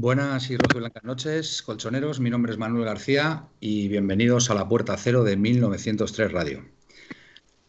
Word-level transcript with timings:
Buenas 0.00 0.48
y 0.48 0.56
rojo 0.56 0.78
blancas 0.78 1.02
noches, 1.02 1.60
colchoneros. 1.60 2.20
Mi 2.20 2.30
nombre 2.30 2.52
es 2.52 2.58
Manuel 2.58 2.84
García 2.84 3.48
y 3.58 3.88
bienvenidos 3.88 4.48
a 4.48 4.54
la 4.54 4.68
Puerta 4.68 4.96
Cero 4.96 5.24
de 5.24 5.36
1903 5.36 6.30
Radio. 6.30 6.64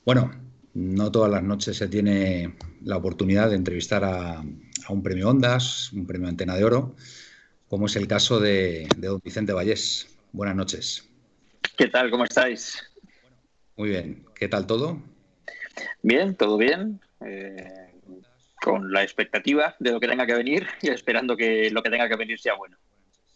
Bueno, 0.06 0.30
no 0.76 1.12
todas 1.12 1.32
las 1.32 1.42
noches 1.42 1.78
se 1.78 1.88
tiene 1.88 2.56
la 2.84 2.98
oportunidad 2.98 3.50
de 3.50 3.56
entrevistar 3.56 4.04
a, 4.04 4.44
un 4.90 5.02
premio 5.02 5.28
Ondas, 5.28 5.92
un 5.92 6.06
premio 6.06 6.28
Antena 6.28 6.56
de 6.56 6.64
Oro, 6.66 6.96
como 7.68 7.88
es 7.88 7.96
el 7.96 8.06
caso 8.06 8.40
de, 8.40 8.88
don 8.98 9.20
Vicente 9.24 9.52
Vallés. 9.52 10.16
Buenas 10.32 10.56
noches. 10.56 11.10
¿Qué 11.76 11.88
tal? 11.88 12.12
¿Cómo 12.12 12.26
estáis? 12.26 12.78
Muy 13.76 13.90
bien. 13.90 14.24
¿Qué 14.36 14.48
tal 14.48 14.68
todo? 14.68 15.02
Bien, 16.04 16.36
todo 16.36 16.58
bien. 16.58 17.02
Eh, 17.26 17.89
con 18.62 18.92
la 18.92 19.04
expectativa 19.04 19.76
de 19.80 19.92
lo 19.92 20.00
que 20.00 20.08
tenga 20.08 20.26
que 20.26 20.36
venir 20.36 20.68
y 20.82 20.90
esperando 20.90 21.36
que 21.36 21.70
lo 21.72 21.82
que 21.82 21.90
tenga 21.90 22.10
que 22.10 22.16
venir 22.16 22.40
sea 22.40 22.56
bueno. 22.56 22.78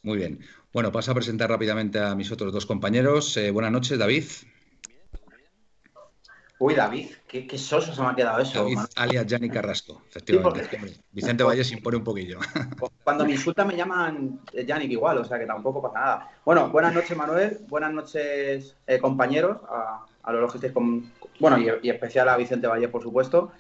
Muy 0.04 0.18
bien. 0.18 0.40
Bueno, 0.74 0.92
paso 0.92 1.12
a 1.12 1.16
presentar 1.16 1.50
rápidamente 1.50 2.00
a 2.00 2.14
mis 2.16 2.32
otros 2.32 2.52
dos 2.52 2.66
compañeros. 2.66 3.38
Eh, 3.38 3.52
buenas 3.52 3.72
noches, 3.72 3.98
David. 3.98 4.26
Uy, 6.60 6.76
David, 6.76 7.08
qué, 7.28 7.58
soso 7.58 7.94
se 7.94 8.02
me 8.02 8.08
ha 8.08 8.16
quedado 8.16 8.40
eso. 8.40 8.64
David, 8.64 8.80
alias 8.96 9.26
Gianni 9.26 9.50
Carrasco, 9.50 10.02
efectivamente. 10.08 10.80
Vicente 11.12 11.44
Valle 11.44 11.64
se 11.64 11.74
impone 11.74 11.98
un 11.98 12.04
poquillo. 12.04 12.40
Cuando 13.04 13.26
me 13.26 13.34
insultan 13.34 13.68
me 13.68 13.76
llaman 13.76 14.40
Yannick 14.66 14.92
igual, 14.92 15.18
o 15.18 15.26
sea 15.26 15.38
que 15.40 15.46
tampoco 15.46 15.82
pasa 15.82 16.00
nada. 16.00 16.32
Bueno, 16.46 16.70
buenas 16.70 16.94
noches, 16.94 17.18
Manuel. 17.18 17.60
Buenas 17.68 17.92
noches, 17.92 18.78
eh, 18.88 18.98
compañeros, 19.00 19.58
a, 20.24 20.32
los 20.32 20.54
que 20.56 20.72
con. 20.72 21.12
Bueno, 21.40 21.58
y, 21.58 21.70
y 21.86 21.90
especial 21.90 22.30
a 22.30 22.38
Vicente 22.38 22.68
Valle, 22.68 22.88
por 22.88 23.04
supuesto. 23.04 23.52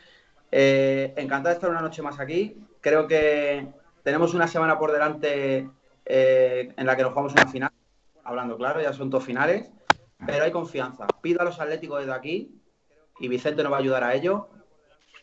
Eh, 0.55 1.15
encantado 1.17 1.49
de 1.49 1.55
estar 1.55 1.71
una 1.71 1.81
noche 1.81 2.03
más 2.03 2.19
aquí. 2.19 2.55
Creo 2.79 3.07
que 3.07 3.67
tenemos 4.03 4.35
una 4.35 4.47
semana 4.47 4.77
por 4.77 4.91
delante 4.91 5.67
eh, 6.05 6.73
en 6.77 6.85
la 6.85 6.95
que 6.95 7.01
nos 7.01 7.11
jugamos 7.11 7.33
una 7.33 7.47
final. 7.47 7.71
Hablando 8.23 8.55
claro, 8.55 8.79
ya 8.79 8.93
son 8.93 9.09
dos 9.09 9.23
finales. 9.23 9.71
Pero 10.25 10.43
hay 10.43 10.51
confianza. 10.51 11.07
Pido 11.21 11.41
a 11.41 11.43
los 11.43 11.59
atléticos 11.59 11.99
desde 11.99 12.13
aquí, 12.13 12.61
y 13.19 13.27
Vicente 13.27 13.63
nos 13.63 13.71
va 13.71 13.77
a 13.77 13.79
ayudar 13.79 14.03
a 14.03 14.13
ello, 14.13 14.47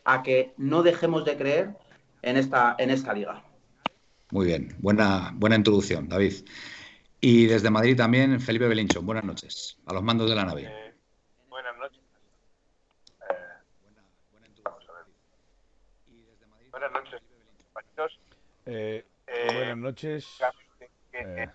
a 0.03 0.21
que 0.21 0.53
no 0.57 0.83
dejemos 0.83 1.23
de 1.23 1.37
creer 1.37 1.77
en 2.21 2.35
esta, 2.35 2.75
en 2.77 2.89
esta 2.89 3.13
liga. 3.13 3.41
Muy 4.31 4.45
bien, 4.45 4.75
buena, 4.79 5.31
buena 5.33 5.55
introducción, 5.55 6.09
David. 6.09 6.33
Y 7.21 7.45
desde 7.47 7.69
Madrid 7.69 7.95
también, 7.95 8.39
Felipe 8.41 8.67
Belincho. 8.67 9.01
Buenas 9.01 9.23
noches, 9.23 9.77
a 9.85 9.93
los 9.93 10.03
mandos 10.03 10.29
de 10.29 10.35
la 10.35 10.45
nave. 10.45 10.63
Eh, 10.65 10.93
buenas 11.49 11.77
noches. 11.77 12.01
Buenas 16.71 16.91
noches, 16.93 17.21
compañeros. 17.65 18.19
Eh, 18.65 19.05
eh, 19.27 19.53
buenas 19.53 19.77
noches. 19.77 20.27
Eh, 21.13 21.47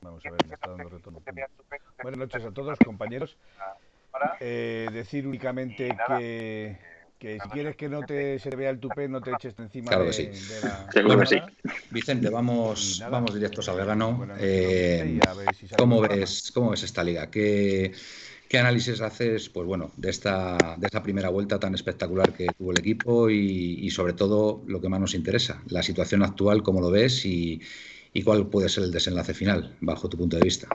vamos 0.00 0.24
a 0.24 0.30
ver, 0.30 0.46
me 0.46 0.54
está 0.54 0.70
dando 0.70 0.88
retorno. 0.88 1.22
Buenas 2.02 2.18
noches 2.18 2.44
a 2.44 2.50
todos, 2.52 2.78
compañeros. 2.78 3.36
Eh, 4.40 4.88
decir 4.92 5.26
únicamente 5.26 5.96
que, 6.06 6.78
que 7.18 7.40
si 7.40 7.48
quieres 7.48 7.76
que 7.76 7.88
no 7.88 8.02
te 8.02 8.38
se 8.38 8.50
te 8.50 8.56
vea 8.56 8.70
el 8.70 8.78
tupé, 8.78 9.08
no 9.08 9.20
te 9.20 9.32
eches 9.32 9.58
encima 9.58 9.88
claro 9.88 10.04
que 10.04 10.10
de, 10.10 10.34
sí. 10.34 10.54
de 10.54 10.60
la 10.68 10.92
Seguro 10.92 11.20
que 11.20 11.26
sí. 11.26 11.36
Vicente, 11.90 12.30
vamos, 12.30 13.02
vamos 13.10 13.34
directos 13.34 13.68
al 13.68 13.76
grano. 13.76 14.26
Eh, 14.38 15.20
¿cómo, 15.76 16.00
ves, 16.00 16.52
¿Cómo 16.54 16.70
ves 16.70 16.84
esta 16.84 17.02
liga? 17.02 17.28
¿Qué, 17.28 17.92
¿Qué 18.48 18.58
análisis 18.58 19.00
haces, 19.00 19.48
pues 19.48 19.66
bueno, 19.66 19.92
de 19.96 20.10
esta, 20.10 20.76
de 20.76 20.86
esta 20.86 21.02
primera 21.02 21.28
vuelta 21.30 21.58
tan 21.58 21.74
espectacular 21.74 22.32
que 22.32 22.52
tuvo 22.52 22.72
el 22.72 22.78
equipo 22.78 23.30
y, 23.30 23.90
sobre 23.90 24.12
todo 24.12 24.62
lo 24.66 24.80
que 24.80 24.88
más 24.88 25.00
nos 25.00 25.14
interesa, 25.14 25.62
la 25.68 25.82
situación 25.82 26.22
actual, 26.22 26.62
cómo 26.62 26.80
lo 26.80 26.90
ves 26.90 27.24
y, 27.24 27.60
cuál 28.22 28.46
puede 28.48 28.68
ser 28.68 28.84
el 28.84 28.92
desenlace 28.92 29.34
final, 29.34 29.76
bajo 29.80 30.08
tu 30.08 30.16
punto 30.16 30.36
de 30.36 30.44
vista? 30.44 30.68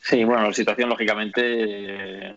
Sí, 0.00 0.24
bueno, 0.24 0.48
la 0.48 0.52
situación 0.52 0.88
lógicamente 0.88 2.36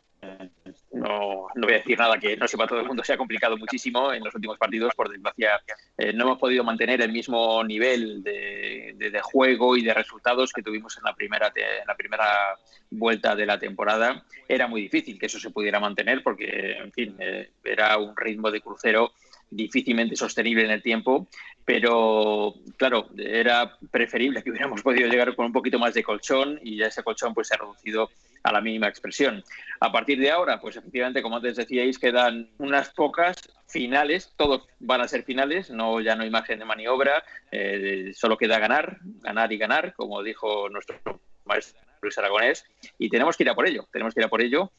no, 0.95 1.47
no, 1.53 1.67
voy 1.67 1.73
a 1.73 1.77
decir 1.77 1.97
nada 1.97 2.17
que 2.17 2.37
no 2.37 2.47
sepa 2.47 2.67
todo 2.67 2.79
el 2.79 2.87
mundo, 2.87 3.03
se 3.03 3.13
ha 3.13 3.17
complicado 3.17 3.57
muchísimo 3.57 4.13
en 4.13 4.23
los 4.23 4.33
últimos 4.33 4.57
partidos. 4.57 4.95
Por 4.95 5.09
desgracia, 5.09 5.61
eh, 5.97 6.13
no 6.13 6.23
hemos 6.23 6.39
podido 6.39 6.63
mantener 6.63 7.01
el 7.01 7.11
mismo 7.11 7.63
nivel 7.63 8.23
de, 8.23 8.95
de, 8.97 9.21
juego 9.21 9.75
y 9.75 9.83
de 9.83 9.93
resultados 9.93 10.53
que 10.53 10.63
tuvimos 10.63 10.97
en 10.97 11.03
la, 11.03 11.13
primera 11.13 11.51
en 11.55 11.87
la 11.87 11.95
primera 11.95 12.57
vuelta 12.89 13.35
de 13.35 13.45
la 13.45 13.59
temporada. 13.59 14.23
Era 14.47 14.67
muy 14.67 14.81
difícil 14.81 15.19
que 15.19 15.25
eso 15.25 15.39
se 15.39 15.49
pudiera 15.49 15.79
mantener 15.79 16.23
porque, 16.23 16.77
en 16.77 16.91
fin, 16.91 17.15
eh, 17.19 17.51
era 17.63 17.97
un 17.97 18.15
ritmo 18.15 18.49
de 18.49 18.61
crucero 18.61 19.11
difícilmente 19.49 20.15
sostenible 20.15 20.65
en 20.65 20.71
el 20.71 20.81
tiempo, 20.81 21.27
pero 21.63 22.55
claro, 22.77 23.09
era 23.17 23.77
preferible 23.91 24.43
que 24.43 24.49
hubiéramos 24.49 24.81
podido 24.81 25.07
llegar 25.07 25.35
con 25.35 25.47
un 25.47 25.53
poquito 25.53 25.79
más 25.79 25.93
de 25.93 26.03
colchón 26.03 26.59
y 26.63 26.77
ya 26.77 26.87
ese 26.87 27.03
colchón 27.03 27.33
pues 27.33 27.47
se 27.47 27.55
ha 27.55 27.57
reducido 27.57 28.09
a 28.45 28.51
la 28.51 28.61
mínima 28.61 28.87
expresión. 28.87 29.43
A 29.79 29.91
partir 29.91 30.19
de 30.19 30.29
ahora, 30.29 30.61
pues 30.61 30.75
efectivamente, 30.77 31.23
como 31.23 31.37
antes 31.37 31.55
decíais, 31.55 31.97
quedan 31.97 32.47
unas 32.59 32.89
pocas 32.89 33.35
finales, 33.67 34.33
todos 34.37 34.67
van 34.79 35.01
a 35.01 35.07
ser 35.07 35.23
finales, 35.23 35.71
no 35.71 35.99
ya 35.99 36.15
no 36.15 36.23
hay 36.23 36.29
margen 36.29 36.59
de 36.59 36.65
maniobra, 36.65 37.23
eh, 37.51 38.11
solo 38.13 38.37
queda 38.37 38.59
ganar, 38.59 38.99
ganar 39.01 39.51
y 39.51 39.57
ganar, 39.57 39.95
como 39.95 40.21
dijo 40.21 40.69
nuestro 40.69 41.01
maestro 41.45 41.81
Luis 42.01 42.17
Aragonés, 42.19 42.65
y 42.99 43.09
tenemos 43.09 43.35
que 43.35 43.43
ir 43.43 43.49
a 43.49 43.55
por 43.55 43.67
ello, 43.67 43.87
tenemos 43.91 44.13
que 44.13 44.21
ir 44.21 44.25
a 44.25 44.29
por 44.29 44.41
ello. 44.41 44.71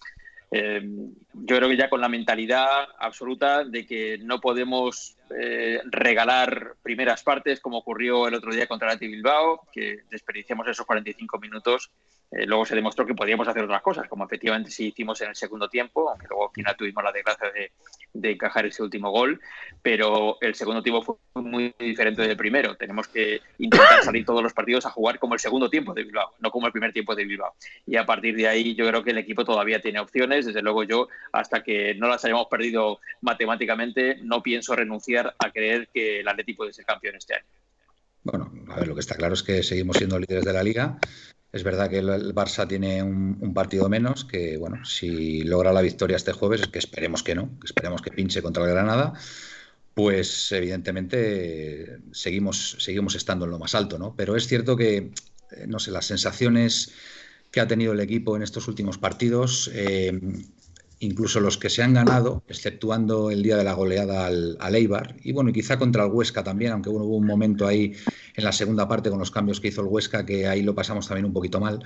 Eh, 0.52 0.80
yo 1.32 1.56
creo 1.56 1.68
que 1.68 1.76
ya 1.76 1.90
con 1.90 2.00
la 2.00 2.08
mentalidad 2.08 2.86
absoluta 3.00 3.64
de 3.64 3.84
que 3.84 4.18
no 4.18 4.40
podemos 4.40 5.15
eh, 5.30 5.80
regalar 5.86 6.74
primeras 6.82 7.22
partes 7.22 7.60
como 7.60 7.78
ocurrió 7.78 8.28
el 8.28 8.34
otro 8.34 8.52
día 8.52 8.66
contra 8.66 8.92
el 8.92 8.98
Bilbao, 8.98 9.66
que 9.72 10.00
desperdiciamos 10.10 10.68
esos 10.68 10.86
45 10.86 11.38
minutos 11.38 11.90
eh, 12.32 12.44
luego 12.44 12.66
se 12.66 12.74
demostró 12.74 13.06
que 13.06 13.14
podíamos 13.14 13.46
hacer 13.46 13.62
otras 13.62 13.82
cosas, 13.82 14.08
como 14.08 14.24
efectivamente 14.24 14.70
sí 14.70 14.88
hicimos 14.88 15.20
en 15.20 15.28
el 15.28 15.36
segundo 15.36 15.68
tiempo, 15.68 16.10
aunque 16.10 16.26
luego 16.28 16.48
al 16.48 16.52
final 16.52 16.76
tuvimos 16.76 17.04
la 17.04 17.12
desgracia 17.12 17.50
de, 17.52 17.70
encajar 18.28 18.66
ese 18.66 18.82
último 18.82 19.10
gol, 19.10 19.40
pero 19.82 20.38
el 20.40 20.54
segundo 20.54 20.82
tiempo 20.82 21.02
fue 21.02 21.42
muy 21.42 21.74
diferente 21.78 22.22
del 22.22 22.36
primero. 22.36 22.74
Tenemos 22.76 23.06
que 23.06 23.40
intentar 23.58 24.02
salir 24.02 24.24
todos 24.24 24.42
los 24.42 24.52
partidos 24.52 24.84
a 24.86 24.90
jugar 24.90 25.18
como 25.18 25.34
el 25.34 25.40
segundo 25.40 25.70
tiempo 25.70 25.94
de 25.94 26.02
Bilbao, 26.02 26.32
no 26.40 26.50
como 26.50 26.66
el 26.66 26.72
primer 26.72 26.92
tiempo 26.92 27.14
de 27.14 27.24
Bilbao. 27.24 27.54
Y 27.86 27.96
a 27.96 28.04
partir 28.04 28.34
de 28.34 28.48
ahí 28.48 28.74
yo 28.74 28.88
creo 28.88 29.04
que 29.04 29.10
el 29.10 29.18
equipo 29.18 29.44
todavía 29.44 29.80
tiene 29.80 30.00
opciones, 30.00 30.46
desde 30.46 30.62
luego 30.62 30.82
yo, 30.82 31.08
hasta 31.32 31.62
que 31.62 31.94
no 31.94 32.08
las 32.08 32.24
hayamos 32.24 32.48
perdido 32.48 33.00
matemáticamente, 33.20 34.16
no 34.22 34.42
pienso 34.42 34.74
renunciar 34.74 35.15
a 35.18 35.50
creer 35.52 35.88
que 35.92 36.20
el 36.20 36.28
Atleti 36.28 36.54
puede 36.54 36.72
ser 36.72 36.84
campeón 36.84 37.16
este 37.16 37.34
año. 37.34 37.44
Bueno, 38.26 38.52
a 38.68 38.80
ver, 38.80 38.88
lo 38.88 38.94
que 38.94 39.00
está 39.00 39.14
claro 39.14 39.34
es 39.34 39.42
que 39.44 39.62
seguimos 39.62 39.98
siendo 39.98 40.18
líderes 40.18 40.44
de 40.44 40.52
la 40.52 40.64
liga. 40.64 40.98
Es 41.52 41.62
verdad 41.62 41.88
que 41.88 41.98
el 41.98 42.34
Barça 42.34 42.66
tiene 42.66 43.02
un, 43.02 43.54
partido 43.54 43.88
menos, 43.88 44.24
que 44.24 44.56
bueno, 44.56 44.84
si 44.84 45.42
logra 45.42 45.72
la 45.72 45.80
victoria 45.80 46.16
este 46.16 46.32
jueves, 46.32 46.66
que 46.66 46.80
esperemos 46.80 47.22
que 47.22 47.36
no, 47.36 47.58
que 47.60 47.66
esperemos 47.66 48.02
que 48.02 48.10
pinche 48.10 48.42
contra 48.42 48.64
el 48.64 48.70
Granada, 48.70 49.14
pues 49.94 50.50
evidentemente 50.52 51.98
seguimos, 52.10 52.76
seguimos 52.80 53.14
estando 53.14 53.44
en 53.44 53.52
lo 53.52 53.58
más 53.60 53.76
alto, 53.76 53.96
¿no? 53.96 54.14
Pero 54.16 54.36
es 54.36 54.48
cierto 54.48 54.76
que, 54.76 54.96
eh, 54.96 55.12
no 55.68 55.78
sé, 55.78 55.92
las 55.92 56.06
sensaciones 56.06 56.92
que 57.50 57.60
ha 57.60 57.68
tenido 57.68 57.92
el 57.92 58.00
equipo 58.00 58.36
en 58.36 58.42
estos 58.42 58.66
últimos 58.68 58.98
partidos, 58.98 59.70
eh, 59.72 60.20
incluso 61.00 61.40
los 61.40 61.58
que 61.58 61.70
se 61.70 61.82
han 61.82 61.94
ganado, 61.94 62.42
exceptuando 62.48 63.30
el 63.30 63.42
día 63.42 63.56
de 63.56 63.64
la 63.64 63.74
goleada 63.74 64.26
al, 64.26 64.74
Eibar, 64.74 65.16
y 65.22 65.32
bueno, 65.32 65.50
y 65.50 65.52
quizá 65.52 65.78
contra 65.78 66.04
el 66.04 66.12
Huesca 66.12 66.42
también, 66.42 66.72
aunque 66.72 66.90
hubo 66.90 67.04
un 67.16 67.26
momento 67.26 67.66
ahí 67.66 67.94
en 68.34 68.44
la 68.44 68.52
segunda 68.52 68.88
parte 68.88 69.10
con 69.10 69.18
los 69.18 69.30
cambios 69.30 69.60
que 69.60 69.68
hizo 69.68 69.82
el 69.82 69.88
Huesca, 69.88 70.24
que 70.24 70.46
ahí 70.46 70.62
lo 70.62 70.74
pasamos 70.74 71.06
también 71.06 71.26
un 71.26 71.32
poquito 71.32 71.60
mal. 71.60 71.82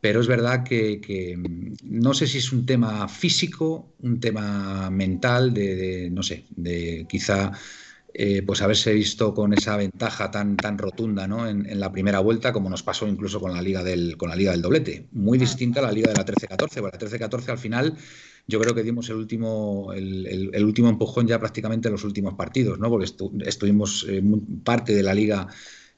pero 0.00 0.20
es 0.20 0.26
verdad 0.26 0.64
que, 0.64 1.36
mm, 1.38 1.74
no 1.84 2.12
sé 2.14 2.26
si 2.26 2.38
es 2.38 2.52
un 2.52 2.66
tema 2.66 3.06
físico, 3.08 3.94
un 4.00 4.18
tema 4.20 4.90
mental, 4.90 5.54
de, 5.54 6.10
no 6.10 6.22
sé, 6.24 6.46
de 6.56 7.06
quizá 7.08 7.52
eh, 8.14 8.42
pues 8.42 8.60
haberse 8.60 8.92
visto 8.92 9.32
con 9.32 9.54
esa 9.54 9.76
ventaja 9.76 10.30
tan, 10.30 10.56
tan 10.56 10.76
rotunda 10.76 11.26
¿no? 11.26 11.48
en, 11.48 11.80
la 11.80 11.90
primera 11.92 12.18
vuelta, 12.20 12.52
como 12.52 12.68
nos 12.68 12.82
pasó 12.82 13.08
incluso 13.08 13.40
con 13.40 13.54
la 13.54 13.62
liga 13.62 13.82
del, 13.82 14.16
con 14.18 14.28
la 14.28 14.36
liga 14.36 14.52
del 14.52 14.60
doblete. 14.60 15.06
Muy 15.12 15.38
distinta 15.38 15.80
a 15.80 15.84
la 15.84 15.92
liga 15.92 16.12
de 16.12 16.18
la 16.18 16.26
13-14, 16.26 16.82
la 16.82 16.98
13-14 16.98 17.48
al 17.48 17.58
final 17.58 17.96
yo 18.46 18.60
creo 18.60 18.74
que 18.74 18.82
dimos 18.82 19.08
el 19.08 19.16
último, 19.16 19.92
el, 19.94 20.64
último 20.64 20.88
empujón 20.88 21.26
ya 21.26 21.38
prácticamente 21.38 21.88
en 21.88 21.92
los 21.92 22.04
últimos 22.04 22.34
partidos, 22.34 22.78
¿no? 22.78 22.88
porque 22.90 23.10
estuvimos 23.46 24.06
eh, 24.08 24.22
parte 24.64 24.94
de 24.94 25.02
la 25.02 25.14
liga 25.14 25.46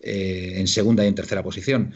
eh, 0.00 0.54
en 0.56 0.68
segunda 0.68 1.04
y 1.04 1.08
en 1.08 1.14
tercera 1.14 1.42
posición. 1.42 1.92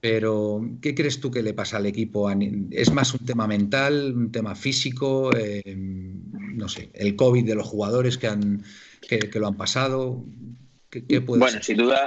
Pero, 0.00 0.60
¿qué 0.80 0.94
crees 0.94 1.18
tú 1.18 1.30
que 1.30 1.42
le 1.42 1.54
pasa 1.54 1.78
al 1.78 1.86
equipo? 1.86 2.30
¿Es 2.70 2.92
más 2.92 3.12
un 3.14 3.26
tema 3.26 3.48
mental, 3.48 4.14
un 4.14 4.30
tema 4.30 4.54
físico? 4.54 5.30
Eh, 5.36 5.74
no 5.74 6.68
sé, 6.68 6.90
el 6.94 7.16
COVID 7.16 7.44
de 7.44 7.56
los 7.56 7.66
jugadores 7.66 8.16
que, 8.16 8.28
han, 8.28 8.62
que, 9.08 9.28
lo 9.40 9.48
han 9.48 9.56
pasado. 9.56 10.24
¿Qué, 10.88 11.18
bueno, 11.18 11.60
sin 11.60 11.78
duda, 11.78 12.06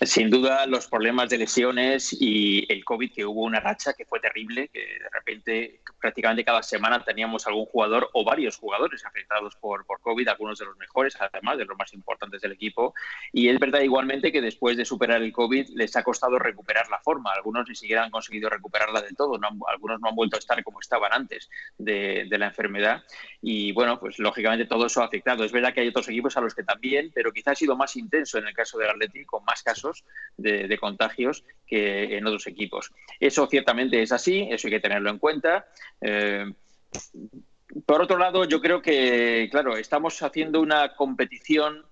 sin 0.00 0.30
duda, 0.30 0.66
los 0.66 0.86
problemas 0.86 1.28
de 1.28 1.38
lesiones 1.38 2.16
y 2.18 2.70
el 2.72 2.84
COVID, 2.84 3.12
que 3.12 3.24
hubo 3.24 3.42
una 3.42 3.60
racha 3.60 3.94
que 3.94 4.04
fue 4.04 4.20
terrible, 4.20 4.68
que 4.68 4.80
de 4.80 5.08
repente 5.12 5.80
prácticamente 6.00 6.44
cada 6.44 6.62
semana 6.62 7.04
teníamos 7.04 7.46
algún 7.46 7.66
jugador 7.66 8.08
o 8.12 8.24
varios 8.24 8.56
jugadores 8.56 9.04
afectados 9.04 9.56
por, 9.56 9.84
por 9.86 10.00
COVID, 10.00 10.28
algunos 10.28 10.58
de 10.58 10.66
los 10.66 10.76
mejores, 10.76 11.16
además 11.20 11.58
de 11.58 11.64
los 11.64 11.76
más 11.76 11.92
importantes 11.92 12.40
del 12.40 12.52
equipo. 12.52 12.94
Y 13.32 13.48
es 13.48 13.58
verdad 13.58 13.80
igualmente 13.80 14.30
que 14.30 14.40
después 14.40 14.76
de 14.76 14.84
superar 14.84 15.22
el 15.22 15.32
COVID 15.32 15.70
les 15.74 15.96
ha 15.96 16.04
costado 16.04 16.38
recuperar 16.38 16.88
la 16.88 17.00
forma. 17.00 17.32
Algunos 17.32 17.68
ni 17.68 17.74
siquiera 17.74 18.04
han 18.04 18.10
conseguido 18.10 18.48
recuperarla 18.48 19.02
del 19.02 19.16
todo, 19.16 19.38
algunos 19.66 20.00
no 20.00 20.08
han 20.08 20.14
vuelto 20.14 20.36
a 20.36 20.38
estar 20.38 20.62
como 20.62 20.80
estaban 20.80 21.12
antes 21.12 21.50
de, 21.76 22.26
de 22.28 22.38
la 22.38 22.46
enfermedad. 22.46 23.02
Y 23.42 23.72
bueno, 23.72 23.98
pues 23.98 24.18
lógicamente 24.18 24.66
todo 24.66 24.86
eso 24.86 25.02
ha 25.02 25.06
afectado. 25.06 25.44
Es 25.44 25.52
verdad 25.52 25.74
que 25.74 25.80
hay 25.80 25.88
otros 25.88 26.08
equipos 26.08 26.36
a 26.36 26.40
los 26.40 26.54
que 26.54 26.62
también, 26.62 27.10
pero 27.12 27.32
quizás 27.32 27.52
ha 27.52 27.54
sido 27.56 27.76
más 27.76 27.96
intenso 27.96 28.38
en 28.38 28.46
el 28.46 28.54
caso 28.54 28.78
del 28.78 28.90
Atlético, 28.90 29.38
con 29.38 29.44
más 29.44 29.62
casos 29.62 29.87
de, 30.36 30.78
contagios 30.78 31.44
que 31.66 32.16
en 32.16 32.26
otros 32.26 32.46
equipos. 32.46 32.92
Eso 33.20 33.46
ciertamente 33.46 34.02
es 34.02 34.12
así, 34.12 34.48
eso 34.50 34.68
hay 34.68 34.72
que 34.72 34.80
tenerlo 34.80 35.10
en 35.10 35.18
cuenta. 35.18 35.66
Eh, 36.00 36.52
por 37.84 38.00
otro 38.00 38.18
lado, 38.18 38.44
yo 38.44 38.60
creo 38.60 38.80
que, 38.80 39.48
claro, 39.50 39.76
estamos 39.76 40.22
haciendo 40.22 40.60
una 40.60 40.94
competición 40.94 41.84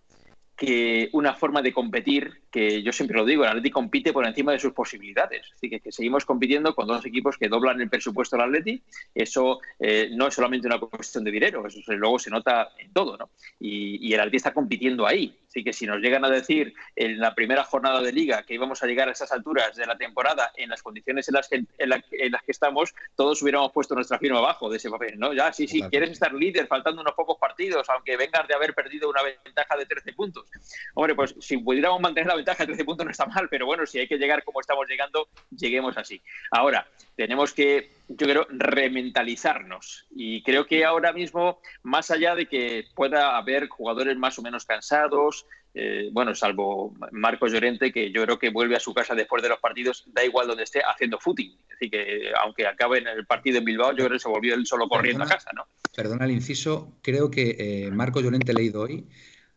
que 0.57 1.11
una 1.13 1.35
forma 1.35 1.61
de 1.61 1.73
competir 1.73 2.43
que 2.56 2.82
yo 2.82 2.91
siempre 2.91 3.19
lo 3.19 3.26
digo, 3.26 3.43
el 3.43 3.50
Atleti 3.50 3.70
compite 3.70 4.14
por 4.14 4.26
encima 4.26 4.50
de 4.50 4.58
sus 4.58 4.73
posibilidades. 4.73 5.53
Así 5.55 5.69
que, 5.69 5.79
que 5.79 5.93
seguimos 5.93 6.25
compitiendo 6.25 6.75
con 6.75 6.87
dos 6.87 7.05
equipos 7.05 7.37
que 7.37 7.50
doblan 7.50 7.79
el 7.82 7.91
presupuesto 7.91 8.35
del 8.35 8.47
Atleti. 8.47 8.82
Eso 9.14 9.61
eh, 9.79 10.08
no 10.12 10.29
es 10.29 10.35
solamente 10.35 10.67
una 10.67 10.79
cuestión 10.79 11.23
de 11.25 11.32
dinero, 11.32 11.67
eso 11.67 11.81
luego 11.93 12.19
se 12.19 12.31
nota 12.31 12.70
en 12.79 12.94
todo. 12.94 13.19
¿no? 13.19 13.29
Y, 13.61 14.11
el 14.14 14.20
Atleti 14.20 14.38
está 14.38 14.55
compitiendo 14.55 15.06
ahí. 15.06 15.38
Así 15.47 15.62
que 15.62 15.75
si 15.75 15.87
nos 15.87 16.00
llegan 16.00 16.25
a 16.25 16.31
decir 16.31 16.75
en 16.97 17.19
la 17.19 17.35
primera 17.35 17.64
jornada 17.64 18.00
de 18.00 18.12
liga 18.12 18.43
que 18.43 18.55
íbamos 18.55 18.82
a 18.82 18.87
llegar 18.87 19.09
a 19.09 19.12
esas 19.12 19.32
alturas 19.32 19.76
de 19.76 19.87
la 19.87 19.97
temporada 19.97 20.52
en 20.56 20.70
las 20.70 20.82
condiciones 20.82 21.29
en 21.29 21.35
las 21.35 21.49
que, 21.49 21.56
en, 21.56 21.88
las 21.88 22.43
que 22.43 22.52
estamos, 22.52 22.94
todos 23.17 23.41
hubiéramos 23.43 23.73
puesto 23.73 23.94
nuestra 23.94 24.19
firma 24.19 24.38
abajo 24.38 24.70
de 24.70 24.79
ese 24.79 24.91
papel. 24.91 25.19
¿no? 25.19 25.35
Ya, 25.35 25.52
sí, 25.52 25.67
sí, 25.67 25.82
quieres 25.91 26.11
estar 26.11 26.32
líder 26.32 26.67
faltando 26.69 27.02
unos 27.02 27.14
pocos 27.14 27.37
partidos, 27.38 27.87
aunque 27.91 28.17
vengas 28.17 28.49
de 28.49 28.55
haber 28.55 28.75
perdido 28.75 29.11
una 29.11 29.23
ventaja 29.23 29.76
de 29.76 29.85
13 29.85 30.12
puntos. 30.14 30.47
Hombre, 30.94 31.14
pues 31.14 31.35
si 31.41 31.59
pudiéramos 31.59 32.00
mantener 32.00 32.29
la 32.29 32.37
ventaja 32.47 32.63
de 32.63 32.67
13 32.69 32.85
puntos 32.85 33.05
no 33.05 33.11
está 33.11 33.27
mal, 33.27 33.49
pero 33.51 33.67
bueno, 33.67 33.85
si 33.87 33.99
hay 33.99 34.07
que 34.07 34.19
llegar 34.19 34.45
como 34.45 34.61
estamos 34.61 34.87
llegando, 34.89 35.29
lleguemos 35.51 35.97
así. 35.99 36.23
Ahora, 36.53 36.87
tenemos 37.17 37.53
que, 37.53 37.91
yo 38.09 38.27
creo, 38.27 38.47
rementalizarnos. 38.51 40.07
Y 40.15 40.43
creo 40.45 40.65
que 40.67 40.85
ahora 40.85 41.13
mismo, 41.13 41.61
más 41.83 42.13
allá 42.13 42.37
de 42.37 42.47
que 42.47 42.85
pueda 42.95 43.37
haber 43.37 43.67
jugadores 43.69 44.17
más 44.17 44.39
o 44.39 44.43
menos 44.43 44.65
cansados, 44.65 45.47
eh, 45.75 46.09
bueno, 46.13 46.35
salvo 46.37 46.95
Marcos 47.11 47.53
Llorente, 47.53 47.93
que 47.93 48.13
yo 48.13 48.23
creo 48.23 48.39
que 48.39 48.51
vuelve 48.51 48.77
a 48.77 48.81
su 48.81 48.95
casa 48.95 49.15
después 49.17 49.43
de 49.43 49.49
los 49.49 49.59
partidos, 49.59 50.05
da 50.07 50.25
igual 50.25 50.47
donde 50.47 50.63
esté, 50.63 50.83
haciendo 50.83 51.19
footing. 51.19 51.51
Es 51.51 51.69
decir, 51.69 51.91
que 51.91 52.33
aunque 52.41 52.67
acabe 52.67 52.99
en 52.99 53.09
el 53.09 53.27
partido 53.27 53.59
en 53.59 53.65
Bilbao, 53.65 53.91
yo 53.91 54.05
creo 54.05 54.11
que 54.11 54.21
se 54.21 54.29
volvió 54.29 54.55
él 54.55 54.67
solo 54.67 54.89
corriendo 54.89 55.25
a 55.25 55.29
casa, 55.29 55.51
¿no? 55.53 55.67
Perdona 55.95 56.27
el 56.27 56.31
inciso, 56.31 56.97
creo 57.03 57.31
que 57.31 57.57
eh, 57.59 57.91
Marcos 57.91 58.23
Llorente 58.23 58.55
leído 58.55 58.83
hoy 58.83 59.07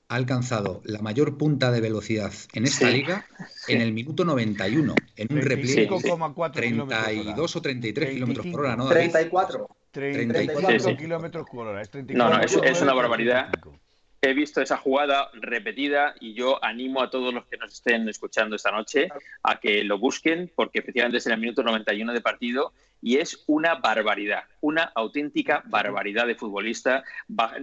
ha 0.09 0.15
alcanzado 0.15 0.81
la 0.85 0.99
mayor 1.01 1.37
punta 1.37 1.71
de 1.71 1.81
velocidad 1.81 2.33
en 2.53 2.65
esta 2.65 2.89
liga 2.89 3.27
en 3.67 3.79
el 3.81 3.93
minuto 3.93 4.25
91, 4.25 4.95
en 5.15 5.27
un 5.31 5.41
repliegue 5.41 5.87
32 5.87 7.55
o 7.55 7.61
33 7.61 8.09
kilómetros 8.09 8.47
por 8.47 8.61
hora, 8.61 8.75
¿no? 8.75 8.87
34. 8.87 9.67
34 9.91 10.97
kilómetros 10.97 11.45
por 11.51 11.67
hora. 11.67 11.81
Es 11.81 11.91
no, 11.93 12.29
no, 12.29 12.41
es, 12.41 12.81
una 12.81 12.93
barbaridad. 12.93 13.51
He 14.21 14.33
visto 14.33 14.61
esa 14.61 14.75
jugada 14.75 15.29
repetida 15.33 16.13
y 16.19 16.33
yo 16.33 16.61
animo 16.63 17.01
a 17.01 17.09
todos 17.09 17.33
los 17.33 17.45
que 17.45 17.57
nos 17.57 17.73
estén 17.73 18.07
escuchando 18.09 18.57
esta 18.57 18.69
noche 18.69 19.07
a 19.43 19.59
que 19.61 19.85
lo 19.85 19.97
busquen 19.97 20.51
porque 20.53 20.79
efectivamente 20.79 21.19
es 21.19 21.25
en 21.27 21.33
el 21.33 21.39
minuto 21.39 21.63
91 21.63 22.11
de 22.11 22.19
partido 22.19 22.73
y 23.01 23.17
es 23.17 23.45
una 23.47 23.75
barbaridad, 23.75 24.43
una 24.59 24.91
auténtica 24.93 25.63
barbaridad 25.67 26.27
de 26.27 26.35
futbolista, 26.35 27.03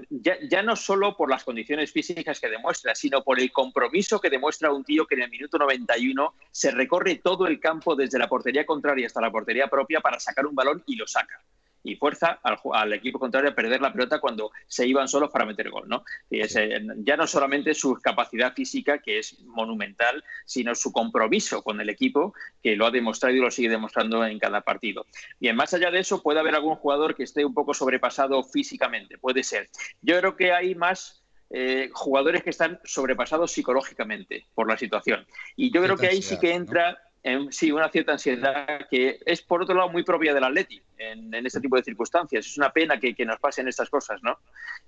ya, 0.08 0.62
no 0.62 0.76
solo 0.76 1.14
por 1.14 1.28
las 1.28 1.44
condiciones 1.44 1.92
físicas 1.92 2.40
que 2.40 2.48
demuestra, 2.48 2.94
sino 2.94 3.22
por 3.22 3.38
el 3.38 3.52
compromiso 3.52 4.18
que 4.18 4.30
demuestra 4.30 4.72
un 4.72 4.82
tío 4.82 5.06
que 5.06 5.16
en 5.16 5.22
el 5.22 5.30
minuto 5.30 5.58
91 5.58 6.34
se 6.50 6.70
recorre 6.70 7.16
todo 7.16 7.46
el 7.46 7.60
campo 7.60 7.94
desde 7.94 8.18
la 8.18 8.28
portería 8.28 8.64
contraria 8.64 9.06
hasta 9.06 9.20
la 9.20 9.30
portería 9.30 9.68
propia 9.68 10.00
para 10.00 10.18
sacar 10.18 10.46
un 10.46 10.54
balón 10.54 10.82
y 10.86 10.96
lo 10.96 11.06
saca 11.06 11.38
y 11.82 11.96
fuerza 11.96 12.40
al, 12.42 12.92
equipo 12.92 13.18
contrario 13.18 13.50
a 13.50 13.54
perder 13.54 13.80
la 13.80 13.92
pelota 13.92 14.18
cuando 14.18 14.50
se 14.66 14.86
iban 14.86 15.08
solos 15.08 15.30
para 15.30 15.44
meter 15.44 15.70
gol. 15.70 15.88
¿no? 15.88 16.04
Y 16.30 16.40
eh, 16.40 16.86
ya 16.98 17.16
no 17.16 17.26
solamente 17.26 17.74
su 17.74 17.94
capacidad 17.94 18.52
física, 18.54 18.98
que 18.98 19.18
es 19.18 19.40
monumental, 19.44 20.24
sino 20.44 20.74
su 20.74 20.92
compromiso 20.92 21.62
con 21.62 21.80
el 21.80 21.88
equipo, 21.88 22.34
que 22.62 22.76
lo 22.76 22.86
ha 22.86 22.90
demostrado 22.90 23.34
y 23.34 23.40
lo 23.40 23.50
sigue 23.50 23.68
demostrando 23.68 24.24
en 24.26 24.38
cada 24.38 24.62
partido. 24.62 25.06
Bien, 25.38 25.54
más 25.54 25.72
allá 25.74 25.90
de 25.90 26.00
eso, 26.00 26.22
puede 26.22 26.40
haber 26.40 26.54
algún 26.54 26.76
jugador 26.76 27.14
que 27.14 27.22
esté 27.22 27.44
un 27.44 27.54
poco 27.54 27.74
sobrepasado 27.74 28.42
físicamente, 28.42 29.18
puede 29.18 29.42
ser. 29.42 29.68
Yo 30.02 30.18
creo 30.18 30.36
que 30.36 30.52
hay 30.52 30.74
más 30.74 31.22
eh, 31.50 31.90
jugadores 31.92 32.42
que 32.42 32.50
están 32.50 32.80
sobrepasados 32.84 33.52
psicológicamente 33.52 34.46
por 34.54 34.68
la 34.68 34.76
situación. 34.76 35.24
Y 35.54 35.72
yo 35.72 35.82
creo 35.82 35.96
que 35.96 36.08
ahí 36.08 36.20
sí 36.20 36.38
que 36.40 36.52
entra 36.52 36.98
sí, 37.50 37.72
una 37.72 37.88
cierta 37.90 38.12
ansiedad 38.12 38.86
que 38.90 39.18
es, 39.24 39.42
por 39.42 39.62
otro 39.62 39.74
lado, 39.74 39.88
muy 39.88 40.04
propia 40.04 40.32
del 40.32 40.44
Atleti 40.44 40.80
en, 40.98 41.34
este 41.34 41.60
tipo 41.60 41.76
de 41.76 41.82
circunstancias. 41.82 42.46
Es 42.46 42.58
una 42.58 42.72
pena 42.72 42.98
que, 42.98 43.14
nos 43.24 43.38
pasen 43.38 43.68
estas 43.68 43.90
cosas, 43.90 44.22
¿no? 44.22 44.38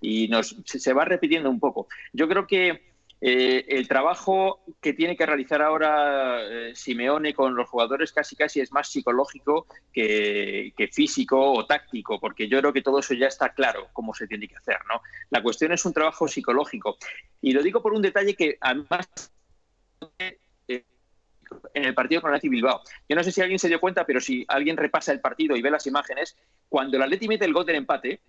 Y 0.00 0.28
nos, 0.28 0.56
se, 0.64 0.92
va 0.92 1.04
repitiendo 1.04 1.50
un 1.50 1.58
poco. 1.58 1.88
Yo 2.12 2.28
creo 2.28 2.46
que 2.46 2.92
eh, 3.20 3.64
el 3.68 3.88
trabajo 3.88 4.60
que 4.80 4.92
tiene 4.92 5.16
que 5.16 5.26
realizar 5.26 5.60
ahora 5.60 6.40
eh, 6.42 6.72
Simeone 6.74 7.34
con 7.34 7.56
los 7.56 7.68
jugadores 7.68 8.12
casi 8.12 8.36
casi 8.36 8.60
es 8.60 8.70
más 8.70 8.88
psicológico 8.88 9.66
que, 9.92 10.72
que, 10.76 10.86
físico 10.86 11.52
o 11.52 11.66
táctico, 11.66 12.20
porque 12.20 12.48
yo 12.48 12.60
creo 12.60 12.72
que 12.72 12.82
todo 12.82 13.00
eso 13.00 13.14
ya 13.14 13.26
está 13.26 13.52
claro 13.52 13.88
cómo 13.92 14.14
se 14.14 14.28
tiene 14.28 14.46
que 14.46 14.56
hacer, 14.56 14.78
¿no? 14.88 15.02
La 15.30 15.42
cuestión 15.42 15.72
es 15.72 15.84
un 15.84 15.92
trabajo 15.92 16.28
psicológico. 16.28 16.96
Y 17.40 17.52
lo 17.52 17.62
digo 17.62 17.82
por 17.82 17.92
un 17.92 18.02
detalle 18.02 18.34
que 18.34 18.56
además 18.60 19.32
en 21.74 21.84
el 21.84 21.94
partido 21.94 22.20
con 22.20 22.30
el 22.30 22.36
Atleti 22.36 22.48
Bilbao. 22.48 22.82
Yo 23.08 23.16
no 23.16 23.24
sé 23.24 23.32
si 23.32 23.40
alguien 23.40 23.58
se 23.58 23.68
dio 23.68 23.80
cuenta, 23.80 24.04
pero 24.04 24.20
si 24.20 24.44
alguien 24.48 24.76
repasa 24.76 25.12
el 25.12 25.20
partido 25.20 25.56
y 25.56 25.62
ve 25.62 25.70
las 25.70 25.86
imágenes, 25.86 26.36
cuando 26.68 26.96
el 26.96 27.02
Atleti 27.02 27.28
mete 27.28 27.44
el 27.44 27.52
gol 27.52 27.66
del 27.66 27.76
empate, 27.76 28.20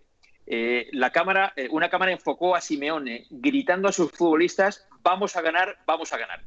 eh, 0.46 0.88
la 0.94 1.12
cámara, 1.12 1.54
eh, 1.56 1.68
una 1.70 1.90
cámara 1.90 2.12
enfocó 2.12 2.56
a 2.56 2.62
Simeone 2.62 3.28
gritando 3.30 3.88
a 3.88 3.92
sus 3.92 4.12
futbolistas, 4.12 4.88
vamos 5.04 5.36
a 5.36 5.42
ganar, 5.42 5.78
vamos 5.86 6.12
a 6.12 6.18
ganar. 6.18 6.42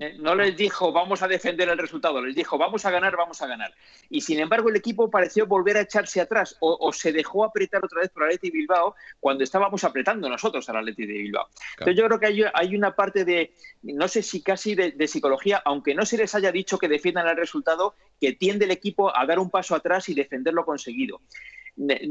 Eh, 0.00 0.16
no 0.18 0.34
les 0.34 0.56
dijo 0.56 0.92
vamos 0.92 1.22
a 1.22 1.28
defender 1.28 1.68
el 1.68 1.76
resultado, 1.76 2.24
les 2.24 2.34
dijo 2.34 2.56
vamos 2.56 2.86
a 2.86 2.90
ganar, 2.90 3.14
vamos 3.16 3.42
a 3.42 3.46
ganar. 3.46 3.74
Y 4.08 4.22
sin 4.22 4.40
embargo 4.40 4.70
el 4.70 4.76
equipo 4.76 5.10
pareció 5.10 5.46
volver 5.46 5.76
a 5.76 5.82
echarse 5.82 6.22
atrás 6.22 6.56
o, 6.60 6.90
se 6.90 7.12
dejó 7.12 7.44
apretar 7.44 7.84
otra 7.84 8.00
vez 8.00 8.08
por 8.08 8.24
Atleti 8.24 8.50
Bilbao 8.50 8.94
cuando 9.20 9.44
estábamos 9.44 9.84
apretando 9.84 10.26
nosotros 10.30 10.66
al 10.70 10.78
Atleti 10.78 11.04
de 11.04 11.12
Bilbao. 11.12 11.48
Entonces 11.72 11.96
yo 11.96 12.06
creo 12.06 12.18
que 12.18 12.50
hay, 12.54 12.74
una 12.74 12.96
parte 12.96 13.26
de, 13.26 13.52
no 13.82 14.08
sé 14.08 14.22
si 14.22 14.42
casi 14.42 14.74
de, 14.74 15.06
psicología, 15.06 15.60
aunque 15.66 15.94
no 15.94 16.06
se 16.06 16.16
les 16.16 16.34
haya 16.34 16.50
dicho 16.50 16.78
que 16.78 16.88
defiendan 16.88 17.28
el 17.28 17.36
resultado, 17.36 17.94
que 18.18 18.32
tiende 18.32 18.64
el 18.64 18.70
equipo 18.70 19.14
a 19.14 19.26
dar 19.26 19.38
un 19.38 19.50
paso 19.50 19.74
atrás 19.74 20.08
y 20.08 20.14
defender 20.14 20.54
lo 20.54 20.64
conseguido 20.64 21.20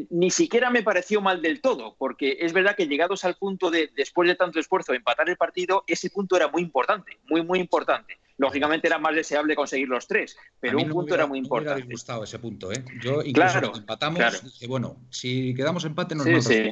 ni 0.09 0.31
siquiera 0.31 0.69
me 0.71 0.81
pareció 0.81 1.21
mal 1.21 1.41
del 1.41 1.61
todo, 1.61 1.95
porque 1.97 2.37
es 2.41 2.53
verdad 2.53 2.75
que 2.75 2.87
llegados 2.87 3.23
al 3.23 3.35
punto 3.35 3.69
de, 3.69 3.91
después 3.95 4.27
de 4.27 4.35
tanto 4.35 4.59
esfuerzo, 4.59 4.93
empatar 4.93 5.29
el 5.29 5.37
partido, 5.37 5.83
ese 5.85 6.09
punto 6.09 6.35
era 6.35 6.47
muy 6.47 6.63
importante, 6.63 7.19
muy, 7.29 7.43
muy 7.43 7.59
importante. 7.59 8.17
Lógicamente 8.37 8.87
era 8.87 8.97
más 8.97 9.13
deseable 9.13 9.53
conseguir 9.53 9.89
los 9.89 10.07
tres, 10.07 10.37
pero 10.59 10.79
un 10.79 10.89
punto 10.89 11.13
era 11.13 11.27
muy 11.27 11.39
importante. 11.39 11.83
Me 11.83 11.93
gustado 11.93 12.23
ese 12.23 12.39
punto, 12.39 12.71
¿eh? 12.71 12.83
Yo 13.01 13.21
incluso 13.21 13.75
empatamos, 13.75 14.41
bueno, 14.67 14.97
si 15.09 15.53
quedamos 15.53 15.83
empate 15.85 16.15
nos 16.15 16.25
sí, 16.25 16.41
sí. 16.41 16.71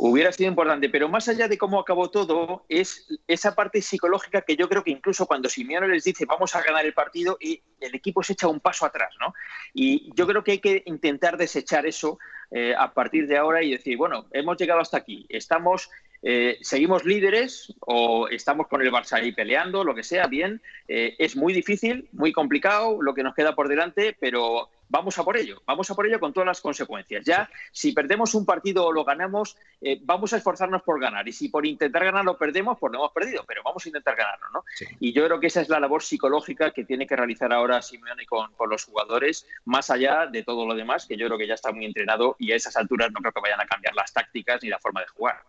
Hubiera 0.00 0.30
sido 0.30 0.48
importante, 0.48 0.88
pero 0.88 1.08
más 1.08 1.28
allá 1.28 1.48
de 1.48 1.58
cómo 1.58 1.80
acabó 1.80 2.08
todo, 2.08 2.64
es 2.68 3.08
esa 3.26 3.56
parte 3.56 3.82
psicológica 3.82 4.42
que 4.42 4.54
yo 4.54 4.68
creo 4.68 4.84
que 4.84 4.92
incluso 4.92 5.26
cuando 5.26 5.48
Simeone 5.48 5.88
les 5.88 6.04
dice 6.04 6.24
vamos 6.24 6.54
a 6.54 6.62
ganar 6.62 6.86
el 6.86 6.94
partido, 6.94 7.36
y 7.40 7.60
el 7.80 7.96
equipo 7.96 8.22
se 8.22 8.34
echa 8.34 8.46
un 8.46 8.60
paso 8.60 8.86
atrás, 8.86 9.12
¿no? 9.18 9.34
Y 9.74 10.08
yo 10.14 10.28
creo 10.28 10.44
que 10.44 10.52
hay 10.52 10.58
que 10.60 10.84
intentar 10.86 11.36
desechar 11.36 11.84
eso 11.84 12.20
eh, 12.52 12.76
a 12.78 12.94
partir 12.94 13.26
de 13.26 13.38
ahora 13.38 13.60
y 13.60 13.72
decir, 13.72 13.96
bueno, 13.96 14.26
hemos 14.30 14.56
llegado 14.56 14.80
hasta 14.80 14.98
aquí, 14.98 15.26
estamos 15.28 15.90
eh, 16.22 16.58
seguimos 16.62 17.04
líderes 17.04 17.74
o 17.80 18.28
estamos 18.28 18.66
con 18.68 18.82
el 18.82 18.92
Barça 18.92 19.14
ahí 19.14 19.32
peleando, 19.32 19.84
lo 19.84 19.94
que 19.94 20.02
sea, 20.02 20.26
bien. 20.26 20.60
Eh, 20.88 21.14
es 21.18 21.36
muy 21.36 21.52
difícil, 21.52 22.08
muy 22.12 22.32
complicado 22.32 23.00
lo 23.02 23.14
que 23.14 23.22
nos 23.22 23.34
queda 23.34 23.54
por 23.54 23.68
delante, 23.68 24.16
pero 24.18 24.68
vamos 24.88 25.18
a 25.18 25.24
por 25.24 25.36
ello, 25.36 25.62
vamos 25.66 25.90
a 25.90 25.94
por 25.94 26.06
ello 26.06 26.20
con 26.20 26.32
todas 26.32 26.46
las 26.46 26.60
consecuencias. 26.60 27.24
Ya, 27.24 27.50
si 27.72 27.92
perdemos 27.92 28.34
un 28.34 28.44
partido 28.46 28.86
o 28.86 28.92
lo 28.92 29.04
ganamos, 29.04 29.56
eh, 29.80 30.00
vamos 30.02 30.32
a 30.32 30.38
esforzarnos 30.38 30.82
por 30.82 31.00
ganar. 31.00 31.26
Y 31.28 31.32
si 31.32 31.48
por 31.48 31.66
intentar 31.66 32.04
ganar 32.04 32.24
lo 32.24 32.38
perdemos, 32.38 32.78
pues 32.78 32.92
lo 32.92 32.98
hemos 32.98 33.12
perdido, 33.12 33.44
pero 33.46 33.62
vamos 33.64 33.84
a 33.84 33.88
intentar 33.88 34.16
ganarlo, 34.16 34.46
¿no? 34.52 34.64
Y 35.00 35.12
yo 35.12 35.24
creo 35.26 35.40
que 35.40 35.48
esa 35.48 35.60
es 35.60 35.68
la 35.68 35.80
labor 35.80 36.02
psicológica 36.02 36.72
que 36.72 36.84
tiene 36.84 37.06
que 37.06 37.16
realizar 37.16 37.52
ahora 37.52 37.82
Simeone 37.82 38.26
con, 38.26 38.52
con 38.54 38.70
los 38.70 38.84
jugadores, 38.84 39.46
más 39.64 39.90
allá 39.90 40.26
de 40.26 40.42
todo 40.42 40.66
lo 40.66 40.74
demás, 40.74 41.06
que 41.06 41.16
yo 41.16 41.26
creo 41.26 41.38
que 41.38 41.46
ya 41.46 41.54
está 41.54 41.72
muy 41.72 41.84
entrenado 41.84 42.36
y 42.38 42.52
a 42.52 42.56
esas 42.56 42.76
alturas 42.76 43.10
no 43.12 43.20
creo 43.20 43.32
que 43.32 43.40
vayan 43.40 43.60
a 43.60 43.66
cambiar 43.66 43.94
las 43.94 44.12
tácticas 44.12 44.62
ni 44.62 44.68
la 44.68 44.78
forma 44.78 45.00
de 45.00 45.08
jugar. 45.08 45.42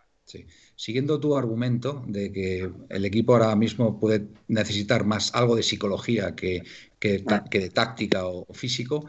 Siguiendo 0.76 1.20
tu 1.20 1.36
argumento 1.36 2.04
de 2.06 2.32
que 2.32 2.70
el 2.88 3.04
equipo 3.04 3.34
ahora 3.34 3.54
mismo 3.56 3.98
puede 3.98 4.28
necesitar 4.48 5.04
más 5.04 5.34
algo 5.34 5.56
de 5.56 5.62
psicología 5.62 6.34
que, 6.34 6.62
de 7.00 7.70
táctica 7.70 8.26
o, 8.26 8.46
físico, 8.52 9.06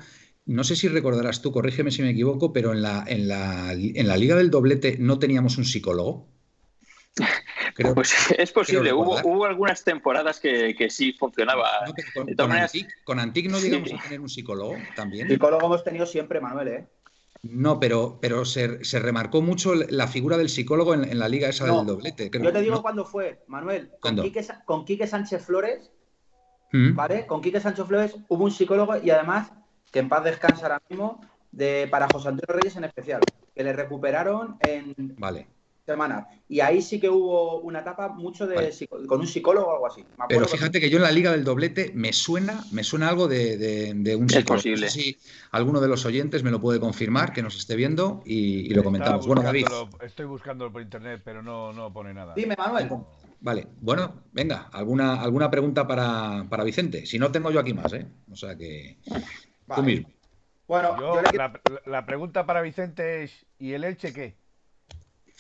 no 0.52 0.64
sé 0.64 0.76
si 0.76 0.88
recordarás 0.88 1.42
tú, 1.42 1.52
corrígeme 1.52 1.92
si 1.92 2.02
me 2.02 2.12
equivoco, 2.12 2.54
pero 2.54 2.74
en 2.74 2.82
la, 2.82 3.04
en 3.08 3.28
la, 3.28 3.74
en 3.74 4.08
la 4.08 4.18
Liga 4.18 4.36
del 4.36 4.52
Doblete 4.52 4.98
no 5.00 5.20
teníamos 5.20 5.58
un 5.58 5.66
psicólogo. 5.66 6.28
pues 7.96 8.14
es 8.38 8.52
posible, 8.52 8.94
hubo, 8.94 9.46
algunas 9.46 9.84
temporadas 9.84 10.40
que, 10.40 10.88
sí 10.90 11.14
funcionaba. 11.14 11.70
con, 13.04 13.20
Antic, 13.20 13.50
no 13.50 13.60
digamos 13.60 13.94
a 13.94 14.02
tener 14.02 14.22
un 14.22 14.30
psicólogo 14.30 14.76
también. 14.96 15.28
Psicólogo 15.28 15.66
hemos 15.66 15.84
tenido 15.84 16.06
siempre, 16.06 16.40
Manuel, 16.40 16.68
¿eh? 16.68 16.88
No, 17.44 17.80
pero, 17.80 18.20
pero 18.22 18.46
se, 18.46 18.84
se, 18.84 19.00
remarcó 19.00 19.42
mucho 19.42 19.74
la 19.74 20.08
figura 20.08 20.38
del 20.38 20.50
psicólogo 20.50 20.94
en, 20.94 21.18
la 21.18 21.28
liga 21.28 21.50
esa 21.50 21.66
del 21.66 21.86
doblete. 21.88 22.30
Yo 22.32 22.54
te 22.54 22.62
digo 22.62 22.84
cuándo 22.84 23.04
fue, 23.04 23.44
Manuel. 23.48 23.90
Con 24.00 24.16
Quique, 24.16 24.46
con 24.66 24.86
Quique, 24.86 25.08
Sánchez 25.08 25.44
Flores, 25.44 25.92
¿Mm? 26.72 26.94
¿vale? 26.94 27.26
Con 27.26 27.42
Quique 27.42 27.60
Sánchez 27.60 27.88
Flores 27.88 28.16
hubo 28.28 28.44
un 28.44 28.52
psicólogo 28.52 28.96
y 29.02 29.10
además, 29.10 29.52
que 29.92 30.00
en 30.00 30.10
paz 30.10 30.24
descansa 30.24 30.64
ahora 30.64 30.82
mismo, 30.90 31.22
de, 31.52 31.88
para 31.92 32.08
José 32.12 32.30
Antonio 32.30 32.56
Reyes 32.60 32.76
en 32.78 32.86
especial, 32.86 33.22
que 33.54 33.64
le 33.64 33.74
recuperaron 33.74 34.58
en, 34.62 35.16
vale 35.18 35.48
semana. 35.86 36.28
Y 36.48 36.60
ahí 36.60 36.82
sí 36.82 37.00
que 37.00 37.10
hubo 37.10 37.60
una 37.62 37.80
etapa 37.80 38.10
mucho 38.10 38.48
de 38.48 38.74
con 39.08 39.20
un 39.20 39.28
psicólogo 39.28 39.68
o 39.68 39.74
algo 39.74 39.88
así. 39.88 40.04
Pero 40.28 40.48
fíjate 40.48 40.80
que... 40.80 40.90
yo 40.90 40.98
en 40.98 41.04
la 41.04 41.12
Liga 41.12 41.32
del 41.32 41.44
Doblete 41.44 41.92
me 41.96 42.14
suena, 42.14 42.64
me 42.72 42.84
suena 42.84 43.10
algo 43.10 43.28
de, 43.28 43.94
un 44.18 44.30
psicólogo. 44.30 44.56
Posible. 44.56 44.90
si 44.90 45.18
alguno 45.52 45.80
de 45.80 45.88
los 45.88 46.06
oyentes 46.06 46.44
me 46.44 46.52
lo 46.52 46.60
puede 46.60 46.80
confirmar, 46.80 47.34
que 47.34 47.42
nos 47.42 47.58
esté 47.58 47.76
viendo 47.76 48.22
y, 48.26 48.74
lo 48.74 48.84
comentamos. 48.84 49.26
Bueno, 49.28 49.42
David. 49.42 49.66
Estoy 50.02 50.26
buscándolo 50.26 50.72
por 50.72 50.82
internet, 50.82 51.22
pero 51.24 51.42
no, 51.42 51.74
no 51.74 51.92
pone 51.92 52.14
nada. 52.14 52.34
Dime, 52.36 52.56
Manuel. 52.58 52.90
Vale, 53.44 53.68
bueno, 53.80 54.22
venga, 54.32 54.70
alguna, 54.72 55.20
alguna 55.20 55.50
pregunta 55.50 55.88
para, 55.88 56.64
Vicente. 56.64 57.08
Si 57.08 57.18
no, 57.18 57.32
tengo 57.32 57.50
yo 57.50 57.60
aquí 57.60 57.74
más, 57.74 57.92
¿eh? 57.94 58.06
O 58.32 58.36
sea 58.36 58.56
que. 58.56 58.98
Tú 59.76 59.84
mismo. 59.84 60.10
Bueno, 60.68 60.96
la, 61.34 61.60
la 61.86 62.06
pregunta 62.06 62.46
para 62.46 62.62
Vicente 62.62 63.24
es: 63.24 63.46
¿y 63.60 63.74
el 63.74 63.84
Elche 63.84 64.14
qué? 64.14 64.36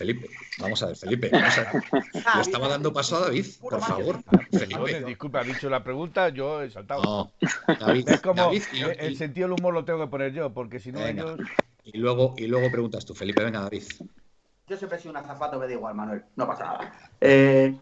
Felipe, 0.01 0.29
vamos 0.57 0.81
a 0.81 0.87
ver, 0.87 0.95
Felipe, 0.95 1.29
vamos 1.31 1.57
a 1.59 1.61
ver. 1.61 1.83
Ah, 2.25 2.33
Le 2.37 2.41
estaba 2.41 2.67
dando 2.67 2.91
paso 2.91 3.17
a 3.17 3.19
David, 3.19 3.45
por 3.59 3.79
favor. 3.79 4.23
Felipe. 4.51 5.03
disculpe, 5.05 5.37
ha 5.37 5.43
dicho 5.43 5.69
la 5.69 5.83
pregunta, 5.83 6.29
yo 6.29 6.63
he 6.63 6.71
saltado. 6.71 7.03
No, 7.03 7.31
David, 7.79 8.09
es 8.09 8.19
como 8.19 8.51
el, 8.51 9.15
sentido 9.15 9.47
del 9.47 9.59
humor 9.59 9.75
lo 9.75 9.85
tengo 9.85 9.99
que 9.99 10.07
poner 10.07 10.33
yo, 10.33 10.51
porque 10.53 10.79
si 10.79 10.91
no 10.91 11.05
ellos. 11.05 11.39
Y 11.83 11.99
luego, 11.99 12.33
y 12.37 12.47
luego 12.47 12.71
preguntas 12.71 13.05
tú, 13.05 13.13
Felipe, 13.13 13.43
venga, 13.43 13.61
David. 13.61 13.83
Yo 14.71 14.77
siempre 14.77 14.97
he 14.97 15.01
sido 15.01 15.11
un 15.11 15.17
azafato, 15.17 15.59
me 15.59 15.67
da 15.67 15.73
igual, 15.73 15.93
Manuel, 15.93 16.23
no 16.37 16.47
pasa 16.47 16.63
nada. 16.63 16.93
Eh, 17.19 17.75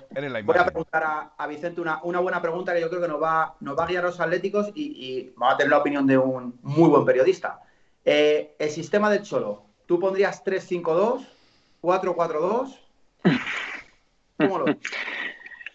voy 0.43 0.57
a 0.57 0.65
preguntar 0.65 1.31
a, 1.37 1.45
Vicente 1.45 1.79
una, 1.79 2.01
una, 2.01 2.19
buena 2.19 2.41
pregunta 2.41 2.73
que 2.73 2.81
yo 2.81 2.89
creo 2.89 2.99
que 2.99 3.07
nos 3.07 3.21
va, 3.21 3.53
nos 3.59 3.77
va 3.77 3.83
a 3.83 3.85
guiar 3.85 4.05
a 4.05 4.07
los 4.07 4.19
atléticos 4.19 4.71
y, 4.73 4.85
y 4.85 5.33
va 5.39 5.51
a 5.51 5.57
tener 5.57 5.69
la 5.69 5.77
opinión 5.77 6.07
de 6.07 6.17
un 6.17 6.57
muy 6.63 6.89
buen 6.89 7.05
periodista. 7.05 7.59
Eh, 8.03 8.55
el 8.57 8.71
sistema 8.71 9.07
del 9.11 9.21
Cholo, 9.21 9.65
¿tú 9.85 9.99
pondrías 9.99 10.43
3-5-2? 10.43 11.27
4-4-2. 11.83 12.79
¿Cómo 14.39 14.57
lo 14.57 14.65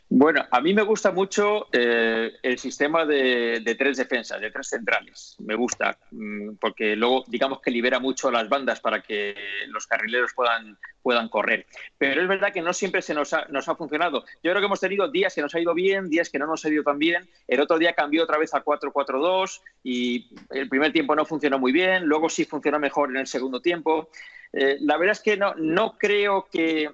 Bueno, 0.08 0.44
a 0.50 0.61
mí 0.61 0.75
me 0.75 0.82
gusta 0.82 1.12
mucho 1.12 1.66
eh, 1.73 2.34
el 2.42 2.58
sistema 2.58 3.06
de, 3.06 3.75
tres 3.76 3.96
defensas, 3.96 4.40
de 4.40 4.50
tres 4.50 4.68
centrales. 4.68 5.34
Me 5.38 5.54
gusta, 5.54 5.99
mm, 6.11 6.56
porque 6.61 6.94
luego 6.94 7.25
digamos 7.26 7.61
que 7.61 7.70
libera 7.70 7.99
mucho 7.99 8.30
las 8.30 8.49
bandas 8.49 8.80
para 8.80 9.00
que 9.00 9.34
los 9.68 9.87
carrileros 9.87 10.32
puedan, 10.34 10.78
puedan 11.02 11.28
correr. 11.28 11.66
Pero 11.96 12.20
es 12.20 12.28
verdad 12.28 12.52
que 12.52 12.61
no 12.61 12.73
siempre 12.73 13.02
se 13.02 13.14
nos 13.14 13.32
ha, 13.32 13.46
nos 13.46 13.68
ha 13.68 13.76
funcionado. 13.76 14.25
Yo 14.42 14.50
creo 14.50 14.61
que 14.61 14.66
hemos 14.66 14.80
tenido 14.80 15.11
días 15.11 15.34
que 15.34 15.40
nos 15.40 15.54
ha 15.54 15.61
ido 15.61 15.75
bien, 15.75 16.11
días 16.11 16.28
que 16.28 16.38
no 16.38 16.46
nos 16.46 16.64
ha 16.64 16.68
ido 16.68 16.82
tan 16.82 16.99
bien. 16.99 17.28
El 17.49 17.61
otro 17.61 17.78
día 17.78 17.94
cambió 17.94 18.25
otra 18.25 18.38
vez 18.38 18.54
a 18.54 18.62
4-4-2 18.62 19.62
y 19.82 20.28
el 20.50 20.68
primer 20.68 20.92
tiempo 20.92 21.16
no 21.16 21.25
funcionó 21.25 21.58
muy 21.58 21.73
bien, 21.73 22.04
luego 22.04 22.28
sí 22.28 22.44
funcionó 22.44 22.78
mejor 22.78 23.11
en 23.11 23.16
el 23.16 23.26
segundo 23.26 23.61
tiempo. 23.61 24.11
Eh, 24.52 24.76
la 24.80 24.99
verdad 24.99 25.12
es 25.12 25.23
que 25.23 25.37
no, 25.37 25.54
no 25.54 25.96
creo 25.99 26.46
que... 26.52 26.90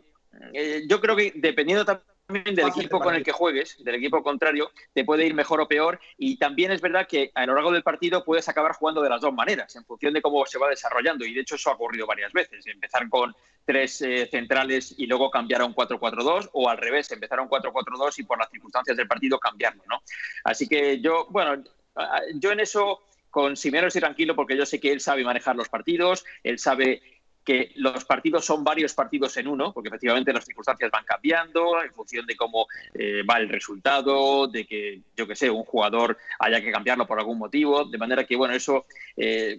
Eh, 0.55 0.85
yo 0.89 1.01
creo 1.01 1.17
que 1.17 1.33
dependiendo 1.35 1.85
también 1.85 2.10
del 2.31 2.69
equipo 2.69 2.99
con 2.99 3.15
el 3.15 3.25
que 3.25 3.33
juegues, 3.33 3.83
del 3.83 3.97
equipo 3.97 4.23
contrario, 4.23 4.71
te 4.93 5.05
puede 5.05 5.27
ir 5.27 5.35
mejor 5.35 5.61
o 5.61 5.69
peor. 5.69 6.01
Y 6.17 6.39
también 6.39 6.73
es 6.73 6.81
verdad 6.81 7.07
que 7.07 7.31
a 7.35 7.47
lo 7.47 7.55
largo 7.55 7.73
del 7.73 7.83
partido 7.83 8.25
puedes 8.25 8.49
acabar 8.49 8.73
jugando 8.73 9.03
de 9.03 9.11
las 9.11 9.21
dos 9.21 9.35
maneras, 9.35 9.75
en 9.77 9.85
función 9.85 10.15
de 10.15 10.23
cómo 10.23 10.45
se 10.47 10.59
va 10.59 10.69
desarrollando. 10.69 11.25
Y 11.25 11.35
de 11.35 11.41
hecho 11.43 11.57
eso 11.57 11.71
ha 11.71 11.75
ocurrido 11.75 12.07
varias 12.07 12.33
veces. 12.33 12.67
Empezar 12.67 13.09
con 13.09 13.35
tres 13.65 14.01
eh, 14.03 14.29
centrales 14.31 14.95
y 14.97 15.07
luego 15.07 15.31
cambiar 15.31 15.61
a 15.61 15.65
un 15.65 15.75
4-4-2 15.75 16.51
o 16.53 16.69
al 16.69 16.79
revés, 16.79 17.11
empezar 17.13 17.39
a 17.39 17.43
un 17.43 17.49
4-4-2 17.49 18.19
y 18.19 18.23
por 18.25 18.39
las 18.39 18.51
circunstancias 18.51 18.97
del 18.97 19.07
partido 19.07 19.39
cambiarlo. 19.39 19.83
¿no? 19.89 20.03
Así 20.45 20.67
que 20.67 21.01
yo, 21.01 21.27
bueno, 21.31 21.63
yo 22.35 22.53
en 22.53 22.61
eso 22.61 23.03
con 23.31 23.57
Simeone 23.57 23.89
estoy 23.89 24.01
tranquilo 24.01 24.35
porque 24.35 24.57
yo 24.57 24.67
sé 24.67 24.81
que 24.81 24.93
él 24.93 25.01
sabe 25.01 25.25
manejar 25.25 25.57
los 25.57 25.69
partidos, 25.69 26.25
él 26.43 26.59
sabe 26.59 27.03
que 27.51 27.73
los 27.77 28.05
partidos 28.05 28.45
son 28.45 28.63
varios 28.63 28.95
partidos 28.95 29.37
en 29.37 29.49
uno, 29.49 29.73
porque 29.73 29.89
efectivamente 29.89 30.33
las 30.33 30.45
circunstancias 30.45 30.89
van 30.89 31.05
cambiando 31.05 31.83
en 31.83 31.93
función 31.93 32.25
de 32.25 32.37
cómo 32.37 32.69
eh, 32.95 33.23
va 33.29 33.39
el 33.39 33.49
resultado, 33.49 34.47
de 34.47 34.65
que, 34.65 35.01
yo 35.17 35.27
que 35.27 35.35
sé, 35.35 35.51
un 35.51 35.65
jugador 35.65 36.17
haya 36.39 36.61
que 36.61 36.71
cambiarlo 36.71 37.09
por 37.09 37.19
algún 37.19 37.39
motivo, 37.39 37.85
de 37.87 37.99
manera 37.99 38.25
que, 38.25 38.37
bueno, 38.37 38.55
eso 38.55 38.87
eh, 39.17 39.59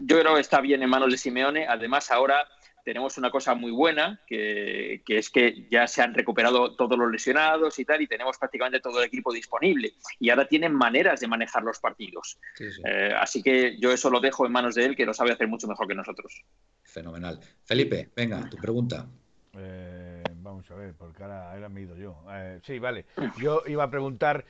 yo 0.00 0.18
creo 0.18 0.34
que 0.34 0.40
está 0.40 0.62
bien 0.62 0.82
en 0.82 0.88
manos 0.88 1.10
de 1.10 1.18
Simeone. 1.18 1.66
Además, 1.66 2.10
ahora 2.10 2.48
tenemos 2.84 3.18
una 3.18 3.30
cosa 3.30 3.54
muy 3.54 3.70
buena, 3.70 4.20
que, 4.26 5.02
es 5.06 5.30
que 5.30 5.66
ya 5.70 5.86
se 5.86 6.02
han 6.02 6.14
recuperado 6.14 6.76
todos 6.76 6.98
los 6.98 7.10
lesionados 7.10 7.78
y 7.78 7.84
tal, 7.84 8.02
y 8.02 8.06
tenemos 8.06 8.38
prácticamente 8.38 8.80
todo 8.80 9.00
el 9.00 9.06
equipo 9.06 9.32
disponible. 9.32 9.92
Y 10.18 10.30
ahora 10.30 10.46
tienen 10.46 10.74
maneras 10.74 11.20
de 11.20 11.28
manejar 11.28 11.62
los 11.62 11.78
partidos. 11.78 12.38
Eh, 12.84 13.12
así 13.18 13.42
que 13.42 13.78
yo 13.78 13.92
eso 13.92 14.10
lo 14.10 14.20
dejo 14.20 14.46
en 14.46 14.52
manos 14.52 14.74
de 14.74 14.84
él, 14.84 14.96
que 14.96 15.06
lo 15.06 15.14
sabe 15.14 15.32
hacer 15.32 15.48
mucho 15.48 15.66
mejor 15.66 15.86
que 15.86 15.94
nosotros. 15.94 16.42
Fenomenal. 16.84 17.40
Felipe, 17.64 18.10
venga, 18.14 18.48
tu 18.48 18.56
pregunta. 18.56 19.06
Eh, 19.56 20.22
vamos 20.36 20.70
a 20.70 20.74
ver, 20.74 20.94
porque 20.94 21.22
ahora, 21.22 21.68
me 21.68 21.80
he 21.80 21.82
ido 21.84 21.96
yo. 21.96 22.24
Eh, 22.30 22.60
sí, 22.62 22.78
vale. 22.78 23.06
Yo 23.38 23.62
iba 23.66 23.84
a 23.84 23.90
preguntar... 23.90 24.44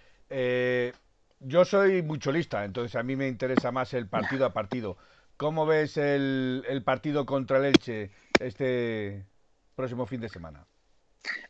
yo 1.40 1.64
soy 1.64 2.02
mucho 2.02 2.30
lista, 2.30 2.64
entonces 2.64 2.96
a 2.96 3.02
mí 3.02 3.16
me 3.16 3.28
interesa 3.28 3.72
más 3.72 3.94
el 3.94 4.06
partido 4.06 4.46
a 4.46 4.52
partido. 4.52 4.96
¿Cómo 5.40 5.64
ves 5.64 5.96
el, 5.96 6.82
partido 6.84 7.24
contra 7.24 7.56
el 7.56 7.64
Elche 7.64 8.10
este 8.38 9.24
próximo 9.74 10.04
fin 10.04 10.20
de 10.20 10.28
semana? 10.28 10.66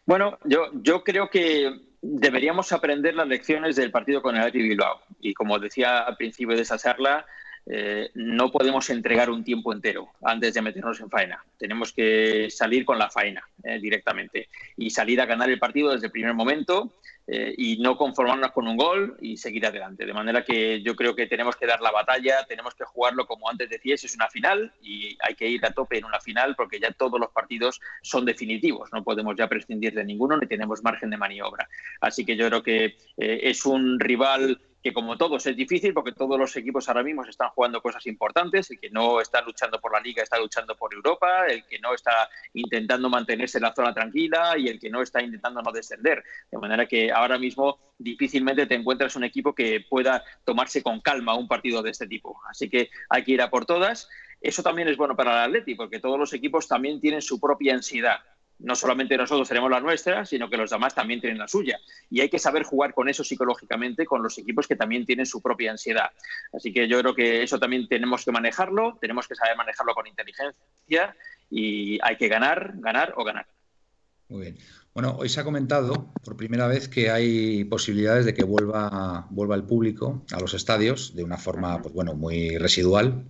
Bueno, 0.07 0.39
yo, 0.45 0.71
yo 0.75 1.03
creo 1.03 1.29
que 1.29 1.73
deberíamos 2.01 2.71
aprender 2.71 3.17
las 3.17 3.27
lecciones 3.27 3.75
del 3.75 3.91
partido 3.91 4.23
con 4.23 4.37
el 4.37 4.43
Athletic 4.43 4.63
Bilbao. 4.63 5.01
Y 5.19 5.35
como 5.35 5.59
decía 5.59 6.03
al 6.03 6.17
principio 6.17 6.55
de 6.55 6.63
esa 6.63 6.79
charla, 6.79 7.27
eh, 7.73 8.11
no 8.15 8.50
podemos 8.50 8.91
entregar 8.91 9.31
un 9.31 9.45
tiempo 9.45 9.73
entero 9.73 10.09
antes 10.25 10.53
de 10.53 10.61
meternos 10.61 10.99
en 10.99 11.09
faena. 11.09 11.45
Tenemos 11.57 11.93
que 11.93 12.50
salir 12.50 12.85
con 12.85 12.99
la 12.99 13.09
faena 13.09 13.49
eh, 13.62 13.79
directamente 13.79 14.49
y 14.77 14.91
salir 14.91 15.21
a 15.21 15.27
ganar 15.27 15.49
el 15.49 15.61
partido 15.61 15.93
desde 15.93 16.07
el 16.07 16.12
primer 16.12 16.35
momento 16.35 16.95
eh, 17.29 17.55
y 17.57 17.79
no 17.79 17.97
conformarnos 17.97 18.50
con 18.50 18.67
un 18.67 18.77
gol 18.77 19.17
y 19.21 19.37
seguir 19.37 19.65
adelante. 19.67 20.05
De 20.05 20.12
manera 20.12 20.45
que 20.45 20.83
yo 20.83 20.97
creo 20.97 21.15
que 21.15 21.29
tenemos 21.29 21.55
que 21.55 21.67
dar 21.67 21.81
la 21.81 21.93
batalla, 21.93 22.45
tenemos 22.49 22.75
que 22.75 22.83
jugarlo 22.83 23.25
como 23.29 23.49
antes 23.49 23.71
decías, 23.71 24.03
es 24.03 24.17
una 24.17 24.29
final 24.29 24.73
y 24.83 25.17
hay 25.21 25.37
que 25.37 25.47
ir 25.47 25.65
a 25.65 25.71
tope 25.71 25.99
en 25.99 26.07
una 26.07 26.19
final 26.19 26.57
porque 26.57 26.81
ya 26.81 26.91
todos 26.91 27.21
los 27.21 27.31
partidos 27.31 27.81
son 28.03 28.25
definitivos, 28.25 28.93
no 28.93 29.05
podemos 29.05 29.37
ya 29.37 29.47
prescindir 29.47 29.95
de 29.95 30.05
ninguno 30.05 30.37
ni 30.37 30.49
tenemos 30.49 30.83
margen 30.83 31.11
de 31.11 31.19
maniobra. 31.19 31.69
Así 32.00 32.25
que 32.25 32.35
yo 32.35 32.49
creo 32.49 32.65
que 32.65 32.97
es 33.17 33.65
un 33.65 34.00
rival 34.00 34.61
que 34.83 34.93
como 34.93 35.17
todos 35.17 35.47
es 35.47 35.57
difícil 35.57 35.93
porque 35.93 36.13
todos 36.13 36.39
los 36.39 36.57
equipos 36.57 36.89
ahora 36.89 37.03
mismo 37.03 37.25
están 37.25 37.51
jugando 37.51 37.83
cosas 37.83 38.07
importantes, 38.07 38.71
el 38.71 38.81
que 38.81 38.91
no 38.91 39.21
está 39.21 39.43
luchando 39.43 39.81
por 39.81 39.93
la 39.93 40.01
liga 40.01 40.23
está 40.23 40.39
luchando 40.39 40.77
por 40.77 40.95
Europa, 40.95 41.47
el 41.47 41.65
que 41.67 41.79
no 41.79 41.95
está 41.95 42.29
intentando 42.55 43.09
mantenerse 43.09 43.59
en 43.59 43.63
la 43.63 43.75
zona 43.75 43.93
tranquila 43.93 44.57
y 44.57 44.69
el 44.69 44.81
que 44.81 44.91
no 44.91 45.03
está 45.03 45.23
intentando 45.23 45.61
no 45.63 45.73
descender. 45.73 46.23
De 46.51 46.59
manera 46.59 46.87
que 46.87 47.13
ahora 47.13 47.39
mismo 47.39 47.79
difícilmente 47.99 48.67
te 48.67 48.75
encuentras 48.75 49.17
un 49.17 49.25
equipo 49.25 49.55
que 49.55 49.85
pueda 49.89 50.25
tomarse 50.45 50.83
con 50.83 51.01
calma 51.01 51.35
un 51.35 51.49
partido 51.49 51.83
de 51.83 51.91
este 51.91 52.07
tipo. 52.07 52.41
Así 52.49 52.71
que 52.71 52.91
hay 53.09 53.25
que 53.25 53.33
ir 53.33 53.43
a 53.43 53.51
por 53.51 53.67
todas. 53.67 54.09
Eso 54.41 54.63
también 54.63 54.89
es 54.89 54.97
bueno 54.97 55.15
para 55.15 55.33
el 55.33 55.51
Atleti 55.51 55.75
porque 55.75 56.01
todos 56.01 56.19
los 56.19 56.33
equipos 56.33 56.67
también 56.67 57.01
tienen 57.01 57.21
su 57.21 57.39
propia 57.39 57.75
ansiedad 57.75 58.21
no 58.62 58.75
solamente 58.75 59.17
nosotros 59.17 59.49
tenemos 59.49 59.71
la 59.71 59.81
nuestra, 59.81 60.25
sino 60.25 60.49
que 60.49 60.57
los 60.57 60.71
demás 60.71 60.95
también 60.95 61.21
tienen 61.21 61.38
la 61.38 61.49
suya. 61.49 61.79
Y 62.11 62.21
hay 62.21 62.29
que 62.29 62.38
saber 62.38 62.62
jugar 62.62 62.95
con 62.95 63.09
eso 63.09 63.25
psicológicamente, 63.25 64.05
con 64.05 64.23
los 64.23 64.38
equipos 64.38 64.67
que 64.67 64.76
también 64.76 65.07
tienen 65.07 65.26
su 65.26 65.40
propia 65.40 65.71
ansiedad. 65.71 66.11
Así 66.52 66.73
que 66.73 66.88
yo 66.88 67.00
creo 67.00 67.14
que 67.14 67.43
eso 67.43 67.59
también 67.59 67.88
tenemos 67.88 68.25
que 68.25 68.33
manejarlo, 68.33 68.99
tenemos 69.00 69.26
que 69.26 69.35
saber 69.35 69.57
manejarlo 69.57 69.95
con 69.95 70.07
inteligencia 70.07 71.17
y 71.50 71.99
hay 72.02 72.17
que 72.17 72.29
ganar, 72.29 72.73
ganar 72.76 73.14
o 73.17 73.25
ganar. 73.25 73.47
Muy 74.29 74.43
bien. 74.43 74.59
Bueno, 74.95 75.17
hoy 75.19 75.29
se 75.29 75.40
ha 75.40 75.45
comentado 75.45 76.12
por 76.25 76.37
primera 76.37 76.67
vez 76.67 76.88
que 76.88 77.11
hay 77.11 77.64
posibilidades 77.64 78.25
de 78.25 78.35
que 78.35 78.45
vuelva, 78.45 79.26
vuelva 79.31 79.55
el 79.55 79.64
público 79.64 80.25
a 80.33 80.40
los 80.40 80.55
estadios 80.55 81.14
de 81.14 81.25
una 81.25 81.37
forma, 81.37 81.81
pues 81.81 81.95
bueno, 81.95 82.14
muy 82.14 82.59
residual, 82.59 83.25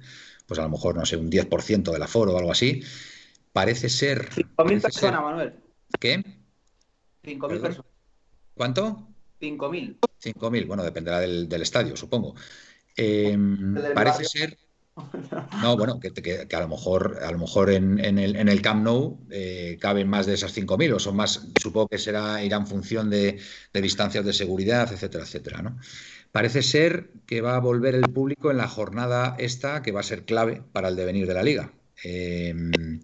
pues 0.47 0.59
a 0.59 0.63
lo 0.63 0.71
mejor, 0.71 0.97
no 0.97 1.07
sé, 1.07 1.17
un 1.17 1.31
10% 1.31 1.93
del 1.93 2.03
aforo 2.03 2.35
o 2.35 2.39
algo 2.39 2.51
así. 2.53 2.83
Parece 3.53 3.89
ser. 3.89 4.31
5.000 4.31 4.83
personas, 4.83 5.23
Manuel. 5.23 5.55
¿Qué? 5.99 6.23
5.000 7.25 7.61
personas. 7.61 7.93
¿Cuánto? 8.55 9.09
5.000. 9.41 9.99
5.000, 10.23 10.67
bueno, 10.67 10.83
dependerá 10.83 11.21
del, 11.21 11.63
estadio, 11.63 11.97
supongo. 11.97 12.35
Em, 12.97 13.75
parece 13.95 14.25
ser. 14.25 14.59
No, 15.63 15.77
bueno, 15.77 15.99
que, 16.01 16.47
a 16.53 16.61
lo 16.61 16.69
mejor, 16.69 17.21
a 17.23 17.31
lo 17.31 17.39
mejor 17.39 17.71
en, 17.71 17.99
el, 18.01 18.37
en 18.37 18.49
el, 18.49 18.61
Camp 18.61 18.85
Nou 18.85 19.19
eh, 19.31 19.79
caben 19.81 20.09
más 20.09 20.27
de 20.27 20.35
esas 20.35 20.55
5.000 20.55 20.95
o 20.95 20.99
son 20.99 21.17
más, 21.17 21.47
supongo 21.59 21.89
que 21.89 21.99
será, 21.99 22.43
irá 22.43 22.57
en 22.59 22.67
función 22.67 23.09
de, 23.09 23.39
distancias 23.73 24.25
de 24.25 24.33
seguridad, 24.33 24.93
etcétera, 24.93 25.25
etcétera, 25.25 25.63
¿no? 25.63 25.79
Parece 26.33 26.63
ser 26.63 27.11
que 27.27 27.41
va 27.41 27.57
a 27.57 27.61
volver 27.61 27.95
el 27.95 28.11
público 28.13 28.51
en 28.51 28.59
la 28.59 28.69
jornada 28.69 29.37
esta 29.39 29.83
que 29.83 29.93
va 29.93 30.01
a 30.01 30.05
ser 30.05 30.25
clave 30.25 30.63
para 30.73 30.89
el 30.89 30.97
devenir 30.97 31.27
de 31.27 31.35
la 31.35 31.43
liga. 31.43 31.73
Em, 32.05 33.01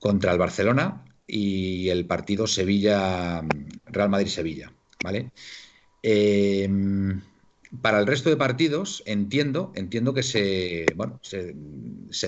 contra 0.00 0.32
el 0.32 0.38
Barcelona 0.38 1.04
y 1.26 1.88
el 1.90 2.06
partido 2.06 2.48
Sevilla-Real 2.48 4.08
Madrid-Sevilla. 4.08 4.72
¿vale? 5.02 5.30
Em, 6.02 7.20
para 7.80 8.00
el 8.00 8.06
resto 8.06 8.30
de 8.30 8.36
partidos 8.36 9.02
entiendo, 9.06 9.72
entiendo 9.76 10.12
que 10.12 10.22
se, 10.22 10.86
bueno, 10.96 11.20
se, 11.22 11.54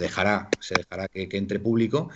dejará, 0.00 0.54
se 0.60 0.76
dejará 0.76 1.08
que, 1.08 1.28
entre 1.32 1.58
público. 1.58 2.10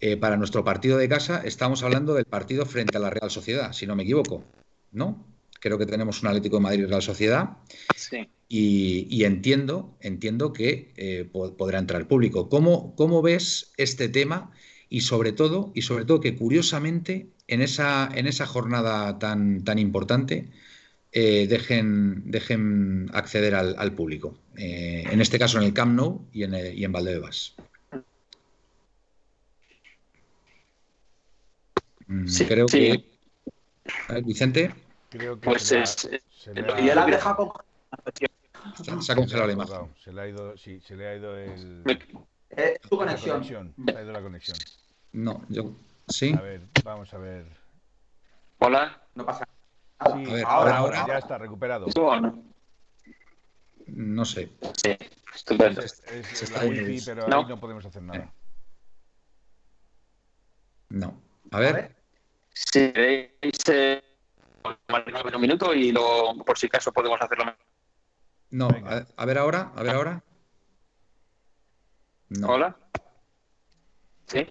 Eh, 0.00 0.16
para 0.16 0.36
nuestro 0.36 0.64
partido 0.64 0.98
de 0.98 1.08
casa 1.08 1.40
estamos 1.44 1.82
hablando 1.82 2.14
del 2.14 2.24
partido 2.24 2.66
frente 2.66 2.98
a 2.98 3.00
la 3.00 3.10
Real 3.10 3.30
Sociedad, 3.30 3.72
si 3.72 3.86
no 3.86 3.94
me 3.94 4.02
equivoco, 4.02 4.44
¿no? 4.90 5.24
Creo 5.60 5.78
que 5.78 5.86
tenemos 5.86 6.20
un 6.20 6.28
Atlético 6.28 6.56
de 6.56 6.62
Madrid 6.62 6.86
Real 6.88 7.00
Sociedad. 7.00 7.56
Sí. 7.96 8.28
Y, 8.48 9.24
entiendo, 9.24 9.96
entiendo 10.00 10.52
que 10.52 10.92
eh, 10.96 11.28
podrá 11.32 11.78
entrar 11.78 12.06
público. 12.06 12.48
¿Cómo, 12.48 12.94
¿Cómo 12.96 13.22
ves 13.22 13.72
este 13.78 14.08
tema? 14.08 14.52
Y 14.94 15.00
sobre 15.00 15.32
todo, 15.32 15.72
y 15.74 15.82
sobre 15.82 16.04
todo 16.04 16.20
que 16.20 16.36
curiosamente 16.36 17.26
en 17.48 17.62
esa, 17.62 18.08
en 18.14 18.28
esa 18.28 18.46
jornada 18.46 19.18
tan, 19.18 19.64
tan 19.64 19.80
importante 19.80 20.46
eh, 21.10 21.48
dejen, 21.48 22.30
dejen 22.30 23.10
acceder 23.12 23.56
al, 23.56 23.92
público. 23.94 24.38
Eh, 24.56 25.02
en 25.10 25.20
este 25.20 25.36
caso 25.36 25.58
en 25.58 25.64
el 25.64 25.72
Camp 25.72 25.96
Nou 25.96 26.28
y 26.32 26.44
en, 26.44 26.54
y 26.54 26.84
en 26.84 26.92
Valdebebas. 26.92 27.56
Mm, 32.06 32.26
creo 32.46 32.66
que. 32.66 33.04
Vicente. 34.24 34.72
Creo 35.10 35.40
que 35.40 35.44
pues 35.44 35.72
es, 35.72 35.90
se, 35.90 36.22
se, 36.30 36.54
le 36.54 36.92
ha, 36.92 37.06
dejado 37.06 37.52
se 39.02 39.12
ha 39.12 39.16
congelado 39.16 39.48
la 39.48 39.52
imagen. 39.54 39.92
Se 40.04 40.12
le 40.12 40.20
ha 40.20 40.28
ido, 40.28 40.56
sí, 40.56 40.80
se 40.86 40.94
le 40.94 41.08
ha 41.08 41.16
ido 41.16 41.36
el. 41.36 41.82
Eh, 42.56 42.78
tu 42.88 42.96
conexión. 42.96 43.42
Se 43.44 43.56
ha 43.96 44.02
ido 44.02 44.12
la 44.12 44.22
conexión. 44.22 44.56
No, 45.14 45.42
yo. 45.48 45.76
Sí. 46.08 46.34
A 46.36 46.42
ver, 46.42 46.62
vamos 46.82 47.14
a 47.14 47.18
ver. 47.18 47.46
Hola. 48.58 49.00
No 49.14 49.24
pasa 49.24 49.46
nada. 50.00 50.16
Sí, 50.16 50.42
ahora, 50.44 50.76
ahora, 50.78 51.06
ya 51.06 51.18
está 51.18 51.38
recuperado. 51.38 51.86
No 53.86 54.24
sé. 54.24 54.50
Sí, 54.82 54.98
estupendo. 55.32 55.82
Es, 55.82 56.02
es, 56.10 56.50
la 56.50 56.64
wifi, 56.64 57.00
pero 57.06 57.28
no. 57.28 57.38
ahí 57.38 57.46
no 57.46 57.60
podemos 57.60 57.86
hacer 57.86 58.02
nada. 58.02 58.34
No. 60.88 61.22
A 61.52 61.60
ver. 61.60 61.70
A 61.70 61.78
ver. 61.78 61.96
Si 62.52 62.92
queréis 62.92 63.68
eh, 63.68 64.02
un 64.64 65.40
minuto 65.40 65.72
y 65.72 65.92
lo, 65.92 66.34
por 66.44 66.58
si 66.58 66.66
acaso 66.66 66.92
podemos 66.92 67.20
hacerlo. 67.22 67.54
No, 68.50 68.68
a, 68.68 69.06
a, 69.16 69.24
ver 69.24 69.38
ahora, 69.38 69.70
a 69.76 69.82
ver 69.84 69.94
ahora. 69.94 70.24
No. 72.30 72.48
Hola. 72.48 72.76
¿Sí? 74.26 74.44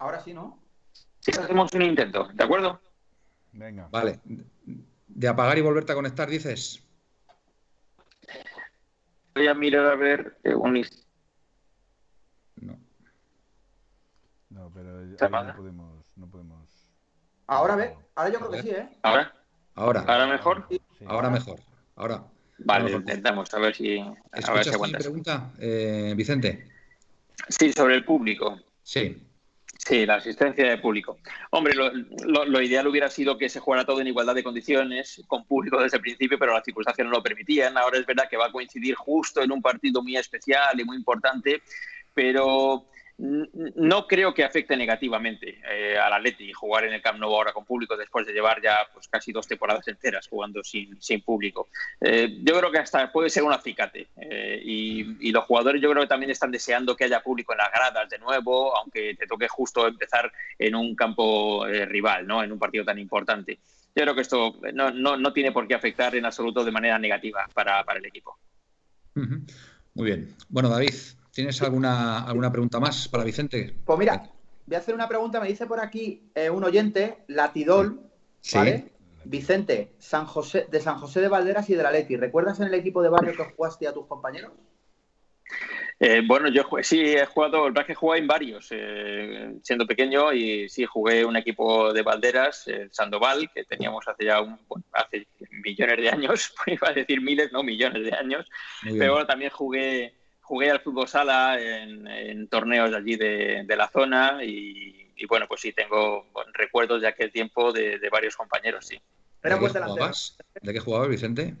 Ahora 0.00 0.18
sí, 0.20 0.32
¿no? 0.32 0.58
Sí, 1.20 1.30
hacemos 1.38 1.70
un 1.74 1.82
intento, 1.82 2.26
¿de 2.32 2.42
acuerdo? 2.42 2.80
Venga. 3.52 3.86
Vale. 3.90 4.18
¿De 5.06 5.28
apagar 5.28 5.58
y 5.58 5.60
volverte 5.60 5.92
a 5.92 5.94
conectar, 5.94 6.28
dices? 6.28 6.82
Voy 9.34 9.46
a 9.46 9.54
mirar 9.54 9.86
a 9.86 9.96
ver 9.96 10.38
eh, 10.42 10.54
un 10.54 10.82
No. 12.56 12.78
No, 14.48 14.70
pero 14.72 15.00
ahí 15.00 15.16
no 15.44 15.54
podemos, 15.54 16.16
no 16.16 16.26
podemos. 16.28 16.88
Ahora 17.46 17.76
ve, 17.76 17.94
ahora 18.14 18.30
yo 18.30 18.38
creo 18.38 18.50
que 18.52 18.62
sí, 18.62 18.70
¿eh? 18.70 18.88
¿Ahora? 19.02 19.34
Ahora. 19.74 20.00
¿Ahora 20.00 20.26
mejor? 20.28 20.66
Sí. 20.70 20.80
Ahora 21.06 21.28
mejor. 21.28 21.60
Ahora. 21.96 22.24
Vale, 22.60 22.90
intentamos 22.90 23.52
a 23.52 23.58
ver 23.58 23.74
si. 23.74 23.98
A 23.98 24.52
ver 24.54 24.64
si 24.64 24.92
pregunta, 24.92 25.52
eh, 25.58 26.14
Vicente? 26.16 26.70
Sí, 27.48 27.70
sobre 27.72 27.96
el 27.96 28.04
público. 28.06 28.58
Sí. 28.82 29.29
Sí, 29.86 30.04
la 30.04 30.16
asistencia 30.16 30.68
de 30.68 30.76
público. 30.76 31.18
Hombre, 31.50 31.72
lo, 31.74 32.60
ideal 32.62 32.86
hubiera 32.86 33.08
sido 33.08 33.38
que 33.38 33.48
se 33.48 33.60
jugara 33.60 33.86
todo 33.86 34.00
en 34.00 34.08
igualdad 34.08 34.34
de 34.34 34.44
condiciones, 34.44 35.22
con 35.26 35.46
público 35.46 35.82
desde 35.82 35.96
el 35.96 36.02
principio, 36.02 36.38
pero 36.38 36.52
las 36.52 36.64
circunstancias 36.64 37.06
no 37.06 37.12
lo 37.12 37.22
permitían. 37.22 37.78
Ahora 37.78 37.98
es 37.98 38.04
verdad 38.04 38.28
que 38.28 38.36
va 38.36 38.46
a 38.46 38.52
coincidir 38.52 38.94
justo 38.94 39.42
en 39.42 39.50
un 39.50 39.62
partido 39.62 40.02
muy 40.02 40.16
especial 40.16 40.78
y 40.78 40.84
muy 40.84 40.96
importante, 40.98 41.62
pero 42.12 42.88
no 43.20 44.06
creo 44.06 44.32
que 44.32 44.44
afecte 44.44 44.74
negativamente 44.76 45.60
eh, 45.70 45.98
al 45.98 46.14
Atleti 46.14 46.52
jugar 46.54 46.84
en 46.84 46.94
el 46.94 47.02
Camp 47.02 47.18
Nou 47.18 47.34
ahora 47.34 47.52
con 47.52 47.66
público 47.66 47.94
después 47.94 48.26
de 48.26 48.32
llevar 48.32 48.62
ya 48.62 48.88
pues, 48.94 49.08
casi 49.08 49.30
dos 49.30 49.46
temporadas 49.46 49.86
enteras 49.88 50.26
jugando 50.26 50.64
sin, 50.64 51.00
sin 51.02 51.20
público. 51.20 51.68
Eh, 52.00 52.38
yo 52.42 52.58
creo 52.58 52.72
que 52.72 52.78
hasta 52.78 53.12
puede 53.12 53.28
ser 53.28 53.42
un 53.42 53.52
acicate 53.52 54.08
eh, 54.16 54.62
y, 54.64 55.30
los 55.30 55.44
jugadores 55.44 55.80
yo 55.80 55.90
creo 55.90 56.02
que 56.02 56.08
también 56.08 56.30
están 56.30 56.50
deseando 56.50 56.96
que 56.96 57.04
haya 57.04 57.22
público 57.22 57.52
en 57.52 57.58
las 57.58 57.70
gradas 57.70 58.08
de 58.08 58.18
nuevo, 58.18 58.76
aunque 58.76 59.14
te 59.14 59.26
toque 59.26 59.46
justo 59.48 59.86
empezar 59.86 60.32
en 60.58 60.74
un 60.74 60.96
campo 60.96 61.64
rival, 61.66 62.26
¿no? 62.26 62.42
en 62.42 62.50
un 62.50 62.58
partido 62.58 62.84
tan 62.84 62.98
importante. 62.98 63.60
Yo 63.94 64.02
creo 64.02 64.14
que 64.14 64.22
esto 64.22 64.56
no, 64.72 64.90
no, 64.90 65.16
no 65.16 65.32
tiene 65.32 65.52
por 65.52 65.68
qué 65.68 65.74
afectar 65.74 66.16
en 66.16 66.24
absoluto 66.24 66.64
de 66.64 66.72
manera 66.72 66.98
negativa 66.98 67.46
para, 67.54 67.84
para 67.84 68.00
el 68.00 68.06
equipo. 68.06 68.38
Muy 69.14 70.06
bien. 70.06 70.34
Bueno, 70.48 70.68
David, 70.68 70.94
¿Tienes 71.32 71.60
alguna, 71.62 72.24
alguna 72.24 72.50
pregunta 72.50 72.80
más 72.80 73.08
para 73.08 73.24
Vicente? 73.24 73.74
Pues 73.84 73.98
mira, 73.98 74.30
voy 74.66 74.76
a 74.76 74.78
hacer 74.78 74.94
una 74.94 75.08
pregunta. 75.08 75.40
Me 75.40 75.48
dice 75.48 75.66
por 75.66 75.80
aquí 75.80 76.30
eh, 76.34 76.50
un 76.50 76.64
oyente, 76.64 77.18
Latidol, 77.28 78.00
¿vale? 78.54 78.92
Vicente, 79.24 79.92
San 79.98 80.26
José, 80.26 80.66
de 80.70 80.80
San 80.80 80.98
José 80.98 81.20
de 81.20 81.28
Valderas 81.28 81.68
y 81.70 81.74
de 81.74 81.82
la 81.82 81.92
Leti. 81.92 82.16
¿Recuerdas 82.16 82.58
en 82.60 82.66
el 82.66 82.74
equipo 82.74 83.02
de 83.02 83.10
barrio 83.10 83.36
que 83.36 83.44
jugaste 83.54 83.86
a 83.86 83.92
tus 83.92 84.06
compañeros? 84.06 84.52
Eh, 86.02 86.22
bueno, 86.26 86.48
yo 86.48 86.66
sí 86.82 86.98
he 86.98 87.26
jugado, 87.26 87.66
el 87.66 87.74
verdad 87.74 87.86
que 87.86 87.92
he 87.92 87.94
jugado 87.94 88.18
en 88.18 88.26
varios, 88.26 88.68
eh, 88.70 89.54
siendo 89.62 89.86
pequeño, 89.86 90.32
y 90.32 90.66
sí 90.70 90.86
jugué 90.86 91.26
un 91.26 91.36
equipo 91.36 91.92
de 91.92 92.00
Valderas, 92.00 92.66
el 92.68 92.90
Sandoval, 92.90 93.50
que 93.52 93.64
teníamos 93.64 94.08
hace 94.08 94.24
ya 94.24 94.40
un, 94.40 94.58
hace 94.92 95.26
millones 95.62 95.98
de 95.98 96.08
años, 96.08 96.54
iba 96.66 96.88
a 96.88 96.94
decir 96.94 97.20
miles, 97.20 97.52
no 97.52 97.62
millones 97.62 98.02
de 98.02 98.14
años, 98.14 98.48
pero 98.82 99.12
bueno, 99.12 99.26
también 99.26 99.50
jugué 99.50 100.14
jugué 100.50 100.68
al 100.68 100.80
fútbol 100.80 101.06
sala 101.06 101.60
en, 101.60 102.48
torneos 102.48 102.90
de 102.90 102.96
allí 102.96 103.14
de, 103.14 103.76
la 103.76 103.88
zona 103.88 104.42
y, 104.42 105.14
bueno, 105.28 105.46
pues 105.46 105.60
sí, 105.60 105.72
tengo 105.72 106.26
recuerdos 106.54 107.00
de 107.00 107.06
aquel 107.06 107.30
tiempo 107.30 107.72
de, 107.72 108.00
varios 108.10 108.34
compañeros, 108.34 108.84
sí. 108.88 109.00
¿De 109.44 109.48
qué, 109.48 109.56
jugabas? 109.56 110.36
¿De 110.60 110.72
qué 110.72 110.80
jugabas, 110.80 111.08
Vicente? 111.08 111.54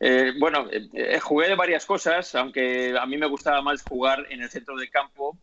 Eh, 0.00 0.32
bueno, 0.40 0.66
eh, 0.72 1.20
jugué 1.20 1.46
de 1.46 1.54
varias 1.54 1.86
cosas, 1.86 2.34
aunque 2.34 2.92
a 2.98 3.06
mí 3.06 3.16
me 3.16 3.26
gustaba 3.26 3.62
más 3.62 3.84
jugar 3.84 4.26
en 4.30 4.42
el 4.42 4.50
centro 4.50 4.76
del 4.76 4.90
campo, 4.90 5.38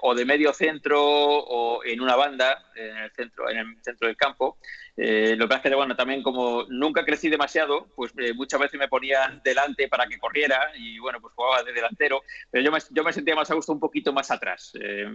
o 0.00 0.14
de 0.14 0.24
medio 0.24 0.54
centro, 0.54 1.02
o 1.04 1.84
en 1.84 2.00
una 2.00 2.16
banda, 2.16 2.64
en 2.76 2.96
el 2.96 3.10
centro, 3.10 3.50
en 3.50 3.58
el 3.58 3.82
centro 3.82 4.08
del 4.08 4.16
campo. 4.16 4.56
Eh, 5.02 5.34
lo 5.34 5.46
que 5.46 5.48
pasa 5.48 5.62
es 5.64 5.70
que, 5.70 5.76
bueno, 5.76 5.96
también 5.96 6.22
como 6.22 6.64
nunca 6.68 7.06
crecí 7.06 7.30
demasiado, 7.30 7.86
pues 7.96 8.12
eh, 8.18 8.34
muchas 8.34 8.60
veces 8.60 8.78
me 8.78 8.86
ponían 8.86 9.40
delante 9.42 9.88
para 9.88 10.06
que 10.06 10.18
corriera 10.18 10.72
y, 10.76 10.98
bueno, 10.98 11.22
pues 11.22 11.32
jugaba 11.34 11.62
de 11.62 11.72
delantero, 11.72 12.20
pero 12.50 12.62
yo 12.62 12.70
me, 12.70 12.78
yo 12.90 13.02
me 13.02 13.10
sentía 13.10 13.34
más 13.34 13.50
a 13.50 13.54
gusto 13.54 13.72
un 13.72 13.80
poquito 13.80 14.12
más 14.12 14.30
atrás. 14.30 14.72
Eh, 14.78 15.06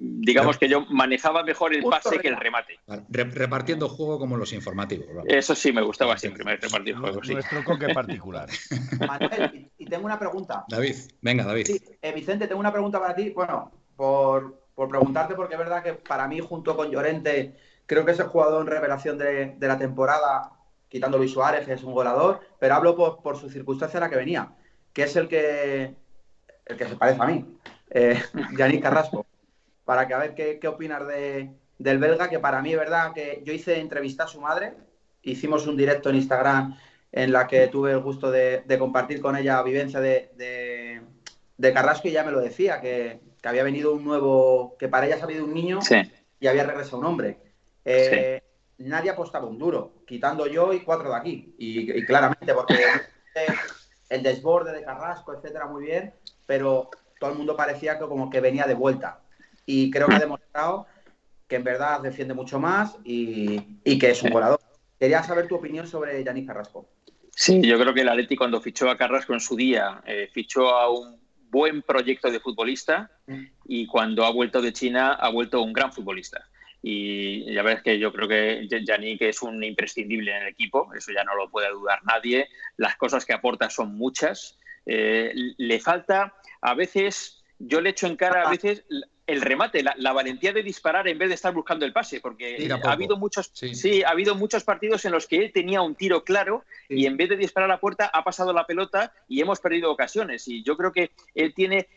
digamos 0.00 0.58
que 0.58 0.68
yo 0.68 0.84
manejaba 0.86 1.44
mejor 1.44 1.74
el 1.74 1.84
pase 1.84 2.18
que 2.18 2.26
el 2.26 2.36
remate. 2.36 2.80
repartiendo 3.08 3.88
juego 3.88 4.18
como 4.18 4.36
los 4.36 4.52
informativos. 4.52 5.06
Eso 5.28 5.54
sí, 5.54 5.72
me 5.72 5.82
gustaba 5.82 6.18
siempre, 6.18 6.42
me 6.42 6.56
repartir 6.56 6.96
juego, 6.96 7.22
sí. 7.22 7.34
Nuestro 7.34 7.62
coque 7.62 7.94
particular. 7.94 8.48
Manuel, 9.06 9.70
y, 9.78 9.86
tengo 9.86 10.06
una 10.06 10.18
pregunta. 10.18 10.64
David, 10.68 10.96
venga, 11.20 11.44
David. 11.44 11.66
Sí, 11.66 11.80
Vicente, 12.12 12.48
tengo 12.48 12.58
una 12.58 12.72
pregunta 12.72 12.98
para 12.98 13.14
ti. 13.14 13.30
Bueno, 13.30 13.70
por, 13.94 14.66
por 14.74 14.88
preguntarte, 14.88 15.36
porque 15.36 15.54
es 15.54 15.58
verdad 15.58 15.84
que 15.84 15.92
para 15.92 16.26
mí, 16.26 16.40
junto 16.40 16.76
con 16.76 16.90
Llorente 16.90 17.54
Creo 17.86 18.04
que 18.04 18.12
es 18.12 18.20
el 18.20 18.26
jugador 18.26 18.62
en 18.62 18.68
revelación 18.68 19.18
de, 19.18 19.56
la 19.60 19.78
temporada, 19.78 20.52
quitando 20.88 21.18
Luis 21.18 21.32
Suárez, 21.32 21.66
que 21.66 21.74
es 21.74 21.82
un 21.82 21.92
goleador, 21.92 22.40
pero 22.58 22.74
hablo 22.74 22.96
por, 22.96 23.36
su 23.36 23.50
circunstancia 23.50 23.98
en 23.98 24.02
la 24.02 24.10
que 24.10 24.16
venía, 24.16 24.52
que 24.92 25.02
es 25.02 25.16
el 25.16 25.28
que, 25.28 25.94
el 26.66 26.76
que 26.76 26.88
se 26.88 26.96
parece 26.96 27.22
a 27.22 27.26
mí, 27.26 27.58
eh, 27.90 28.22
Yannick 28.56 28.82
Carrasco. 28.82 29.26
Para 29.84 30.08
que 30.08 30.14
a 30.14 30.18
ver 30.18 30.34
qué, 30.34 30.58
qué 30.58 30.66
opinas 30.68 31.06
de, 31.06 31.50
del 31.78 31.98
belga, 31.98 32.30
que 32.30 32.38
para 32.38 32.62
mí 32.62 32.72
es 32.72 32.78
verdad 32.78 33.12
que 33.12 33.42
yo 33.44 33.52
hice 33.52 33.80
entrevista 33.80 34.24
a 34.24 34.28
su 34.28 34.40
madre, 34.40 34.74
hicimos 35.22 35.66
un 35.66 35.76
directo 35.76 36.10
en 36.10 36.16
Instagram 36.16 36.78
en 37.12 37.32
la 37.32 37.46
que 37.46 37.68
tuve 37.68 37.92
el 37.92 38.00
gusto 38.00 38.30
de, 38.30 38.64
compartir 38.78 39.20
con 39.20 39.36
ella 39.36 39.62
vivencia 39.62 40.00
de, 40.00 40.30
de, 41.56 41.72
Carrasco 41.72 42.08
y 42.08 42.12
ya 42.12 42.24
me 42.24 42.32
lo 42.32 42.40
decía, 42.40 42.80
que, 42.80 43.20
había 43.44 43.62
venido 43.62 43.92
un 43.92 44.04
nuevo, 44.04 44.76
que 44.78 44.88
para 44.88 45.06
ella 45.06 45.18
ha 45.20 45.24
habido 45.24 45.44
un 45.44 45.54
niño 45.54 45.78
y 46.40 46.46
había 46.46 46.64
regresado 46.64 46.98
un 46.98 47.04
hombre. 47.04 47.38
Eh, 47.84 48.42
nadie 48.78 49.10
apostaba 49.10 49.46
un 49.46 49.58
duro, 49.58 50.02
quitando 50.06 50.46
yo 50.46 50.72
y 50.72 50.80
cuatro 50.80 51.10
de 51.10 51.16
aquí. 51.16 51.54
Y, 51.58 52.04
claramente, 52.04 52.54
porque 52.54 52.82
el 54.08 54.22
desborde 54.22 54.72
de 54.72 54.84
Carrasco, 54.84 55.34
etcétera, 55.34 55.66
muy 55.66 55.84
bien, 55.84 56.14
pero 56.46 56.90
todo 57.18 57.30
el 57.30 57.36
mundo 57.36 57.56
parecía 57.56 57.98
que 57.98 58.06
como 58.06 58.30
que 58.30 58.40
venía 58.40 58.64
de 58.64 58.74
vuelta. 58.74 59.20
Y 59.66 59.90
creo 59.90 60.08
que 60.08 60.16
ha 60.16 60.20
demostrado 60.20 60.86
que 61.48 61.56
en 61.56 61.64
verdad 61.64 62.00
defiende 62.00 62.34
mucho 62.34 62.58
más 62.58 62.96
y, 63.04 63.78
que 63.98 64.10
es 64.10 64.22
un 64.22 64.30
volador. 64.30 64.60
Quería 64.98 65.22
saber 65.22 65.48
tu 65.48 65.56
opinión 65.56 65.86
sobre 65.86 66.22
Yanis 66.22 66.46
Carrasco. 66.46 66.88
Sí, 67.36 67.60
yo 67.62 67.78
creo 67.78 67.92
que 67.92 68.02
el 68.02 68.08
Atleti 68.08 68.36
cuando 68.36 68.60
fichó 68.60 68.88
a 68.88 68.96
Carrasco 68.96 69.34
en 69.34 69.40
su 69.40 69.56
día, 69.56 70.00
eh, 70.06 70.28
fichó 70.32 70.68
a 70.70 70.88
un 70.88 71.18
buen 71.50 71.82
proyecto 71.82 72.30
de 72.30 72.40
futbolista 72.40 73.10
mm. 73.26 73.44
y 73.66 73.86
cuando 73.86 74.24
ha 74.24 74.30
vuelto 74.30 74.62
de 74.62 74.72
China 74.72 75.14
ha 75.14 75.30
vuelto 75.30 75.60
un 75.62 75.72
gran 75.72 75.92
futbolista 75.92 76.48
y 76.86 77.50
ya 77.54 77.62
ves 77.62 77.82
que 77.82 77.98
yo 77.98 78.12
creo 78.12 78.28
que 78.28 78.68
Yannick 78.68 79.22
es 79.22 79.40
un 79.40 79.64
imprescindible 79.64 80.36
en 80.36 80.42
el 80.42 80.48
equipo, 80.48 80.92
eso 80.94 81.12
ya 81.12 81.24
no 81.24 81.34
lo 81.34 81.48
puede 81.48 81.70
dudar 81.70 82.04
nadie. 82.04 82.46
Las 82.76 82.96
cosas 82.96 83.24
que 83.24 83.32
aporta 83.32 83.70
son 83.70 83.96
muchas. 83.96 84.58
Eh, 84.84 85.32
le 85.56 85.80
falta, 85.80 86.34
a 86.60 86.74
veces, 86.74 87.42
yo 87.58 87.80
le 87.80 87.88
echo 87.88 88.06
en 88.06 88.16
cara 88.16 88.42
a 88.42 88.50
veces 88.50 88.84
el 89.26 89.40
remate, 89.40 89.82
la, 89.82 90.12
valentía 90.12 90.52
de 90.52 90.62
disparar 90.62 91.08
en 91.08 91.16
vez 91.16 91.28
de 91.28 91.34
estar 91.34 91.52
buscando 91.54 91.86
el 91.86 91.92
pase, 91.92 92.20
porque 92.20 92.68
ha 92.70 92.92
habido 92.92 93.16
muchos, 93.16 93.50
sí. 93.54 94.02
ha 94.02 94.10
habido 94.10 94.34
muchos 94.34 94.64
partidos 94.64 95.04
en 95.06 95.12
los 95.12 95.26
que 95.26 95.36
él 95.36 95.52
tenía 95.52 95.80
un 95.80 95.94
tiro 95.94 96.24
claro 96.24 96.64
y 96.88 97.06
en 97.06 97.16
vez 97.16 97.30
de 97.30 97.36
disparar 97.36 97.70
a 97.70 97.74
la 97.74 97.80
puerta 97.80 98.10
ha 98.12 98.22
pasado 98.22 98.52
la 98.52 98.66
pelota 98.66 99.12
y 99.26 99.40
hemos 99.40 99.60
perdido 99.60 99.90
ocasiones. 99.90 100.46
Y 100.46 100.62
yo 100.62 100.76
creo 100.76 100.92
que 100.92 101.12
él 101.34 101.54
tiene, 101.54 101.88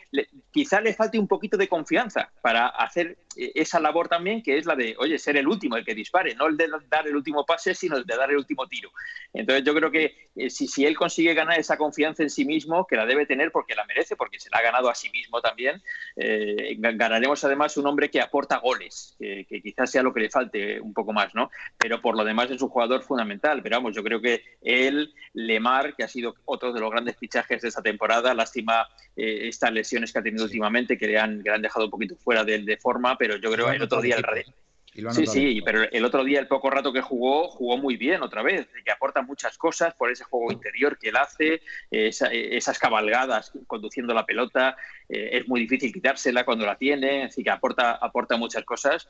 quizá 0.51 0.79
le 0.79 0.93
falte 0.93 1.19
un 1.19 1.27
poquito 1.27 1.57
de 1.57 1.67
confianza 1.67 2.31
para 2.41 2.67
hacer 2.67 3.17
eh, 3.35 3.51
esa 3.55 3.79
labor 3.79 4.07
también, 4.07 4.41
que 4.41 4.57
es 4.57 4.65
la 4.65 4.75
de, 4.75 4.95
oye, 4.97 5.19
ser 5.19 5.35
el 5.35 5.47
último, 5.47 5.75
el 5.75 5.85
que 5.85 5.95
dispare, 5.95 6.33
no 6.33 6.47
el 6.47 6.55
de 6.55 6.69
dar 6.89 7.07
el 7.07 7.15
último 7.15 7.45
pase, 7.45 7.75
sino 7.75 7.97
el 7.97 8.05
de 8.05 8.15
dar 8.15 8.29
el 8.29 8.37
último 8.37 8.67
tiro. 8.67 8.89
Entonces 9.33 9.65
yo 9.65 9.75
creo 9.75 9.91
que 9.91 10.29
eh, 10.35 10.49
si, 10.49 10.67
si 10.67 10.85
él 10.85 10.95
consigue 10.95 11.33
ganar 11.33 11.59
esa 11.59 11.77
confianza 11.77 12.23
en 12.23 12.29
sí 12.29 12.45
mismo, 12.45 12.87
que 12.87 12.95
la 12.95 13.05
debe 13.05 13.25
tener 13.25 13.51
porque 13.51 13.75
la 13.75 13.85
merece, 13.85 14.15
porque 14.15 14.39
se 14.39 14.49
la 14.49 14.59
ha 14.59 14.61
ganado 14.61 14.89
a 14.89 14.95
sí 14.95 15.09
mismo 15.09 15.41
también, 15.41 15.81
eh, 16.15 16.69
tenemos 17.17 17.43
además 17.43 17.75
un 17.77 17.87
hombre 17.87 18.09
que 18.09 18.21
aporta 18.21 18.57
goles, 18.57 19.15
que, 19.19 19.45
quizás 19.61 19.89
sea 19.89 20.03
lo 20.03 20.13
que 20.13 20.21
le 20.21 20.29
falte 20.29 20.79
un 20.79 20.93
poco 20.93 21.13
más, 21.13 21.33
¿no? 21.33 21.49
Pero 21.77 21.99
por 21.99 22.15
lo 22.15 22.23
demás 22.23 22.51
es 22.51 22.61
un 22.61 22.69
jugador 22.69 23.01
fundamental. 23.01 23.61
Pero 23.63 23.77
vamos, 23.77 23.95
yo 23.95 24.03
creo 24.03 24.21
que 24.21 24.43
él, 24.61 25.13
Lemar, 25.33 25.95
que 25.95 26.03
ha 26.03 26.07
sido 26.07 26.35
otro 26.45 26.71
de 26.71 26.79
los 26.79 26.91
grandes 26.91 27.17
fichajes 27.17 27.61
de 27.61 27.69
esta 27.69 27.81
temporada, 27.81 28.33
lástima 28.33 28.87
eh, 29.15 29.47
estas 29.47 29.71
lesiones 29.71 30.13
que 30.13 30.19
ha 30.19 30.23
tenido 30.23 30.45
últimamente, 30.45 30.97
que 30.97 31.07
le 31.07 31.17
han, 31.17 31.43
han 31.49 31.61
dejado 31.61 31.85
un 31.85 31.91
poquito 31.91 32.15
fuera 32.15 32.43
de, 32.43 32.77
forma, 32.77 33.17
pero 33.17 33.37
yo 33.37 33.51
creo 33.51 33.67
que 33.67 33.75
el 33.77 33.81
otro 33.81 34.01
día 34.01 34.15
el, 34.17 34.23
Sí, 35.11 35.27
sí, 35.27 35.61
pero 35.63 35.83
el 35.83 36.05
otro 36.05 36.23
día, 36.23 36.39
el 36.39 36.47
poco 36.47 36.71
rato 36.71 36.91
que 36.91 37.01
jugó, 37.01 37.49
jugó 37.49 37.77
muy 37.77 37.97
bien 37.97 38.23
otra 38.23 38.41
vez, 38.41 38.67
que 38.83 38.91
aporta 38.91 39.21
muchas 39.21 39.55
cosas 39.55 39.93
por 39.93 40.11
ese 40.11 40.23
juego 40.23 40.51
interior 40.51 40.97
que 40.97 41.09
él 41.09 41.17
hace, 41.17 41.61
esas 41.91 42.79
cabalgadas 42.79 43.51
conduciendo 43.67 44.15
la 44.15 44.25
pelota, 44.25 44.75
eh, 45.07 45.29
es 45.33 45.47
muy 45.47 45.61
difícil 45.61 45.93
quitársela 45.93 46.45
cuando 46.45 46.65
la 46.65 46.77
tiene, 46.77 47.25
así 47.25 47.43
que 47.43 47.51
aporta, 47.51 47.91
aporta 47.91 48.37
muchas 48.37 48.63
cosas. 48.63 49.07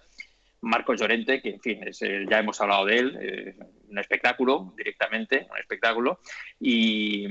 Marcos 0.61 0.99
Llorente, 0.99 1.41
que 1.41 1.51
en 1.51 1.61
fin, 1.61 1.79
eh, 1.83 2.25
ya 2.29 2.39
hemos 2.39 2.59
hablado 2.61 2.85
de 2.85 2.97
él, 2.97 3.17
eh, 3.21 3.55
un 3.89 3.99
espectáculo 3.99 4.73
directamente, 4.75 5.47
un 5.49 5.57
espectáculo. 5.57 6.19
Y, 6.59 7.27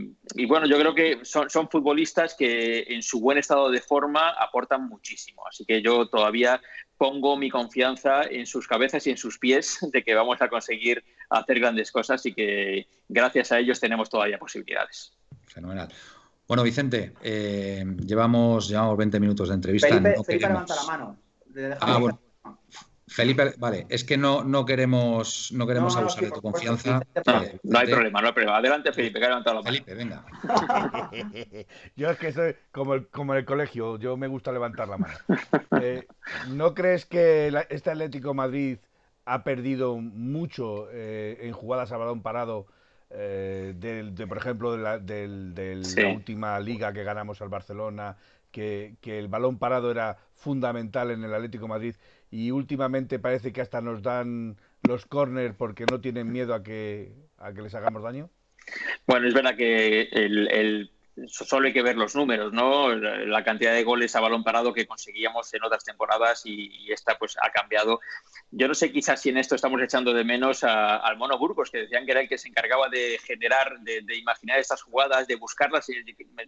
bueno, 0.47 0.67
yo 0.67 0.79
creo 0.79 0.95
que 0.95 1.25
son, 1.25 1.51
son, 1.51 1.69
futbolistas 1.69 2.35
que 2.35 2.85
en 2.89 3.03
su 3.03 3.21
buen 3.21 3.39
estado 3.39 3.71
de 3.71 3.81
forma 3.81 4.31
aportan 4.31 4.89
muchísimo. 4.89 5.43
Así 5.47 5.65
que 5.65 5.83
yo 5.83 6.09
todavía 6.09 6.61
pongo 6.97 7.37
mi 7.37 7.51
confianza 7.51 8.23
en 8.25 8.47
sus 8.47 8.67
cabezas 8.67 9.07
y 9.07 9.11
en 9.11 9.17
sus 9.17 9.39
pies 9.39 9.79
de 9.93 10.03
que 10.03 10.15
vamos 10.15 10.41
a 10.41 10.49
conseguir 10.49 11.05
hacer 11.31 11.61
grandes 11.61 11.91
cosas 11.91 12.25
y 12.27 12.33
que 12.33 12.87
gracias 13.09 13.53
a 13.53 13.59
ellos 13.59 13.81
tenemos 13.81 14.09
todavía 14.09 14.39
posibilidades. 14.39 15.13
Fenomenal. 15.47 15.89
Bueno, 16.49 16.63
Vicente, 16.63 17.13
eh, 17.23 17.85
llevamos, 18.05 18.69
llevamos 18.69 18.97
20 18.97 19.19
minutos 19.19 19.49
de 19.49 19.55
entrevista. 19.57 19.89
Felipe, 19.89 20.15
Felipe 20.25 20.49
levanta 20.49 20.75
la 20.77 20.85
mano. 20.85 21.19
Ah, 21.81 21.99
bueno. 21.99 22.21
Felipe, 23.09 23.55
vale, 23.59 23.87
es 23.89 24.03
que 24.03 24.17
no, 24.17 24.43
no 24.43 24.67
queremos, 24.67 25.53
no 25.53 25.67
queremos 25.67 25.97
abusar 25.97 26.25
de 26.25 26.31
tu 26.33 26.43
confianza. 26.43 27.01
No, 27.63 27.79
hay 27.79 27.87
problema, 27.87 28.21
no 28.21 28.27
hay 28.27 28.33
problema. 28.33 28.57
Adelante, 28.57 28.93
Felipe, 28.93 29.21
que 29.21 29.27
ha 29.27 29.29
levantado 29.29 29.57
la 29.57 29.63
mano. 29.63 29.73
Felipe, 29.73 29.95
venga. 29.95 30.25
yo 31.97 32.11
es 32.11 32.19
que 32.19 32.33
soy 32.33 32.57
como, 32.73 32.95
el, 32.95 33.07
como 33.07 33.33
en 33.35 33.39
el 33.39 33.45
colegio, 33.45 33.97
yo 33.99 34.17
me 34.17 34.27
gusta 34.27 34.51
levantar 34.51 34.89
la 34.89 34.99
mano. 34.99 35.15
Eh, 35.81 36.05
¿No 36.49 36.75
crees 36.75 37.07
que 37.07 37.53
este 37.71 37.91
Atlético 37.91 38.35
Madrid 38.35 38.79
ha 39.25 39.45
perdido 39.45 39.97
mucho 39.99 40.89
eh, 40.91 41.39
en 41.43 41.53
jugadas 41.53 41.93
a 41.93 41.99
balón 41.99 42.23
parado? 42.23 42.67
Eh, 43.11 43.75
de, 43.77 44.27
por 44.27 44.37
ejemplo, 44.37 44.73
de, 44.73 44.79
la, 44.79 44.99
la 44.99 46.09
última 46.09 46.59
liga 46.59 46.93
que 46.93 47.05
ganamos 47.05 47.41
al 47.41 47.51
Barcelona, 47.51 48.17
que, 48.51 48.97
que 49.01 49.21
el 49.21 49.29
balón 49.29 49.59
parado 49.59 49.93
era 49.93 50.19
fundamental 50.35 51.13
en 51.13 51.23
el 51.23 51.33
Atlético 51.33 51.69
Madrid 51.69 51.95
y 52.31 52.51
últimamente 52.51 53.19
parece 53.19 53.53
que 53.53 53.61
hasta 53.61 53.81
nos 53.81 54.03
dan 54.03 54.57
los 54.87 55.07
corners 55.07 55.55
porque 55.57 55.85
no 55.91 56.01
tienen 56.01 56.33
miedo 56.33 56.55
a 56.55 56.63
que, 56.63 57.13
a 57.39 57.53
que 57.53 57.63
les 57.63 57.75
hagamos 57.75 58.03
daño? 58.03 58.31
Bueno, 59.07 59.29
es 59.29 59.35
verdad 59.35 59.57
que 59.57 60.03
el, 60.13 60.91
solo 61.27 61.67
hay 61.67 61.73
que 61.73 61.83
ver 61.83 61.97
los 61.97 62.15
números, 62.15 62.53
¿no? 62.53 62.95
La 62.95 63.43
cantidad 63.43 63.73
de 63.73 63.85
goles 63.85 64.15
a 64.15 64.21
balón 64.21 64.45
parado 64.45 64.73
que 64.73 64.87
conseguíamos 64.87 65.53
en 65.55 65.65
otras 65.65 65.85
temporadas 65.85 66.43
y, 66.45 66.93
esta 66.93 67.19
pues 67.19 67.37
ha 67.41 67.51
cambiado. 67.51 68.01
Yo 68.51 68.69
no 68.69 68.75
sé 68.75 68.93
quizás 68.93 69.21
si 69.21 69.31
en 69.31 69.39
esto 69.39 69.55
estamos 69.55 69.81
echando 69.83 70.13
de 70.13 70.25
menos 70.25 70.63
al 70.63 71.17
Mono 71.17 71.39
Burgos, 71.39 71.71
que 71.71 71.79
decían 71.79 72.05
que 72.05 72.13
era 72.13 72.21
el 72.21 72.29
que 72.29 72.39
se 72.39 72.49
encargaba 72.49 72.89
de 72.89 73.19
generar, 73.25 73.79
de, 73.81 74.03
de, 74.03 74.17
imaginar 74.17 74.59
estas 74.59 74.83
jugadas, 74.83 75.27
de 75.27 75.37
buscarlas. 75.37 75.87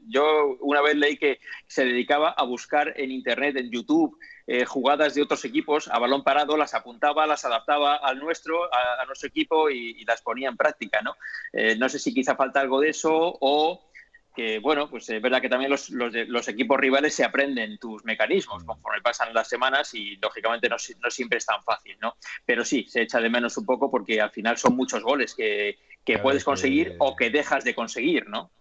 Yo 0.06 0.56
una 0.60 0.80
vez 0.80 0.96
leí 0.96 1.16
que 1.16 1.40
se 1.66 1.84
dedicaba 1.84 2.30
a 2.30 2.44
buscar 2.44 2.92
en 2.96 3.10
Internet, 3.10 3.56
en 3.56 3.70
YouTube, 3.70 4.18
eh, 4.50 4.64
jugadas 4.64 5.12
de 5.14 5.20
otros 5.20 5.44
equipos 5.44 5.88
a 5.88 5.98
balón 5.98 6.24
parado, 6.24 6.56
las 6.56 6.72
apuntaba, 6.72 7.26
las 7.26 7.44
adaptaba 7.44 7.96
al 7.96 8.18
nuestro, 8.18 8.64
a, 8.72 9.04
nuestro 9.04 9.28
equipo 9.28 9.68
y, 9.68 10.02
las 10.06 10.22
ponía 10.22 10.48
en 10.48 10.56
práctica. 10.56 11.02
¿no? 11.02 11.16
Eh, 11.52 11.76
no 11.76 11.86
sé 11.90 11.98
si 11.98 12.14
quizá 12.14 12.34
falta 12.34 12.58
algo 12.58 12.80
de 12.80 12.88
eso 12.88 13.12
o 13.12 13.87
que, 14.38 14.60
bueno, 14.60 14.88
pues 14.88 15.10
es 15.10 15.20
verdad 15.20 15.40
que 15.40 15.48
también 15.48 15.68
los, 15.68 15.90
los, 15.90 16.46
equipos 16.46 16.78
rivales 16.78 17.12
se 17.12 17.24
aprenden 17.24 17.76
tus 17.76 18.04
mecanismos 18.04 18.62
conforme 18.62 19.02
pasan 19.02 19.34
las 19.34 19.48
semanas 19.48 19.92
y, 19.94 20.14
lógicamente, 20.22 20.68
no, 20.68 20.76
no, 21.02 21.10
siempre 21.10 21.38
es 21.38 21.46
tan 21.46 21.60
fácil, 21.64 21.98
¿no? 22.00 22.14
Pero 22.46 22.64
sí, 22.64 22.86
se 22.88 23.02
echa 23.02 23.20
de 23.20 23.30
menos 23.30 23.56
un 23.56 23.66
poco 23.66 23.90
porque 23.90 24.20
al 24.20 24.30
final 24.30 24.56
son 24.56 24.76
muchos 24.76 25.02
goles 25.02 25.34
que, 25.34 25.78
que 26.04 26.18
puedes 26.18 26.44
conseguir 26.44 26.94
o 27.00 27.16
que 27.16 27.30
dejas 27.30 27.64
de 27.64 27.74
conseguir, 27.74 28.28
¿no? 28.28 28.52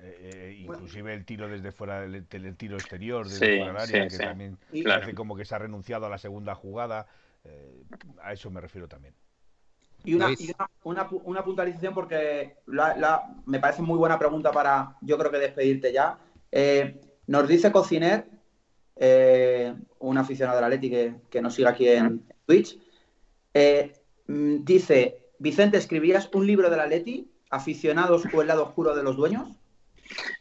Eh, 0.00 0.20
eh, 0.20 0.56
inclusive 0.60 1.12
el 1.12 1.24
tiro 1.24 1.48
desde 1.48 1.72
fuera 1.72 2.02
del, 2.02 2.56
tiro 2.56 2.76
exterior, 2.76 3.28
desde 3.28 3.56
fuera 3.56 3.72
del 3.72 3.76
área, 3.76 4.08
que 4.08 4.18
también 4.18 4.56
parece 4.84 5.14
como 5.14 5.36
que 5.36 5.44
se 5.44 5.52
ha 5.52 5.58
renunciado 5.58 6.06
a 6.06 6.10
la 6.10 6.18
segunda 6.18 6.54
jugada. 6.54 7.08
Eh, 7.42 7.82
a 8.22 8.34
eso 8.34 8.52
me 8.52 8.60
refiero 8.60 8.86
también. 8.86 9.14
Y 10.04 10.14
una, 10.14 10.28
una, 10.84 11.44
puntualización 11.44 11.92
porque 11.92 12.56
me 13.46 13.58
parece 13.58 13.82
muy 13.82 13.98
buena 13.98 14.18
pregunta 14.18 14.52
para, 14.52 14.96
yo 15.02 15.18
creo 15.18 15.30
que 15.30 15.38
despedirte 15.38 15.92
ya. 15.92 16.18
Eh, 16.50 17.00
nos 17.26 17.46
dice 17.46 17.70
Cociner, 17.72 18.26
eh, 18.96 19.74
un 19.98 20.18
aficionado 20.18 20.56
del 20.56 20.64
Atleti 20.64 20.90
que, 20.90 21.14
que, 21.30 21.42
nos 21.42 21.54
sigue 21.54 21.68
aquí 21.68 21.88
en 21.88 22.22
Twitch, 22.46 22.78
eh, 23.54 23.92
mm, 24.26 24.64
dice, 24.64 25.18
Vicente, 25.38 25.76
¿escribirías 25.76 26.28
un 26.32 26.46
libro 26.46 26.70
del 26.70 26.80
Atleti, 26.80 27.30
aficionados 27.50 28.24
o 28.32 28.40
el 28.40 28.48
lado 28.48 28.64
oscuro 28.64 28.94
de 28.94 29.02
los 29.02 29.16
dueños? 29.16 29.48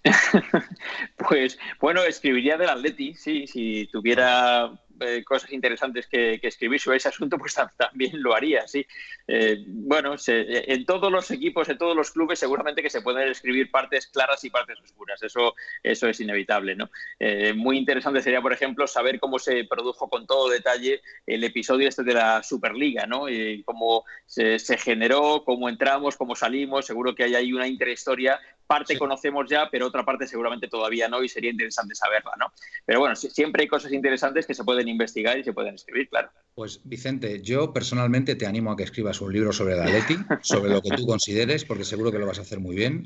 pues 1.30 1.60
bueno, 1.82 2.04
escribiría 2.04 2.58
del 2.58 2.70
Atleti, 2.70 3.16
sí, 3.16 3.48
si 3.48 3.88
tuviera 3.92 4.72
eh, 5.00 5.24
cosas 5.24 5.52
interesantes 5.52 6.08
que, 6.08 6.40
escribir 6.42 6.80
sobre 6.80 6.98
ese 6.98 7.10
asunto, 7.10 7.38
pues 7.40 7.56
también 7.78 8.22
lo 8.22 8.34
haría, 8.34 8.68
sí. 8.68 8.86
Eh, 9.28 9.64
bueno, 9.68 10.16
en 10.28 10.86
todos 10.86 11.12
los 11.12 11.30
equipos, 11.32 11.70
en 11.70 11.78
todos 11.78 11.96
los 11.96 12.12
clubes, 12.12 12.40
seguramente 12.40 12.82
que 12.82 12.90
se 12.90 13.02
pueden 13.02 13.28
escribir 13.30 13.72
partes 13.72 14.08
claras 14.08 14.44
y 14.44 14.50
partes 14.50 14.80
oscuras. 14.80 15.22
Eso, 15.22 15.56
eso 15.84 16.08
es 16.08 16.20
inevitable, 16.20 16.76
¿no? 16.76 16.90
Eh, 17.20 17.54
muy 17.54 17.78
interesante 17.78 18.22
sería, 18.22 18.42
por 18.42 18.54
ejemplo, 18.54 18.88
saber 18.88 19.20
cómo 19.20 19.40
se 19.40 19.66
produjo 19.66 20.10
con 20.10 20.26
todo 20.26 20.50
detalle 20.50 21.02
el 21.26 21.44
episodio 21.44 21.90
este 21.90 22.04
de 22.04 22.14
la 22.14 22.44
Superliga, 22.44 23.06
¿no? 23.06 23.26
Cómo 23.66 24.04
se, 24.26 24.60
se 24.60 24.78
generó, 24.78 25.44
cómo 25.46 25.70
entramos, 25.70 26.16
cómo 26.16 26.36
salimos. 26.36 26.86
Seguro 26.86 27.16
que 27.16 27.24
hay 27.24 27.36
ahí 27.36 27.54
una 27.54 27.68
interhistoria 27.68 28.40
parte 28.68 28.98
conocemos 28.98 29.50
ya, 29.50 29.70
pero 29.72 29.88
otra 29.88 30.06
parte 30.06 30.28
seguramente 30.28 30.68
todavía 30.68 31.08
no 31.08 31.24
y 31.24 31.30
sería 31.30 31.52
interesante 31.52 31.96
saberla, 31.96 32.34
¿no? 32.38 32.52
Pero 32.86 33.00
bueno, 33.00 33.16
siempre 33.16 33.64
hay 33.64 33.68
cosas 33.68 33.92
interesantes 33.94 34.46
que 34.46 34.54
se 34.54 34.64
pueden 34.64 34.88
investigar 34.88 35.38
y 35.40 35.44
se 35.44 35.54
pueden 35.54 35.76
escribir, 35.76 36.10
claro. 36.10 36.30
Pues 36.54 36.82
Vicente, 36.84 37.42
yo 37.42 37.74
personalmente 37.74 38.36
te 38.36 38.46
animo 38.46 38.72
a 38.72 38.78
que 38.78 38.84
escribas 38.84 39.22
un 39.22 39.34
libro 39.34 39.54
sobre 39.54 39.76
la 39.76 39.86
Leti, 39.86 40.18
sobre 40.42 40.72
lo 40.72 40.82
que 40.82 40.96
tú 40.96 41.06
consideres, 41.08 41.66
porque 41.66 41.84
seguro 41.84 42.12
que 42.12 42.20
lo 42.20 42.28
vas 42.28 42.40
a 42.40 42.42
hacer 42.42 42.60
muy 42.60 42.76
bien. 42.76 43.06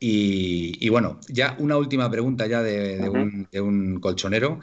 Y, 0.00 0.88
bueno, 0.90 1.18
ya 1.28 1.56
una 1.58 1.76
última 1.76 2.10
pregunta 2.10 2.46
ya 2.46 2.62
de, 2.62 3.48
un, 3.60 3.98
colchonero. 4.00 4.60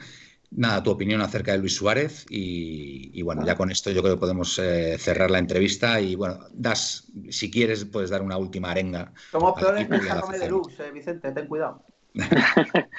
Nada, 0.50 0.82
tu 0.82 0.90
opinión 0.90 1.20
acerca 1.20 1.52
de 1.52 1.58
Luis 1.58 1.74
Suárez 1.74 2.24
y, 2.28 3.20
bueno, 3.22 3.44
ya 3.44 3.56
con 3.56 3.70
esto 3.70 3.90
yo 3.90 4.02
creo 4.02 4.14
que 4.14 4.20
podemos 4.20 4.58
eh, 4.58 4.96
cerrar 4.98 5.30
la 5.30 5.38
entrevista 5.38 6.00
y 6.00 6.14
bueno, 6.14 6.38
das, 6.52 7.10
si 7.30 7.50
quieres, 7.50 7.84
puedes 7.84 8.10
dar 8.10 8.22
una 8.22 8.36
última 8.36 8.70
arenga. 8.70 9.12
Como 9.32 9.54
peores 9.54 9.88
de 9.88 10.48
luz, 10.48 10.78
eh, 10.80 10.90
Vicente, 10.92 11.32
ten 11.32 11.46
cuidado. 11.46 11.84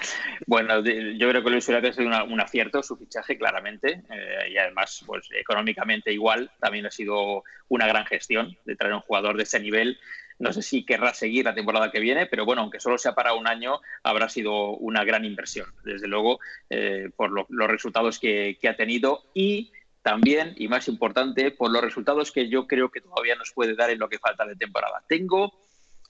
bueno, 0.48 0.84
yo 0.84 1.30
creo 1.30 1.44
que 1.44 1.50
Luis 1.50 1.66
Suárez 1.66 1.92
ha 1.92 1.94
sido 1.94 2.26
un 2.26 2.40
acierto 2.40 2.84
su 2.84 2.98
fichaje, 2.98 3.38
claramente, 3.38 4.04
eh, 4.12 4.52
y 4.52 4.58
además, 4.58 5.04
pues 5.06 5.28
económicamente 5.40 6.14
igual, 6.14 6.52
también 6.60 6.86
ha 6.86 6.92
sido 6.92 7.44
una 7.70 7.88
gran 7.88 8.06
gestión 8.06 8.56
de 8.66 8.76
traer 8.76 8.94
un 8.94 9.02
jugador 9.02 9.38
de 9.38 9.44
ese 9.44 9.60
nivel 9.60 9.98
no 10.40 10.54
sé 10.54 10.62
si 10.62 10.86
querrá 10.86 11.14
seguir 11.14 11.46
la 11.46 11.56
temporada 11.56 11.92
que 11.92 12.00
viene, 12.00 12.26
pero 12.26 12.46
bueno, 12.46 12.62
aunque 12.62 12.80
solo 12.80 12.98
sea 12.98 13.16
para 13.16 13.34
un 13.34 13.48
año, 13.48 13.82
habrá 14.04 14.30
sido 14.30 14.72
una 14.72 15.04
gran 15.04 15.26
inversión, 15.26 15.68
desde 15.84 16.08
luego, 16.08 16.40
eh, 16.70 17.10
por 17.16 17.32
los 17.32 17.68
resultados 17.68 18.20
que, 18.20 18.58
ha 18.68 18.76
tenido 18.76 19.24
y 19.34 19.72
también, 20.02 20.54
y 20.58 20.68
más 20.68 20.88
importante, 20.88 21.52
por 21.52 21.72
los 21.72 21.82
resultados 21.82 22.32
que 22.32 22.50
yo 22.50 22.68
creo 22.68 22.90
que 22.90 23.02
todavía 23.02 23.36
nos 23.36 23.52
puede 23.52 23.76
dar 23.76 23.90
en 23.90 24.00
lo 24.00 24.10
que 24.10 24.20
falta 24.20 24.46
de 24.46 24.56
temporada. 24.56 25.04
Tengo, 25.08 25.54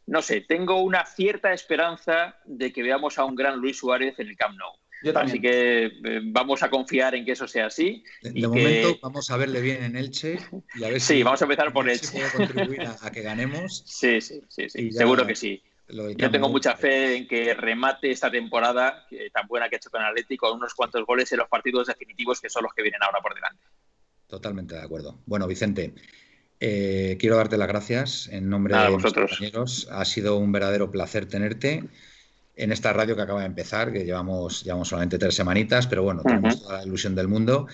no 0.06 0.22
sé, 0.22 0.42
tengo 0.42 0.82
una 0.82 1.06
cierta 1.06 1.54
esperanza 1.54 2.38
de 2.46 2.72
que 2.72 2.84
veamos 2.84 3.18
a 3.18 3.26
un 3.26 3.36
gran 3.36 3.58
Luis 3.58 3.78
Suárez 3.78 4.20
en 4.20 4.28
el 4.28 4.38
Camp 4.38 4.58
Nou. 4.58 4.74
Así 5.16 5.40
que 5.40 5.86
eh, 5.86 6.22
vamos 6.24 6.64
a 6.64 6.70
confiar 6.70 7.16
en 7.16 7.26
que 7.26 7.34
eso 7.34 7.48
sea 7.48 7.68
así. 7.68 8.04
De, 8.22 8.48
momento 8.48 9.00
vamos 9.02 9.30
a 9.30 9.38
verle 9.38 9.62
bien 9.62 9.84
en 9.84 9.96
Elche 9.96 10.40
y 10.76 10.84
a 10.84 10.90
ver 10.90 11.02
sí, 11.02 11.24
vamos 11.24 11.42
a 11.42 11.46
empezar 11.46 11.72
por 11.72 11.90
Elche. 11.90 12.12
Puede 12.12 12.32
contribuir 12.32 12.82
a, 13.02 13.12
que 13.12 13.22
ganemos. 13.22 13.84
Sí, 13.98 14.22
sí, 14.22 14.42
sí, 14.48 14.92
seguro 14.92 15.26
que 15.26 15.36
sí. 15.36 15.62
Yo 15.90 16.30
tengo 16.30 16.50
mucha 16.50 16.76
fe 16.76 17.16
en 17.16 17.28
que 17.28 17.54
remate 17.54 18.12
esta 18.12 18.30
temporada 18.30 19.06
tan 19.34 19.48
buena 19.48 19.70
que 19.70 19.76
ha 19.76 19.78
hecho 19.78 19.90
con 19.90 20.02
Atlético 20.02 20.50
con 20.50 20.58
unos 20.58 20.74
cuantos 20.74 21.06
goles 21.06 21.32
en 21.32 21.40
los 21.40 21.48
partidos 21.48 21.88
definitivos 21.88 22.42
que 22.42 22.50
son 22.50 22.64
los 22.64 22.74
que 22.74 22.82
vienen 22.82 23.02
ahora 23.04 23.20
por 23.22 23.34
delante. 23.34 23.64
Totalmente 24.28 24.76
de 24.76 24.82
acuerdo. 24.82 25.22
Bueno, 25.26 25.48
Vicente, 25.48 25.94
eh, 26.60 27.18
quiero 27.20 27.38
darte 27.38 27.58
las 27.58 27.68
gracias 27.68 28.28
en 28.28 28.50
nombre 28.50 28.76
de 28.76 28.90
los 28.90 29.14
compañeros. 29.14 29.88
Ha 29.90 30.04
sido 30.06 30.38
un 30.38 30.52
verdadero 30.52 30.92
placer 30.92 31.28
tenerte 31.28 31.86
en 32.58 32.72
esta 32.72 32.92
radio 32.92 33.16
que 33.16 33.22
acaba 33.22 33.42
de 33.42 33.46
empezar, 33.46 33.94
que 33.94 34.04
llevamos, 34.04 34.64
llevamos 34.64 34.90
solamente 34.90 35.20
tres 35.20 35.36
semanitas, 35.36 35.86
pero 35.88 36.04
bueno, 36.04 36.24
tenemos 36.24 36.62
toda 36.62 36.80
la 36.80 36.86
ilusión 36.86 37.14
del 37.16 37.28
mundo. 37.28 37.68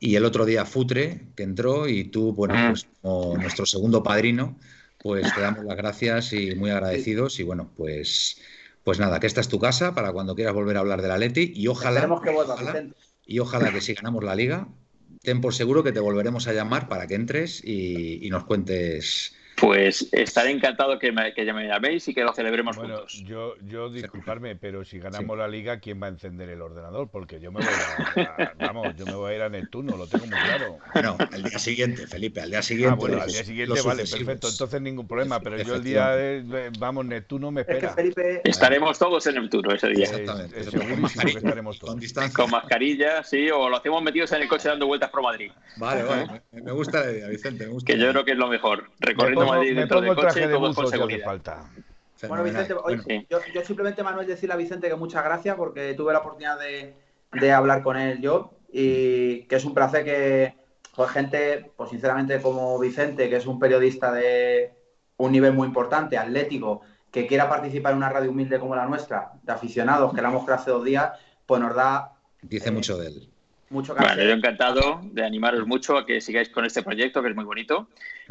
Y 0.00 0.16
el 0.16 0.24
otro 0.24 0.46
día 0.46 0.64
Futre, 0.64 1.28
que 1.36 1.42
entró, 1.42 1.86
y 1.86 2.04
tú, 2.04 2.32
bueno, 2.32 2.54
pues 2.70 2.86
como 3.02 3.36
nuestro 3.36 3.66
segundo 3.66 4.02
padrino, 4.02 4.58
pues 4.98 5.32
te 5.34 5.40
damos 5.42 5.64
las 5.64 5.76
gracias 5.76 6.32
y 6.32 6.54
muy 6.54 6.70
agradecidos. 6.70 7.38
Y 7.38 7.42
bueno, 7.42 7.70
pues, 7.76 8.40
pues 8.82 8.98
nada, 8.98 9.20
que 9.20 9.26
esta 9.26 9.42
es 9.42 9.48
tu 9.48 9.58
casa 9.58 9.94
para 9.94 10.12
cuando 10.12 10.34
quieras 10.34 10.54
volver 10.54 10.78
a 10.78 10.80
hablar 10.80 11.02
de 11.02 11.08
la 11.08 11.18
Leti. 11.18 11.52
Y 11.54 11.68
ojalá, 11.68 12.08
y 13.26 13.38
ojalá 13.38 13.70
que 13.70 13.80
si 13.82 13.92
ganamos 13.92 14.24
la 14.24 14.34
liga, 14.34 14.66
ten 15.22 15.42
por 15.42 15.54
seguro 15.54 15.84
que 15.84 15.92
te 15.92 16.00
volveremos 16.00 16.48
a 16.48 16.54
llamar 16.54 16.88
para 16.88 17.06
que 17.06 17.14
entres 17.14 17.62
y 17.62 18.26
nos 18.30 18.44
cuentes 18.44 19.34
pues 19.62 20.08
estaré 20.10 20.50
encantado 20.50 20.98
que 20.98 21.12
me, 21.12 21.32
que 21.34 21.52
me 21.52 21.68
llaméis 21.68 22.08
y 22.08 22.14
que 22.14 22.24
lo 22.24 22.34
celebremos 22.34 22.76
bueno, 22.76 22.96
juntos. 22.96 23.22
Yo, 23.24 23.54
yo 23.60 23.90
disculparme, 23.90 24.56
pero 24.56 24.84
si 24.84 24.98
ganamos 24.98 25.38
la 25.38 25.46
liga, 25.46 25.78
¿quién 25.78 26.02
va 26.02 26.06
a 26.06 26.10
encender 26.10 26.48
el 26.48 26.60
ordenador? 26.60 27.10
Porque 27.12 27.38
yo 27.38 27.52
me 27.52 27.60
voy 27.60 28.24
a, 28.24 28.54
vamos, 28.58 28.96
yo 28.96 29.06
me 29.06 29.14
voy 29.14 29.32
a 29.32 29.36
ir 29.36 29.42
a 29.42 29.48
Neptuno, 29.48 29.96
lo 29.96 30.08
tengo 30.08 30.26
muy 30.26 30.36
claro. 30.36 30.78
Bueno, 30.92 31.16
al 31.30 31.44
día 31.44 31.60
siguiente, 31.60 32.08
Felipe, 32.08 32.40
al 32.40 32.50
día 32.50 32.60
siguiente. 32.60 32.94
Ah, 32.94 32.96
bueno, 32.96 33.22
al 33.22 33.28
día 33.28 33.44
siguiente, 33.44 33.80
vale, 33.82 34.02
perfecto. 34.02 34.48
Entonces 34.48 34.80
ningún 34.80 35.06
problema, 35.06 35.38
pero 35.38 35.56
yo 35.62 35.76
el 35.76 35.84
día, 35.84 36.10
de, 36.10 36.72
vamos, 36.80 37.06
Neptuno 37.06 37.52
me 37.52 37.60
espera. 37.60 37.94
Estaremos 38.42 38.98
todos 38.98 39.24
en 39.28 39.36
Neptuno 39.36 39.72
ese 39.72 39.90
día. 39.90 40.06
Exactamente. 40.06 40.76
con 40.76 41.00
mascarilla, 41.00 41.40
Con, 41.80 42.30
con 42.32 42.50
mascarilla, 42.50 43.22
sí, 43.22 43.48
o 43.48 43.68
lo 43.68 43.76
hacemos 43.76 44.02
metidos 44.02 44.32
en 44.32 44.42
el 44.42 44.48
coche 44.48 44.70
dando 44.70 44.88
vueltas 44.88 45.10
por 45.10 45.22
Madrid. 45.22 45.52
Vale, 45.76 46.02
vale. 46.02 46.42
Me, 46.50 46.72
gusta 46.72 47.04
la 47.04 47.12
idea, 47.12 47.28
Vicente. 47.28 47.66
Me 47.66 47.72
gusta 47.74 47.92
que 47.92 47.96
yo 47.96 48.10
creo 48.10 48.24
que 48.24 48.32
es 48.32 48.38
lo 48.38 48.48
mejor. 48.48 48.90
Recorriendo 48.98 49.51
me 49.60 49.86
pongo 49.86 50.12
el 50.12 50.16
traje 50.16 50.48
de 50.48 50.56
buzo 50.56 50.86
si 50.86 51.18
falta. 51.20 51.64
Bueno, 52.28 52.44
Vicente, 52.44 52.74
yo, 53.28 53.64
simplemente, 53.64 54.02
Manuel, 54.02 54.26
decirle 54.26 54.54
a 54.54 54.56
Vicente 54.56 54.88
que 54.88 54.94
muchas 54.94 55.24
gracias 55.24 55.56
porque 55.56 55.94
tuve 55.94 56.12
la 56.12 56.20
oportunidad 56.20 56.58
de, 56.58 57.52
hablar 57.52 57.82
con 57.82 57.96
él 57.96 58.20
yo 58.20 58.52
y 58.72 59.44
que 59.44 59.56
es 59.56 59.64
un 59.64 59.74
placer 59.74 60.04
que 60.04 60.54
pues, 60.94 61.10
gente, 61.10 61.72
pues 61.76 61.90
sinceramente 61.90 62.40
como 62.40 62.78
Vicente, 62.78 63.28
que 63.28 63.36
es 63.36 63.46
un 63.46 63.58
periodista 63.58 64.12
de 64.12 64.72
un 65.16 65.32
nivel 65.32 65.52
muy 65.52 65.66
importante, 65.66 66.16
atlético, 66.16 66.82
que 67.10 67.26
quiera 67.26 67.48
participar 67.48 67.92
en 67.92 67.98
una 67.98 68.08
radio 68.08 68.30
humilde 68.30 68.58
como 68.58 68.76
la 68.76 68.86
nuestra, 68.86 69.32
de 69.42 69.52
aficionados, 69.52 70.14
que 70.14 70.22
la 70.22 70.28
hemos 70.28 70.44
creado 70.44 70.62
hace 70.62 70.70
dos 70.70 70.84
días, 70.84 71.12
pues 71.46 71.60
nos 71.60 71.74
da... 71.74 72.12
Dice 72.40 72.70
mucho 72.70 72.96
de 72.98 73.08
él. 73.08 73.31
Mucho 73.72 73.94
bueno, 73.94 74.22
yo 74.22 74.32
encantado 74.32 75.00
de 75.02 75.24
animaros 75.24 75.66
mucho 75.66 75.96
a 75.96 76.04
que 76.04 76.20
sigáis 76.20 76.50
con 76.50 76.66
este 76.66 76.82
proyecto, 76.82 77.22
que 77.22 77.30
es 77.30 77.34
muy 77.34 77.46
bonito. 77.46 77.88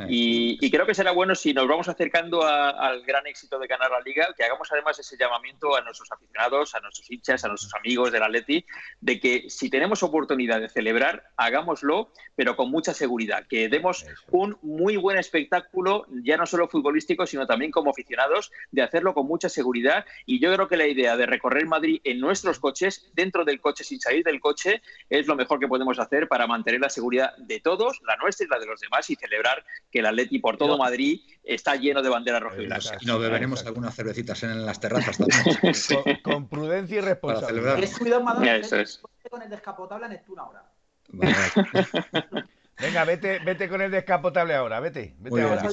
Y, 0.08 0.70
creo 0.72 0.86
que 0.86 0.94
será 0.94 1.12
bueno 1.12 1.36
si 1.36 1.54
nos 1.54 1.68
vamos 1.68 1.88
acercando 1.88 2.44
al 2.46 3.04
gran 3.04 3.26
éxito 3.28 3.60
de 3.60 3.68
ganar 3.68 3.90
la 3.92 4.02
liga, 4.02 4.34
que 4.38 4.44
hagamos 4.44 4.72
además 4.72 5.00
ese 5.00 5.18
llamamiento 5.18 5.76
a 5.76 5.82
nuestros 5.82 6.12
aficionados, 6.12 6.76
a 6.76 6.80
nuestros 6.80 7.10
hinchas, 7.10 7.44
a 7.44 7.48
nuestros 7.48 7.74
amigos 7.76 8.12
del 8.12 8.24
Atleti, 8.24 8.66
de 9.00 9.20
que 9.20 9.50
si 9.50 9.70
tenemos 9.70 10.04
oportunidad 10.04 10.62
de 10.62 10.70
celebrar, 10.70 11.24
hagámoslo, 11.38 12.12
pero 12.36 12.56
con 12.56 12.70
mucha 12.72 12.94
seguridad, 12.94 13.46
que 13.48 13.68
demos 13.68 14.06
un 14.30 14.58
muy 14.62 14.96
buen 14.96 15.18
espectáculo, 15.18 16.06
ya 16.24 16.38
no 16.38 16.46
solo 16.46 16.68
futbolístico, 16.68 17.26
sino 17.26 17.48
también 17.48 17.72
como 17.72 17.92
aficionados, 17.92 18.52
de 18.72 18.84
hacerlo 18.84 19.14
con 19.14 19.28
mucha 19.28 19.50
seguridad. 19.50 20.06
Y 20.26 20.40
yo 20.40 20.54
creo 20.54 20.68
que 20.68 20.78
la 20.78 20.88
idea 20.88 21.18
de 21.18 21.26
recorrer 21.26 21.66
Madrid 21.66 22.00
en 22.04 22.20
nuestros 22.20 22.60
coches, 22.60 23.12
dentro 23.14 23.44
del 23.44 23.60
coche, 23.60 23.84
sin 23.84 24.00
salir 24.00 24.24
del 24.24 24.40
coche, 24.40 24.82
es 25.10 25.28
lo 25.28 25.31
mejor 25.36 25.60
que 25.60 25.68
podemos 25.68 26.00
hacer 26.00 26.28
para 26.28 26.48
mantener 26.48 26.82
la 26.82 26.90
seguridad 26.90 27.36
de 27.38 27.60
todos, 27.60 28.02
la 28.06 28.16
nuestra 28.18 28.46
y 28.46 28.50
la 28.50 28.60
de 28.60 28.66
los 28.66 28.80
demás, 28.80 29.10
y 29.10 29.16
celebrar 29.16 29.64
que 29.92 30.00
el 30.00 30.06
Atleti 30.06 30.40
por 30.40 30.58
todo 30.58 30.78
Madrid 30.78 31.22
está 31.44 31.76
lleno 31.76 32.02
de 32.02 32.10
banderas 32.10 32.42
rojas 32.42 32.60
y 32.60 32.66
blancas. 32.66 32.98
Y 33.02 33.06
nos 33.06 33.20
beberemos 33.20 33.66
algunas 33.66 33.96
cervecitas 33.96 34.44
en 34.44 34.66
las 34.66 34.80
terrazas 34.80 35.18
también. 35.18 36.22
con, 36.24 36.48
prudencia 36.48 36.98
y 36.98 37.02
responsabilidad. 37.02 37.80
cuidado, 37.98 38.24
Madrid, 38.24 38.50
Eso 38.50 38.78
es. 38.78 39.02
con 39.30 39.42
el 39.42 39.50
descapotable 39.50 40.06
en 40.06 40.12
Neptuno 40.14 40.44
ahora. 40.44 40.64
Venga, 42.82 43.06
vete, 43.06 43.40
vete 43.40 43.70
con 43.70 43.82
el 43.82 43.92
descapotable 43.92 44.56
ahora, 44.56 44.80
vete. 44.80 45.14
vete 45.20 45.30
Muy 45.30 45.42
ahora. 45.42 45.70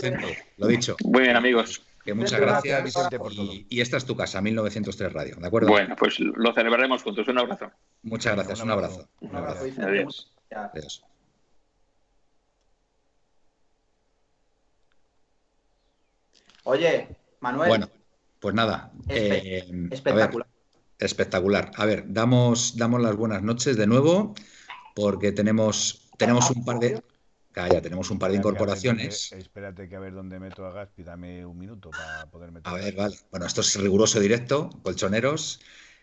lo 0.56 0.66
dicho. 0.66 0.96
Muy 1.04 1.22
bien, 1.22 1.36
amigos. 1.36 1.82
Que 2.04 2.14
muchas 2.14 2.40
gracias, 2.40 2.84
Vicente, 2.84 3.18
por 3.18 3.34
todo. 3.34 3.52
Y, 3.52 3.80
esta 3.80 3.96
es 3.96 4.04
tu 4.04 4.16
casa, 4.16 4.40
1903 4.40 5.12
Radio, 5.12 5.36
¿de 5.36 5.46
acuerdo? 5.46 5.68
Bueno, 5.68 5.94
pues 5.96 6.18
lo 6.20 6.52
celebraremos 6.52 7.02
juntos. 7.02 7.28
Un 7.28 7.38
abrazo. 7.38 7.70
Muchas 8.02 8.34
gracias, 8.34 8.62
un 8.62 8.70
abrazo. 8.70 9.08
Un 9.20 9.36
abrazo. 9.36 9.64
Adiós. 9.82 10.32
Adiós. 10.50 11.04
Oye, 16.64 17.08
Manuel. 17.40 17.68
Bueno, 17.68 17.90
pues 18.40 18.54
nada. 18.54 18.92
Eh, 19.08 19.64
espectacular. 19.90 20.46
espectacular. 20.98 21.70
A 21.76 21.86
ver, 21.86 22.04
damos, 22.06 22.76
damos 22.76 23.00
las 23.00 23.16
buenas 23.16 23.42
noches 23.42 23.76
de 23.76 23.86
nuevo 23.86 24.34
porque 24.94 25.32
tenemos, 25.32 26.10
tenemos 26.18 26.50
un 26.50 26.64
par 26.64 26.78
de... 26.78 27.02
Calla, 27.58 27.82
tenemos 27.82 28.08
un 28.12 28.20
par 28.20 28.30
de 28.30 28.36
incorporaciones. 28.36 29.32
Espérate, 29.32 29.88
que 29.88 29.96
a 29.96 29.98
ver 29.98 30.14
dónde 30.14 30.38
meto 30.38 30.64
a 30.64 30.70
Gaspi, 30.70 31.02
dame 31.02 31.44
un 31.44 31.58
minuto 31.58 31.90
para 31.90 32.30
poder 32.30 32.52
meter. 32.52 32.72
A 32.72 32.76
ver, 32.76 32.94
vale. 32.94 33.16
Bueno, 33.32 33.46
esto 33.46 33.62
es 33.62 33.74
riguroso 33.74 34.20
directo, 34.20 34.70
colchoneros. 34.84 35.60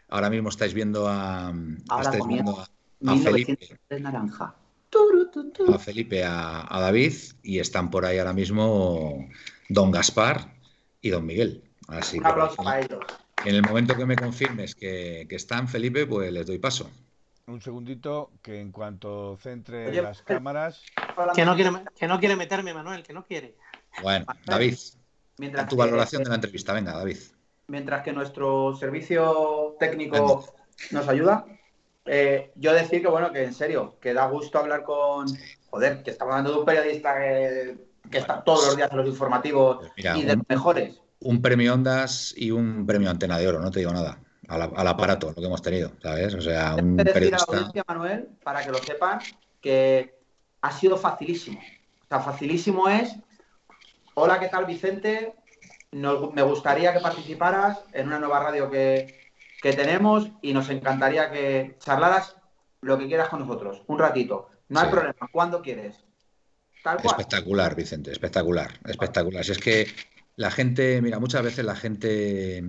Ahora 0.10 0.30
mismo 0.30 0.50
estáis 0.50 0.74
viendo 0.74 1.08
a, 1.08 1.54
estáis 2.02 2.28
viendo 2.28 2.60
a, 2.60 3.18
Felipe. 3.20 3.58
naranja. 3.90 4.54
A 5.74 5.80
Felipe, 5.80 6.26
a, 6.26 6.78
David, 6.82 7.14
y 7.42 7.60
están 7.60 7.90
por 7.90 8.04
ahí 8.04 8.18
ahora 8.18 8.34
mismo 8.34 9.26
Don 9.70 9.92
Gaspar 9.92 10.54
y 11.00 11.10
Don 11.10 11.26
Miguel. 11.26 11.64
Así 11.88 12.18
un 12.18 12.26
aplauso 12.26 12.58
para 12.58 12.82
ellos. 12.82 13.00
En 13.46 13.56
el 13.56 13.62
momento 13.62 13.96
que 13.96 14.06
me 14.06 14.18
confirmes 14.18 14.76
que, 14.76 15.26
que 15.30 15.36
están, 15.38 15.70
Felipe, 15.70 16.06
pues 16.06 16.34
les 16.34 16.46
doy 16.46 16.60
paso. 16.60 16.92
Un 17.48 17.62
segundito, 17.62 18.32
que 18.42 18.60
en 18.60 18.72
cuanto 18.72 19.38
centre 19.38 19.94
las 20.02 20.24
cámaras. 20.24 20.82
Que 21.36 21.46
no, 21.46 21.56
quiere, 21.56 21.72
que 21.96 22.08
no 22.08 22.20
quiere 22.20 22.36
meterme, 22.36 22.74
Manuel, 22.74 23.04
que 23.04 23.14
no 23.14 23.24
quiere. 23.24 23.56
Bueno, 24.02 24.26
David, 24.46 24.76
mientras 25.38 25.68
tu 25.68 25.76
valoración 25.76 26.24
de 26.24 26.30
la 26.30 26.36
entrevista. 26.36 26.74
Venga, 26.74 26.94
David. 26.94 27.18
Mientras 27.68 28.04
que 28.04 28.14
nuestro 28.14 28.76
servicio 28.76 29.76
técnico 29.80 30.56
nos 30.90 31.08
ayuda, 31.08 31.46
eh, 32.06 32.52
yo 32.56 32.74
decir 32.74 33.04
que, 33.04 33.10
bueno, 33.10 33.32
que 33.32 33.44
en 33.44 33.54
serio, 33.54 33.98
que 34.02 34.16
da 34.16 34.26
gusto 34.26 34.58
hablar 34.58 34.84
con. 34.84 35.28
Joder, 35.70 36.02
que 36.02 36.12
estamos 36.12 36.32
hablando 36.32 36.52
de 36.52 36.60
un 36.60 36.66
periodista 36.66 37.16
que, 37.16 37.78
está 38.12 38.44
todos 38.44 38.66
los 38.66 38.78
días 38.78 38.90
en 38.90 38.98
los 38.98 39.08
informativos 39.08 39.86
pues 39.96 40.18
y 40.18 40.24
de 40.24 40.36
los 40.36 40.50
mejores. 40.50 41.00
Un 41.20 41.44
premio 41.44 41.76
Ondas 41.76 42.34
y 42.36 42.50
un 42.50 42.88
premio 42.88 43.12
Antena 43.12 43.38
de 43.38 43.48
Oro, 43.48 43.60
no 43.60 43.70
te 43.70 43.80
digo 43.80 43.94
nada 43.94 44.20
al, 44.48 44.88
aparato, 44.88 45.28
lo 45.28 45.36
que 45.36 45.46
hemos 45.46 45.62
tenido, 45.62 45.92
¿sabes? 46.02 46.34
O 46.34 46.42
sea, 46.42 46.76
un 46.76 46.98
periodista... 46.98 47.46
Manuel, 47.88 48.30
para 48.44 48.64
que 48.64 48.72
lo 48.72 48.78
sepan, 48.80 49.20
que 49.62 50.18
ha 50.62 50.72
sido 50.72 50.98
facilísimo. 50.98 51.60
O 51.60 52.08
sea, 52.08 52.20
facilísimo 52.20 52.90
es, 52.90 53.16
hola, 54.14 54.40
¿qué 54.40 54.48
tal, 54.48 54.66
Vicente? 54.66 55.34
me 55.92 56.42
gustaría 56.42 56.94
que 56.94 57.00
participaras 57.00 57.80
en 57.94 58.08
una 58.08 58.20
nueva 58.20 58.44
radio 58.44 58.70
que, 58.70 59.24
tenemos 59.62 60.30
y 60.44 60.54
nos 60.54 60.70
encantaría 60.70 61.32
que 61.32 61.76
charlaras 61.80 62.36
lo 62.82 63.00
que 63.00 63.08
quieras 63.08 63.30
con 63.30 63.40
nosotros, 63.40 63.82
un 63.88 63.98
ratito. 63.98 64.50
No 64.70 64.80
hay 64.80 64.90
problema, 64.92 65.28
¿cuándo 65.32 65.64
quieres? 65.64 65.96
Espectacular, 67.04 67.74
Vicente, 67.74 68.12
espectacular, 68.12 68.80
espectacular. 68.86 69.44
Si 69.44 69.54
es 69.54 69.58
que 69.58 69.88
la 70.38 70.52
gente, 70.52 71.02
mira, 71.02 71.18
muchas 71.20 71.44
veces 71.44 71.64
la 71.64 71.76
gente 71.76 72.62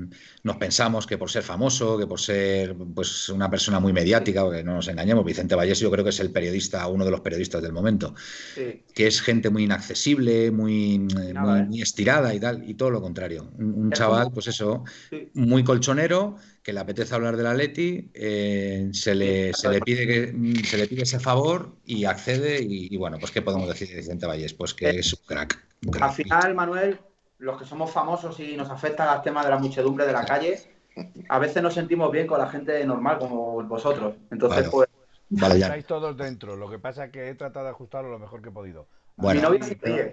nos 0.44 0.57
pensamos 0.57 1.05
que 1.07 1.18
por 1.18 1.31
ser 1.31 1.42
famoso, 1.42 1.98
que 1.98 2.07
por 2.07 2.20
ser 2.20 2.76
pues 2.94 3.29
una 3.29 3.50
persona 3.50 3.81
muy 3.81 3.92
mediática, 3.92 4.44
porque 4.44 4.62
no 4.62 4.74
nos 4.74 4.87
engañemos, 4.87 5.24
Vicente 5.24 5.57
Vallés 5.57 5.81
yo 5.81 5.90
creo 5.90 6.05
que 6.05 6.11
es 6.11 6.20
el 6.20 6.31
periodista, 6.31 6.87
uno 6.87 7.05
de 7.05 7.11
los 7.11 7.22
periodistas 7.22 7.62
del 7.62 7.72
momento, 7.72 8.14
que 8.55 9.07
es 9.07 9.20
gente 9.20 9.50
muy 9.50 9.64
inaccesible, 9.64 10.52
muy, 10.52 11.00
muy, 11.00 11.83
estirada 11.83 12.33
y 12.35 12.38
tal, 12.38 12.68
y 12.68 12.74
todo 12.74 12.90
lo 12.90 13.00
contrario. 13.00 13.50
Un, 13.59 13.90
chaval, 13.90 14.31
pues 14.33 14.46
eso, 14.46 14.85
muy 15.35 15.64
colchonero, 15.64 16.37
que 16.62 16.72
le 16.72 16.81
apetece 16.81 17.14
hablar 17.16 17.37
de 17.37 17.42
la 17.42 17.55
Leti, 17.55 18.11
eh, 18.14 18.90
se, 18.92 19.14
le, 19.14 19.52
se, 19.55 19.68
le 19.70 19.81
pide 19.81 20.07
que, 20.07 20.64
se 20.64 20.76
le 20.76 20.87
pide 20.87 21.02
ese 21.02 21.18
favor 21.18 21.76
y 21.85 22.05
accede, 22.05 22.62
y, 22.62 22.96
bueno, 22.96 23.18
pues 23.18 23.33
¿qué 23.33 23.42
podemos 23.42 23.68
decir 23.68 23.88
de 23.88 23.96
Vicente 23.96 24.26
Vallés? 24.26 24.55
Pues 24.55 24.72
que 24.72 24.90
es 24.90 25.12
un 25.12 25.20
crack. 25.26 25.66
Al 26.00 26.12
final, 26.12 26.55
Manuel, 26.55 26.98
los 27.38 27.59
que 27.59 27.64
somos 27.64 27.90
famosos 27.90 28.38
y 28.40 28.57
nos 28.57 28.70
afecta 28.70 29.14
el 29.14 29.22
tema 29.22 29.44
de 29.44 29.51
la 29.51 29.59
muchedumbre 29.59 30.07
de 30.07 30.12
la 30.12 30.25
calle, 30.25 30.59
a 31.29 31.38
veces 31.38 31.62
nos 31.62 31.75
sentimos 31.75 32.11
bien 32.11 32.27
con 32.27 32.38
la 32.38 32.49
gente 32.49 32.85
normal 32.85 33.18
como 33.18 33.62
vosotros. 33.64 34.14
Entonces, 34.31 34.68
pues. 34.70 34.88
Vale, 35.29 35.59
ya. 35.59 35.66
Estáis 35.66 35.87
todos 35.87 36.16
dentro. 36.16 36.57
Lo 36.57 36.70
que 36.70 36.79
pasa 36.79 37.07
es 37.07 37.12
que 37.12 37.29
he 37.29 37.35
tratado 37.35 37.66
de 37.66 37.72
ajustarlo 37.72 38.11
lo 38.11 38.18
mejor 38.18 38.42
que 38.42 38.49
he 38.49 38.53
podido. 38.53 38.87
Bueno, 39.16 39.51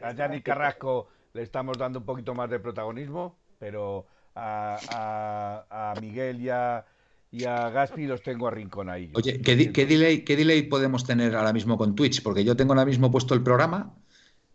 a 0.01 0.13
Yanni 0.13 0.41
Carrasco 0.41 1.07
le 1.33 1.43
estamos 1.43 1.77
dando 1.77 1.99
un 1.99 2.05
poquito 2.05 2.33
más 2.33 2.49
de 2.49 2.59
protagonismo, 2.59 3.35
pero 3.59 4.05
a, 4.35 5.93
Miguel 6.01 6.41
y 6.41 6.49
a, 6.49 6.85
y 7.31 7.43
a 7.43 7.69
Gaspi 7.69 8.07
los 8.07 8.21
tengo 8.21 8.47
a 8.47 8.51
rincón 8.51 8.89
ahí. 8.89 9.11
Oye, 9.13 9.41
¿qué, 9.41 9.71
¿qué, 9.71 9.85
delay, 9.85 10.23
¿qué 10.23 10.35
delay 10.35 10.63
podemos 10.63 11.05
tener 11.05 11.35
ahora 11.35 11.53
mismo 11.53 11.77
con 11.77 11.95
Twitch? 11.95 12.23
Porque 12.23 12.43
yo 12.43 12.55
tengo 12.55 12.73
ahora 12.73 12.85
mismo 12.85 13.11
puesto 13.11 13.33
el 13.33 13.43
programa 13.43 13.93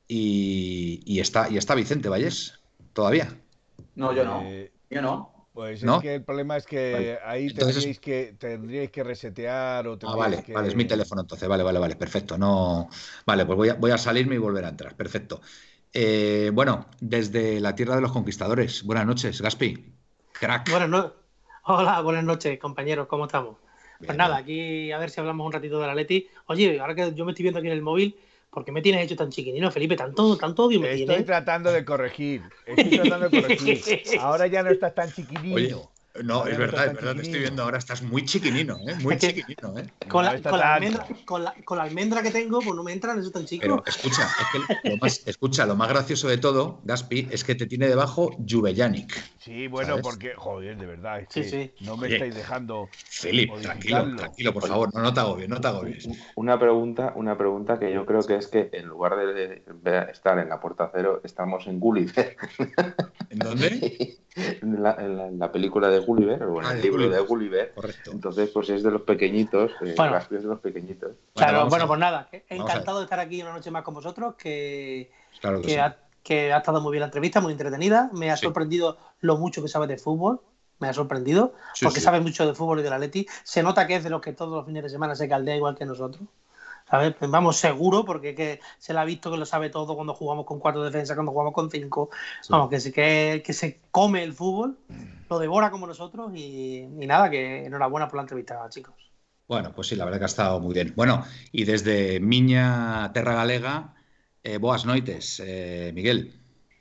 y, 0.06 1.20
está, 1.20 1.50
y 1.50 1.58
está 1.58 1.74
Vicente 1.74 2.08
Vallés 2.08 2.57
todavía. 2.98 3.28
No, 3.94 4.12
yo 4.12 4.24
no. 4.24 4.42
Eh, 4.42 4.72
yo 4.90 5.00
no. 5.00 5.46
Pues 5.52 5.84
es 5.84 6.00
que 6.02 6.16
el 6.16 6.24
problema 6.24 6.56
es 6.56 6.66
que 6.66 7.16
ahí 7.24 7.48
tendríais, 7.48 8.00
que, 8.00 8.34
tendríais 8.36 8.90
que 8.90 9.04
resetear 9.04 9.86
o 9.86 9.96
Ah, 10.02 10.16
vale, 10.16 10.44
vale, 10.52 10.66
es 10.66 10.74
mi 10.74 10.84
teléfono 10.84 11.20
entonces, 11.20 11.48
vale, 11.48 11.62
vale, 11.62 11.78
vale, 11.78 11.94
perfecto. 11.94 12.36
No, 12.36 12.88
vale, 13.24 13.46
pues 13.46 13.56
voy 13.56 13.68
a, 13.68 13.74
voy 13.74 13.92
a 13.92 13.98
salirme 13.98 14.34
y 14.34 14.38
volver 14.38 14.64
a 14.64 14.70
entrar, 14.70 14.96
perfecto. 14.96 15.40
Eh, 15.92 16.50
bueno, 16.52 16.86
desde 17.00 17.60
la 17.60 17.76
tierra 17.76 17.94
de 17.94 18.02
los 18.02 18.10
conquistadores, 18.10 18.82
buenas 18.82 19.06
noches, 19.06 19.40
Gaspi, 19.40 19.94
crack. 20.32 20.68
Buenas 20.68 21.12
Hola, 21.66 22.00
buenas 22.00 22.24
noches, 22.24 22.58
compañeros, 22.58 23.06
¿cómo 23.06 23.26
estamos? 23.26 23.58
Pues 24.04 24.16
nada, 24.16 24.38
aquí 24.38 24.90
a 24.90 24.98
ver 24.98 25.10
si 25.10 25.20
hablamos 25.20 25.46
un 25.46 25.52
ratito 25.52 25.80
de 25.80 25.86
la 25.86 25.94
Leti. 25.94 26.28
Oye, 26.46 26.80
ahora 26.80 26.96
que 26.96 27.14
yo 27.14 27.24
me 27.24 27.30
estoy 27.30 27.44
viendo 27.44 27.58
aquí 27.60 27.68
en 27.68 27.74
el 27.74 27.82
móvil, 27.82 28.16
¿Por 28.50 28.64
qué 28.64 28.72
me 28.72 28.82
tienes 28.82 29.04
hecho 29.04 29.16
tan 29.16 29.30
chiquinino, 29.30 29.70
Felipe? 29.70 29.94
Tanto, 29.96 30.36
tanto 30.36 30.64
odio 30.64 30.80
me 30.80 30.94
Estoy 30.94 31.22
tratando 31.24 31.70
de 31.70 31.84
corregir. 31.84 32.42
Estoy 32.66 32.98
tratando 32.98 33.28
de 33.28 33.42
corregir. 33.42 34.02
Ahora 34.20 34.46
ya 34.46 34.62
no 34.62 34.70
estás 34.70 34.94
tan 34.94 35.12
chiquinino. 35.12 35.90
No, 36.24 36.46
es 36.46 36.58
verdad, 36.58 36.86
es 36.86 36.94
verdad, 36.94 37.14
te 37.14 37.22
estoy 37.22 37.40
viendo 37.40 37.62
ahora, 37.62 37.78
estás 37.78 38.02
muy 38.02 38.24
chiquinino, 38.24 38.76
¿eh? 38.86 38.94
Muy 39.02 39.16
chiquinino, 39.16 39.78
¿eh? 39.78 39.86
Con 40.08 40.24
la, 40.24 40.40
con, 40.40 40.58
la 40.58 40.74
almendra, 40.74 41.06
con, 41.24 41.44
la, 41.44 41.54
con 41.64 41.78
la, 41.78 41.84
almendra, 41.84 42.22
que 42.22 42.30
tengo, 42.30 42.60
pues 42.60 42.74
no 42.74 42.82
me 42.82 42.92
entran 42.92 43.18
eso 43.18 43.30
tan 43.30 43.44
chico. 43.44 43.62
Pero 43.62 43.82
escucha, 43.86 44.22
es 44.24 44.46
que 44.52 44.90
lo 44.90 44.96
más, 44.96 45.26
escucha, 45.26 45.66
lo 45.66 45.76
más 45.76 45.88
gracioso 45.88 46.28
de 46.28 46.38
todo, 46.38 46.80
Gaspi, 46.84 47.28
es 47.30 47.44
que 47.44 47.54
te 47.54 47.66
tiene 47.66 47.88
debajo 47.88 48.36
Juvellanic. 48.48 49.12
Sí, 49.38 49.66
bueno, 49.68 49.98
porque, 50.02 50.34
joder, 50.34 50.76
de 50.76 50.86
verdad, 50.86 51.20
es 51.20 51.28
que 51.28 51.74
no 51.80 51.96
me 51.96 52.08
estáis 52.08 52.34
dejando. 52.34 52.88
Felipe, 52.92 53.60
tranquilo, 53.60 54.16
tranquilo, 54.16 54.52
por 54.52 54.68
favor, 54.68 54.94
no, 54.94 55.00
no 55.02 55.14
te 55.14 55.20
agobies, 55.20 55.48
no 55.48 55.60
te 55.60 55.68
agobies. 55.68 56.08
Una 56.36 56.58
pregunta, 56.58 57.12
una 57.16 57.36
pregunta 57.36 57.78
que 57.78 57.92
yo 57.92 58.04
creo 58.06 58.22
que 58.22 58.36
es 58.36 58.48
que 58.48 58.70
en 58.72 58.86
lugar 58.86 59.16
de 59.16 59.62
estar 60.10 60.38
en 60.38 60.48
la 60.48 60.60
puerta 60.60 60.90
cero, 60.94 61.20
estamos 61.24 61.66
en 61.66 61.80
Gulliver. 61.80 62.36
¿En 63.30 63.38
dónde? 63.38 64.18
en, 64.36 64.82
la, 65.38 65.52
película 65.52 65.88
de 65.88 65.98
Gulliver, 66.00 66.42
o 66.44 66.60
en 66.60 66.66
ah, 66.66 66.72
el 66.72 66.82
libro 66.82 67.08
de 67.08 67.20
Gulliver. 67.20 67.72
Correcto. 67.74 68.10
Entonces, 68.12 68.50
pues 68.50 68.70
es 68.70 68.82
de 68.82 68.90
los 68.90 69.02
pequeñitos, 69.02 69.72
eh, 69.80 69.94
bueno, 69.96 70.12
las 70.12 70.28
de 70.28 70.42
los 70.42 70.60
pequeñitos. 70.60 71.12
Claro, 71.34 71.68
bueno, 71.68 71.86
pues 71.86 71.98
nada, 71.98 72.28
encantado 72.48 72.98
de 72.98 73.04
estar 73.04 73.20
aquí 73.20 73.42
una 73.42 73.52
noche 73.52 73.70
más 73.70 73.82
con 73.82 73.94
vosotros, 73.94 74.34
que, 74.36 75.10
que, 75.64 75.80
ha, 75.80 75.96
que, 76.22 76.52
ha, 76.52 76.58
estado 76.58 76.80
muy 76.80 76.92
bien 76.92 77.00
la 77.00 77.06
entrevista, 77.06 77.40
muy 77.40 77.52
entretenida. 77.52 78.10
Me 78.12 78.30
ha 78.30 78.36
sorprendido 78.36 78.98
lo 79.20 79.36
mucho 79.36 79.62
que 79.62 79.68
sabe 79.68 79.86
de 79.86 79.98
fútbol. 79.98 80.40
Me 80.80 80.88
ha 80.88 80.94
sorprendido, 80.94 81.54
porque 81.82 82.00
sabe 82.00 82.20
mucho 82.20 82.46
de 82.46 82.54
fútbol 82.54 82.78
y 82.78 82.82
de 82.84 82.90
la 82.90 82.98
Leti. 82.98 83.26
Se 83.42 83.64
nota 83.64 83.88
que 83.88 83.96
es 83.96 84.04
de 84.04 84.10
los 84.10 84.20
que 84.20 84.32
todos 84.32 84.52
los 84.52 84.64
fines 84.64 84.84
de 84.84 84.88
semana 84.88 85.16
se 85.16 85.28
caldea 85.28 85.56
igual 85.56 85.76
que 85.76 85.84
nosotros. 85.84 86.22
¿Sabes? 86.88 87.14
Pues 87.18 87.30
vamos, 87.30 87.56
seguro, 87.56 88.04
porque 88.04 88.34
que 88.34 88.60
se 88.78 88.92
le 88.92 89.00
ha 89.00 89.04
visto 89.04 89.30
que 89.30 89.36
lo 89.36 89.46
sabe 89.46 89.70
todo 89.70 89.94
cuando 89.94 90.14
jugamos 90.14 90.46
con 90.46 90.58
cuatro 90.58 90.82
defensas, 90.82 91.16
cuando 91.16 91.32
jugamos 91.32 91.52
con 91.52 91.70
cinco. 91.70 92.10
Vamos, 92.48 92.70
que, 92.70 92.92
que, 92.92 93.42
que 93.44 93.52
se 93.52 93.80
come 93.90 94.22
el 94.22 94.32
fútbol, 94.32 94.78
lo 95.28 95.38
devora 95.38 95.70
como 95.70 95.86
nosotros 95.86 96.32
y, 96.34 96.86
nada, 96.86 97.30
que 97.30 97.66
enhorabuena 97.66 98.08
por 98.08 98.16
la 98.16 98.22
entrevista, 98.22 98.66
chicos. 98.70 98.94
Bueno, 99.46 99.72
pues 99.74 99.88
sí, 99.88 99.96
la 99.96 100.04
verdad 100.04 100.18
que 100.18 100.24
ha 100.24 100.26
estado 100.26 100.60
muy 100.60 100.74
bien. 100.74 100.92
Bueno, 100.94 101.24
y 101.52 101.64
desde 101.64 102.20
Miña 102.20 103.10
Terra 103.12 103.34
Galega, 103.34 103.94
eh, 104.42 104.58
boas 104.58 104.84
noites, 104.84 105.42
eh, 105.44 105.90
Miguel. 105.94 106.34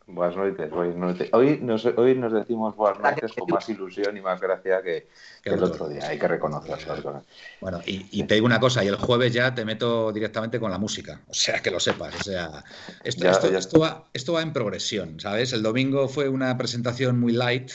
Buenas 0.09 0.37
noches, 0.37 0.71
buenas 0.71 0.95
noches. 0.95 1.29
Hoy 1.33 1.59
nos, 1.61 1.85
hoy 1.85 2.15
nos 2.15 2.31
decimos 2.31 2.73
buenas 2.77 3.01
noches 3.01 3.33
con 3.33 3.49
más 3.49 3.67
ilusión 3.67 4.15
y 4.15 4.21
más 4.21 4.39
gracia 4.39 4.81
que, 4.81 5.09
el 5.43 5.61
otro 5.61 5.89
día. 5.89 6.07
Hay 6.07 6.17
que 6.17 6.29
reconocerlo. 6.29 7.23
Bueno, 7.59 7.81
y, 7.85 8.23
te 8.23 8.35
digo 8.35 8.45
una 8.45 8.61
cosa, 8.61 8.85
y 8.85 8.87
el 8.87 8.95
jueves 8.95 9.33
ya 9.33 9.53
te 9.53 9.65
meto 9.65 10.13
directamente 10.13 10.61
con 10.61 10.71
la 10.71 10.77
música. 10.77 11.19
O 11.27 11.33
sea, 11.33 11.59
que 11.59 11.71
lo 11.71 11.81
sepas. 11.81 12.15
O 12.15 12.23
sea, 12.23 12.63
esto, 13.03 13.27
esto, 13.27 13.79
va, 13.81 14.05
esto 14.13 14.31
va 14.31 14.41
en 14.41 14.53
progresión, 14.53 15.19
¿sabes? 15.19 15.51
El 15.51 15.61
domingo 15.61 16.07
fue 16.07 16.29
una 16.29 16.57
presentación 16.57 17.19
muy 17.19 17.33
light, 17.33 17.69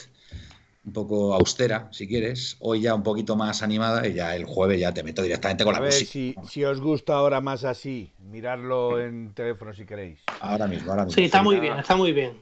un 0.84 0.92
poco 0.92 1.34
austera, 1.34 1.88
si 1.90 2.08
quieres. 2.08 2.56
Hoy 2.60 2.82
ya 2.82 2.94
un 2.94 3.02
poquito 3.02 3.36
más 3.36 3.62
animada 3.62 4.06
y 4.06 4.14
ya 4.14 4.34
el 4.34 4.44
jueves 4.44 4.80
ya 4.80 4.92
te 4.92 5.02
meto 5.02 5.22
directamente 5.22 5.64
con 5.64 5.74
la 5.74 5.80
música. 5.80 6.10
Si, 6.10 6.34
si 6.48 6.64
os 6.64 6.80
gusta 6.80 7.14
ahora 7.14 7.40
más 7.40 7.64
así, 7.64 8.12
mirarlo 8.18 9.00
en 9.00 9.32
teléfono 9.32 9.72
si 9.74 9.84
queréis. 9.84 10.20
Ahora 10.40 10.66
mismo, 10.66 10.90
ahora 10.90 11.04
mismo. 11.04 11.14
Sí, 11.14 11.24
está 11.24 11.42
muy 11.42 11.60
bien, 11.60 11.78
está 11.78 11.96
muy 11.96 12.12
bien. 12.12 12.32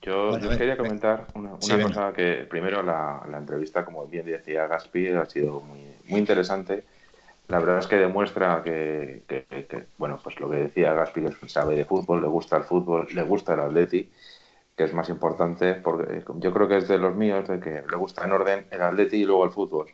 Yo, 0.00 0.38
quería 0.56 0.76
comentar 0.76 1.26
una, 1.34 1.50
cosa 1.58 2.12
que 2.14 2.46
primero 2.48 2.82
la, 2.82 3.20
entrevista, 3.36 3.84
como 3.84 4.06
bien 4.06 4.26
decía 4.26 4.66
Gaspi, 4.66 5.08
ha 5.08 5.26
sido 5.26 5.60
muy, 5.60 5.80
muy 6.06 6.20
interesante. 6.20 6.84
La 7.48 7.58
verdad 7.58 7.78
es 7.78 7.86
que 7.86 7.96
demuestra 7.96 8.62
que, 8.62 9.22
bueno, 9.98 10.20
pues 10.22 10.38
lo 10.38 10.48
que 10.50 10.56
decía 10.56 10.94
Gaspi, 10.94 11.22
que 11.22 11.48
sabe 11.48 11.74
de 11.74 11.84
fútbol, 11.84 12.22
le 12.22 12.28
gusta 12.28 12.56
el 12.56 12.64
fútbol, 12.64 13.08
le 13.12 13.22
gusta 13.22 13.54
el 13.54 13.60
Atleti 13.60 14.08
que 14.78 14.84
es 14.84 14.94
más 14.94 15.08
importante, 15.08 15.74
porque 15.74 16.22
yo 16.36 16.52
creo 16.52 16.68
que 16.68 16.76
es 16.76 16.86
de 16.86 16.98
los 16.98 17.16
míos, 17.16 17.48
de 17.48 17.58
que 17.58 17.82
le 17.90 17.96
gusta 17.96 18.24
en 18.24 18.30
orden 18.30 18.66
el 18.70 18.80
atleti 18.80 19.16
y 19.16 19.24
luego 19.24 19.44
el 19.44 19.50
fútbol. 19.50 19.88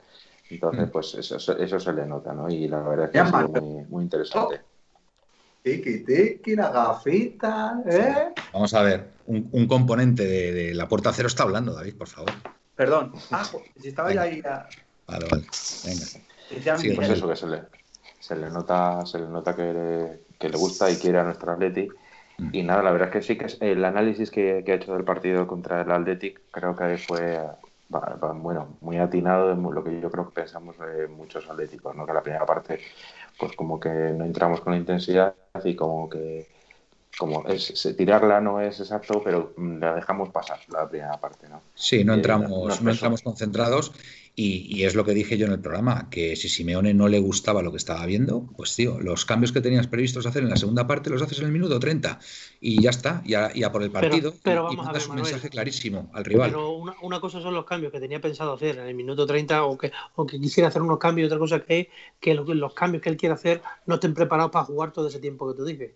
Entonces, 0.50 0.88
mm. 0.88 0.90
pues 0.90 1.14
eso, 1.14 1.36
eso 1.56 1.80
se 1.80 1.92
le 1.94 2.04
nota, 2.04 2.34
¿no? 2.34 2.50
Y 2.50 2.68
la 2.68 2.80
verdad 2.80 3.06
es 3.06 3.10
que 3.12 3.18
es 3.18 3.50
muy, 3.50 3.84
muy 3.86 4.02
interesante. 4.04 4.60
Tiki, 5.62 6.04
tiki, 6.04 6.54
la 6.54 6.70
gafita, 6.70 7.82
¿eh? 7.86 8.34
Vamos 8.52 8.74
a 8.74 8.82
ver, 8.82 9.08
un, 9.24 9.66
componente 9.66 10.26
de, 10.26 10.74
la 10.74 10.86
puerta 10.86 11.14
cero 11.14 11.28
está 11.28 11.44
hablando, 11.44 11.72
David, 11.72 11.96
por 11.96 12.08
favor. 12.08 12.30
Perdón. 12.76 13.14
Ah, 13.30 13.42
si 13.80 13.88
estaba 13.88 14.12
ya 14.12 14.20
ahí. 14.20 14.42
Vale, 14.42 15.26
vale. 15.30 15.46
Venga. 15.86 16.76
Sí, 16.78 16.90
pues 16.90 17.08
eso, 17.08 17.26
que 17.26 17.36
se 17.36 17.46
le, 17.46 17.62
se 18.20 18.36
le 18.36 18.50
nota, 18.50 19.06
se 19.06 19.18
le 19.18 19.28
nota 19.28 19.56
que 19.56 19.72
le, 19.72 20.20
que 20.38 20.50
le 20.50 20.58
gusta 20.58 20.90
y 20.90 20.96
quiere 20.96 21.20
a 21.20 21.24
nuestro 21.24 21.52
Atleti. 21.52 21.88
Mm. 22.38 22.48
Y 22.52 22.62
nada, 22.62 22.82
la 22.82 22.92
verdad 22.92 23.08
es 23.08 23.12
que 23.12 23.22
sí 23.22 23.38
que 23.38 23.72
el 23.72 23.84
análisis 23.84 24.30
que, 24.30 24.62
que, 24.64 24.72
ha 24.72 24.74
hecho 24.76 24.94
del 24.94 25.04
partido 25.04 25.46
contra 25.46 25.82
el 25.82 25.90
Athletic 25.90 26.40
creo 26.50 26.74
que 26.74 26.98
fue 26.98 27.40
bueno, 27.88 28.76
muy 28.80 28.96
atinado 28.98 29.54
de 29.54 29.72
lo 29.72 29.84
que 29.84 30.00
yo 30.00 30.10
creo 30.10 30.28
que 30.28 30.34
pensamos 30.34 30.76
de 30.78 31.06
muchos 31.06 31.48
atléticos, 31.48 31.94
¿no? 31.94 32.06
Que 32.06 32.12
la 32.12 32.22
primera 32.22 32.46
parte, 32.46 32.80
pues 33.38 33.54
como 33.54 33.78
que 33.78 33.88
no 33.88 34.24
entramos 34.24 34.60
con 34.60 34.72
la 34.72 34.78
intensidad 34.78 35.34
y 35.62 35.74
como 35.74 36.08
que 36.08 36.48
como 37.16 37.46
es, 37.46 37.94
tirarla 37.96 38.40
no 38.40 38.60
es 38.60 38.80
exacto, 38.80 39.22
pero 39.22 39.54
la 39.56 39.94
dejamos 39.94 40.30
pasar 40.30 40.58
la 40.68 40.88
primera 40.88 41.16
parte, 41.20 41.48
¿no? 41.48 41.62
Sí, 41.74 42.04
no 42.04 42.14
entramos, 42.14 42.82
no 42.82 42.90
entramos 42.90 43.22
concentrados 43.22 43.92
y, 44.36 44.82
es 44.82 44.96
lo 44.96 45.04
que 45.04 45.14
dije 45.14 45.38
yo 45.38 45.46
en 45.46 45.52
el 45.52 45.60
programa, 45.60 46.08
que 46.10 46.34
si 46.34 46.48
Simeone 46.48 46.92
no 46.92 47.06
le 47.06 47.20
gustaba 47.20 47.62
lo 47.62 47.70
que 47.70 47.76
estaba 47.76 48.04
viendo, 48.04 48.48
pues 48.56 48.74
tío, 48.74 48.98
los 48.98 49.24
cambios 49.24 49.52
que 49.52 49.60
tenías 49.60 49.86
previstos 49.86 50.26
hacer 50.26 50.42
en 50.42 50.50
la 50.50 50.56
segunda 50.56 50.88
parte 50.88 51.08
los 51.08 51.22
haces 51.22 51.38
en 51.38 51.46
el 51.46 51.52
minuto 51.52 51.78
30 51.78 52.18
y 52.60 52.82
ya 52.82 52.90
está, 52.90 53.22
ya, 53.24 53.52
ya 53.54 53.70
por 53.70 53.84
el 53.84 53.92
partido. 53.92 54.34
Pero, 54.42 54.64
vamos 54.64 54.88
a 54.88 54.92
ver, 54.92 55.02
un 55.08 55.14
mensaje 55.16 55.48
clarísimo 55.50 56.10
al 56.12 56.24
rival. 56.24 56.50
Pero 56.50 56.72
una, 57.00 57.20
cosa 57.20 57.40
son 57.40 57.54
los 57.54 57.64
cambios 57.64 57.92
que 57.92 58.00
tenía 58.00 58.20
pensado 58.20 58.54
hacer 58.54 58.76
en 58.78 58.88
el 58.88 58.94
minuto 58.94 59.24
30 59.24 59.64
o 59.64 59.78
que, 59.78 59.92
o 60.16 60.26
que 60.26 60.40
quisiera 60.40 60.68
hacer 60.68 60.82
unos 60.82 60.98
cambios 60.98 61.26
y 61.26 61.26
otra 61.26 61.38
cosa 61.38 61.60
que 61.60 61.78
es 61.78 61.86
que 62.18 62.34
los 62.34 62.74
cambios 62.74 63.02
que 63.02 63.10
él 63.10 63.16
quiere 63.16 63.34
hacer 63.34 63.62
no 63.86 63.94
estén 63.94 64.14
preparados 64.14 64.50
para 64.50 64.64
jugar 64.64 64.92
todo 64.92 65.06
ese 65.06 65.20
tiempo 65.20 65.48
que 65.48 65.56
tú 65.56 65.64
dices 65.64 65.92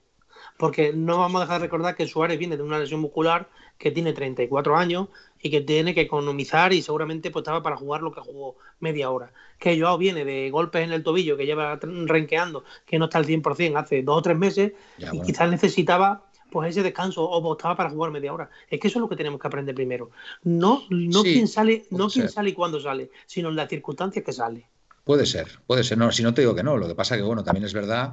porque 0.57 0.93
no 0.93 1.19
vamos 1.19 1.41
a 1.41 1.45
dejar 1.45 1.61
de 1.61 1.67
recordar 1.67 1.97
que 1.97 2.07
Suárez 2.07 2.39
viene 2.39 2.57
de 2.57 2.63
una 2.63 2.79
lesión 2.79 3.01
muscular 3.01 3.49
que 3.79 3.91
tiene 3.91 4.13
34 4.13 4.77
años 4.77 5.09
y 5.41 5.51
que 5.51 5.61
tiene 5.61 5.95
que 5.95 6.03
economizar 6.03 6.73
y 6.73 6.83
seguramente 6.83 7.31
pues, 7.31 7.43
estaba 7.43 7.63
para 7.63 7.77
jugar 7.77 8.03
lo 8.03 8.13
que 8.13 8.21
jugó 8.21 8.57
media 8.81 9.11
hora. 9.11 9.33
Que 9.59 9.79
Joao 9.79 9.99
viene 9.99 10.25
de 10.25 10.51
golpes 10.51 10.85
en 10.85 10.93
el 10.93 11.03
tobillo 11.03 11.37
que 11.37 11.47
lleva 11.47 11.79
renqueando, 12.07 12.65
que 12.87 12.99
no 12.99 13.07
está 13.07 13.19
al 13.19 13.27
100% 13.27 13.79
hace 13.79 14.03
dos 14.03 14.19
o 14.19 14.23
tres 14.23 14.37
meses 14.37 14.73
y 15.13 15.21
quizás 15.23 15.51
necesitaba 15.51 16.25
pues 16.51 16.71
ese 16.71 16.83
descanso 16.83 17.25
o 17.25 17.53
estaba 17.53 17.77
para 17.77 17.91
jugar 17.91 18.11
media 18.11 18.33
hora. 18.33 18.51
Es 18.71 18.81
que 18.81 18.89
eso 18.89 18.99
es 18.99 19.03
lo 19.03 19.09
que 19.09 19.17
tenemos 19.17 19.41
que 19.41 19.47
aprender 19.47 19.75
primero. 19.75 20.11
No, 20.45 20.83
no 20.91 21.23
quién 21.23 21.49
sale, 21.49 21.85
no 21.91 22.09
quién 22.09 22.29
sale 22.29 22.51
y 22.51 22.53
cuándo 22.55 22.81
sale, 22.81 23.11
sino 23.27 23.51
en 23.51 23.57
las 23.57 23.69
circunstancias 23.69 24.25
que 24.25 24.33
sale. 24.33 24.67
Puede 25.05 25.27
ser, 25.27 25.61
puede 25.67 25.85
ser. 25.85 25.99
No, 25.99 26.13
si 26.13 26.23
no 26.23 26.35
te 26.35 26.43
digo 26.43 26.55
que 26.55 26.63
no. 26.63 26.77
Lo 26.77 26.87
que 26.87 26.95
pasa 26.95 27.17
que 27.17 27.23
bueno, 27.23 27.43
también 27.43 27.65
es 27.65 27.73
verdad 27.73 28.13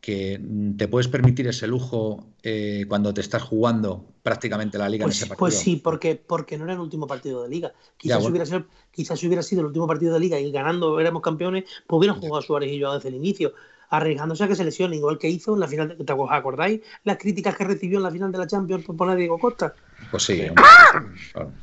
que 0.00 0.40
te 0.76 0.88
puedes 0.88 1.08
permitir 1.08 1.48
ese 1.48 1.66
lujo 1.66 2.26
eh, 2.42 2.84
cuando 2.88 3.12
te 3.12 3.20
estás 3.20 3.42
jugando 3.42 4.04
prácticamente 4.22 4.78
la 4.78 4.88
liga 4.88 5.04
pues, 5.04 5.16
en 5.16 5.18
ese 5.18 5.26
partido. 5.26 5.38
Pues 5.38 5.58
sí, 5.58 5.76
porque, 5.76 6.14
porque 6.14 6.56
no 6.56 6.64
era 6.64 6.74
el 6.74 6.80
último 6.80 7.06
partido 7.06 7.42
de 7.42 7.48
liga. 7.48 7.72
Quizás, 7.96 8.24
hubiera 8.24 8.46
sido, 8.46 8.66
quizás 8.92 9.22
hubiera 9.24 9.42
sido 9.42 9.62
el 9.62 9.66
último 9.66 9.86
partido 9.86 10.14
de 10.14 10.20
liga 10.20 10.38
y 10.38 10.52
ganando 10.52 11.00
éramos 11.00 11.22
campeones, 11.22 11.64
pues 11.86 11.98
hubieran 11.98 12.20
jugado 12.20 12.42
Suárez 12.42 12.70
y 12.72 12.78
yo 12.78 12.94
desde 12.94 13.08
el 13.08 13.16
inicio, 13.16 13.54
arriesgándose 13.90 14.44
a 14.44 14.48
que 14.48 14.54
se 14.54 14.64
lesione, 14.64 14.96
igual 14.96 15.18
que 15.18 15.28
hizo 15.28 15.54
en 15.54 15.60
la 15.60 15.68
final. 15.68 15.88
De, 15.88 16.04
¿Te 16.04 16.12
acordáis 16.12 16.82
las 17.04 17.18
críticas 17.18 17.56
que 17.56 17.64
recibió 17.64 17.98
en 17.98 18.04
la 18.04 18.10
final 18.10 18.30
de 18.30 18.38
la 18.38 18.46
Champions 18.46 18.84
por 18.84 18.96
poner 18.96 19.14
a 19.14 19.16
Diego 19.16 19.38
Costa? 19.38 19.74
Pues 20.10 20.22
sí. 20.22 20.42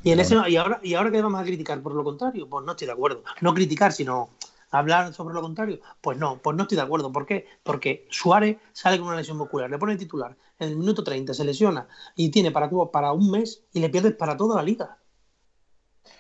y, 0.04 0.12
en 0.12 0.20
ese, 0.20 0.36
y, 0.50 0.56
ahora, 0.58 0.80
¿Y 0.84 0.96
ahora 0.96 1.12
qué 1.12 1.22
vamos 1.22 1.40
a 1.40 1.46
criticar? 1.46 1.82
Por 1.82 1.96
lo 1.96 2.04
contrario, 2.04 2.48
pues 2.50 2.66
no 2.66 2.72
estoy 2.72 2.88
de 2.88 2.94
acuerdo. 2.94 3.24
No 3.42 3.54
criticar, 3.54 3.94
sino 3.94 4.32
hablar 4.74 5.14
sobre 5.14 5.36
lo 5.36 5.42
contrario? 5.42 5.80
Pues 6.02 6.18
no, 6.18 6.42
pues 6.42 6.58
no 6.58 6.64
estoy 6.64 6.76
de 6.76 6.82
acuerdo. 6.82 7.12
¿Por 7.12 7.26
qué? 7.26 7.46
Porque 7.64 8.08
Suárez 8.10 8.58
sale 8.72 8.98
con 8.98 9.08
una 9.08 9.18
lesión 9.18 9.38
muscular, 9.38 9.70
le 9.70 9.78
pone 9.78 9.96
titular, 9.96 10.36
en 10.60 10.70
el 10.70 10.78
minuto 10.78 11.04
30 11.04 11.34
se 11.34 11.46
lesiona 11.46 11.88
y 12.16 12.30
tiene 12.30 12.52
para, 12.52 12.70
para 12.92 13.14
un 13.14 13.30
mes 13.32 13.64
y 13.74 13.80
le 13.80 13.90
pierdes 13.90 14.16
para 14.16 14.36
toda 14.36 14.56
la 14.56 14.64
liga. 14.64 14.98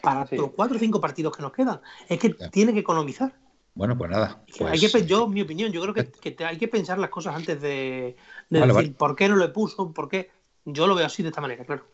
Para 0.02 0.28
los 0.32 0.52
cuatro 0.52 0.78
o 0.78 0.80
cinco 0.80 1.02
partidos 1.02 1.36
que 1.36 1.42
nos 1.42 1.52
quedan. 1.52 1.82
Es 2.08 2.20
que 2.20 2.30
tiene 2.30 2.74
que 2.74 2.80
economizar. 2.80 3.34
Bueno, 3.74 3.98
pues 3.98 4.12
nada. 4.12 4.44
Hay 4.68 4.80
que, 4.80 4.90
pues, 4.90 5.08
yo, 5.08 5.28
mi 5.28 5.42
opinión, 5.42 5.72
yo 5.72 5.82
creo 5.82 5.94
que, 5.94 6.46
hay 6.46 6.58
que 6.58 6.68
pensar 6.68 7.00
las 7.00 7.10
cosas 7.10 7.36
antes 7.36 7.60
de, 7.60 8.16
decir 8.50 8.96
por 8.96 9.16
qué 9.16 9.28
no 9.28 9.36
le 9.36 9.50
puso, 9.50 9.92
por 9.92 10.08
qué. 10.08 10.30
Yo 10.66 10.88
lo 10.88 10.96
veo 10.96 11.06
así 11.06 11.24
de 11.24 11.30
esta 11.30 11.42
manera, 11.42 11.66
claro. 11.66 11.86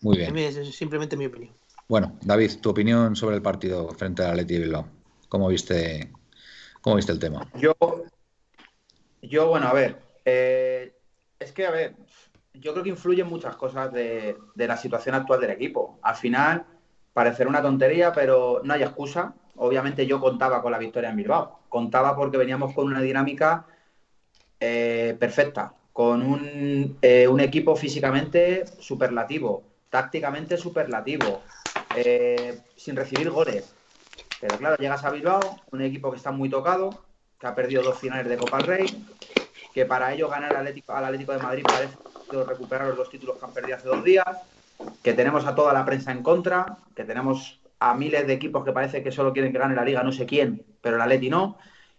Muy 0.00 0.18
bien. 0.18 0.36
Es 0.36 0.74
simplemente 0.74 1.16
mi 1.16 1.26
opinión. 1.26 1.54
Bueno, 1.88 2.18
David, 2.22 2.58
tu 2.60 2.70
opinión 2.70 3.14
sobre 3.14 3.36
el 3.36 3.42
partido 3.42 3.88
frente 3.90 4.24
a 4.24 4.34
Leti 4.34 4.58
Bilbao. 4.58 5.01
¿Cómo 5.32 5.48
viste, 5.48 6.12
cómo 6.82 6.96
viste 6.96 7.10
el 7.10 7.18
tema? 7.18 7.48
Yo, 7.54 7.72
yo 9.22 9.48
bueno, 9.48 9.66
a 9.66 9.72
ver, 9.72 9.96
eh, 10.26 10.94
es 11.38 11.52
que, 11.52 11.64
a 11.64 11.70
ver, 11.70 11.94
yo 12.52 12.72
creo 12.72 12.84
que 12.84 12.90
influyen 12.90 13.28
muchas 13.28 13.56
cosas 13.56 13.90
de, 13.94 14.36
la 14.56 14.76
situación 14.76 15.14
actual 15.14 15.40
del 15.40 15.52
equipo. 15.52 15.98
Al 16.02 16.16
final, 16.16 16.66
parecer 17.14 17.48
una 17.48 17.62
tontería, 17.62 18.12
pero 18.12 18.60
no 18.62 18.74
hay 18.74 18.82
excusa. 18.82 19.32
Obviamente 19.56 20.06
yo 20.06 20.20
contaba 20.20 20.60
con 20.60 20.70
la 20.70 20.76
victoria 20.76 21.08
en 21.08 21.16
Bilbao. 21.16 21.60
Contaba 21.70 22.14
porque 22.14 22.36
veníamos 22.36 22.74
con 22.74 22.88
una 22.88 23.00
dinámica 23.00 23.64
eh, 24.60 25.16
perfecta, 25.18 25.72
con 25.94 26.20
un, 26.20 26.98
eh, 27.00 27.26
un, 27.26 27.40
equipo 27.40 27.74
físicamente 27.74 28.66
superlativo, 28.78 29.62
tácticamente 29.88 30.58
superlativo, 30.58 31.40
sin 32.76 32.96
recibir 32.96 33.30
goles. 33.30 33.76
Pero 34.42 34.58
claro, 34.58 34.76
llegas 34.76 35.04
a 35.04 35.10
Bilbao, 35.10 35.38
un 35.70 35.82
equipo 35.82 36.10
que 36.10 36.16
está 36.16 36.32
muy 36.32 36.50
tocado, 36.50 36.90
que 37.38 37.46
ha 37.46 37.54
perdido 37.54 37.80
dos 37.80 37.96
finales 38.00 38.28
de 38.28 38.36
Copa 38.36 38.56
del 38.56 38.66
Rey, 38.66 39.06
que 39.72 39.86
para 39.86 40.12
ello 40.12 40.28
ganar 40.28 40.50
al 40.50 40.66
Atlético, 40.66 41.32
de 41.32 41.38
Madrid 41.38 41.64
parece 41.64 41.96
recuperar 42.44 42.88
los 42.88 42.96
dos 42.96 43.08
títulos 43.08 43.36
que 43.38 43.44
han 43.44 43.52
perdido 43.52 43.76
hace 43.76 43.86
dos 43.86 44.02
días, 44.02 44.26
que 45.00 45.12
tenemos 45.12 45.46
a 45.46 45.54
toda 45.54 45.72
la 45.72 45.84
prensa 45.84 46.10
en 46.10 46.24
contra, 46.24 46.78
que 46.96 47.04
tenemos 47.04 47.60
a 47.78 47.94
miles 47.94 48.26
de 48.26 48.32
equipos 48.32 48.64
que 48.64 48.72
parece 48.72 49.00
que 49.04 49.12
solo 49.12 49.32
quieren 49.32 49.52
que 49.52 49.60
gane 49.60 49.76
la 49.76 49.84
liga, 49.84 50.02
no 50.02 50.10
sé 50.10 50.26
quién, 50.26 50.66
pero 50.80 50.96
el 50.96 51.02
Atleti 51.02 51.30
no. 51.30 51.56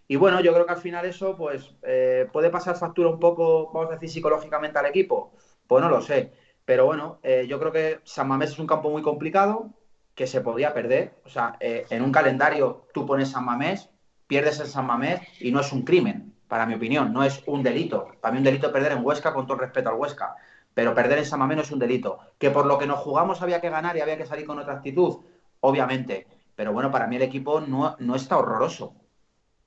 Y 0.09 0.17
bueno, 0.17 0.41
yo 0.41 0.53
creo 0.53 0.65
que 0.65 0.73
al 0.73 0.81
final 0.81 1.05
eso 1.05 1.37
pues 1.37 1.73
eh, 1.83 2.27
puede 2.33 2.49
pasar 2.49 2.75
factura 2.75 3.07
un 3.07 3.21
poco, 3.21 3.71
vamos 3.71 3.89
a 3.89 3.93
decir, 3.93 4.09
psicológicamente 4.09 4.77
al 4.77 4.87
equipo. 4.87 5.31
Pues 5.65 5.81
no 5.81 5.89
lo 5.89 6.01
sé. 6.01 6.33
Pero 6.65 6.85
bueno, 6.85 7.19
eh, 7.23 7.45
yo 7.47 7.57
creo 7.57 7.71
que 7.71 8.01
San 8.03 8.27
Mamés 8.27 8.51
es 8.51 8.59
un 8.59 8.67
campo 8.67 8.89
muy 8.89 9.01
complicado 9.01 9.69
que 10.15 10.27
se 10.27 10.41
podía 10.41 10.73
perder. 10.73 11.15
O 11.25 11.29
sea, 11.29 11.55
eh, 11.59 11.85
en 11.89 12.01
un 12.01 12.11
calendario 12.11 12.87
tú 12.93 13.05
pones 13.05 13.31
San 13.31 13.45
Mamés, 13.45 13.89
pierdes 14.27 14.59
en 14.59 14.67
San 14.67 14.85
Mamés 14.85 15.21
y 15.39 15.51
no 15.51 15.59
es 15.61 15.71
un 15.71 15.83
crimen, 15.83 16.33
para 16.47 16.65
mi 16.65 16.75
opinión, 16.75 17.11
no 17.13 17.23
es 17.23 17.41
un 17.47 17.63
delito. 17.63 18.09
Para 18.21 18.31
mí 18.31 18.37
un 18.37 18.43
delito 18.43 18.71
perder 18.71 18.91
en 18.93 19.03
Huesca 19.03 19.33
con 19.33 19.47
todo 19.47 19.57
respeto 19.57 19.89
al 19.89 19.95
Huesca, 19.95 20.35
pero 20.73 20.93
perder 20.93 21.19
en 21.19 21.25
San 21.25 21.39
Mamés 21.39 21.57
no 21.57 21.63
es 21.63 21.71
un 21.71 21.79
delito. 21.79 22.19
Que 22.37 22.51
por 22.51 22.65
lo 22.65 22.77
que 22.77 22.85
nos 22.85 22.99
jugamos 22.99 23.41
había 23.41 23.61
que 23.61 23.69
ganar 23.69 23.97
y 23.97 24.01
había 24.01 24.17
que 24.17 24.25
salir 24.25 24.45
con 24.45 24.59
otra 24.59 24.73
actitud, 24.73 25.17
obviamente. 25.61 26.27
Pero 26.55 26.71
bueno, 26.71 26.91
para 26.91 27.07
mí 27.07 27.15
el 27.15 27.23
equipo 27.23 27.59
no, 27.61 27.95
no 27.99 28.15
está 28.15 28.37
horroroso. 28.37 28.93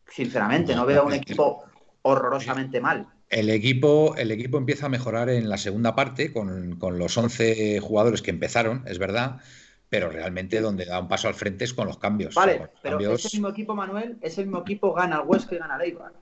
Sinceramente, 0.09 0.76
no 0.76 0.86
veo 0.86 1.05
un 1.05 1.14
equipo 1.14 1.64
horrorosamente 2.03 2.80
mal. 2.80 3.09
El 3.28 3.51
equipo, 3.51 4.14
el 4.16 4.30
equipo 4.30 4.57
empieza 4.57 4.86
a 4.86 4.88
mejorar 4.88 5.28
en 5.28 5.49
la 5.49 5.59
segunda 5.59 5.97
parte 5.97 6.32
con, 6.32 6.76
con 6.76 6.97
los 7.01 7.18
11 7.18 7.80
jugadores 7.80 8.22
que 8.22 8.30
empezaron, 8.30 8.84
es 8.86 9.01
verdad 9.01 9.40
pero 9.89 10.11
realmente 10.11 10.61
donde 10.61 10.84
da 10.84 11.01
un 11.01 11.09
paso 11.09 11.28
al 11.28 11.34
frente 11.34 11.64
es 11.64 11.74
con 11.74 11.87
los 11.87 11.99
cambios. 11.99 12.34
Vale, 12.34 12.68
pero 12.82 12.99
ese 13.14 13.28
mismo 13.37 13.49
equipo, 13.49 13.74
Manuel, 13.74 14.16
ese 14.20 14.43
mismo 14.43 14.61
equipo 14.61 14.93
gana 14.93 15.16
al 15.16 15.26
Huesca 15.26 15.55
y 15.55 15.59
gana 15.59 15.76
al 15.76 15.82
Eibar. 15.82 16.12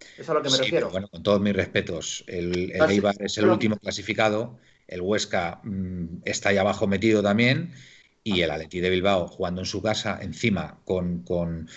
Eso 0.00 0.22
es 0.22 0.28
a 0.30 0.34
lo 0.34 0.42
que 0.42 0.50
me 0.50 0.58
refiero. 0.58 0.90
bueno, 0.90 1.08
con 1.08 1.22
todos 1.22 1.40
mis 1.40 1.54
respetos, 1.54 2.24
el, 2.26 2.72
Eibar 2.72 3.14
es 3.18 3.36
el 3.38 3.48
último 3.48 3.76
clasificado, 3.76 4.58
el 4.86 5.00
Huesca 5.00 5.60
mm, 5.64 6.22
está 6.24 6.50
ahí 6.50 6.56
abajo 6.56 6.86
metido 6.86 7.22
también, 7.22 7.74
y 8.24 8.40
el 8.42 8.50
Atleti 8.50 8.80
de 8.80 8.90
Bilbao 8.90 9.26
jugando 9.26 9.60
en 9.60 9.66
su 9.66 9.82
casa, 9.82 10.18
encima 10.20 10.80
con... 10.84 11.22
con 11.22 11.68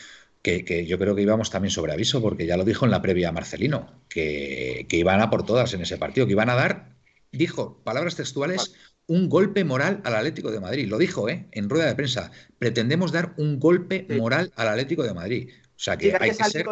que, 0.43 0.88
yo 0.88 0.97
creo 0.97 1.16
que 1.16 1.22
íbamos 1.22 1.51
también 1.51 1.70
sobre 1.70 1.93
aviso, 1.93 2.20
porque 2.20 2.47
ya 2.47 2.57
lo 2.57 2.64
dijo 2.64 2.86
en 2.86 2.89
la 2.89 3.03
previa 3.03 3.32
Marcelino, 3.32 4.01
que, 4.09 4.88
que 4.89 4.97
iban 4.97 5.22
a 5.22 5.30
por 5.30 5.45
todas 5.45 5.72
en 5.76 5.82
ese 5.82 5.99
partido, 5.99 6.26
que 6.26 6.32
iban 6.32 6.49
a 6.49 6.55
dar, 6.55 6.95
dijo, 7.32 7.80
palabras 7.84 8.16
textuales, 8.16 8.74
un 9.08 9.30
golpe 9.30 9.64
moral 9.64 10.02
al 10.04 10.16
Atlético 10.16 10.52
de 10.52 10.60
Madrid. 10.60 10.88
Lo 10.88 10.97
dijo, 10.97 11.28
¿eh? 11.30 11.47
En 11.52 11.70
rueda 11.70 11.88
de 11.88 11.95
prensa. 11.95 12.32
Pretendemos 12.60 13.12
dar 13.12 13.34
un 13.38 13.60
golpe 13.60 14.06
moral 14.18 14.52
al 14.56 14.70
Atlético 14.70 15.04
de 15.04 15.14
Madrid. 15.14 15.49
O 15.76 15.84
sea 15.84 15.97
que 15.97 16.16
hay, 16.20 16.30
que 16.30 16.43
ser. 16.43 16.66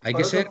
hay 0.00 0.14
que 0.14 0.24
ser. 0.24 0.48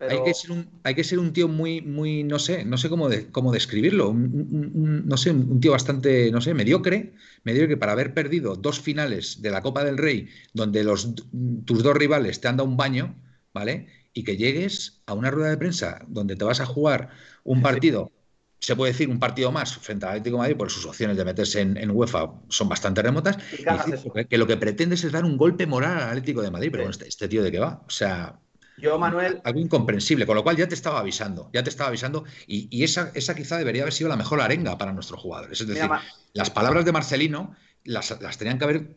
Hay, 0.00 0.22
que 0.24 0.32
ser 0.32 0.52
un, 0.52 0.70
hay 0.84 0.94
que 0.94 1.02
ser 1.04 1.18
un 1.18 1.32
tío 1.32 1.48
muy, 1.48 1.82
muy, 1.82 2.22
no 2.22 2.38
sé, 2.38 2.64
no 2.64 2.78
sé 2.78 2.88
cómo, 2.88 3.08
cómo 3.32 3.50
describirlo, 3.52 4.14
no 4.14 5.16
sé, 5.16 5.32
un 5.32 5.58
tío 5.60 5.72
bastante, 5.72 6.30
no 6.30 6.40
sé, 6.40 6.54
mediocre, 6.54 7.14
mediocre 7.42 7.76
para 7.76 7.92
haber 7.92 8.14
perdido 8.14 8.54
dos 8.54 8.80
finales 8.80 9.42
de 9.42 9.50
la 9.50 9.60
Copa 9.60 9.82
del 9.82 9.98
Rey, 9.98 10.28
donde 10.52 10.84
los, 10.84 11.16
tus 11.64 11.82
dos 11.82 11.96
rivales 11.96 12.40
te 12.40 12.46
han 12.46 12.56
dado 12.56 12.68
un 12.68 12.76
baño, 12.76 13.16
¿vale? 13.52 13.88
Y 14.12 14.22
que 14.22 14.36
llegues 14.36 15.02
a 15.06 15.14
una 15.14 15.32
rueda 15.32 15.50
de 15.50 15.56
prensa 15.56 16.04
donde 16.06 16.36
te 16.36 16.44
vas 16.44 16.60
a 16.60 16.66
jugar 16.66 17.10
un 17.42 17.60
partido 17.60 18.12
se 18.60 18.76
puede 18.76 18.92
decir 18.92 19.08
un 19.08 19.18
partido 19.18 19.52
más 19.52 19.76
frente 19.76 20.06
al 20.06 20.12
Atlético 20.12 20.36
de 20.36 20.40
Madrid, 20.40 20.56
porque 20.56 20.74
sus 20.74 20.86
opciones 20.86 21.16
de 21.16 21.24
meterse 21.24 21.60
en, 21.60 21.90
UEFA 21.90 22.32
son 22.48 22.68
bastante 22.68 23.02
remotas, 23.02 23.38
y 23.52 24.24
que, 24.24 24.38
lo 24.38 24.46
que 24.46 24.56
pretendes 24.56 25.04
es 25.04 25.12
dar 25.12 25.24
un 25.24 25.36
golpe 25.36 25.66
moral 25.66 25.96
al 25.98 26.08
Atlético 26.08 26.42
de 26.42 26.50
Madrid, 26.50 26.70
pero 26.72 26.88
este, 26.88 27.06
este, 27.06 27.28
tío 27.28 27.42
de 27.42 27.52
qué 27.52 27.58
va, 27.58 27.82
o 27.86 27.90
sea, 27.90 28.38
Yo, 28.76 28.98
Manuel. 28.98 29.40
Algo 29.44 29.60
incomprensible, 29.60 30.26
con 30.26 30.36
lo 30.36 30.42
cual 30.42 30.56
ya 30.56 30.68
te 30.68 30.74
estaba 30.74 31.00
avisando, 31.00 31.50
ya 31.52 31.62
te 31.62 31.70
estaba 31.70 31.88
avisando, 31.88 32.24
y, 32.46 32.82
esa, 32.82 33.12
esa 33.14 33.34
quizá 33.34 33.58
debería 33.58 33.82
haber 33.82 33.92
sido 33.92 34.08
la 34.08 34.16
mejor 34.16 34.40
arenga 34.40 34.76
para 34.76 34.92
nuestros 34.92 35.20
jugadores. 35.20 35.60
Es 35.60 35.66
decir, 35.66 35.88
las 36.32 36.50
palabras 36.50 36.84
de 36.84 36.92
Marcelino 36.92 37.54
las, 37.84 38.20
las 38.20 38.38
tenían 38.38 38.58
que 38.58 38.64
haber 38.64 38.96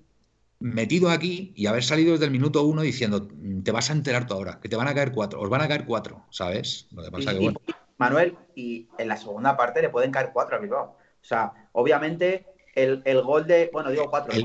metido 0.61 1.09
aquí 1.09 1.53
y 1.55 1.65
haber 1.65 1.83
salido 1.83 2.13
desde 2.13 2.25
el 2.25 2.31
minuto 2.31 2.63
uno 2.63 2.81
diciendo, 2.81 3.27
te 3.63 3.71
vas 3.71 3.89
a 3.89 3.93
enterar 3.93 4.27
tú 4.27 4.35
ahora, 4.35 4.59
que 4.59 4.69
te 4.69 4.75
van 4.75 4.87
a 4.87 4.93
caer 4.93 5.11
cuatro, 5.11 5.41
os 5.41 5.49
van 5.49 5.61
a 5.61 5.67
caer 5.67 5.85
cuatro, 5.85 6.25
¿sabes? 6.29 6.87
Lo 6.91 7.03
que 7.03 7.11
pasa 7.11 7.33
que, 7.33 7.39
bueno. 7.39 7.59
Manuel, 8.01 8.35
y 8.55 8.87
en 8.97 9.07
la 9.07 9.17
segunda 9.17 9.55
parte 9.55 9.81
le 9.81 9.89
pueden 9.89 10.11
caer 10.11 10.31
cuatro 10.33 10.57
a 10.57 10.59
Bilbao. 10.59 10.97
O 11.21 11.23
sea, 11.23 11.53
obviamente 11.71 12.45
el, 12.75 13.21
gol 13.21 13.45
de, 13.45 13.69
bueno, 13.71 13.91
digo 13.91 14.09
cuatro, 14.09 14.33
el, 14.33 14.43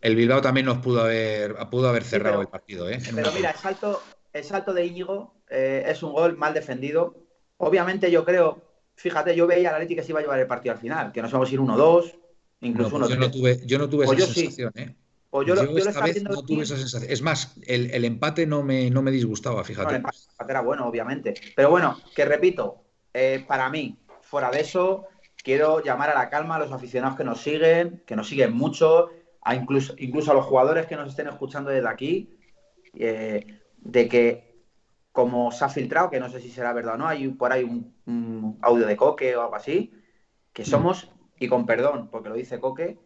el, 0.00 0.16
Bilbao, 0.16 0.40
también 0.42 0.66
nos 0.66 0.78
pudo 0.78 1.02
haber, 1.02 1.56
pudo 1.70 1.88
haber 1.88 2.04
cerrado 2.04 2.40
el 2.40 2.48
partido, 2.48 2.88
¿eh? 2.90 2.98
pero 3.14 3.32
mira, 3.32 3.50
el 3.50 3.56
salto, 3.56 4.02
el 4.32 4.44
salto 4.44 4.74
de 4.74 4.86
Íñigo 4.86 5.34
eh, 5.48 5.84
es 5.86 6.02
un 6.02 6.12
gol 6.12 6.36
mal 6.36 6.52
defendido. 6.52 7.16
Obviamente 7.56 8.10
yo 8.10 8.24
creo, 8.24 8.62
fíjate, 8.96 9.34
yo 9.34 9.46
veía 9.46 9.70
al 9.70 9.76
Atlético 9.76 10.00
que 10.00 10.04
se 10.04 10.12
iba 10.12 10.20
a 10.20 10.22
llevar 10.22 10.40
el 10.40 10.46
partido 10.46 10.74
al 10.74 10.80
final, 10.80 11.12
que 11.12 11.22
nos 11.22 11.32
vamos 11.32 11.48
a 11.48 11.52
ir 11.52 11.60
1-2, 11.60 12.14
incluso 12.60 12.98
1-3. 12.98 12.98
Pues 12.98 13.10
yo 13.10 13.16
no 13.16 13.30
tuve, 13.30 13.60
yo 13.64 13.78
no 13.78 13.88
tuve 13.88 14.06
pues 14.06 14.18
esa 14.18 14.34
sensación, 14.34 14.72
¿eh? 14.74 14.96
Pues 15.34 15.48
yo, 15.48 15.54
esta 15.54 16.00
vez 16.00 16.22
no 16.22 16.44
tuve 16.44 16.62
esa 16.62 16.76
sensación. 16.76 17.10
Es 17.10 17.20
más, 17.20 17.56
el, 17.66 18.04
empate 18.04 18.46
no 18.46 18.62
me, 18.62 18.88
no 18.88 19.02
me 19.02 19.10
disgustaba, 19.10 19.64
fíjate. 19.64 19.90
el 19.90 19.96
empate 19.96 20.16
era 20.48 20.60
bueno, 20.60 20.86
obviamente. 20.86 21.34
Pero 21.56 21.70
bueno, 21.70 21.98
que 22.14 22.24
repito, 22.24 22.84
eh, 23.12 23.44
para 23.44 23.68
mí, 23.68 23.98
fuera 24.20 24.48
de 24.52 24.60
eso, 24.60 25.08
quiero 25.42 25.82
llamar 25.82 26.10
a 26.10 26.14
la 26.14 26.30
calma 26.30 26.54
a 26.54 26.60
los 26.60 26.70
aficionados 26.70 27.16
que 27.16 27.24
nos 27.24 27.40
siguen, 27.40 28.04
que 28.06 28.14
nos 28.14 28.28
siguen 28.28 28.52
mucho, 28.52 29.08
a 29.42 29.56
incluso, 29.56 29.96
incluso 29.98 30.30
a 30.30 30.34
los 30.34 30.44
jugadores 30.44 30.86
que 30.86 30.94
nos 30.94 31.08
estén 31.08 31.26
escuchando 31.26 31.70
desde 31.70 31.88
aquí, 31.88 32.38
eh, 32.96 33.60
de 33.78 34.08
que 34.08 34.62
como 35.10 35.50
se 35.50 35.64
ha 35.64 35.68
filtrado, 35.68 36.10
que 36.10 36.20
no 36.20 36.28
sé 36.28 36.40
si 36.40 36.48
será 36.48 36.72
verdad 36.72 36.94
o 36.94 36.98
no, 36.98 37.08
hay 37.08 37.26
por 37.26 37.50
ahí 37.50 37.64
un 37.64 38.58
audio 38.62 38.86
de 38.86 38.96
Coque 38.96 39.34
o 39.34 39.42
algo 39.42 39.56
así, 39.56 40.00
que 40.52 40.62
mm. 40.62 40.66
somos, 40.66 41.10
y 41.40 41.48
con 41.48 41.66
perdón, 41.66 42.08
porque 42.12 42.28
lo 42.28 42.36
dice 42.36 42.60
Coque, 42.60 43.00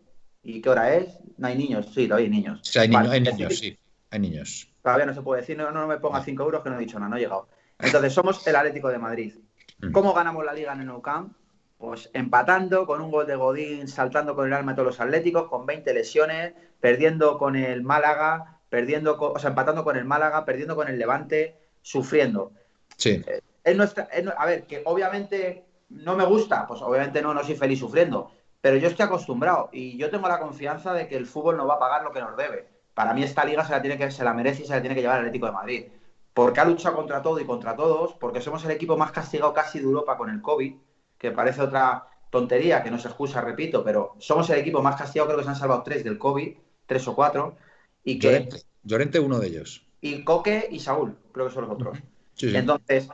¿Y 0.49 0.63
qué 0.63 0.71
hora 0.71 0.95
es? 0.95 1.19
No 1.37 1.47
hay 1.47 1.59
niños, 1.59 1.91
sí, 1.95 2.07
todavía 2.07 2.25
hay 2.25 2.31
niños. 2.31 2.61
Sí, 2.63 2.79
hay, 2.79 2.89
niños, 2.89 3.59
sí, 3.59 3.79
hay 4.11 4.19
niños. 4.19 4.73
Todavía 4.83 5.05
no 5.05 5.13
se 5.13 5.21
puede 5.21 5.43
decir, 5.43 5.59
no, 5.59 5.71
no 5.71 5.87
me 5.87 5.99
ponga 5.99 6.25
5 6.25 6.43
euros 6.43 6.63
que 6.63 6.71
no 6.71 6.77
he 6.77 6.79
dicho 6.79 6.99
nada, 6.99 7.11
no 7.11 7.17
he 7.19 7.21
llegado. 7.21 7.49
Entonces, 7.79 8.15
somos 8.15 8.47
el 8.47 8.57
Atlético 8.57 8.89
de 8.89 8.97
Madrid. 8.97 9.35
Mm. 9.81 9.93
¿Cómo 9.93 10.15
ganamos 10.15 10.43
la 10.47 10.55
liga 10.55 10.73
en 10.73 10.81
el 10.81 10.87
Nou 10.87 11.03
Camp? 11.03 11.35
Pues 11.77 12.09
empatando 12.15 12.87
con 12.87 13.03
un 13.03 13.11
gol 13.11 13.27
de 13.27 13.37
Godín, 13.37 13.89
saltando 13.89 14.35
con 14.35 14.47
el 14.47 14.55
alma 14.55 14.73
de 14.73 14.77
todos 14.77 14.87
los 14.87 15.01
atléticos, 15.01 15.49
con 15.51 15.67
20 15.67 15.93
lesiones, 15.93 16.55
perdiendo 16.81 17.37
con 17.37 17.55
el 17.55 17.83
Málaga, 17.83 18.59
perdiendo, 18.71 19.21
o 19.21 19.39
sea, 19.39 19.51
empatando 19.51 19.85
con 19.85 19.99
el 19.99 20.07
Málaga, 20.07 20.47
perdiendo 20.47 20.75
con 20.77 20.89
el 20.89 20.99
Levante, 20.99 21.59
sufriendo. 21.83 22.53
Sí. 22.97 23.23
Eh, 23.27 23.43
es 23.65 23.77
nuestra, 23.77 24.09
a 24.39 24.47
ver, 24.47 24.63
que 24.63 24.81
obviamente 24.87 25.67
no 25.91 26.17
me 26.17 26.25
gusta, 26.25 26.67
pues 26.67 26.81
obviamente 26.81 27.21
no, 27.21 27.35
no 27.35 27.45
soy 27.45 27.55
feliz 27.55 27.79
sufriendo, 27.79 28.33
pero 28.69 28.81
yo 28.81 28.89
estoy 28.89 29.07
acostumbrado 29.07 29.71
y 29.73 29.97
yo 29.97 30.11
tengo 30.11 30.29
la 30.29 30.39
confianza 30.39 30.93
de 30.93 31.09
que 31.09 31.17
el 31.17 31.25
fútbol 31.25 31.57
no 31.57 31.67
va 31.67 31.77
a 31.77 31.79
pagar 31.79 32.03
lo 32.03 32.13
que 32.13 32.21
nos 32.21 32.37
debe. 32.37 32.69
Para 32.93 33.15
mí 33.15 33.23
esta 33.23 33.43
liga 33.43 33.65
se 33.65 33.73
la, 33.73 33.81
tiene 33.81 33.97
que, 33.97 34.11
se 34.11 34.23
la 34.23 34.35
merece 34.35 34.61
y 34.61 34.67
se 34.67 34.75
la 34.75 34.83
tiene 34.83 34.95
que 34.95 35.01
llevar 35.01 35.21
el 35.21 35.25
Atlético 35.25 35.47
de 35.47 35.53
Madrid. 35.53 35.85
Porque 36.35 36.61
ha 36.61 36.67
luchado 36.67 36.95
contra 36.95 37.23
todo 37.23 37.41
y 37.41 37.47
contra 37.47 37.75
todos, 37.75 38.13
porque 38.21 38.43
somos 38.43 38.63
el 38.67 38.73
equipo 38.73 38.99
más 38.99 39.11
castigado 39.11 39.55
casi 39.55 39.79
de 39.79 39.87
Europa 39.87 40.19
con 40.19 40.29
el 40.29 40.43
COVID, 40.43 40.75
que 41.17 41.31
parece 41.31 41.63
otra 41.63 42.09
tontería, 42.29 42.83
que 42.83 42.91
no 42.91 42.99
se 42.99 43.09
excusa, 43.09 43.41
repito, 43.41 43.83
pero 43.83 44.17
somos 44.19 44.51
el 44.51 44.59
equipo 44.59 44.83
más 44.83 44.97
castigado, 44.97 45.29
creo 45.29 45.39
que 45.39 45.45
se 45.45 45.51
han 45.51 45.57
salvado 45.57 45.83
tres 45.83 46.05
del 46.05 46.19
COVID, 46.19 46.55
tres 46.85 47.09
o 47.09 47.15
cuatro. 47.15 47.57
Y 48.05 48.19
que, 48.19 48.51
Llorente, 48.83 49.19
uno 49.19 49.39
de 49.39 49.47
ellos. 49.47 49.87
Y 50.03 50.25
Coque 50.25 50.69
y 50.71 50.81
Saúl, 50.81 51.17
creo 51.33 51.49
que 51.49 51.55
son 51.55 51.63
los 51.63 51.73
otros. 51.73 51.99
Entonces, 52.43 53.09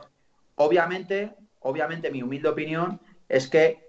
obviamente, 0.55 1.33
obviamente 1.61 2.11
mi 2.11 2.23
humilde 2.23 2.49
opinión 2.49 2.99
es 3.29 3.47
que 3.47 3.84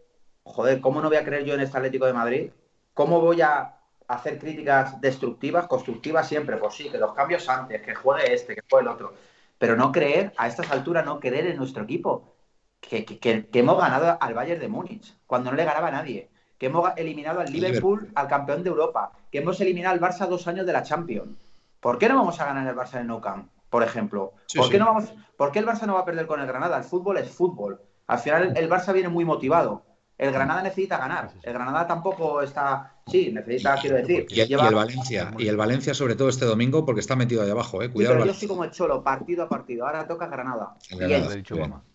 joder, 0.46 0.80
¿cómo 0.80 1.00
no 1.00 1.08
voy 1.08 1.18
a 1.18 1.24
creer 1.24 1.44
yo 1.44 1.54
en 1.54 1.60
este 1.60 1.76
Atlético 1.76 2.06
de 2.06 2.12
Madrid? 2.12 2.50
¿Cómo 2.94 3.20
voy 3.20 3.42
a 3.42 3.74
hacer 4.08 4.38
críticas 4.38 5.00
destructivas, 5.00 5.66
constructivas 5.66 6.28
siempre? 6.28 6.56
Pues 6.56 6.74
sí, 6.74 6.88
que 6.88 6.98
los 6.98 7.12
cambios 7.12 7.48
antes, 7.48 7.82
que 7.82 7.94
juegue 7.94 8.32
este, 8.32 8.54
que 8.54 8.62
juegue 8.68 8.88
el 8.88 8.94
otro. 8.94 9.14
Pero 9.58 9.76
no 9.76 9.92
creer, 9.92 10.32
a 10.36 10.46
estas 10.46 10.70
alturas, 10.70 11.04
no 11.04 11.20
creer 11.20 11.46
en 11.48 11.56
nuestro 11.56 11.82
equipo. 11.84 12.34
Que, 12.80 13.48
hemos 13.52 13.78
ganado 13.78 14.16
al 14.20 14.34
Bayern 14.34 14.60
de 14.60 14.68
Múnich, 14.68 15.16
cuando 15.26 15.50
no 15.50 15.56
le 15.56 15.64
ganaba 15.64 15.88
a 15.88 15.92
nadie. 15.92 16.30
Que 16.58 16.66
hemos 16.66 16.90
eliminado 16.96 17.40
al 17.40 17.52
Liverpool, 17.52 18.10
al 18.14 18.28
campeón 18.28 18.62
de 18.62 18.70
Europa. 18.70 19.12
Que 19.30 19.38
hemos 19.38 19.60
eliminado 19.60 19.94
al 19.94 20.00
Barça 20.00 20.26
dos 20.26 20.46
años 20.46 20.66
de 20.66 20.72
la 20.72 20.82
Champions. 20.82 21.36
¿Por 21.80 21.98
qué 21.98 22.08
no 22.08 22.16
vamos 22.16 22.40
a 22.40 22.46
ganar 22.46 22.66
el 22.66 22.74
Barça 22.74 23.00
en 23.00 23.08
Nou 23.08 23.20
Camp, 23.20 23.50
por 23.68 23.82
ejemplo? 23.82 24.32
¿Por, 24.54 24.70
qué 24.70 24.78
no 24.78 24.86
vamos, 24.86 25.12
¿Por 25.36 25.52
qué 25.52 25.58
el 25.58 25.66
Barça 25.66 25.86
no 25.86 25.94
va 25.94 26.00
a 26.00 26.04
perder 26.04 26.26
con 26.26 26.40
el 26.40 26.46
Granada? 26.46 26.78
El 26.78 26.84
fútbol 26.84 27.18
es 27.18 27.30
fútbol. 27.30 27.80
Al 28.06 28.18
final 28.18 28.56
el 28.56 28.70
Barça 28.70 28.92
viene 28.92 29.08
muy 29.08 29.24
motivado. 29.24 29.85
El 30.18 30.32
Granada 30.32 30.62
necesita 30.62 30.96
ganar. 30.96 31.30
El 31.42 31.52
Granada 31.52 31.86
tampoco 31.86 32.40
está. 32.40 32.94
Sí, 33.06 33.30
necesita, 33.32 33.76
quiero 33.76 33.96
decir. 33.96 34.26
Y, 34.30 34.40
el 34.40 34.74
Valencia. 34.74 35.32
Y 35.36 35.48
el 35.48 35.56
Valencia, 35.56 35.92
sobre 35.92 36.16
todo 36.16 36.28
este 36.28 36.46
domingo, 36.46 36.86
porque 36.86 37.00
está 37.00 37.16
metido 37.16 37.42
ahí 37.42 37.50
abajo, 37.50 37.82
¿eh? 37.82 37.90
Cuidado. 37.90 38.14
pero 38.16 38.26
yo 38.26 38.34
soy 38.34 38.48
como 38.48 38.64
el 38.64 38.70
Cholo, 38.70 39.02
partido 39.02 39.44
a 39.44 39.48
partido. 39.48 39.86
Ahora 39.86 40.06
toca 40.06 40.26
Granada. 40.26 40.76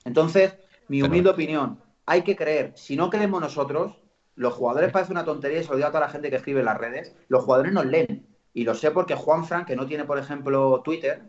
Entonces, 0.06 0.56
mi 0.88 1.02
humilde 1.02 1.32
opinión, 1.32 1.80
hay 2.06 2.22
que 2.22 2.36
creer. 2.36 2.74
Si 2.76 2.96
no 2.96 3.10
creemos 3.10 3.42
nosotros, 3.42 3.98
los 4.36 4.54
jugadores 4.54 4.92
parece 4.92 5.12
una 5.12 5.26
tontería 5.26 5.60
y 5.60 5.64
se 5.64 5.70
lo 5.70 5.78
digo 5.78 5.88
a 5.88 5.92
toda 5.92 6.02
la 6.02 6.10
gente 6.10 6.30
que 6.30 6.36
escribe 6.36 6.60
en 6.60 6.66
las 6.68 6.78
redes. 6.78 7.16
Los 7.28 7.44
jugadores 7.44 7.74
nos 7.74 7.88
leen. 7.88 8.28
Y 8.54 8.66
lo 8.66 8.76
sé 8.76 8.92
porque 8.92 9.16
Juan 9.16 9.46
Frank, 9.46 9.66
que 9.66 9.76
no 9.76 9.88
tiene, 9.88 10.04
por 10.04 10.20
ejemplo, 10.20 10.82
Twitter, 10.84 11.24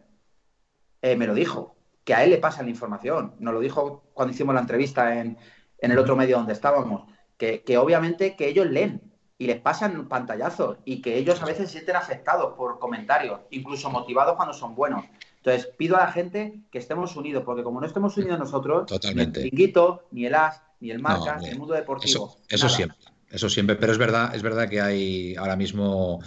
eh, 1.00 1.16
me 1.16 1.26
lo 1.26 1.34
dijo. 1.34 1.76
Que 2.04 2.14
a 2.14 2.24
él 2.24 2.30
le 2.30 2.38
pasa 2.38 2.64
la 2.64 2.70
información. 2.70 3.36
Nos 3.38 3.54
lo 3.54 3.60
dijo 3.60 4.10
cuando 4.12 4.34
hicimos 4.34 4.54
la 4.54 4.60
entrevista 4.60 5.20
en, 5.20 5.38
en 5.82 5.90
el 5.90 5.98
otro 5.98 6.16
medio 6.16 6.38
donde 6.38 6.54
estábamos, 6.54 7.02
que, 7.36 7.76
obviamente 7.76 8.36
que 8.36 8.48
ellos 8.48 8.70
leen 8.70 9.02
y 9.36 9.46
les 9.46 9.60
pasan 9.60 10.08
pantallazos 10.08 10.78
y 10.84 11.02
que 11.02 11.18
ellos 11.18 11.42
a 11.42 11.46
veces 11.46 11.66
se 11.66 11.72
sienten 11.72 11.96
afectados 11.96 12.54
por 12.56 12.78
comentarios, 12.78 13.40
incluso 13.50 13.90
motivados 13.90 14.36
cuando 14.36 14.54
son 14.54 14.76
buenos. 14.76 15.04
Entonces, 15.38 15.68
pido 15.76 15.96
a 15.96 16.04
la 16.04 16.12
gente 16.12 16.60
que 16.70 16.78
estemos 16.78 17.16
unidos, 17.16 17.42
porque 17.44 17.64
como 17.64 17.80
no 17.80 17.86
estemos 17.86 18.16
unidos 18.16 18.38
nosotros, 18.38 18.88
ni 19.12 19.22
el 19.22 19.32
Pinguito, 19.32 20.04
ni 20.12 20.26
el 20.26 20.36
As, 20.36 20.62
ni 20.78 20.92
el 20.92 21.00
Marca, 21.00 21.36
ni 21.38 21.48
el 21.48 21.58
mundo 21.58 21.74
deportivo. 21.74 22.36
Eso, 22.48 22.68
siempre, 22.68 22.96
eso 23.28 23.48
siempre. 23.48 23.74
Pero 23.74 23.90
es 23.90 23.98
verdad, 23.98 24.32
es 24.36 24.42
verdad 24.42 24.68
que 24.68 24.80
hay 24.80 25.34
ahora 25.34 25.56
mismo 25.56 26.20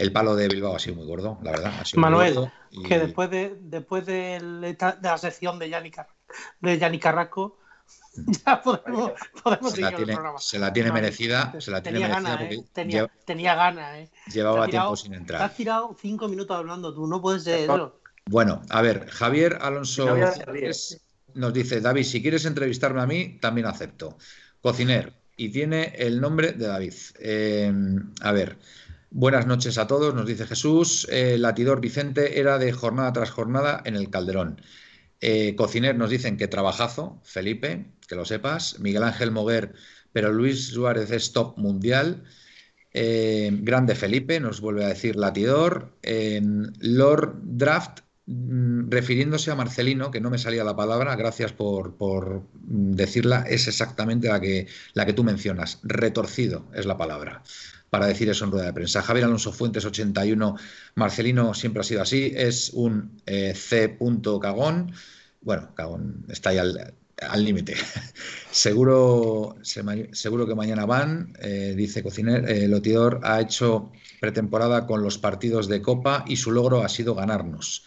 el 0.00 0.12
palo 0.12 0.34
de 0.34 0.48
Bilbao 0.48 0.76
ha 0.76 0.78
sido 0.78 0.96
muy 0.96 1.06
gordo, 1.06 1.38
la 1.42 1.50
verdad. 1.50 1.72
Manuel, 1.96 2.50
que 2.88 2.98
después 2.98 3.28
de 3.28 3.56
después 3.60 4.06
de, 4.06 4.76
la 5.02 5.18
sección 5.18 5.58
de 5.58 5.68
Yanni, 5.68 5.90
de 6.60 6.98
Carrasco, 6.98 7.58
ya 8.44 8.60
podemos, 8.62 9.12
podemos 9.42 9.72
se, 9.72 9.80
la 9.80 9.94
tiene, 9.94 10.18
se 10.38 10.58
la 10.58 10.72
tiene 10.72 10.92
merecida. 10.92 11.54
Se 11.58 11.70
la 11.70 11.82
tenía 11.82 12.06
tiene 12.06 12.20
merecida 12.20 12.62
¿eh? 12.62 12.68
tenía, 12.72 13.10
tenía 13.24 13.54
ganas. 13.54 13.96
¿eh? 13.96 14.10
Llevaba 14.32 14.66
tiempo 14.66 14.96
sin 14.96 15.14
entrar. 15.14 15.40
Te 15.40 15.44
has 15.44 15.54
tirado 15.54 15.96
cinco 16.00 16.28
minutos 16.28 16.56
hablando 16.56 16.94
tú, 16.94 17.06
no 17.06 17.20
puedes 17.20 17.44
ser. 17.44 17.70
Bueno, 18.26 18.62
a 18.68 18.82
ver, 18.82 19.08
Javier 19.08 19.58
Alonso 19.60 20.16
nos 21.34 21.52
dice, 21.52 21.80
David, 21.80 22.04
si 22.04 22.22
quieres 22.22 22.44
entrevistarme 22.44 23.00
a 23.00 23.06
mí, 23.06 23.38
también 23.40 23.66
acepto. 23.66 24.18
Cociner, 24.60 25.14
y 25.36 25.50
tiene 25.50 25.94
el 25.96 26.20
nombre 26.20 26.52
de 26.52 26.66
David. 26.66 26.94
Eh, 27.18 27.72
a 28.20 28.32
ver, 28.32 28.58
buenas 29.10 29.46
noches 29.46 29.78
a 29.78 29.86
todos, 29.86 30.14
nos 30.14 30.26
dice 30.26 30.46
Jesús. 30.46 31.06
El 31.10 31.42
latidor 31.42 31.80
Vicente 31.80 32.40
era 32.40 32.58
de 32.58 32.72
jornada 32.72 33.12
tras 33.12 33.30
jornada 33.30 33.80
en 33.84 33.96
el 33.96 34.10
Calderón. 34.10 34.60
Eh, 35.20 35.54
Cociner 35.56 35.96
nos 35.96 36.10
dicen 36.10 36.36
que 36.36 36.48
trabajazo, 36.48 37.20
Felipe, 37.24 37.86
que 38.08 38.14
lo 38.14 38.24
sepas. 38.24 38.78
Miguel 38.80 39.02
Ángel 39.04 39.30
Moguer, 39.30 39.74
pero 40.12 40.32
Luis 40.32 40.68
Suárez 40.68 41.10
es 41.10 41.32
top 41.32 41.58
mundial. 41.58 42.24
Eh, 42.92 43.50
grande 43.52 43.94
Felipe, 43.94 44.40
nos 44.40 44.60
vuelve 44.60 44.84
a 44.84 44.88
decir 44.88 45.16
Latidor. 45.16 45.96
Lord 46.80 47.38
Draft, 47.42 48.00
mm, 48.26 48.90
refiriéndose 48.90 49.50
a 49.50 49.54
Marcelino, 49.56 50.10
que 50.10 50.20
no 50.20 50.30
me 50.30 50.38
salía 50.38 50.64
la 50.64 50.76
palabra, 50.76 51.16
gracias 51.16 51.52
por, 51.52 52.42
decirla, 52.62 53.44
es 53.48 53.68
exactamente 53.68 54.28
la 54.28 54.40
que, 54.40 54.66
la 54.94 55.06
que 55.06 55.12
tú 55.12 55.24
mencionas. 55.24 55.80
Retorcido 55.82 56.66
es 56.74 56.86
la 56.86 56.96
palabra 56.96 57.42
para 57.90 58.06
decir 58.06 58.28
eso 58.30 58.44
en 58.44 58.52
rueda 58.52 58.66
de 58.66 58.72
prensa. 58.72 59.02
Javier 59.02 59.26
Alonso 59.26 59.52
Fuentes, 59.52 59.84
81. 59.84 60.56
Marcelino 60.94 61.52
siempre 61.54 61.80
ha 61.80 61.84
sido 61.84 62.02
así. 62.02 62.32
Es 62.34 62.70
un 62.70 63.20
eh, 63.26 63.52
C. 63.54 63.98
cagón. 64.40 64.92
Bueno, 65.40 65.74
cagón 65.74 66.24
está 66.28 66.50
ahí 66.50 66.58
al 66.58 67.44
límite. 67.44 67.74
seguro, 68.50 69.56
seguro 70.12 70.46
que 70.46 70.54
mañana 70.54 70.86
van, 70.86 71.34
eh, 71.40 71.74
dice 71.76 72.02
Cociner. 72.02 72.48
Eh, 72.48 72.68
Lotidor 72.68 73.20
ha 73.24 73.40
hecho 73.40 73.90
pretemporada 74.20 74.86
con 74.86 75.02
los 75.02 75.18
partidos 75.18 75.66
de 75.66 75.82
Copa 75.82 76.24
y 76.28 76.36
su 76.36 76.52
logro 76.52 76.84
ha 76.84 76.88
sido 76.88 77.16
ganarnos. 77.16 77.84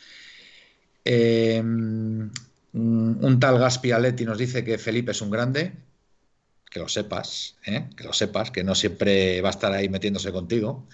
un 1.06 2.32
tal 3.39 3.60
Gaspi 3.60 3.91
Aletti 3.91 4.26
nos 4.26 4.38
dice 4.38 4.64
que 4.64 4.78
Felipe 4.78 5.12
es 5.12 5.22
un 5.22 5.30
grande 5.30 5.74
que 6.74 6.80
lo 6.80 6.89
sepas, 6.89 7.55
¿eh? 7.67 7.88
que 7.95 8.03
lo 8.03 8.13
sepas, 8.13 8.49
que 8.49 8.63
no 8.63 8.74
siempre 8.74 9.41
va 9.41 9.49
a 9.49 9.51
estar 9.51 9.71
ahí 9.71 9.89
metiéndose 9.89 10.32
contigo. 10.32 10.88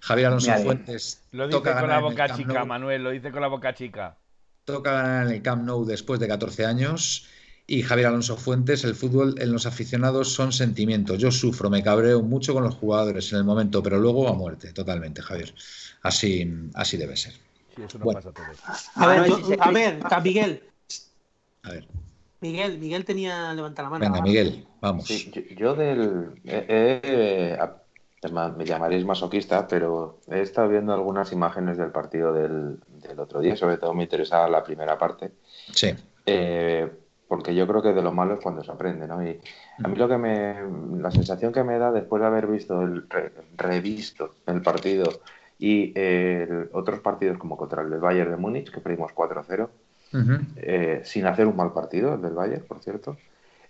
Javier 0.00 0.26
Alonso 0.26 0.52
Fuentes. 0.58 1.22
Lo 1.32 1.48
dice 1.48 1.62
con 1.62 1.88
la 1.88 2.00
boca 2.00 2.36
chica, 2.36 2.66
Manuel, 2.66 3.02
lo 3.02 3.10
dice 3.10 3.32
con 3.32 3.40
la 3.40 3.48
boca 3.48 3.74
chica. 3.74 4.18
toca 4.66 4.92
ganar 4.92 5.26
en 5.28 5.32
el 5.32 5.42
Camp 5.42 5.64
Nou 5.64 5.86
después 5.86 6.20
de 6.20 6.28
14 6.28 6.66
años. 6.66 7.28
Y 7.66 7.82
Javier 7.82 8.08
Alonso 8.08 8.36
Fuentes, 8.36 8.84
el 8.84 8.94
fútbol 8.94 9.34
en 9.40 9.52
los 9.52 9.64
aficionados 9.64 10.32
son 10.32 10.52
sentimientos. 10.52 11.18
Yo 11.18 11.32
sufro, 11.32 11.70
me 11.70 11.82
cabreo 11.82 12.20
mucho 12.20 12.52
con 12.52 12.62
los 12.62 12.74
jugadores 12.74 13.32
en 13.32 13.38
el 13.38 13.44
momento, 13.44 13.82
pero 13.82 13.98
luego 13.98 14.28
a 14.28 14.34
muerte, 14.34 14.72
totalmente, 14.74 15.22
Javier. 15.22 15.54
Así, 16.02 16.46
así 16.74 16.98
debe 16.98 17.16
ser. 17.16 17.32
a, 18.94 19.06
ver, 19.08 19.32
a 19.60 19.70
ver, 19.70 19.98
Miguel. 20.22 20.62
A 21.62 21.70
ver. 21.70 21.88
Miguel, 22.40 22.78
Miguel 22.78 23.04
tenía 23.04 23.52
levanta 23.54 23.82
la 23.82 23.90
mano. 23.90 24.04
Venga, 24.04 24.20
Miguel, 24.22 24.66
vamos. 24.80 25.08
yo, 25.56 25.74
del. 25.74 26.32
me 28.56 28.64
llamaréis 28.64 29.04
masoquista, 29.04 29.66
pero 29.66 30.20
he 30.30 30.40
estado 30.40 30.68
viendo 30.68 30.92
algunas 30.92 31.32
imágenes 31.32 31.78
del 31.78 31.90
partido 31.90 32.32
del, 32.32 32.78
otro 33.18 33.40
día, 33.40 33.56
sobre 33.56 33.78
todo 33.78 33.94
me 33.94 34.04
interesaba 34.04 34.48
la 34.48 34.62
primera 34.62 34.98
parte. 34.98 35.32
Sí. 35.72 35.94
Eh, 36.26 36.90
porque 37.28 37.54
yo 37.54 37.66
creo 37.66 37.82
que 37.82 37.92
de 37.92 38.02
lo 38.02 38.12
malo 38.12 38.34
es 38.34 38.40
cuando 38.40 38.62
se 38.62 38.70
aprende, 38.70 39.06
¿no? 39.06 39.24
Y 39.26 39.40
a 39.82 39.88
mí 39.88 39.96
lo 39.96 40.08
que 40.08 40.18
me, 40.18 40.56
la 41.00 41.10
sensación 41.10 41.52
que 41.52 41.64
me 41.64 41.78
da 41.78 41.90
después 41.90 42.20
de 42.20 42.26
haber 42.26 42.46
visto 42.46 42.82
el 42.82 43.06
revisto 43.56 44.34
el 44.46 44.62
partido 44.62 45.10
y 45.58 45.94
otros 46.72 47.00
partidos 47.00 47.38
como 47.38 47.56
contra 47.56 47.82
el 47.82 47.90
del 47.90 48.00
Bayern 48.00 48.30
de 48.30 48.36
Múnich, 48.36 48.70
que 48.70 48.80
perdimos 48.80 49.12
4-0, 49.12 49.68
eh, 50.56 51.00
sin 51.04 51.26
hacer 51.26 51.46
un 51.46 51.56
mal 51.56 51.72
partido, 51.72 52.14
el 52.14 52.22
del 52.22 52.34
Bayern, 52.34 52.64
por 52.66 52.80
cierto, 52.80 53.16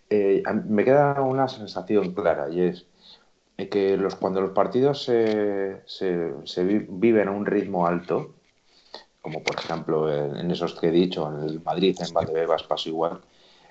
eh, 0.09 0.43
me 0.67 0.85
queda 0.85 1.21
una 1.21 1.49
sensación 1.49 2.15
clara 2.15 2.49
y 2.51 2.61
es 2.61 2.87
que 3.71 3.97
los, 3.97 4.15
cuando 4.17 4.41
los 4.41 4.51
partidos 4.51 5.03
se, 5.05 5.81
se, 5.87 6.65
viven 6.65 7.29
a 7.29 7.31
un 7.31 7.47
ritmo 7.47 7.87
alto, 7.87 8.35
como 9.23 9.43
por 9.43 9.57
ejemplo 9.57 10.13
en, 10.13 10.51
esos 10.51 10.79
que 10.79 10.89
he 10.89 10.93
dicho, 10.93 11.29
en 11.33 11.49
el 11.49 11.63
Madrid, 11.63 11.97
en 12.01 12.13
Valdebebas 12.13 12.65
pasa 12.65 12.89
igual, 12.89 13.21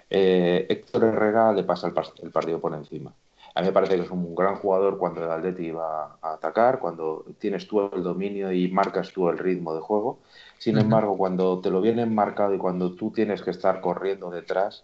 eh, 0.10 0.66
Héctor 0.70 1.06
Herrera 1.06 1.54
le 1.54 1.64
pasa 1.64 1.88
el, 1.88 2.32
partido 2.32 2.60
por 2.60 2.74
encima. 2.74 3.14
A 3.54 3.62
mí 3.62 3.68
me 3.68 3.74
parece 3.74 3.96
que 3.96 4.02
es 4.02 4.12
un 4.12 4.36
gran 4.36 4.56
jugador 4.56 4.98
cuando 4.98 5.24
el 5.24 5.32
Atleti 5.32 5.72
va 5.72 6.18
a 6.22 6.34
atacar, 6.34 6.80
cuando 6.80 7.26
tienes 7.40 7.68
tú 7.68 7.90
el 7.94 8.04
dominio 8.04 8.52
y 8.52 8.70
marcas 8.70 9.12
tú 9.14 9.30
el 9.30 9.38
ritmo 9.38 9.74
de 9.74 9.82
juego. 9.82 10.20
Sin 10.66 10.80
embargo, 10.80 11.16
cuando 11.16 11.62
te 11.62 11.70
lo 11.70 11.80
vienen 11.80 12.16
marcado 12.16 12.56
y 12.56 12.58
cuando 12.58 12.96
tú 12.96 13.12
tienes 13.12 13.44
que 13.44 13.52
estar 13.52 13.82
corriendo 13.82 14.32
detrás, 14.32 14.84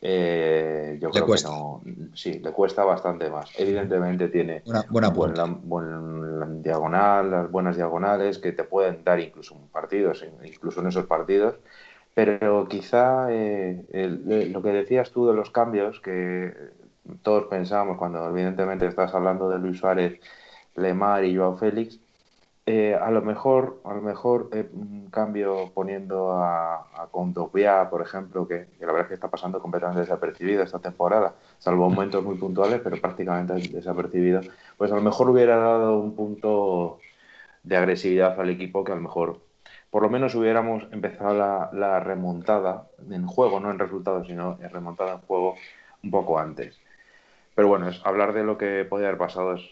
eh, 0.00 0.96
yo 1.02 1.10
creo 1.10 1.26
que 1.26 1.42
no. 1.42 1.82
Sí, 2.14 2.38
le 2.38 2.52
cuesta 2.52 2.84
bastante 2.84 3.28
más. 3.28 3.50
Evidentemente 3.58 4.28
tiene 4.28 4.62
buena, 4.90 5.10
buena, 5.10 6.46
diagonal, 6.62 7.32
las 7.32 7.50
buenas 7.50 7.74
diagonales 7.74 8.38
que 8.38 8.52
te 8.52 8.62
pueden 8.62 9.02
dar 9.02 9.18
incluso 9.18 9.56
partidos, 9.72 10.24
incluso 10.44 10.82
en 10.82 10.86
esos 10.86 11.06
partidos 11.06 11.56
pero 12.14 12.66
quizá 12.68 13.32
eh, 13.32 13.84
eh, 13.92 14.48
lo 14.52 14.60
que 14.60 14.70
decías 14.70 15.12
tú 15.12 15.28
de 15.28 15.34
los 15.34 15.50
cambios, 15.50 16.00
que 16.00 16.52
todos 17.22 17.44
pensamos 17.44 17.96
cuando 17.96 18.28
evidentemente 18.28 18.86
estás 18.86 19.14
hablando 19.14 19.48
de 19.48 19.60
Luis 19.60 19.78
Suárez, 19.78 20.20
Lemar 20.74 21.24
y 21.24 21.36
Joao 21.36 21.56
Félix, 21.56 22.00
eh, 22.70 22.94
a 22.94 23.10
lo 23.10 23.22
mejor, 23.22 23.80
a 23.82 23.94
lo 23.94 24.02
mejor 24.02 24.50
un 24.74 25.08
cambio 25.10 25.70
poniendo 25.72 26.32
a, 26.32 26.86
a 26.96 27.08
por 27.90 28.02
ejemplo, 28.02 28.46
que, 28.46 28.66
la 28.78 28.86
verdad 28.88 29.00
es 29.02 29.08
que 29.08 29.14
está 29.14 29.30
pasando 29.30 29.58
completamente 29.62 30.02
desapercibido 30.02 30.62
esta 30.62 30.78
temporada, 30.78 31.34
salvo 31.58 31.88
momentos 31.88 32.22
muy 32.22 32.36
puntuales, 32.36 32.82
pero 32.84 33.00
prácticamente 33.00 33.54
desapercibido, 33.70 34.42
pues 34.76 34.92
a 34.92 34.96
lo 34.96 35.00
mejor 35.00 35.30
hubiera 35.30 35.56
dado 35.56 35.98
un 35.98 36.14
punto 36.14 36.98
de 37.62 37.76
agresividad 37.78 38.38
al 38.38 38.50
equipo 38.50 38.84
que 38.84 38.92
a 38.92 38.96
lo 38.96 39.00
mejor 39.00 39.40
por 39.88 40.02
lo 40.02 40.10
menos 40.10 40.34
hubiéramos 40.34 40.84
empezado 40.92 41.70
la, 41.72 42.00
remontada 42.00 42.88
en 43.10 43.26
juego, 43.26 43.60
no 43.60 43.70
en 43.70 43.78
resultados, 43.78 44.26
sino 44.26 44.58
en 44.60 44.68
remontada 44.68 45.14
en 45.14 45.20
juego 45.20 45.54
un 46.02 46.10
poco 46.10 46.38
antes. 46.38 46.78
Pero 47.54 47.68
bueno, 47.68 47.88
es, 47.88 48.04
hablar 48.04 48.34
de 48.34 48.44
lo 48.44 48.58
que 48.58 48.84
podía 48.84 49.06
haber 49.06 49.18
pasado 49.18 49.54
es, 49.54 49.62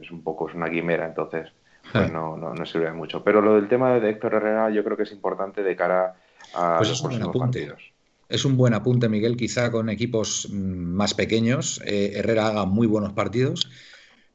es, 0.00 0.10
un 0.10 0.22
poco, 0.22 0.50
es 0.50 0.54
una 0.54 0.68
quimera, 0.68 1.06
entonces 1.06 1.50
pues 1.92 2.12
no, 2.12 2.36
no, 2.36 2.66
sirve 2.66 2.92
mucho. 2.92 3.22
Pero 3.22 3.40
lo 3.40 3.54
del 3.54 3.68
tema 3.68 3.98
de 3.98 4.10
Héctor 4.10 4.34
Herrera 4.34 4.70
yo 4.70 4.84
creo 4.84 4.96
que 4.96 5.04
es 5.04 5.12
importante 5.12 5.62
de 5.62 5.76
cara 5.76 6.14
a 6.54 6.76
pues 6.78 6.90
los 6.90 7.02
próximos 7.02 7.36
partidos. 7.36 7.92
Es 8.28 8.44
un 8.44 8.56
buen 8.56 8.74
apunte, 8.74 9.08
Miguel, 9.08 9.36
quizá 9.36 9.70
con 9.70 9.88
equipos 9.88 10.48
mm, 10.50 10.56
más 10.56 11.14
pequeños. 11.14 11.80
Eh, 11.86 12.12
Herrera 12.16 12.48
haga 12.48 12.66
muy 12.66 12.86
buenos 12.86 13.12
partidos 13.12 13.68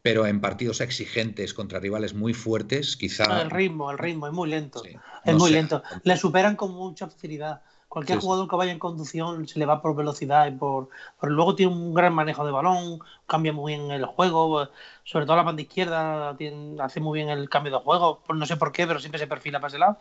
pero 0.04 0.28
en 0.28 0.42
partidos 0.42 0.82
exigentes 0.82 1.54
contra 1.54 1.80
rivales 1.80 2.14
muy 2.14 2.34
fuertes, 2.34 2.98
quizá. 2.98 3.42
El 3.42 3.50
ritmo, 3.50 3.90
el 3.90 3.98
ritmo 3.98 4.28
es 4.28 4.34
muy 4.34 4.50
lento. 4.50 4.84
es 5.24 5.34
muy 5.34 5.50
lento. 5.50 5.82
Le 6.04 6.18
superan 6.18 6.58
con 6.58 6.74
mucha 6.74 7.08
facilidad. 7.08 7.62
Cualquier 7.94 8.22
jugador 8.22 8.50
que 8.50 8.56
vaya 8.56 8.72
en 8.72 8.80
conducción 8.80 9.48
se 9.48 9.60
le 9.60 9.68
va 9.68 9.80
por 9.80 9.96
velocidad 9.96 10.48
y 10.48 10.52
por, 10.52 10.90
luego 11.22 11.54
tiene 11.54 11.72
un 11.72 11.94
gran 11.94 12.12
manejo 12.12 12.44
de 12.44 12.52
balón, 12.52 12.98
cambia 13.28 13.54
muy 13.54 13.74
bien 13.74 13.92
el 13.92 14.04
juego, 14.06 14.68
sobre 15.04 15.28
todo 15.28 15.36
la 15.36 15.44
banda 15.44 15.62
izquierda 15.62 16.36
hace 16.80 17.00
muy 17.00 17.20
bien 17.20 17.30
el 17.30 17.48
cambio 17.50 17.72
de 17.72 17.84
juego, 17.84 18.24
no 18.34 18.48
sé 18.48 18.58
por 18.58 18.72
qué, 18.72 18.88
pero 18.88 19.00
siempre 19.00 19.20
se 19.20 19.28
perfila 19.28 19.60
para 19.60 19.68
ese 19.68 19.78
lado. 19.78 19.98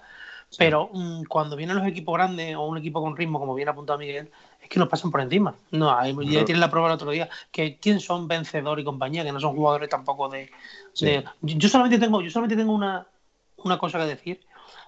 Pero 0.56 0.88
mm, 0.90 1.24
cuando 1.24 1.54
vienen 1.54 1.76
los 1.76 1.86
equipos 1.86 2.14
grandes 2.14 2.56
o 2.56 2.62
un 2.62 2.78
equipo 2.78 3.02
con 3.02 3.14
ritmo, 3.14 3.38
como 3.38 3.54
bien 3.54 3.68
apuntado 3.68 3.98
Miguel, 3.98 4.30
es 4.58 4.70
que 4.70 4.78
nos 4.78 4.88
pasan 4.88 5.10
por 5.10 5.20
encima. 5.20 5.54
No, 5.70 5.94
ya 6.22 6.46
tienen 6.46 6.60
la 6.60 6.70
prueba 6.70 6.88
el 6.88 6.94
otro 6.94 7.10
día, 7.10 7.28
que 7.50 7.78
quién 7.78 8.00
son 8.00 8.26
vencedor 8.26 8.80
y 8.80 8.84
compañía, 8.84 9.22
que 9.22 9.32
no 9.32 9.40
son 9.40 9.54
jugadores 9.54 9.90
tampoco 9.90 10.30
de. 10.30 10.50
yo 11.42 11.68
solamente 11.68 11.98
tengo, 11.98 12.22
yo 12.22 12.30
solamente 12.30 12.56
tengo 12.56 12.72
una, 12.72 13.06
una 13.58 13.76
cosa 13.76 13.98
que 13.98 14.06
decir 14.06 14.40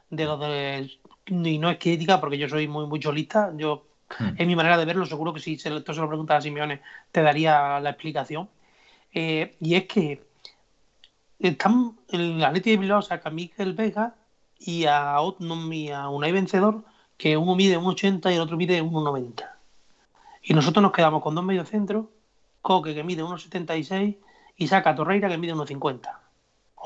de 0.09 0.25
lo 0.25 0.39
de. 0.39 0.91
Y 1.27 1.59
no 1.59 1.70
es 1.70 1.79
crítica, 1.79 2.20
porque 2.20 2.39
yo 2.39 2.49
soy 2.49 2.68
muy, 2.68 2.87
muy 2.87 3.01
cholista. 3.01 3.53
Yo, 3.57 3.87
hmm. 4.18 4.29
en 4.37 4.47
mi 4.47 4.57
manera 4.57 4.77
de 4.77 4.85
verlo, 4.85 5.07
seguro 5.07 5.33
que 5.33 5.41
si 5.41 5.59
se, 5.59 5.75
esto 5.75 5.95
se 5.95 6.01
lo 6.01 6.09
preguntas 6.09 6.39
a 6.39 6.41
Simeone, 6.41 6.81
te 7.11 7.22
daría 7.22 7.81
la 7.81 7.91
explicación. 7.91 8.49
Eh, 9.12 9.57
y 9.61 9.75
es 9.77 9.85
que 9.87 10.22
están, 11.39 11.97
el 12.11 12.43
Atleti 12.43 12.70
de 12.70 12.77
Bilbao 12.77 13.03
saca 13.03 13.29
a 13.29 13.33
Miguel 13.33 13.75
Vega 13.75 14.14
y 14.59 14.87
a, 14.87 15.16
y 15.70 15.91
a 15.91 16.09
Unai 16.09 16.33
Vencedor, 16.33 16.85
que 17.16 17.37
uno 17.37 17.55
mide 17.55 17.79
1,80 17.79 18.33
y 18.33 18.35
el 18.35 18.41
otro 18.41 18.57
mide 18.57 18.83
1,90. 18.83 19.49
Y 20.43 20.55
nosotros 20.55 20.83
nos 20.83 20.93
quedamos 20.93 21.22
con 21.22 21.35
dos 21.35 21.45
mediocentros, 21.45 22.07
Coque 22.61 22.95
que 22.95 23.05
mide 23.05 23.22
1,76 23.22 24.16
y 24.57 24.68
saca 24.68 24.95
Torreira 24.95 25.29
que 25.29 25.39
mide 25.39 25.55
1,50. 25.55 26.24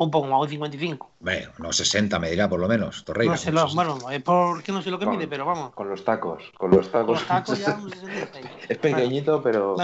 O 0.00 0.04
un 0.04 0.12
poco 0.12 0.28
más, 0.28 0.48
1,55. 0.48 1.08
Bueno, 1.18 1.50
unos 1.58 1.76
60 1.76 2.20
me 2.20 2.30
dirá 2.30 2.48
por 2.48 2.60
lo 2.60 2.68
menos, 2.68 3.04
Torreira. 3.04 3.32
No 3.32 3.36
sé 3.36 3.50
lo, 3.50 3.66
bueno, 3.74 3.98
es 4.12 4.22
porque 4.22 4.70
no 4.70 4.80
sé 4.80 4.92
lo 4.92 4.98
que 5.00 5.06
mide, 5.06 5.26
pero 5.26 5.44
vamos. 5.44 5.74
Con 5.74 5.88
los 5.88 6.04
tacos, 6.04 6.52
con 6.56 6.70
los 6.70 6.88
tacos. 6.88 7.06
Con 7.06 7.14
los 7.14 7.26
tacos 7.26 7.58
ya 7.58 7.80
es 8.68 8.78
pequeñito, 8.78 9.42
pero... 9.42 9.74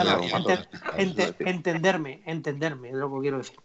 entenderme, 1.38 2.22
entenderme, 2.26 2.90
es 2.90 2.94
lo 2.94 3.12
que 3.12 3.20
quiero 3.22 3.38
decir. 3.38 3.56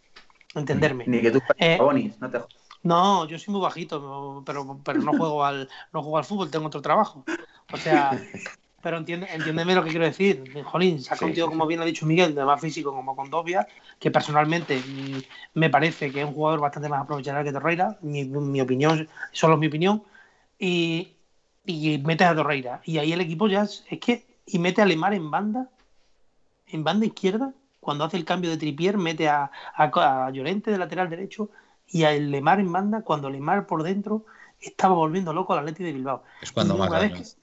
Entenderme. 0.56 1.04
Ni 1.06 1.20
que 1.20 1.30
tú 1.30 1.40
eh, 1.56 1.78
no 2.18 2.30
te 2.30 2.40
no, 2.82 3.28
yo 3.28 3.38
soy 3.38 3.52
muy 3.52 3.62
bajito, 3.62 4.42
pero, 4.44 4.80
pero 4.82 5.00
no 5.00 5.12
juego 5.12 5.44
al 5.44 5.68
no 5.92 6.02
juego 6.02 6.18
al 6.18 6.24
fútbol, 6.24 6.50
tengo 6.50 6.66
otro 6.66 6.82
trabajo. 6.82 7.24
O 7.72 7.76
sea, 7.76 8.20
pero 8.82 8.96
entiende, 8.96 9.26
entiéndeme 9.30 9.74
lo 9.74 9.84
que 9.84 9.90
quiero 9.90 10.04
decir. 10.04 10.62
Jolín, 10.64 11.02
saca 11.02 11.26
un 11.26 11.34
tío, 11.34 11.48
como 11.48 11.66
bien 11.66 11.80
ha 11.80 11.84
dicho 11.84 12.06
Miguel, 12.06 12.34
de 12.34 12.44
más 12.44 12.60
físico 12.60 12.92
como 12.92 13.14
Condovia, 13.14 13.66
que 13.98 14.10
personalmente 14.10 14.80
me 15.54 15.68
parece 15.68 16.10
que 16.10 16.20
es 16.20 16.26
un 16.26 16.32
jugador 16.32 16.60
bastante 16.60 16.88
más 16.88 17.02
aprovechable 17.02 17.44
que 17.44 17.52
Torreira, 17.52 17.98
mi, 18.00 18.24
mi 18.24 18.60
opinión, 18.60 19.08
solo 19.32 19.56
mi 19.56 19.66
opinión, 19.66 20.02
y, 20.58 21.12
y 21.66 21.98
metes 21.98 22.26
a 22.26 22.34
Torreira. 22.34 22.80
Y 22.84 22.98
ahí 22.98 23.12
el 23.12 23.20
equipo 23.20 23.48
ya 23.48 23.62
es, 23.62 23.84
que, 24.00 24.24
y 24.46 24.58
mete 24.58 24.80
a 24.80 24.86
Lemar 24.86 25.12
en 25.12 25.30
banda, 25.30 25.68
en 26.68 26.82
banda 26.82 27.04
izquierda, 27.04 27.52
cuando 27.80 28.04
hace 28.04 28.16
el 28.16 28.24
cambio 28.24 28.50
de 28.50 28.56
tripier, 28.56 28.96
mete 28.96 29.28
a, 29.28 29.50
a, 29.74 30.26
a 30.26 30.30
Llorente 30.30 30.70
de 30.70 30.78
lateral 30.78 31.10
derecho 31.10 31.50
y 31.86 32.04
a 32.04 32.12
Lemar 32.12 32.60
en 32.60 32.72
banda, 32.72 33.02
cuando 33.02 33.28
Lemar 33.28 33.66
por 33.66 33.82
dentro 33.82 34.24
estaba 34.60 34.94
volviendo 34.94 35.32
loco 35.32 35.52
al 35.52 35.60
Atleti 35.60 35.84
de 35.84 35.92
Bilbao. 35.92 36.22
Es 36.40 36.52
cuando 36.52 36.76
más. 36.76 37.36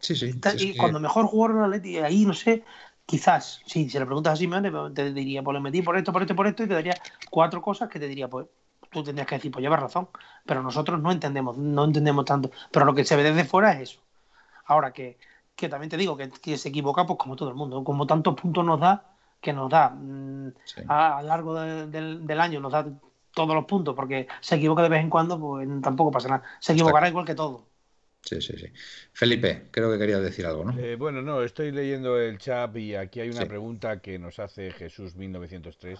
Sí, 0.00 0.14
sí. 0.16 0.38
y 0.58 0.76
cuando 0.76 1.00
mejor 1.00 1.26
jugó 1.26 1.46
el 1.46 1.62
Atleti, 1.62 1.98
ahí 1.98 2.24
no 2.24 2.34
sé, 2.34 2.64
quizás, 3.06 3.62
si 3.64 3.88
se 3.88 3.98
le 3.98 4.06
preguntas 4.06 4.34
a 4.34 4.36
Simeone, 4.36 4.70
te 4.94 5.12
diría, 5.12 5.42
pues 5.42 5.54
le 5.54 5.60
metí 5.60 5.82
por 5.82 5.96
esto, 5.96 6.12
por 6.12 6.22
esto, 6.22 6.36
por 6.36 6.46
esto, 6.46 6.64
y 6.64 6.68
te 6.68 6.74
daría 6.74 6.94
cuatro 7.30 7.62
cosas 7.62 7.88
que 7.88 7.98
te 7.98 8.06
diría, 8.06 8.28
pues 8.28 8.46
tú 8.90 9.02
tendrías 9.02 9.26
que 9.26 9.36
decir, 9.36 9.50
pues 9.50 9.62
llevas 9.62 9.80
razón. 9.80 10.08
Pero 10.44 10.62
nosotros 10.62 11.00
no 11.00 11.10
entendemos, 11.12 11.56
no 11.56 11.84
entendemos 11.84 12.24
tanto. 12.24 12.50
Pero 12.70 12.84
lo 12.84 12.94
que 12.94 13.04
se 13.04 13.16
ve 13.16 13.22
desde 13.22 13.44
fuera 13.44 13.72
es 13.72 13.90
eso. 13.90 14.00
Ahora 14.66 14.92
que, 14.92 15.18
que 15.56 15.68
también 15.68 15.90
te 15.90 15.96
digo 15.96 16.16
que, 16.16 16.30
que, 16.30 16.58
se 16.58 16.68
equivoca, 16.68 17.06
pues 17.06 17.18
como 17.18 17.36
todo 17.36 17.48
el 17.48 17.54
mundo, 17.54 17.82
como 17.84 18.06
tantos 18.06 18.34
puntos 18.34 18.64
nos 18.64 18.80
da, 18.80 19.16
que 19.40 19.52
nos 19.52 19.70
da 19.70 19.90
mm, 19.90 20.52
a, 20.88 21.22
lo 21.22 21.28
largo 21.28 21.54
del 21.54 22.40
año, 22.40 22.60
nos 22.60 22.72
da 22.72 22.86
todos 23.32 23.54
los 23.54 23.64
puntos, 23.64 23.94
porque 23.94 24.26
se 24.40 24.56
equivoca 24.56 24.82
de 24.82 24.88
vez 24.88 25.00
en 25.00 25.10
cuando, 25.10 25.38
pues 25.38 25.68
tampoco 25.80 26.10
pasa 26.10 26.28
nada. 26.28 26.42
Se 26.60 26.72
equivocará 26.72 27.08
igual 27.08 27.24
que 27.24 27.34
todo. 27.34 27.66
Sí, 28.22 28.40
sí, 28.40 28.54
sí. 28.58 28.66
Felipe, 29.12 29.68
creo 29.70 29.90
que 29.90 29.98
querías 29.98 30.20
decir 30.20 30.44
algo, 30.46 30.64
¿no? 30.64 30.78
Eh, 30.78 30.96
bueno, 30.96 31.22
no, 31.22 31.42
estoy 31.42 31.70
leyendo 31.70 32.18
el 32.20 32.38
chat 32.38 32.76
y 32.76 32.94
aquí 32.94 33.20
hay 33.20 33.30
una 33.30 33.46
pregunta 33.46 34.00
que 34.00 34.18
nos 34.18 34.38
hace 34.38 34.70
Jesús 34.72 35.14
1903 35.14 35.98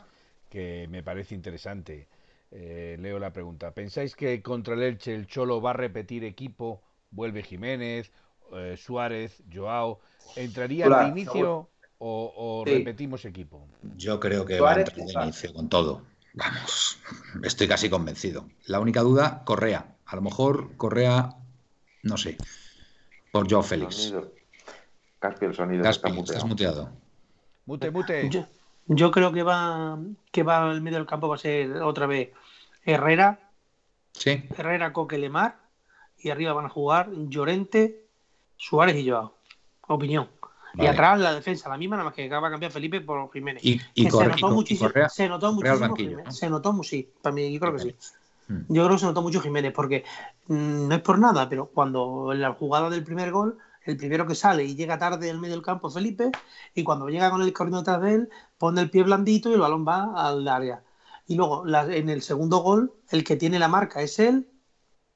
que 0.51 0.87
me 0.91 1.03
parece 1.03 1.35
interesante. 1.35 2.09
Eh, 2.51 2.97
leo 2.99 3.19
la 3.19 3.33
pregunta. 3.33 3.73
¿Pensáis 3.73 4.17
que 4.17 4.43
contra 4.43 4.75
el 4.75 4.83
Elche 4.83 5.15
el 5.15 5.27
Cholo 5.27 5.61
va 5.61 5.71
a 5.71 5.75
repetir 5.75 6.25
equipo 6.25 6.83
vuelve 7.11 7.43
Jiménez, 7.43 8.11
eh, 8.53 8.77
Suárez, 8.77 9.43
Joao, 9.53 10.01
¿entraría 10.37 10.87
al 10.87 11.09
inicio 11.09 11.69
o, 11.99 12.65
repetimos 12.67 13.25
equipo? 13.25 13.67
Yo 13.97 14.21
creo 14.21 14.45
que 14.45 14.61
va 14.61 14.73
a 14.73 14.81
entrar 14.81 14.97
de 14.97 15.13
inicio 15.25 15.53
con 15.53 15.69
todo. 15.69 16.03
Vamos, 16.35 16.99
estoy 17.43 17.67
casi 17.69 17.91
convencido. 17.91 18.49
La 18.67 18.81
única 18.81 19.01
duda, 19.01 19.43
Correa. 19.45 19.97
A 20.07 20.17
lo 20.17 20.23
mejor 20.23 20.77
Correa, 20.77 21.31
no 22.03 22.17
sé, 22.17 22.37
por 23.33 23.51
Joao 23.51 23.63
Félix. 23.63 24.15
Caspi, 25.19 25.47
el 25.47 25.55
sonido 25.55 25.89
está 25.89 26.09
muteado. 26.09 26.33
estás 26.33 26.45
muteado. 26.45 26.91
Mute, 27.67 27.91
mute. 27.91 28.47
Yo, 28.87 29.11
creo 29.11 29.33
que 29.33 29.43
va 29.43 29.99
que 30.33 30.43
va 30.43 30.71
al 30.71 30.81
medio 30.81 30.99
del 30.99 31.07
campo 31.07 31.29
va 31.29 31.35
a 31.35 31.39
ser 31.39 31.83
otra 31.83 32.07
vez 32.07 32.31
Herrera. 32.85 33.51
Sí. 34.13 34.45
Herrera, 34.57 34.93
Coquelemar. 34.93 35.59
Y 36.21 36.31
arriba 36.31 36.53
van 36.53 36.67
a 36.67 36.71
jugar 36.71 37.11
Llorente, 37.13 38.07
Suárez 38.57 38.97
y 38.97 39.09
Joao. 39.09 39.35
Opinión. 39.87 40.29
Y 40.75 40.87
atrás 40.87 41.19
la 41.19 41.35
defensa, 41.35 41.69
la 41.69 41.77
misma, 41.77 41.97
nada 41.97 42.09
más 42.09 42.15
que 42.15 42.25
acaba 42.25 42.49
de 42.49 42.53
cambiar 42.53 42.73
Felipe 42.73 43.01
por 43.01 43.31
Jiménez. 43.33 43.65
Y, 43.65 43.79
se, 43.95 44.11
notó 44.11 44.51
muchísimo, 44.51 44.91
se 45.09 45.29
notó 45.29 45.53
muchísimo. 45.53 46.31
se 46.31 46.51
notó 46.51 46.83
sí, 46.83 47.11
para 47.21 47.35
mí, 47.35 47.53
yo 47.53 47.61
creo 47.61 47.73
que 47.75 47.79
sí. 47.81 47.97
Hmm. 48.49 48.63
Yo 48.69 48.85
creo 48.85 48.97
que 48.97 49.01
se 49.01 49.07
notó 49.07 49.23
mucho 49.23 49.41
Jiménez, 49.41 49.73
porque 49.73 50.05
mm, 50.47 50.89
no 50.89 50.95
es 50.95 51.03
por 51.03 51.19
nada, 51.19 51.49
pero 51.49 51.67
cuando 51.67 52.33
en 52.33 52.41
la 52.41 52.53
jugada 52.53 52.91
del 52.91 53.05
primer 53.05 53.31
gol, 53.31 53.59
el 53.85 53.97
primero 53.97 54.27
que 54.27 54.35
sale 54.35 54.65
y 54.65 54.75
llega 54.75 54.99
tarde 54.99 55.29
en 55.29 55.41
medio 55.41 55.55
del 55.55 55.65
campo 55.65 55.91
Felipe, 55.91 56.31
y 56.75 56.83
cuando 56.83 57.09
llega 57.09 57.31
con 57.31 57.43
el 57.43 57.53
corriendo 57.53 57.79
detrás 57.79 58.03
de 58.03 58.15
él, 58.15 58.29
pone 58.59 58.81
el 58.81 58.91
pie 58.91 59.03
blandito 59.03 59.51
y 59.51 59.55
el 59.55 59.61
balón 59.61 59.87
va 59.87 60.13
al 60.15 60.47
área. 60.49 60.83
Y 61.27 61.37
luego 61.37 61.65
en 61.67 62.09
el 62.09 62.23
segundo 62.23 62.59
gol, 62.59 62.93
el 63.11 63.23
que 63.23 63.37
tiene 63.37 63.59
la 63.59 63.69
marca 63.69 64.01
es 64.01 64.19
él, 64.19 64.49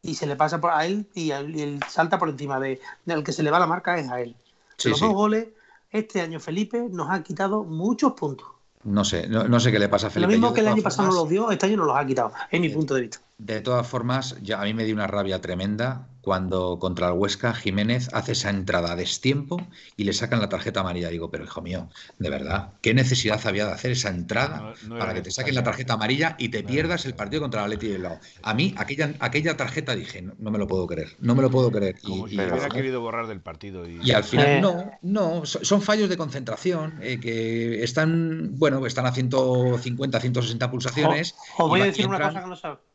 y 0.02 0.16
se 0.16 0.26
le 0.26 0.36
pasa 0.36 0.60
por 0.60 0.70
a 0.72 0.84
él 0.84 1.08
y, 1.14 1.30
él, 1.30 1.80
salta 1.88 2.18
por 2.18 2.28
encima 2.28 2.58
de 2.58 2.80
el 3.06 3.24
que 3.24 3.32
se 3.32 3.42
le 3.42 3.50
va 3.50 3.60
la 3.60 3.66
marca 3.66 3.98
es 3.98 4.10
a 4.10 4.20
él. 4.20 4.36
los 4.84 5.00
dos 5.00 5.14
goles, 5.14 5.48
este 5.90 6.20
año 6.20 6.40
Felipe 6.40 6.88
nos 6.90 7.10
ha 7.10 7.22
quitado 7.22 7.64
muchos 7.64 8.12
puntos. 8.14 8.48
No 8.84 9.04
sé, 9.04 9.28
no, 9.28 9.60
sé 9.60 9.70
qué 9.70 9.78
le 9.78 9.88
pasa 9.88 10.08
a 10.08 10.10
Felipe. 10.10 10.32
Lo 10.32 10.38
mismo 10.38 10.52
que 10.52 10.60
el 10.60 10.68
año 10.68 10.82
pasado 10.82 11.08
no 11.08 11.14
los 11.14 11.28
dio, 11.28 11.50
este 11.50 11.66
año 11.66 11.76
no 11.76 11.84
los 11.84 11.96
ha 11.96 12.04
quitado, 12.04 12.32
es 12.50 12.60
mi 12.60 12.68
punto 12.68 12.94
de 12.94 13.02
vista. 13.02 13.18
De 13.38 13.60
todas 13.60 13.86
formas, 13.86 14.36
ya 14.42 14.60
a 14.60 14.64
mí 14.64 14.74
me 14.74 14.84
dio 14.84 14.94
una 14.94 15.06
rabia 15.06 15.40
tremenda 15.40 16.08
cuando 16.22 16.78
contra 16.78 17.08
el 17.08 17.14
Huesca 17.14 17.52
Jiménez 17.52 18.08
hace 18.12 18.32
esa 18.32 18.50
entrada 18.50 18.92
a 18.92 18.96
destiempo 18.96 19.60
y 19.96 20.04
le 20.04 20.12
sacan 20.12 20.40
la 20.40 20.48
tarjeta 20.48 20.80
amarilla. 20.80 21.10
Digo, 21.10 21.30
pero 21.30 21.44
hijo 21.44 21.60
mío, 21.60 21.88
de 22.18 22.30
verdad, 22.30 22.70
¿qué 22.80 22.94
necesidad 22.94 23.44
había 23.44 23.66
de 23.66 23.72
hacer 23.72 23.90
esa 23.90 24.08
entrada 24.08 24.74
para 24.88 25.14
que 25.14 25.22
te 25.22 25.30
saquen 25.30 25.54
la 25.54 25.64
tarjeta 25.64 25.94
amarilla 25.94 26.36
y 26.38 26.48
te 26.48 26.62
pierdas 26.62 27.04
el 27.04 27.14
partido 27.14 27.42
contra 27.42 27.60
el 27.60 27.72
Atleti 27.72 27.98
lado? 27.98 28.20
A 28.42 28.54
mí, 28.54 28.74
aquella, 28.78 29.14
aquella 29.18 29.56
tarjeta 29.56 29.94
dije, 29.94 30.22
no, 30.22 30.50
me 30.50 30.58
lo 30.58 30.66
puedo 30.66 30.86
creer, 30.86 31.08
no 31.18 31.34
me 31.34 31.42
lo 31.42 31.50
puedo 31.50 31.70
creer. 31.70 32.00
Como 32.00 32.28
y, 32.28 32.30
si 32.30 32.36
hubiera 32.36 32.68
querido 32.68 33.00
borrar 33.00 33.26
del 33.26 33.40
partido. 33.40 33.88
Y, 33.88 34.12
al 34.12 34.24
final, 34.24 34.60
no, 34.60 34.92
no, 35.02 35.44
son 35.44 35.82
fallos 35.82 36.08
de 36.08 36.16
concentración 36.16 36.98
eh, 37.02 37.18
que 37.18 37.82
están, 37.82 38.56
bueno, 38.58 38.86
están 38.86 39.06
a 39.06 39.12
150, 39.12 40.20
160 40.20 40.70
pulsaciones. 40.70 41.34
Os 41.58 41.68
voy 41.68 41.80
a 41.80 41.86
decir 41.86 42.06
una 42.06 42.20
cosa 42.20 42.42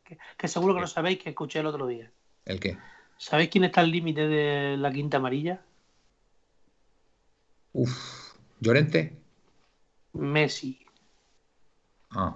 que, 0.04 0.14
no 0.14 0.20
que 0.38 0.48
seguro 0.48 0.74
que 0.74 0.80
no 0.80 0.86
sabéis 0.86 1.18
que 1.18 1.28
escuché 1.28 1.58
el 1.60 1.66
otro 1.66 1.86
día. 1.86 2.10
¿El 2.46 2.60
qué? 2.60 2.78
¿Sabéis 3.18 3.50
quién 3.50 3.64
está 3.64 3.80
al 3.80 3.90
límite 3.90 4.28
de 4.28 4.76
la 4.76 4.92
quinta 4.92 5.16
amarilla? 5.16 5.60
Uf, 7.72 8.28
¿Llorente? 8.60 9.18
Messi. 10.12 10.86
Ah. 12.10 12.34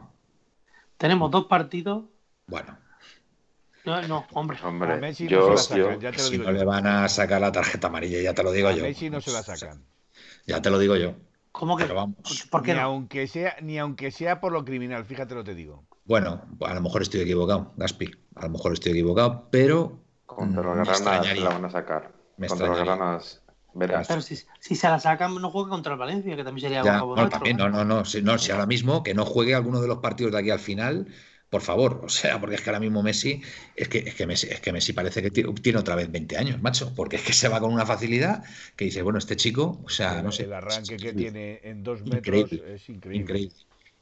Tenemos 0.97 1.31
dos 1.31 1.47
partidos. 1.47 2.05
Bueno. 2.47 2.77
No, 3.85 4.03
no 4.03 4.27
hombre. 4.33 4.59
hombre 4.63 4.97
Messi 4.99 5.27
yo, 5.27 5.51
no 5.51 5.57
se 5.57 5.79
la 5.79 5.95
sacan, 6.01 6.19
si 6.19 6.39
no 6.39 6.53
le 6.53 6.65
van 6.65 6.87
a 6.87 7.09
sacar 7.09 7.41
la 7.41 7.51
tarjeta 7.51 7.89
amarilla, 7.89 8.21
ya 8.21 8.35
te 8.35 8.43
lo 8.43 8.53
digo 8.53 8.71
yo. 8.71 8.83
Messi 8.83 9.09
no 9.09 9.21
se 9.21 9.33
la 9.33 9.43
sacan. 9.43 9.85
Ya 10.47 10.63
te 10.63 10.71
lo 10.71 10.79
digo 10.79 10.97
yo. 10.97 11.15
¿Cómo 11.53 11.77
que? 11.77 11.85
Pero 11.85 11.97
vamos. 11.97 12.47
¿Por 12.51 12.63
qué 12.63 12.75
ni, 12.75 12.81
aunque 12.81 13.27
sea, 13.27 13.57
ni 13.61 13.79
aunque 13.79 14.11
sea 14.11 14.41
por 14.41 14.53
lo 14.53 14.65
criminal, 14.65 15.05
fíjate 15.05 15.35
lo 15.35 15.45
te 15.45 15.55
digo. 15.55 15.85
Bueno, 16.05 16.43
a 16.61 16.75
lo 16.75 16.81
mejor 16.81 17.03
estoy 17.03 17.21
equivocado, 17.21 17.73
Gaspi. 17.77 18.11
A 18.35 18.45
lo 18.45 18.51
mejor 18.51 18.73
estoy 18.73 18.93
equivocado, 18.93 19.49
pero 19.51 20.01
contra 20.35 20.63
los 20.63 20.75
Granas 20.75 21.39
la 21.39 21.49
van 21.49 21.65
a 21.65 21.71
sacar. 21.71 22.13
contra 22.49 22.67
los 22.67 22.79
Granas 22.79 23.43
verás. 23.75 24.09
Pero 24.09 24.21
si, 24.21 24.37
si, 24.61 24.75
se 24.75 24.89
la 24.89 24.99
sacan, 24.99 25.35
no 25.35 25.51
juega 25.51 25.71
contra 25.71 25.93
el 25.93 25.99
Valencia, 25.99 26.37
que 26.37 26.45
también 26.45 26.69
sería 26.69 26.85
ya, 26.85 26.99
no, 26.99 27.29
también, 27.29 27.57
no, 27.57 27.69
no, 27.69 27.85
no, 27.85 28.05
si, 28.05 28.23
no, 28.23 28.39
si 28.39 28.53
ahora 28.53 28.67
mismo 28.67 29.03
que 29.03 29.15
no 29.15 29.25
juegue 29.25 29.55
alguno 29.55 29.81
de 29.81 29.89
los 29.89 29.99
partidos 29.99 30.33
de 30.33 30.39
aquí 30.39 30.51
al 30.51 30.59
final, 30.59 31.07
por 31.49 31.61
favor, 31.61 32.01
o 32.05 32.09
sea, 32.09 32.41
porque 32.41 32.57
es 32.57 32.63
que 32.63 32.71
ahora 32.71 32.81
mismo 32.81 33.03
Messi, 33.03 33.43
es 33.77 33.89
que, 33.89 33.99
es 33.99 34.15
que 34.15 34.27
Messi, 34.27 34.49
es 34.49 34.61
que 34.61 34.73
Messi 34.73 34.93
parece 34.93 35.23
que 35.23 35.31
tiene 35.31 35.79
otra 35.79 35.95
vez 35.95 36.11
20 36.11 36.37
años, 36.39 36.63
macho, 36.63 36.95
porque 36.95 37.17
es 37.17 37.23
que 37.23 37.33
se 37.33 37.49
va 37.49 37.61
con 37.61 37.73
una 37.73 37.87
facilidad 37.87 38.43
que 38.77 38.87
dice, 38.87 39.03
bueno, 39.03 39.19
este 39.19 39.37
chico, 39.37 39.81
o 39.85 39.89
sea, 39.89 40.23
no 40.23 40.33
sé. 40.33 40.45
El 40.45 40.55
arranque 40.55 40.97
que 40.97 41.13
tiene 41.13 41.61
en 41.63 41.83
dos 41.83 42.03
metros 42.05 42.53
es 42.53 42.89
increíble. 42.89 43.23
Increíble. 43.23 43.55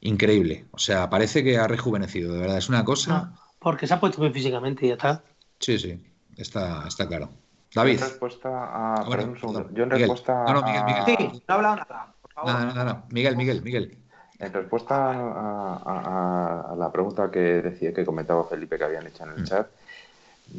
Increíble. 0.03 0.65
O 0.71 0.79
sea, 0.79 1.09
parece 1.09 1.43
que 1.43 1.57
ha 1.57 1.67
rejuvenecido, 1.67 2.33
de 2.33 2.39
verdad, 2.39 2.57
es 2.57 2.69
una 2.69 2.83
cosa. 2.83 3.33
porque 3.59 3.85
se 3.85 3.93
ha 3.93 3.99
puesto 3.99 4.21
bien 4.21 4.33
físicamente 4.33 4.85
y 4.85 4.89
ya 4.89 4.93
está. 4.95 5.23
Sí, 5.59 5.77
sí. 5.77 5.99
Está, 6.41 6.87
está 6.87 7.07
claro. 7.07 7.29
David. 7.73 7.99
Yo 7.99 8.05
en 8.05 8.09
respuesta 8.09 8.49
a. 8.49 9.05
Yo 9.73 9.83
en 9.83 9.89
respuesta. 9.89 10.43
No, 10.45 10.53
no, 10.53 10.63
Miguel, 10.63 10.83
Miguel. 10.85 11.03
Sí, 11.05 11.43
no 11.47 11.53
ha 11.53 11.53
hablado 11.53 11.75
nada. 11.75 12.13
Por 12.21 12.33
favor. 12.33 12.51
No, 12.51 12.73
no, 12.73 12.83
no, 12.83 13.03
Miguel, 13.11 13.37
Miguel, 13.37 13.61
Miguel. 13.61 13.97
En 14.39 14.51
respuesta 14.51 15.11
a, 15.11 16.75
la 16.75 16.91
pregunta 16.91 17.29
que 17.29 17.39
decía 17.39 17.93
que 17.93 18.03
comentaba 18.03 18.43
Felipe 18.45 18.77
que 18.77 18.83
habían 18.83 19.05
hecho 19.05 19.23
en 19.23 19.29
el 19.29 19.41
mm. 19.41 19.45
chat, 19.45 19.67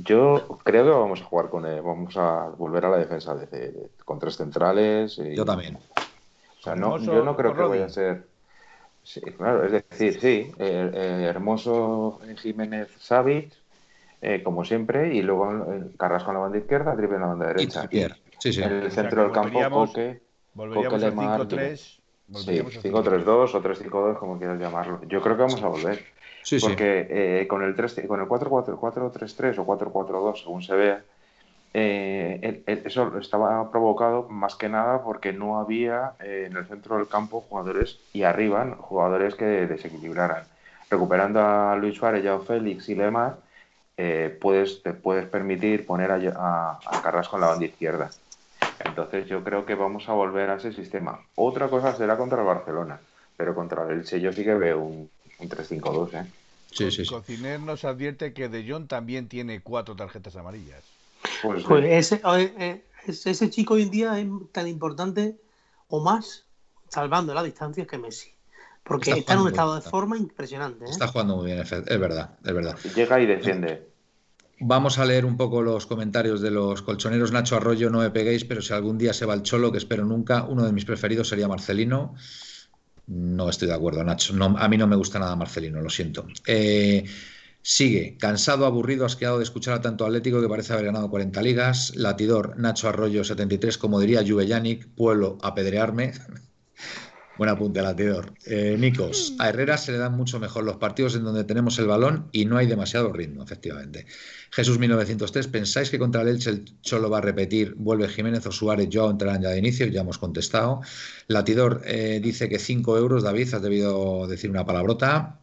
yo 0.04 0.58
creo 0.62 0.84
que 0.84 0.90
vamos 0.90 1.20
a 1.20 1.24
jugar 1.24 1.48
con 1.50 1.66
él, 1.66 1.82
vamos 1.82 2.16
a 2.16 2.48
volver 2.56 2.84
a 2.86 2.90
la 2.90 2.98
defensa 2.98 3.34
de, 3.34 3.90
con 4.04 4.20
tres 4.20 4.36
centrales. 4.36 5.16
yo 5.16 5.44
también. 5.44 5.76
O 5.76 6.62
sea, 6.62 6.76
no, 6.76 6.96
yo 6.98 7.24
no 7.24 7.36
creo 7.36 7.56
que 7.56 7.62
vaya 7.62 7.86
a 7.86 7.88
ser. 7.88 8.28
Sí, 9.02 9.20
claro, 9.20 9.66
es 9.66 9.72
decir, 9.72 10.20
sí, 10.20 10.54
eh, 10.58 10.90
eh, 10.94 11.26
Hermoso 11.28 12.20
Jiménez 12.36 12.88
Savic, 13.00 13.52
eh, 14.22 14.42
como 14.42 14.64
siempre, 14.64 15.14
y 15.14 15.22
luego 15.22 15.66
Carrasco 15.98 16.30
en 16.30 16.34
la 16.34 16.40
banda 16.40 16.58
izquierda, 16.58 16.96
Tripe 16.96 17.14
en 17.14 17.20
la 17.20 17.26
banda 17.26 17.46
derecha. 17.48 17.88
Sí, 18.38 18.52
sí. 18.52 18.62
En 18.62 18.72
el 18.72 18.90
centro 18.90 19.22
del 19.22 19.32
campo, 19.32 19.60
Coque, 19.70 20.20
Coque 20.56 20.98
Lemar. 20.98 21.40
5-3. 21.40 21.76
Sí, 21.76 22.60
5-3-2 22.60 23.26
o 23.26 23.62
3-5-2, 23.62 24.18
como 24.18 24.38
quieras 24.38 24.58
llamarlo. 24.58 25.00
Yo 25.06 25.20
creo 25.20 25.36
que 25.36 25.42
vamos 25.42 25.62
a 25.62 25.68
volver. 25.68 26.02
Sí, 26.42 26.58
porque 26.60 27.06
eh, 27.10 27.46
con 27.46 27.62
el 27.62 27.74
3 27.76 28.02
con 28.08 28.20
el 28.20 28.26
4-4-3 28.26 29.58
o 29.58 29.66
4-4-2, 29.66 30.42
según 30.42 30.62
se 30.62 30.74
vea, 30.74 31.04
eh, 31.74 32.62
eso 32.66 33.16
estaba 33.18 33.70
provocado 33.70 34.28
más 34.28 34.56
que 34.56 34.68
nada 34.68 35.02
porque 35.02 35.32
no 35.32 35.58
había 35.58 36.12
eh, 36.20 36.48
en 36.50 36.56
el 36.56 36.66
centro 36.66 36.96
del 36.96 37.08
campo 37.08 37.40
jugadores 37.48 37.98
y 38.12 38.24
arriba 38.24 38.76
jugadores 38.78 39.34
que 39.34 39.44
desequilibraran. 39.44 40.44
Recuperando 40.90 41.40
a 41.40 41.76
Luis 41.76 41.96
Suárez, 41.96 42.22
Yao 42.22 42.40
Félix 42.40 42.88
y 42.88 42.94
Lemar, 42.94 43.36
eh, 43.97 44.36
puedes, 44.40 44.82
te 44.82 44.95
puedes 44.95 45.28
permitir 45.28 45.86
poner 45.86 46.11
a, 46.11 46.78
Carrasco 47.03 47.36
en 47.36 47.43
la 47.43 47.49
banda 47.49 47.66
izquierda. 47.66 48.11
Entonces 48.84 49.26
yo 49.26 49.45
creo 49.45 49.64
que 49.64 49.74
vamos 49.74 50.09
a 50.09 50.12
volver 50.12 50.51
a 50.51 50.57
ese 50.57 50.72
sistema. 50.72 51.20
Otra 51.34 51.68
cosa 51.68 51.95
será 51.95 52.16
contra 52.16 52.40
el 52.40 52.47
Barcelona, 52.47 53.01
pero 53.36 53.55
contra 53.55 53.84
el 53.84 53.99
Elche 53.99 54.20
yo 54.20 54.32
sí 54.32 54.45
que 54.45 54.55
veo 54.55 54.80
un, 54.80 55.11
3-5-2. 55.40 56.14
¿eh? 56.14 56.30
Sí, 56.70 56.90
sí, 56.90 57.05
Cociner 57.05 57.61
nos 57.61 57.84
advierte 57.84 58.32
que 58.32 58.49
De 58.49 58.68
Jong 58.68 58.86
también 58.86 59.28
tiene 59.28 59.61
cuatro 59.61 59.95
tarjetas 59.95 60.36
amarillas. 60.36 60.82
Pues, 61.43 61.64
pues 61.64 61.84
ese, 61.84 62.22
eh, 62.59 62.84
ese 63.07 63.51
chico 63.51 63.74
hoy 63.74 63.82
en 63.82 63.90
día 63.90 64.18
es 64.18 64.26
tan 64.53 64.68
importante 64.68 65.36
o 65.88 66.01
más, 66.01 66.47
salvando 66.88 67.34
la 67.34 67.43
distancia, 67.43 67.86
que 67.86 67.99
Messi. 67.99 68.32
Porque 68.84 69.12
está, 69.12 69.34
en 69.34 69.40
un 69.40 69.48
estado 69.48 69.76
de 69.76 69.82
forma 69.82 70.16
impresionante. 70.16 70.84
¿eh? 70.84 70.90
Está 70.90 71.06
jugando 71.06 71.36
muy 71.36 71.46
bien, 71.46 71.60
es 71.60 71.70
verdad, 71.70 72.36
es 72.44 72.52
verdad. 72.52 72.76
Llega 72.94 73.20
y 73.20 73.26
defiende. 73.26 73.92
Vamos 74.64 74.98
a 74.98 75.04
leer 75.04 75.24
un 75.24 75.36
poco 75.36 75.60
los 75.60 75.86
comentarios 75.86 76.40
de 76.40 76.52
los 76.52 76.82
colchoneros. 76.82 77.32
Nacho 77.32 77.56
Arroyo, 77.56 77.90
no 77.90 77.98
me 77.98 78.10
peguéis, 78.10 78.44
pero 78.44 78.62
si 78.62 78.72
algún 78.72 78.96
día 78.96 79.12
se 79.12 79.26
va 79.26 79.34
el 79.34 79.42
cholo, 79.42 79.72
que 79.72 79.78
espero 79.78 80.04
nunca, 80.04 80.44
uno 80.44 80.64
de 80.64 80.72
mis 80.72 80.84
preferidos 80.84 81.28
sería 81.28 81.48
Marcelino. 81.48 82.14
No 83.08 83.48
estoy 83.48 83.66
de 83.66 83.74
acuerdo, 83.74 84.04
Nacho. 84.04 84.34
No, 84.34 84.56
a 84.56 84.68
mí 84.68 84.78
no 84.78 84.86
me 84.86 84.94
gusta 84.94 85.18
nada 85.18 85.34
Marcelino, 85.34 85.80
lo 85.80 85.90
siento. 85.90 86.26
Eh, 86.46 87.04
sigue, 87.60 88.16
cansado, 88.18 88.64
aburrido, 88.64 89.04
asqueado 89.04 89.38
de 89.38 89.44
escuchar 89.44 89.74
a 89.74 89.80
tanto 89.80 90.06
Atlético 90.06 90.40
que 90.40 90.48
parece 90.48 90.72
haber 90.72 90.86
ganado 90.86 91.10
40 91.10 91.42
ligas. 91.42 91.96
Latidor, 91.96 92.56
Nacho 92.56 92.88
Arroyo, 92.88 93.24
73, 93.24 93.78
como 93.78 93.98
diría 93.98 94.24
Juve 94.24 94.46
Yannick, 94.46 94.86
pueblo, 94.94 95.38
apedrearme. 95.42 96.12
Buen 97.38 97.48
apunte, 97.48 97.80
latidor. 97.80 98.34
Eh, 98.44 98.76
Nikos, 98.78 99.34
a 99.38 99.48
Herrera 99.48 99.78
se 99.78 99.92
le 99.92 99.98
dan 99.98 100.16
mucho 100.16 100.38
mejor 100.38 100.64
los 100.64 100.76
partidos 100.76 101.14
en 101.16 101.24
donde 101.24 101.44
tenemos 101.44 101.78
el 101.78 101.86
balón 101.86 102.28
y 102.30 102.44
no 102.44 102.58
hay 102.58 102.66
demasiado 102.66 103.10
ritmo, 103.12 103.42
efectivamente. 103.42 104.06
Jesús 104.50 104.78
1903, 104.78 105.46
¿pensáis 105.48 105.88
que 105.88 105.98
contra 105.98 106.22
el 106.22 106.28
Elche 106.28 106.50
el 106.50 106.80
Cholo 106.82 107.08
va 107.08 107.18
a 107.18 107.20
repetir? 107.22 107.74
Vuelve 107.76 108.08
Jiménez 108.08 108.46
o 108.46 108.52
Suárez, 108.52 108.88
yo 108.90 109.10
entrarán 109.10 109.40
ya 109.40 109.48
de 109.48 109.58
inicio, 109.58 109.86
ya 109.86 110.02
hemos 110.02 110.18
contestado. 110.18 110.82
Latidor 111.28 111.80
eh, 111.86 112.20
dice 112.22 112.50
que 112.50 112.58
5 112.58 112.98
euros, 112.98 113.22
David, 113.22 113.54
has 113.54 113.62
debido 113.62 114.26
decir 114.26 114.50
una 114.50 114.66
palabrota. 114.66 115.40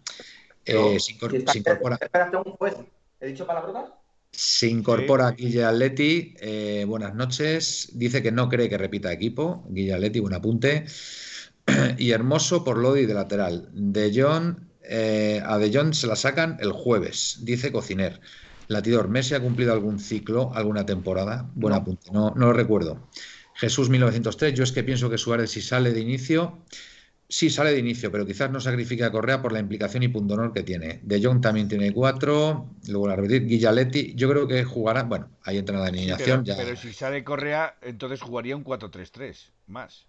Eh, 0.65 0.99
se, 0.99 1.13
incorpora... 1.57 1.97
Espérate 1.99 2.37
un 2.37 2.43
juez, 2.43 2.75
¿he 3.19 3.27
dicho 3.27 3.47
palabrotas? 3.47 3.89
Se 4.31 4.67
incorpora 4.67 5.31
Guille 5.31 5.65
Atleti. 5.65 6.35
Eh, 6.39 6.85
buenas 6.87 7.15
noches. 7.15 7.89
Dice 7.93 8.21
que 8.21 8.31
no 8.31 8.47
cree 8.47 8.69
que 8.69 8.77
repita 8.77 9.11
equipo. 9.11 9.65
Guille 9.69 9.93
Atleti, 9.93 10.19
buen 10.19 10.35
apunte. 10.35 10.85
y 11.97 12.11
Hermoso 12.11 12.63
por 12.63 12.77
Lodi 12.77 13.05
de 13.05 13.13
lateral. 13.13 13.69
De 13.73 14.11
John, 14.15 14.69
eh, 14.83 15.41
a 15.45 15.57
De 15.57 15.71
John 15.73 15.93
se 15.93 16.07
la 16.07 16.15
sacan 16.15 16.57
el 16.59 16.71
jueves, 16.71 17.39
dice 17.41 17.71
Cociner. 17.71 18.19
Latidor, 18.67 19.09
¿Messi 19.09 19.33
ha 19.33 19.41
cumplido 19.41 19.73
algún 19.73 19.99
ciclo, 19.99 20.51
alguna 20.53 20.85
temporada? 20.85 21.49
Buen 21.55 21.73
apunte, 21.73 22.11
no, 22.11 22.33
no 22.35 22.47
lo 22.47 22.53
recuerdo. 22.53 23.09
Jesús 23.55 23.89
1903, 23.89 24.53
yo 24.53 24.63
es 24.63 24.71
que 24.71 24.83
pienso 24.83 25.09
que 25.09 25.17
Suárez 25.17 25.51
si 25.51 25.61
sale 25.61 25.91
de 25.91 25.99
inicio, 25.99 26.59
sí 27.29 27.49
sale 27.49 27.71
de 27.71 27.79
inicio, 27.79 28.11
pero 28.11 28.25
quizás 28.25 28.49
no 28.49 28.59
sacrifique 28.59 29.03
a 29.03 29.11
Correa 29.11 29.41
por 29.41 29.51
la 29.51 29.59
implicación 29.59 30.03
y 30.03 30.07
punto 30.07 30.33
honor 30.33 30.51
que 30.51 30.63
tiene. 30.63 30.99
De 31.03 31.21
Jong 31.21 31.41
también 31.41 31.67
tiene 31.67 31.93
cuatro, 31.93 32.69
luego 32.87 33.07
la 33.07 33.15
repetir, 33.15 33.45
Guillaletti, 33.45 34.13
yo 34.15 34.29
creo 34.29 34.47
que 34.47 34.63
jugará, 34.63 35.03
bueno, 35.03 35.29
ahí 35.43 35.57
entra 35.57 35.79
la 35.79 35.87
alineación. 35.87 36.43
pero, 36.43 36.57
pero 36.57 36.75
si 36.75 36.91
sale 36.91 37.23
Correa, 37.23 37.75
entonces 37.81 38.21
jugaría 38.21 38.55
un 38.55 38.63
4-3-3, 38.63 39.51
más. 39.67 40.07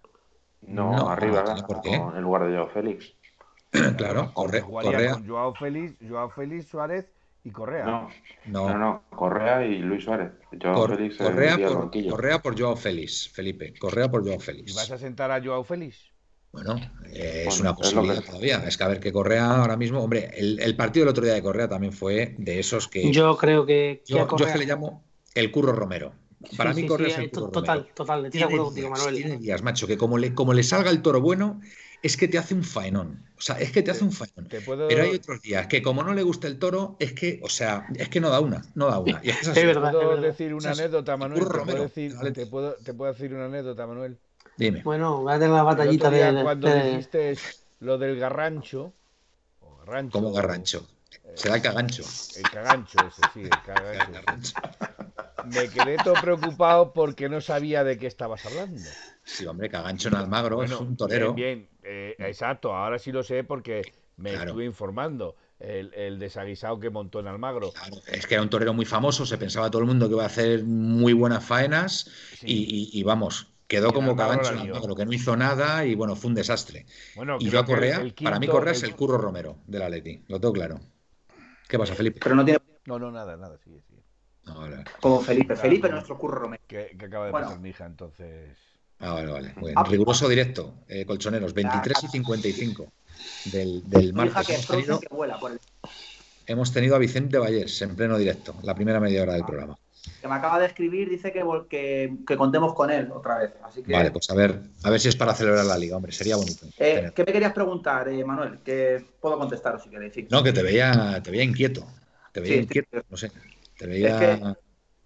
No, 0.62 1.08
arriba, 1.08 1.44
¿por 1.66 1.80
qué? 1.80 1.94
en 1.94 2.22
lugar 2.22 2.46
de 2.46 2.56
Joao 2.56 2.68
Félix. 2.68 3.14
claro, 3.96 4.32
Correa. 4.34 4.62
Correa. 4.62 5.12
Con 5.12 5.28
Joao 5.28 5.54
Félix, 5.54 5.96
Joao 6.06 6.30
Félix, 6.30 6.68
Suárez 6.68 7.06
y 7.44 7.50
Correa. 7.50 7.84
No, 7.84 8.08
no, 8.46 8.78
no, 8.78 9.02
Correa 9.10 9.64
y 9.64 9.78
Luis 9.78 10.04
Suárez. 10.04 10.32
Joao 10.60 10.88
Félix 10.88 11.16
Correa, 11.18 11.56
por, 11.56 11.90
Correa 11.90 12.42
por 12.42 12.58
Joao 12.58 12.76
Félix, 12.76 13.28
Felipe. 13.28 13.74
Correa 13.78 14.10
por 14.10 14.24
Joao 14.24 14.40
Félix. 14.40 14.72
¿Y 14.72 14.74
vas 14.74 14.90
a 14.90 14.98
sentar 14.98 15.30
a 15.30 15.42
Joao 15.42 15.64
Félix? 15.64 16.10
Bueno, 16.52 16.80
eh, 17.12 17.44
es 17.46 17.60
una 17.60 17.76
posibilidad 17.76 18.22
todavía. 18.24 18.64
Es 18.66 18.76
que 18.76 18.84
a 18.84 18.88
ver 18.88 18.98
que 18.98 19.12
Correa 19.12 19.54
ahora 19.54 19.76
mismo, 19.76 20.02
hombre, 20.02 20.30
el, 20.36 20.76
partido 20.76 21.04
del 21.04 21.10
otro 21.10 21.24
día 21.24 21.34
de 21.34 21.42
Correa 21.42 21.68
también 21.68 21.92
fue 21.92 22.34
de 22.38 22.58
esos 22.58 22.88
que. 22.88 23.10
Yo 23.12 23.36
creo 23.36 23.64
que. 23.64 24.02
Yo, 24.06 24.26
yo 24.36 24.46
es 24.46 24.52
que 24.52 24.58
le 24.58 24.66
llamo 24.66 25.04
el 25.34 25.50
curro 25.52 25.72
Romero. 25.72 26.12
Para 26.56 26.72
mí 26.72 26.86
Correa 26.86 27.08
es 27.08 27.18
el 27.18 27.30
curro 27.30 27.48
Total, 27.48 27.88
total. 27.94 28.26
Estoy 28.26 28.40
de 28.40 28.44
acuerdo 28.44 28.64
contigo, 28.66 28.90
Manuel. 28.90 29.16
Tiene 29.16 29.36
días, 29.36 29.62
macho, 29.62 29.86
que 29.86 29.98
como 29.98 30.18
le, 30.18 30.34
como 30.34 30.52
le 30.52 30.62
salga 30.62 30.90
el 30.90 31.02
toro 31.02 31.20
bueno, 31.20 31.60
es 32.02 32.16
que 32.16 32.28
te 32.28 32.38
hace 32.38 32.54
un 32.54 32.64
faenón. 32.64 33.24
O 33.36 33.40
sea, 33.40 33.58
es 33.58 33.72
que 33.72 33.82
te 33.82 33.90
hace 33.90 34.04
un 34.04 34.12
faenón. 34.12 34.48
Pero 34.48 35.02
hay 35.02 35.16
otros 35.16 35.42
días 35.42 35.66
que 35.66 35.82
como 35.82 36.02
no 36.02 36.14
le 36.14 36.22
gusta 36.22 36.46
el 36.46 36.58
toro, 36.58 36.96
es 36.98 37.12
que, 37.12 37.40
o 37.42 37.48
sea, 37.48 37.86
es 37.94 38.08
que 38.08 38.20
no 38.20 38.30
da 38.30 38.40
una, 38.40 38.62
no 38.74 38.86
da 38.86 38.98
una. 39.00 39.20
Y 39.22 39.30
es, 39.30 39.46
es 39.46 39.54
verdad, 39.54 39.92
¿Puedo 39.92 40.16
decir 40.16 40.54
una 40.54 40.70
anécdota, 40.70 41.16
Manuel? 41.16 41.44
¿Te 41.44 41.58
puedo, 41.58 41.82
decir, 41.82 42.16
te, 42.32 42.46
puedo, 42.46 42.74
¿Te 42.74 42.94
puedo 42.94 43.12
decir 43.12 43.34
una 43.34 43.46
anécdota, 43.46 43.86
Manuel? 43.86 44.18
Dime. 44.56 44.82
Bueno, 44.82 45.22
va 45.22 45.34
a 45.34 45.38
tener 45.38 45.54
la 45.54 45.62
batallita 45.62 46.10
de, 46.10 46.42
Cuando 46.42 46.74
dijiste 46.74 47.36
lo 47.80 47.98
del 47.98 48.18
garrancho. 48.18 48.92
O 49.60 49.76
garrancho 49.78 50.12
¿Cómo 50.12 50.32
garrancho? 50.32 50.86
Será 51.34 51.56
el 51.56 51.62
cagancho. 51.62 52.02
El 52.36 52.42
cagancho, 52.42 52.98
ese, 53.06 53.22
sí, 53.34 53.40
el 53.42 53.50
cagancho. 53.66 54.54
Me 55.44 55.68
quedé 55.68 55.96
todo 56.02 56.14
preocupado 56.14 56.92
porque 56.92 57.28
no 57.28 57.40
sabía 57.40 57.84
de 57.84 57.98
qué 57.98 58.06
estabas 58.06 58.44
hablando. 58.46 58.80
Sí, 59.24 59.46
hombre, 59.46 59.68
cagancho 59.68 60.08
en 60.08 60.14
Almagro 60.16 60.62
es 60.62 60.72
un 60.72 60.96
torero. 60.96 61.34
Bien, 61.34 61.68
eh, 61.82 62.16
exacto, 62.18 62.74
ahora 62.74 62.98
sí 62.98 63.12
lo 63.12 63.22
sé 63.22 63.44
porque 63.44 63.82
me 64.16 64.34
estuve 64.34 64.64
informando. 64.64 65.36
El, 65.58 65.92
el, 65.92 66.18
desaguisado 66.18 66.80
que 66.80 66.88
montó 66.88 67.20
en 67.20 67.26
Almagro. 67.26 67.70
es 68.06 68.26
que 68.26 68.34
era 68.34 68.42
un 68.42 68.48
torero 68.48 68.72
muy 68.72 68.86
famoso, 68.86 69.26
se 69.26 69.36
pensaba 69.36 69.70
todo 69.70 69.82
el 69.82 69.86
mundo 69.86 70.08
que 70.08 70.14
iba 70.14 70.22
a 70.22 70.26
hacer 70.26 70.64
muy 70.64 71.12
buenas 71.12 71.44
faenas 71.44 72.10
y, 72.40 73.02
vamos, 73.02 73.52
quedó 73.66 73.92
como 73.92 74.16
cagancho 74.16 74.52
en 74.52 74.60
Almagro, 74.60 74.96
que 74.96 75.04
no 75.04 75.12
hizo 75.12 75.36
nada 75.36 75.84
y 75.84 75.94
bueno, 75.94 76.16
fue 76.16 76.28
un 76.28 76.34
desastre. 76.34 76.86
Bueno, 77.14 77.36
y 77.38 77.50
yo 77.50 77.60
a 77.60 77.66
Correa, 77.66 78.02
para 78.22 78.38
mí 78.38 78.48
Correa 78.48 78.72
es 78.72 78.82
el 78.84 78.96
curro 78.96 79.18
Romero 79.18 79.58
de 79.66 79.78
la 79.78 79.90
Leti, 79.90 80.24
lo 80.28 80.40
tengo 80.40 80.54
claro. 80.54 80.80
¿Qué 81.68 81.78
pasa, 81.78 81.94
Felipe? 81.94 82.20
Pero 82.22 82.34
no 82.34 82.44
tiene. 82.44 82.58
No, 82.86 82.98
no, 82.98 83.12
nada, 83.12 83.36
nada, 83.36 83.58
sigue, 83.58 83.82
sigue. 84.44 84.84
Como 85.00 85.20
Felipe. 85.20 85.56
Felipe, 85.56 85.88
nuestro 85.88 86.18
curro 86.18 86.40
Romero. 86.40 86.62
Que, 86.66 86.96
acaba 87.00 87.26
de 87.26 87.32
pasar 87.32 87.60
mi 87.60 87.70
hija, 87.70 87.86
entonces. 87.86 88.56
Ah, 88.98 89.14
vale, 89.14 89.32
vale. 89.32 89.54
Bueno, 89.56 89.80
ah, 89.80 89.84
riguroso 89.84 90.28
directo, 90.28 90.74
eh, 90.86 91.06
colchoneros, 91.06 91.54
23 91.54 92.04
y 92.04 92.08
55 92.08 92.92
del, 93.46 93.88
del 93.88 94.12
martes. 94.12 94.48
Hemos 94.50 94.66
tenido, 94.66 95.00
hemos 96.46 96.72
tenido, 96.72 96.96
a 96.96 96.98
Vicente 96.98 97.38
Vallés 97.38 97.80
en 97.80 97.96
pleno 97.96 98.18
directo, 98.18 98.54
la 98.62 98.74
primera 98.74 99.00
media 99.00 99.22
hora 99.22 99.34
del 99.34 99.44
programa. 99.44 99.78
Que 100.20 100.28
me 100.28 100.34
acaba 100.34 100.58
de 100.58 100.66
escribir, 100.66 101.08
dice 101.08 101.32
que, 101.32 101.42
que, 101.68 102.16
que 102.26 102.36
contemos 102.36 102.74
con 102.74 102.90
él 102.90 103.10
otra 103.12 103.38
vez. 103.38 103.52
Así 103.62 103.82
que... 103.82 103.92
Vale, 103.92 104.10
pues 104.10 104.28
a 104.30 104.34
ver, 104.34 104.60
a 104.82 104.90
ver 104.90 105.00
si 105.00 105.08
es 105.08 105.16
para 105.16 105.34
celebrar 105.34 105.64
la 105.64 105.78
liga, 105.78 105.96
hombre, 105.96 106.12
sería 106.12 106.36
bonito. 106.36 106.66
Eh, 106.78 107.10
¿Qué 107.14 107.24
me 107.24 107.32
querías 107.32 107.52
preguntar, 107.52 108.08
eh, 108.08 108.24
Manuel? 108.24 108.58
Que 108.62 109.02
puedo 109.20 109.38
contestar 109.38 109.80
si 109.82 109.88
queréis. 109.88 110.30
No, 110.30 110.42
que 110.42 110.52
te 110.52 110.62
veía, 110.62 111.20
te 111.22 111.30
veía 111.30 111.44
inquieto. 111.44 111.86
Te 112.32 112.40
veía 112.40 112.56
inquieto, 112.56 113.02
no 113.08 113.16
sé. 113.16 113.30
Te 113.80 113.86
veía. 113.86 114.56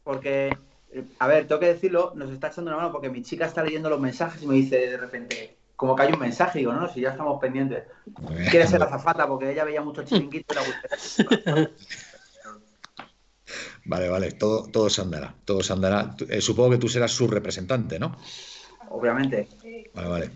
porque, 0.02 0.48
eh, 0.90 1.04
a 1.20 1.28
ver, 1.28 1.46
tengo 1.46 1.60
que 1.60 1.68
decirlo, 1.68 2.12
nos 2.16 2.28
está 2.32 2.48
echando 2.48 2.72
una 2.72 2.78
mano 2.78 2.90
porque 2.90 3.08
mi 3.08 3.22
chica 3.22 3.46
está 3.46 3.62
leyendo 3.62 3.88
los 3.88 4.00
mensajes 4.00 4.42
y 4.42 4.48
me 4.48 4.56
dice 4.56 4.90
de 4.90 4.96
repente, 4.96 5.56
como 5.76 5.94
que 5.94 6.02
hay 6.02 6.12
un 6.12 6.18
mensaje, 6.18 6.58
digo, 6.58 6.72
no, 6.72 6.92
si 6.92 7.00
ya 7.00 7.10
estamos 7.10 7.40
pendientes. 7.40 7.84
Quiere 8.50 8.66
ser 8.66 8.82
azafata 8.82 9.28
porque 9.28 9.52
ella 9.52 9.62
veía 9.62 9.80
mucho 9.80 10.02
chiringuito 10.02 10.54
y 10.54 10.56
la 10.56 11.70
Vale, 13.84 14.08
vale, 14.08 14.32
todo, 14.32 14.66
todo 14.66 14.90
se 14.90 15.02
andará, 15.02 15.32
todo 15.44 15.62
se 15.62 15.72
andará. 15.72 16.16
Eh, 16.28 16.40
supongo 16.40 16.70
que 16.70 16.78
tú 16.78 16.88
serás 16.88 17.12
su 17.12 17.28
representante, 17.28 18.00
¿no? 18.00 18.16
Obviamente. 18.88 19.46
Vale, 19.94 20.08
vale. 20.08 20.30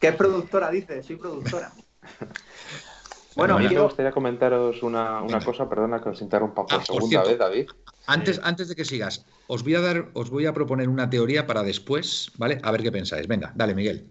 ¿Qué 0.00 0.08
es 0.08 0.16
productora? 0.16 0.68
Dice, 0.68 1.00
soy 1.04 1.14
productora. 1.14 1.70
Bueno, 3.36 3.56
a 3.56 3.58
mí 3.58 3.68
me 3.68 3.80
gustaría 3.80 4.12
comentaros 4.12 4.82
una, 4.82 5.22
cosa, 5.44 5.68
perdona 5.68 6.00
que 6.00 6.10
os 6.10 6.20
interrumpa 6.20 6.66
por 6.66 6.80
ah, 6.80 6.84
segunda 6.84 7.24
vez, 7.24 7.38
David. 7.38 7.68
Antes, 8.06 8.40
antes 8.44 8.68
de 8.68 8.76
que 8.76 8.84
sigas, 8.84 9.24
os 9.46 9.62
voy 9.62 9.74
a 9.74 9.80
dar, 9.80 10.08
os 10.12 10.30
voy 10.30 10.46
a 10.46 10.52
proponer 10.52 10.88
una 10.88 11.08
teoría 11.08 11.46
para 11.46 11.62
después, 11.62 12.30
¿vale? 12.36 12.60
A 12.62 12.70
ver 12.70 12.82
qué 12.82 12.92
pensáis. 12.92 13.26
Venga, 13.26 13.52
dale, 13.54 13.74
Miguel. 13.74 14.06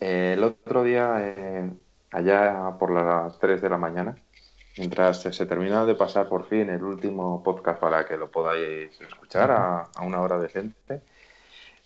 Eh, 0.00 0.34
el 0.36 0.44
otro 0.44 0.82
día, 0.82 1.16
eh, 1.20 1.70
allá 2.10 2.76
por 2.78 2.90
las 2.90 3.38
3 3.38 3.62
de 3.62 3.68
la 3.68 3.78
mañana, 3.78 4.16
mientras 4.76 5.22
se 5.22 5.46
terminaba 5.46 5.86
de 5.86 5.94
pasar 5.94 6.28
por 6.28 6.48
fin 6.48 6.68
el 6.68 6.82
último 6.82 7.42
podcast 7.42 7.80
para 7.80 8.04
que 8.04 8.16
lo 8.16 8.30
podáis 8.30 9.00
escuchar 9.00 9.50
a, 9.50 9.88
una 10.02 10.20
hora 10.20 10.38
decente, 10.38 11.00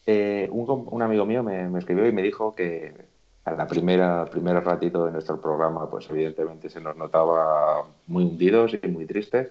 eh, 0.06 0.48
un, 0.50 0.88
un, 0.90 1.02
amigo 1.02 1.26
mío 1.26 1.42
me, 1.42 1.68
me, 1.68 1.78
escribió 1.78 2.06
y 2.06 2.12
me 2.12 2.22
dijo 2.22 2.54
que 2.54 2.94
a 3.44 3.52
la 3.52 3.66
primera, 3.66 4.24
primer 4.24 4.62
ratito 4.64 5.04
de 5.04 5.12
nuestro 5.12 5.40
programa, 5.40 5.88
pues 5.88 6.08
evidentemente 6.10 6.68
se 6.68 6.80
nos 6.80 6.96
notaba 6.96 7.84
muy 8.06 8.24
hundidos 8.24 8.72
y 8.82 8.88
muy 8.88 9.06
tristes, 9.06 9.48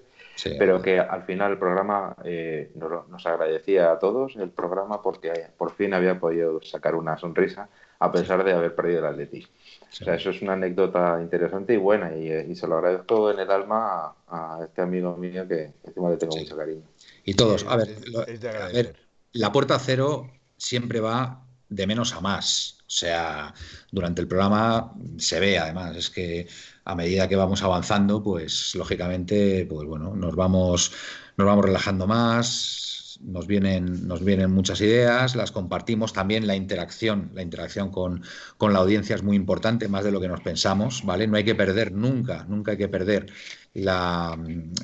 pero 0.58 0.82
que 0.82 1.00
al 1.00 1.24
final 1.24 1.52
el 1.54 1.58
programa 1.58 2.16
eh, 2.24 2.72
nos, 2.76 3.26
agradecía 3.26 3.92
a 3.92 4.00
todos 4.00 4.36
el 4.36 4.50
programa 4.50 5.02
porque 5.02 5.48
por 5.58 5.74
fin 5.74 5.94
había 5.94 6.20
podido 6.20 6.62
sacar 6.62 6.96
una 6.96 7.18
sonrisa 7.18 7.70
a 8.00 8.12
pesar 8.12 8.44
de 8.44 8.54
haber 8.54 8.76
perdido 8.76 9.00
el 9.00 9.06
Atleti. 9.06 9.44
O 9.44 9.96
sea, 9.96 10.16
eso 10.16 10.30
es 10.30 10.42
una 10.42 10.54
anécdota 10.54 11.20
interesante 11.22 11.74
y 11.74 11.78
buena 11.78 12.16
y, 12.16 12.56
se 12.56 12.68
lo 12.68 12.78
agradezco 12.78 13.32
en 13.32 13.40
el 13.40 13.52
alma 13.52 14.16
a, 14.28 14.60
este 14.64 14.82
amigo 14.82 15.18
mío 15.18 15.48
que 15.48 15.74
encima 15.84 16.10
le 16.10 16.18
tengo 16.18 16.36
mucho 16.38 16.56
cariño. 16.56 16.84
Y 17.26 17.34
todos, 17.34 17.66
a 17.66 17.76
ver, 17.76 17.90
a 18.28 18.68
ver, 18.68 18.96
la 19.34 19.52
puerta 19.52 19.78
cero 19.80 20.30
siempre 20.58 21.00
va 21.00 21.44
de 21.70 21.88
menos 21.88 22.14
a 22.14 22.22
más. 22.22 22.78
O 22.82 22.92
sea, 22.92 23.54
durante 23.92 24.22
el 24.22 24.28
programa 24.28 24.94
se 25.18 25.40
ve, 25.40 25.60
además, 25.60 25.96
es 25.96 26.10
que 26.10 26.48
a 26.90 26.96
medida 26.96 27.28
que 27.28 27.36
vamos 27.36 27.62
avanzando, 27.62 28.24
pues 28.24 28.74
lógicamente, 28.76 29.66
pues 29.70 29.88
bueno, 29.88 30.16
nos 30.16 30.36
vamos, 30.36 30.92
nos 31.38 31.46
vamos 31.48 31.66
relajando 31.66 32.08
más, 32.08 33.20
nos 33.22 33.46
vienen, 33.46 34.08
nos 34.08 34.24
vienen 34.24 34.52
muchas 34.52 34.82
ideas, 34.82 35.36
las 35.36 35.52
compartimos 35.52 36.14
también, 36.14 36.48
la 36.48 36.56
interacción, 36.56 37.30
la 37.34 37.44
interacción 37.44 37.92
con, 37.92 38.24
con 38.58 38.74
la 38.74 38.80
audiencia 38.80 39.16
es 39.16 39.24
muy 39.24 39.36
importante, 39.36 39.88
más 39.88 40.04
de 40.04 40.12
lo 40.12 40.20
que 40.20 40.28
nos 40.28 40.42
pensamos, 40.42 41.04
¿vale? 41.06 41.28
No 41.28 41.38
hay 41.38 41.44
que 41.44 41.56
perder 41.56 41.92
nunca, 41.92 42.46
nunca 42.48 42.72
hay 42.72 42.78
que 42.78 42.88
perder 42.88 43.28
la, 43.74 44.38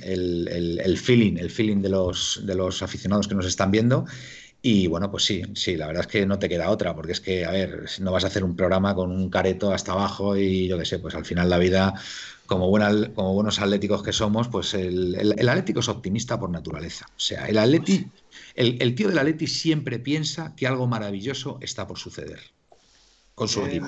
el, 0.04 0.48
el, 0.48 0.80
el 0.80 0.98
feeling, 0.98 1.38
el 1.38 1.50
feeling 1.50 1.82
de 1.82 1.90
los, 1.90 2.42
de 2.46 2.54
los 2.54 2.84
aficionados 2.84 3.28
que 3.28 3.36
nos 3.36 3.48
están 3.48 3.72
viendo 3.72 4.06
y 4.68 4.88
bueno, 4.88 5.12
pues 5.12 5.24
sí, 5.26 5.44
sí, 5.54 5.78
la 5.78 5.86
verdad 5.86 6.02
es 6.02 6.08
que 6.08 6.26
no 6.26 6.40
te 6.40 6.50
queda 6.50 6.72
otra, 6.72 6.96
porque 6.96 7.12
es 7.12 7.22
que, 7.22 7.46
a 7.46 7.52
ver, 7.52 7.86
no 8.00 8.12
vas 8.12 8.24
a 8.24 8.28
hacer 8.28 8.44
un 8.44 8.56
programa 8.56 8.96
con 8.96 9.12
un 9.12 9.30
careto 9.30 9.72
hasta 9.72 9.92
abajo 9.92 10.36
y 10.36 10.68
yo 10.68 10.80
qué 10.80 10.86
sé, 10.86 10.98
pues 10.98 11.14
al 11.14 11.24
final 11.24 11.52
la 11.52 11.60
vida, 11.60 11.94
como, 12.48 12.68
buena, 12.68 13.14
como 13.14 13.36
buenos 13.36 13.60
atléticos 13.60 14.02
que 14.02 14.12
somos, 14.12 14.48
pues 14.48 14.74
el, 14.74 15.36
el, 15.38 15.50
atlético 15.50 15.82
es 15.82 15.88
optimista 15.88 16.40
por 16.40 16.50
naturaleza. 16.50 17.06
O 17.16 17.20
sea, 17.20 17.46
el 17.46 17.60
atleti, 17.60 18.08
el, 18.56 18.82
el 18.82 18.96
tío 18.96 19.10
del 19.10 19.20
atleti 19.20 19.46
siempre 19.46 20.00
piensa 20.00 20.56
que 20.56 20.66
algo 20.66 20.88
maravilloso 20.88 21.60
está 21.62 21.86
por 21.86 22.00
suceder 22.00 22.40
con 23.36 23.48
su 23.48 23.64
equipo. 23.68 23.86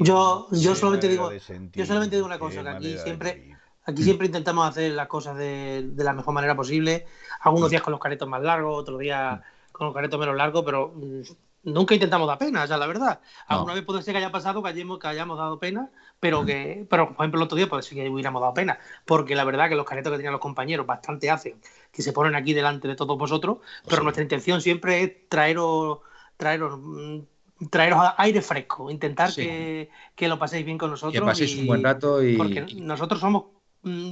Yo, 0.00 0.46
yo 0.50 0.74
solamente 0.74 1.08
digo, 1.08 1.32
yo 1.32 1.86
solamente 1.86 2.16
digo 2.16 2.26
una 2.26 2.38
cosa, 2.38 2.62
que 2.62 2.68
aquí 2.68 2.98
siempre, 2.98 3.56
aquí 3.84 4.02
siempre 4.02 4.26
intentamos 4.26 4.68
hacer 4.68 4.92
las 4.92 5.08
cosas 5.08 5.38
de, 5.38 5.88
de, 5.90 6.04
la 6.04 6.12
mejor 6.12 6.34
manera 6.34 6.54
posible. 6.54 7.06
Algunos 7.40 7.70
días 7.70 7.80
con 7.80 7.92
los 7.92 8.00
caretos 8.00 8.28
más 8.28 8.42
largos, 8.42 8.78
otros 8.78 8.98
días 8.98 9.40
con 9.80 9.88
un 9.88 9.94
careto 9.94 10.18
menos 10.18 10.36
largo, 10.36 10.62
pero 10.62 10.92
mm, 10.94 11.22
nunca 11.62 11.94
intentamos 11.94 12.28
dar 12.28 12.36
pena, 12.36 12.66
ya 12.66 12.76
la 12.76 12.86
verdad. 12.86 13.20
Alguna 13.46 13.72
vez 13.72 13.82
puede 13.82 14.02
ser 14.02 14.12
que 14.12 14.18
haya 14.18 14.30
pasado 14.30 14.62
que 14.62 14.68
hayamos, 14.68 14.98
que 14.98 15.06
hayamos 15.06 15.38
dado 15.38 15.58
pena, 15.58 15.88
pero 16.20 16.44
que, 16.44 16.86
pero 16.90 17.06
por 17.06 17.24
ejemplo 17.24 17.40
el 17.40 17.44
otro 17.44 17.56
día 17.56 17.66
puede 17.66 17.82
ser 17.82 17.96
que 17.96 18.10
hubiéramos 18.10 18.42
dado 18.42 18.52
pena, 18.52 18.78
porque 19.06 19.34
la 19.34 19.44
verdad 19.44 19.70
que 19.70 19.76
los 19.76 19.86
caretos 19.86 20.10
que 20.10 20.18
tenían 20.18 20.32
los 20.32 20.40
compañeros 20.42 20.86
bastante 20.86 21.30
hacen 21.30 21.54
que 21.90 22.02
se 22.02 22.12
ponen 22.12 22.34
aquí 22.34 22.52
delante 22.52 22.88
de 22.88 22.94
todos 22.94 23.16
vosotros, 23.16 23.60
pero 23.88 24.02
nuestra 24.02 24.22
intención 24.22 24.60
siempre 24.60 25.02
es 25.02 25.28
traeros, 25.30 26.00
traeros, 26.36 26.78
mm, 26.78 27.20
traeros 27.70 28.02
aire 28.18 28.42
fresco, 28.42 28.90
intentar 28.90 29.32
que, 29.34 29.88
lo 30.28 30.38
paséis 30.38 30.66
bien 30.66 30.76
con 30.76 30.90
nosotros. 30.90 31.14
Que 31.14 31.26
paséis 31.26 31.56
un 31.56 31.66
buen 31.66 31.82
rato 31.82 32.22
y... 32.22 32.36
Porque 32.36 32.66
nosotros 32.76 33.18
somos 33.18 33.44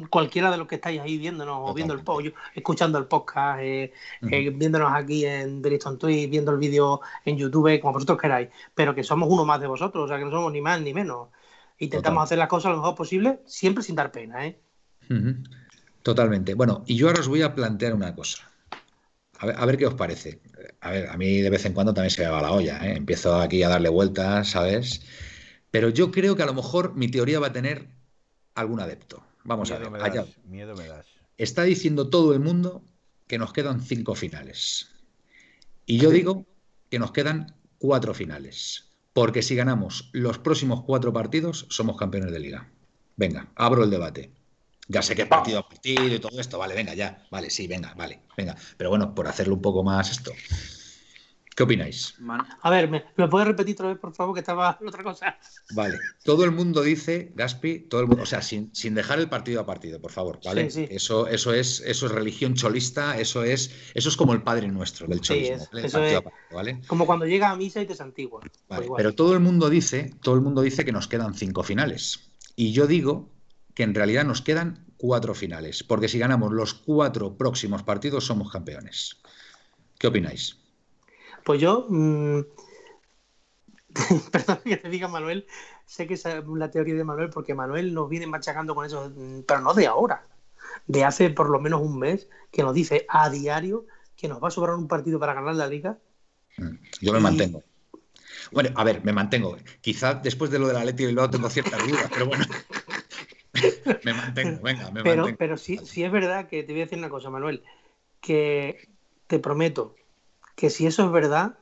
cualquiera 0.08 0.50
de 0.50 0.56
los 0.56 0.66
que 0.66 0.76
estáis 0.76 1.00
ahí 1.00 1.18
viéndonos 1.18 1.58
o 1.60 1.74
viendo 1.74 1.92
el 1.94 2.02
pollo, 2.02 2.32
escuchando 2.54 2.98
el 2.98 3.06
podcast, 3.06 3.60
eh, 3.60 3.92
eh, 4.30 4.50
viéndonos 4.50 4.92
aquí 4.94 5.24
en 5.26 5.60
Briston 5.60 5.98
Twitch, 5.98 6.30
viendo 6.30 6.52
el 6.52 6.58
vídeo 6.58 7.00
en 7.24 7.36
YouTube, 7.36 7.80
como 7.80 7.94
vosotros 7.94 8.18
queráis, 8.18 8.48
pero 8.74 8.94
que 8.94 9.04
somos 9.04 9.28
uno 9.30 9.44
más 9.44 9.60
de 9.60 9.66
vosotros, 9.66 10.04
o 10.04 10.08
sea 10.08 10.18
que 10.18 10.24
no 10.24 10.30
somos 10.30 10.52
ni 10.52 10.60
más 10.60 10.80
ni 10.80 10.94
menos. 10.94 11.28
Intentamos 11.78 12.24
hacer 12.24 12.38
las 12.38 12.48
cosas 12.48 12.72
lo 12.72 12.78
mejor 12.78 12.94
posible, 12.94 13.40
siempre 13.46 13.84
sin 13.84 13.94
dar 13.94 14.10
pena, 14.10 14.46
¿eh? 14.46 14.58
Totalmente. 16.02 16.54
Bueno, 16.54 16.82
y 16.86 16.96
yo 16.96 17.08
ahora 17.08 17.20
os 17.20 17.28
voy 17.28 17.42
a 17.42 17.54
plantear 17.54 17.94
una 17.94 18.14
cosa. 18.14 18.50
A 19.40 19.66
ver, 19.66 19.76
qué 19.76 19.86
os 19.86 19.94
parece. 19.94 20.40
A 20.80 20.90
ver, 20.90 21.08
a 21.08 21.16
mí 21.16 21.40
de 21.40 21.50
vez 21.50 21.64
en 21.64 21.72
cuando 21.72 21.94
también 21.94 22.10
se 22.10 22.22
me 22.22 22.28
va 22.28 22.42
la 22.42 22.50
olla, 22.50 22.84
¿eh? 22.84 22.96
Empiezo 22.96 23.36
aquí 23.36 23.62
a 23.62 23.68
darle 23.68 23.88
vueltas, 23.88 24.48
¿sabes? 24.50 25.02
Pero 25.70 25.90
yo 25.90 26.10
creo 26.10 26.34
que 26.34 26.42
a 26.42 26.46
lo 26.46 26.54
mejor 26.54 26.96
mi 26.96 27.08
teoría 27.08 27.38
va 27.38 27.48
a 27.48 27.52
tener 27.52 27.86
algún 28.54 28.80
adepto. 28.80 29.22
Vamos 29.48 29.70
a 29.70 29.78
ver. 29.78 30.02
allá. 30.02 30.26
Miedo 30.44 30.76
me 30.76 30.86
das. 30.86 31.06
Está 31.38 31.62
diciendo 31.62 32.10
todo 32.10 32.34
el 32.34 32.40
mundo 32.40 32.84
que 33.26 33.38
nos 33.38 33.52
quedan 33.52 33.80
cinco 33.80 34.14
finales. 34.14 34.90
Y 35.86 35.98
yo 35.98 36.10
digo 36.10 36.44
que 36.90 36.98
nos 36.98 37.12
quedan 37.12 37.56
cuatro 37.78 38.12
finales. 38.12 38.90
Porque 39.14 39.42
si 39.42 39.56
ganamos 39.56 40.10
los 40.12 40.38
próximos 40.38 40.84
cuatro 40.84 41.12
partidos, 41.14 41.66
somos 41.70 41.96
campeones 41.96 42.30
de 42.30 42.40
liga. 42.40 42.70
Venga, 43.16 43.50
abro 43.56 43.84
el 43.84 43.90
debate. 43.90 44.32
Ya 44.86 45.00
sé 45.02 45.16
que 45.16 45.22
es 45.22 45.28
partido 45.28 45.60
a 45.60 45.68
partido 45.68 46.04
y 46.06 46.18
todo 46.18 46.38
esto. 46.38 46.58
Vale, 46.58 46.74
venga, 46.74 46.94
ya. 46.94 47.26
Vale, 47.30 47.48
sí, 47.48 47.66
venga, 47.66 47.94
vale, 47.94 48.20
venga. 48.36 48.54
Pero 48.76 48.90
bueno, 48.90 49.14
por 49.14 49.28
hacerlo 49.28 49.54
un 49.54 49.62
poco 49.62 49.82
más 49.82 50.10
esto. 50.10 50.32
¿Qué 51.58 51.64
opináis? 51.64 52.14
A 52.62 52.70
ver, 52.70 52.88
¿me, 52.88 53.04
¿me 53.16 53.26
puedes 53.26 53.48
repetir 53.48 53.74
otra 53.74 53.88
vez, 53.88 53.98
por 53.98 54.14
favor, 54.14 54.32
que 54.32 54.38
estaba 54.38 54.78
en 54.80 54.86
otra 54.86 55.02
cosa? 55.02 55.36
Vale. 55.72 55.98
Todo 56.22 56.44
el 56.44 56.52
mundo 56.52 56.82
dice, 56.82 57.32
Gaspi, 57.34 57.80
todo 57.80 58.00
el 58.00 58.06
mundo, 58.06 58.22
o 58.22 58.26
sea, 58.26 58.42
sin, 58.42 58.70
dejar 58.94 59.18
el 59.18 59.28
partido 59.28 59.60
a 59.60 59.66
partido, 59.66 60.00
por 60.00 60.12
favor, 60.12 60.38
¿vale? 60.44 60.70
Sí, 60.70 60.86
sí. 60.86 60.94
Eso, 60.94 61.26
eso, 61.26 61.52
es, 61.52 61.80
eso 61.80 62.06
es 62.06 62.12
religión 62.12 62.54
cholista, 62.54 63.18
eso 63.18 63.42
es, 63.42 63.72
eso 63.92 64.08
es 64.08 64.16
como 64.16 64.34
el 64.34 64.42
Padre 64.44 64.68
Nuestro 64.68 65.08
del 65.08 65.20
cholismo. 65.20 65.66
¿vale? 66.52 66.80
Como 66.86 67.06
cuando 67.06 67.26
llega 67.26 67.50
a 67.50 67.56
misa 67.56 67.82
y 67.82 67.86
te 67.86 67.96
santigua. 67.96 68.40
Vale, 68.68 68.86
pero 68.96 69.16
todo 69.16 69.34
el 69.34 69.40
mundo 69.40 69.68
dice, 69.68 70.12
todo 70.22 70.36
el 70.36 70.42
mundo 70.42 70.62
dice 70.62 70.84
que 70.84 70.92
nos 70.92 71.08
quedan 71.08 71.34
cinco 71.34 71.64
finales. 71.64 72.30
Y 72.54 72.70
yo 72.70 72.86
digo 72.86 73.32
que 73.74 73.82
en 73.82 73.96
realidad 73.96 74.24
nos 74.24 74.42
quedan 74.42 74.86
cuatro 74.96 75.34
finales, 75.34 75.82
porque 75.82 76.06
si 76.06 76.20
ganamos 76.20 76.52
los 76.52 76.72
cuatro 76.72 77.36
próximos 77.36 77.82
partidos 77.82 78.26
somos 78.26 78.52
campeones. 78.52 79.16
¿Qué 79.98 80.06
opináis? 80.06 80.56
Pues 81.48 81.62
yo, 81.62 81.86
mm, 81.88 82.40
perdón 84.30 84.58
que 84.66 84.76
te 84.76 84.90
diga 84.90 85.08
Manuel, 85.08 85.46
sé 85.86 86.06
que 86.06 86.12
es 86.12 86.24
la 86.46 86.70
teoría 86.70 86.94
de 86.94 87.04
Manuel 87.04 87.30
porque 87.30 87.54
Manuel 87.54 87.94
nos 87.94 88.10
viene 88.10 88.26
machacando 88.26 88.74
con 88.74 88.84
eso, 88.84 89.10
mm, 89.16 89.44
pero 89.46 89.62
no 89.62 89.72
de 89.72 89.86
ahora, 89.86 90.26
de 90.86 91.06
hace 91.06 91.30
por 91.30 91.48
lo 91.48 91.58
menos 91.58 91.80
un 91.80 91.98
mes, 91.98 92.28
que 92.52 92.62
nos 92.62 92.74
dice 92.74 93.06
a 93.08 93.30
diario 93.30 93.86
que 94.14 94.28
nos 94.28 94.44
va 94.44 94.48
a 94.48 94.50
sobrar 94.50 94.76
un 94.76 94.88
partido 94.88 95.18
para 95.18 95.32
ganar 95.32 95.54
la 95.54 95.68
liga. 95.68 95.96
Mm, 96.58 96.74
yo 97.00 97.14
me 97.14 97.20
mantengo. 97.20 97.62
Bueno, 98.52 98.68
a 98.74 98.84
ver, 98.84 99.02
me 99.02 99.14
mantengo. 99.14 99.56
Quizás 99.80 100.22
después 100.22 100.50
de 100.50 100.58
lo 100.58 100.68
de 100.68 100.74
la 100.74 100.84
Leti 100.84 101.04
y 101.04 101.12
luego 101.12 101.30
tengo 101.30 101.48
ciertas 101.48 101.82
dudas, 101.82 102.10
pero 102.12 102.26
bueno. 102.26 102.44
me 104.04 104.12
mantengo, 104.12 104.60
venga, 104.60 104.90
me 104.90 105.02
pero, 105.02 105.22
mantengo. 105.22 105.38
Pero 105.38 105.56
sí, 105.56 105.78
sí 105.82 106.04
es 106.04 106.12
verdad 106.12 106.46
que 106.46 106.62
te 106.62 106.74
voy 106.74 106.82
a 106.82 106.84
decir 106.84 106.98
una 106.98 107.08
cosa, 107.08 107.30
Manuel, 107.30 107.64
que 108.20 108.86
te 109.26 109.38
prometo 109.38 109.94
que 110.58 110.70
si 110.70 110.86
eso 110.88 111.04
es 111.04 111.12
verdad, 111.12 111.56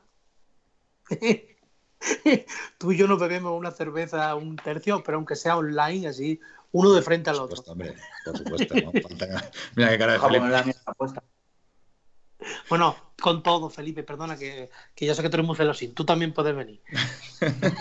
tú 2.78 2.92
y 2.92 2.96
yo 2.96 3.06
nos 3.06 3.20
bebemos 3.20 3.52
una 3.52 3.70
cerveza 3.70 4.34
un 4.34 4.56
tercio, 4.56 5.02
pero 5.04 5.18
aunque 5.18 5.36
sea 5.36 5.58
online, 5.58 6.08
así, 6.08 6.40
uno 6.72 6.94
de 6.94 7.02
frente 7.02 7.28
al 7.28 7.40
otro. 7.40 7.62
Hombre, 7.66 7.94
por 8.24 8.38
supuesto, 8.38 8.74
Mira 9.76 9.90
qué 9.90 9.98
cara 9.98 10.14
de 10.14 10.18
Felipe. 10.18 10.74
Bueno, 12.70 13.12
con 13.20 13.42
todo, 13.42 13.68
Felipe, 13.68 14.02
perdona 14.02 14.34
que, 14.34 14.70
que 14.94 15.04
yo 15.04 15.14
sé 15.14 15.20
que 15.20 15.28
tú 15.28 15.36
eres 15.36 15.46
muy 15.46 15.56
celosín. 15.56 15.92
Tú 15.92 16.06
también 16.06 16.32
puedes 16.32 16.56
venir. 16.56 16.80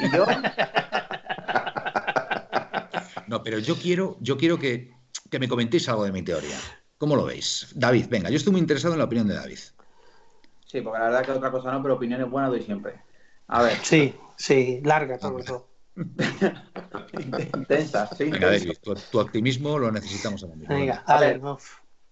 ¿Y 0.01 0.15
yo? 0.15 0.25
No, 3.27 3.41
pero 3.41 3.57
yo 3.57 3.75
quiero, 3.75 4.17
yo 4.19 4.37
quiero 4.37 4.59
que, 4.59 4.93
que 5.31 5.39
me 5.39 5.47
comentéis 5.47 5.89
algo 5.89 6.03
de 6.03 6.11
mi 6.11 6.21
teoría. 6.21 6.59
¿Cómo 6.99 7.15
lo 7.15 7.25
veis? 7.25 7.69
David, 7.73 8.05
venga, 8.07 8.29
yo 8.29 8.37
estoy 8.37 8.51
muy 8.51 8.61
interesado 8.61 8.93
en 8.93 8.99
la 8.99 9.05
opinión 9.05 9.27
de 9.27 9.33
David. 9.33 9.57
Sí, 10.75 10.81
porque 10.81 10.99
la 10.99 11.05
verdad 11.05 11.23
que 11.23 11.31
otra 11.31 11.51
cosa 11.51 11.71
no, 11.71 11.81
pero 11.81 11.93
opiniones 11.93 12.29
buenas 12.29 12.51
doy 12.51 12.61
siempre. 12.61 12.95
A 13.47 13.63
ver. 13.63 13.77
Sí, 13.81 14.13
sí, 14.35 14.81
larga 14.83 15.17
todo 15.17 15.39
eso. 15.39 15.69
Intensas, 17.55 18.09
sí. 18.17 18.25
Venga, 18.25 18.51
tu, 19.09 19.19
optimismo 19.19 19.79
lo 19.79 19.89
necesitamos 19.89 20.43
mismo. 20.43 20.75
Venga, 20.75 21.01
a, 21.07 21.17
ver. 21.21 21.41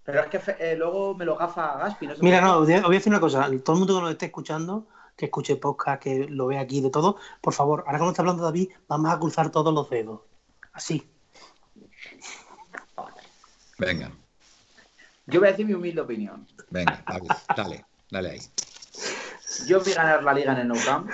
Pero 0.02 0.20
es 0.20 0.26
que 0.28 0.40
eh, 0.60 0.76
luego 0.78 1.14
me 1.14 1.26
lo 1.26 1.36
gafa 1.36 1.76
Gaspi. 1.76 2.06
No 2.06 2.14
Mira, 2.22 2.40
no, 2.40 2.60
os 2.60 2.66
voy 2.66 2.72
a 2.72 2.88
decir 2.88 3.12
una 3.12 3.20
cosa. 3.20 3.50
Todo 3.62 3.74
el 3.74 3.78
mundo 3.80 3.96
que 3.96 4.00
nos 4.00 4.12
esté 4.12 4.26
escuchando, 4.26 4.88
que 5.14 5.26
escuche 5.26 5.56
podcast, 5.56 6.02
que 6.02 6.26
lo 6.26 6.46
vea 6.46 6.62
aquí 6.62 6.80
de 6.80 6.88
todo, 6.88 7.18
por 7.42 7.52
favor, 7.52 7.84
ahora 7.86 7.98
que 7.98 8.04
nos 8.04 8.12
está 8.12 8.22
hablando 8.22 8.44
David, 8.44 8.70
vamos 8.88 9.12
a 9.12 9.18
cruzar 9.18 9.50
todos 9.50 9.74
los 9.74 9.90
dedos. 9.90 10.22
Así. 10.72 11.06
Venga. 13.78 14.10
Yo 15.26 15.40
voy 15.40 15.48
a 15.48 15.50
decir 15.50 15.66
mi 15.66 15.74
humilde 15.74 16.00
opinión. 16.00 16.46
Venga, 16.70 17.04
David, 17.06 17.30
dale. 17.54 17.84
Dale 18.14 18.30
ahí. 18.30 18.40
Yo 19.66 19.80
vi 19.80 19.92
ganar 19.92 20.22
la 20.22 20.32
liga 20.32 20.52
en 20.52 20.58
el 20.58 20.68
Nou 20.68 20.78
Camp. 20.84 21.10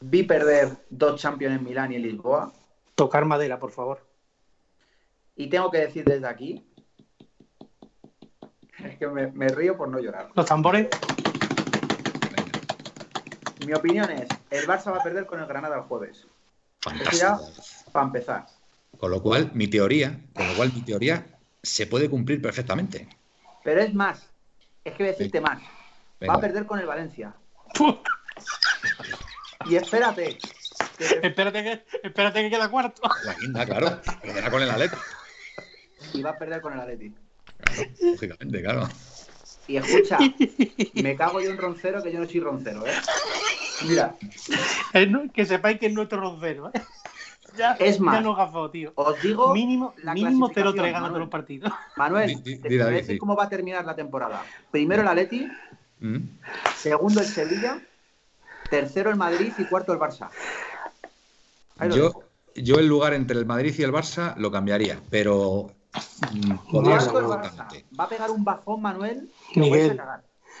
Vi 0.00 0.24
perder 0.24 0.76
dos 0.90 1.20
Champions 1.20 1.58
en 1.58 1.62
Milán 1.62 1.92
y 1.92 1.94
en 1.94 2.02
Lisboa. 2.02 2.52
Tocar 2.96 3.24
madera, 3.24 3.60
por 3.60 3.70
favor. 3.70 4.04
Y 5.36 5.48
tengo 5.48 5.70
que 5.70 5.78
decir 5.78 6.04
desde 6.04 6.26
aquí. 6.26 6.66
Es 8.82 8.96
que 8.98 9.06
me, 9.06 9.48
río 9.48 9.76
por 9.76 9.88
no 9.88 10.00
llorar. 10.00 10.28
¿Los 10.34 10.46
tambores? 10.46 10.88
Mi 13.64 13.74
opinión 13.74 14.10
es: 14.10 14.28
el 14.50 14.66
Barça 14.66 14.90
va 14.90 14.98
a 14.98 15.04
perder 15.04 15.24
con 15.26 15.38
el 15.38 15.46
Granada 15.46 15.76
el 15.76 15.82
jueves. 15.82 16.26
Fantástico. 16.80 17.38
para 17.92 18.06
empezar. 18.06 18.46
Con 18.98 19.12
lo 19.12 19.22
cual, 19.22 19.52
mi 19.54 19.68
teoría, 19.68 20.18
con 20.34 20.48
lo 20.48 20.54
cual 20.56 20.72
mi 20.74 20.82
teoría 20.82 21.24
se 21.62 21.86
puede 21.86 22.10
cumplir 22.10 22.42
perfectamente. 22.42 23.08
Pero 23.62 23.80
es 23.82 23.94
más, 23.94 24.28
es 24.88 24.94
que 24.94 25.02
voy 25.04 25.08
a 25.08 25.12
decirte 25.12 25.40
más. 25.40 25.58
Va 26.28 26.34
a 26.34 26.40
perder 26.40 26.66
con 26.66 26.78
el 26.78 26.86
Valencia. 26.86 27.34
y 29.66 29.76
espérate. 29.76 30.38
Espérate, 30.98 31.62
que, 31.62 31.84
espérate 32.02 32.42
que 32.42 32.50
queda 32.50 32.68
cuarto. 32.68 33.02
La 33.24 33.34
quinta, 33.36 33.64
claro. 33.64 34.00
Perderá 34.20 34.50
con 34.50 34.62
el 34.62 34.70
Atleti. 34.70 34.96
Y 36.14 36.22
va 36.22 36.30
a 36.30 36.38
perder 36.38 36.60
con 36.60 36.72
el 36.72 36.80
Atleti. 36.80 37.14
lógicamente, 38.02 38.62
claro. 38.62 38.88
Y 39.68 39.76
escucha, 39.76 40.18
me 40.94 41.14
cago 41.14 41.40
yo 41.40 41.50
en 41.50 41.58
roncero 41.58 42.02
que 42.02 42.10
yo 42.10 42.18
no 42.18 42.26
soy 42.26 42.40
roncero, 42.40 42.86
¿eh? 42.86 42.94
Mira. 43.86 44.16
Que 45.32 45.44
sepáis 45.44 45.78
que 45.78 45.86
es 45.86 45.92
nuestro 45.92 46.20
roncero, 46.20 46.70
¿eh? 46.74 46.82
Es 47.78 48.00
más, 48.00 48.22
tío. 48.72 48.92
os 48.94 49.22
digo 49.22 49.52
mínimo, 49.52 49.94
mínimo 50.14 50.50
0-3 50.50 50.92
gana 50.92 51.08
todos 51.08 51.20
los 51.20 51.28
partidos. 51.28 51.72
Manuel, 51.96 52.42
te 52.62 52.68
voy 52.68 52.80
a 52.80 52.86
decir 52.86 53.18
cómo 53.18 53.36
va 53.36 53.44
a 53.44 53.48
terminar 53.48 53.84
la 53.84 53.94
temporada. 53.94 54.44
Primero 54.70 55.02
el 55.02 55.08
Atleti, 55.08 55.48
mm. 56.00 56.18
segundo 56.76 57.20
el 57.20 57.26
Sevilla, 57.26 57.80
tercero 58.70 59.10
el 59.10 59.16
Madrid 59.16 59.52
y 59.58 59.64
cuarto 59.64 59.92
el 59.92 59.98
Barça. 59.98 60.30
Yo, 61.94 62.22
yo 62.54 62.78
el 62.78 62.86
lugar 62.86 63.14
entre 63.14 63.38
el 63.38 63.46
Madrid 63.46 63.74
y 63.78 63.82
el 63.82 63.92
Barça 63.92 64.34
lo 64.36 64.50
cambiaría, 64.50 65.00
pero 65.10 65.70
mm, 66.32 66.52
Va 67.98 68.04
a 68.04 68.08
pegar 68.08 68.30
un 68.30 68.44
bajón, 68.44 68.82
Manuel, 68.82 69.30
Miguel. 69.54 70.00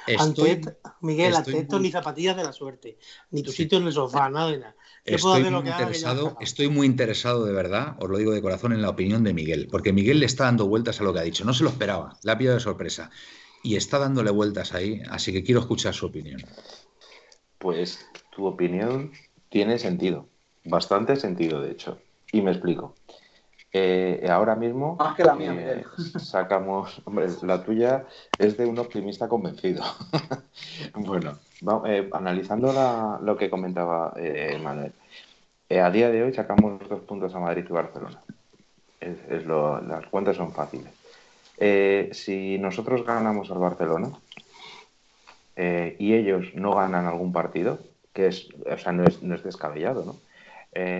Estoy, 0.06 0.62
Miguel, 1.00 1.34
esto 1.34 1.78
ni 1.78 1.90
zapatillas 1.90 2.36
de 2.36 2.44
la 2.44 2.52
suerte, 2.52 2.98
ni 3.30 3.42
tu 3.42 3.52
sitio 3.52 3.78
en 3.78 3.86
el 3.88 3.92
sofá, 3.92 4.30
nada 4.30 4.50
de 4.50 4.58
nada. 4.58 4.74
Estoy 5.08 5.50
muy, 5.50 5.68
interesado, 5.68 6.36
estoy 6.40 6.68
muy 6.68 6.86
interesado 6.86 7.44
de 7.44 7.52
verdad, 7.52 7.96
os 7.98 8.08
lo 8.08 8.18
digo 8.18 8.32
de 8.32 8.42
corazón, 8.42 8.72
en 8.72 8.82
la 8.82 8.90
opinión 8.90 9.24
de 9.24 9.32
Miguel, 9.32 9.68
porque 9.70 9.92
Miguel 9.92 10.20
le 10.20 10.26
está 10.26 10.44
dando 10.44 10.66
vueltas 10.66 11.00
a 11.00 11.04
lo 11.04 11.12
que 11.12 11.20
ha 11.20 11.22
dicho. 11.22 11.44
No 11.44 11.54
se 11.54 11.64
lo 11.64 11.70
esperaba, 11.70 12.16
le 12.22 12.32
ha 12.32 12.38
pillado 12.38 12.56
de 12.56 12.62
sorpresa 12.62 13.10
y 13.62 13.76
está 13.76 13.98
dándole 13.98 14.30
vueltas 14.30 14.74
ahí, 14.74 15.02
así 15.10 15.32
que 15.32 15.42
quiero 15.42 15.60
escuchar 15.60 15.94
su 15.94 16.06
opinión. 16.06 16.40
Pues 17.58 18.06
tu 18.30 18.46
opinión 18.46 19.12
tiene 19.48 19.78
sentido, 19.78 20.28
bastante 20.64 21.16
sentido 21.16 21.60
de 21.60 21.72
hecho, 21.72 21.98
y 22.32 22.42
me 22.42 22.52
explico. 22.52 22.94
Eh, 23.70 24.26
ahora 24.30 24.56
mismo 24.56 24.96
Más 24.96 25.14
que 25.14 25.24
la 25.24 25.34
mía, 25.34 25.54
eh, 25.54 25.84
sacamos, 26.18 27.02
hombre, 27.04 27.26
la 27.42 27.62
tuya 27.62 28.06
es 28.38 28.56
de 28.56 28.64
un 28.64 28.78
optimista 28.78 29.28
convencido. 29.28 29.82
bueno, 30.94 31.38
eh, 31.86 32.08
analizando 32.12 32.72
lo 33.22 33.36
que 33.36 33.50
comentaba 33.50 34.14
Manuel, 34.62 34.92
a 35.70 35.90
día 35.90 36.10
de 36.10 36.22
hoy 36.22 36.32
sacamos 36.32 36.80
dos 36.88 37.00
puntos 37.00 37.34
a 37.34 37.40
Madrid 37.40 37.66
y 37.68 37.72
Barcelona. 37.72 38.22
Es, 39.00 39.46
las 39.46 40.06
cuentas 40.06 40.36
son 40.36 40.52
fáciles. 40.52 40.92
si 42.16 42.58
nosotros 42.58 43.04
ganamos 43.04 43.50
al 43.50 43.58
Barcelona 43.58 44.12
y 45.56 46.14
ellos 46.14 46.54
no 46.54 46.74
ganan 46.74 47.04
algún 47.04 47.32
partido, 47.32 47.80
que 48.14 48.28
es, 48.28 48.48
o 48.66 48.78
sea, 48.78 48.92
no 48.92 49.04
es, 49.04 49.22
no 49.22 49.34
es 49.34 49.44
descabellado, 49.44 50.04
¿no? 50.04 50.16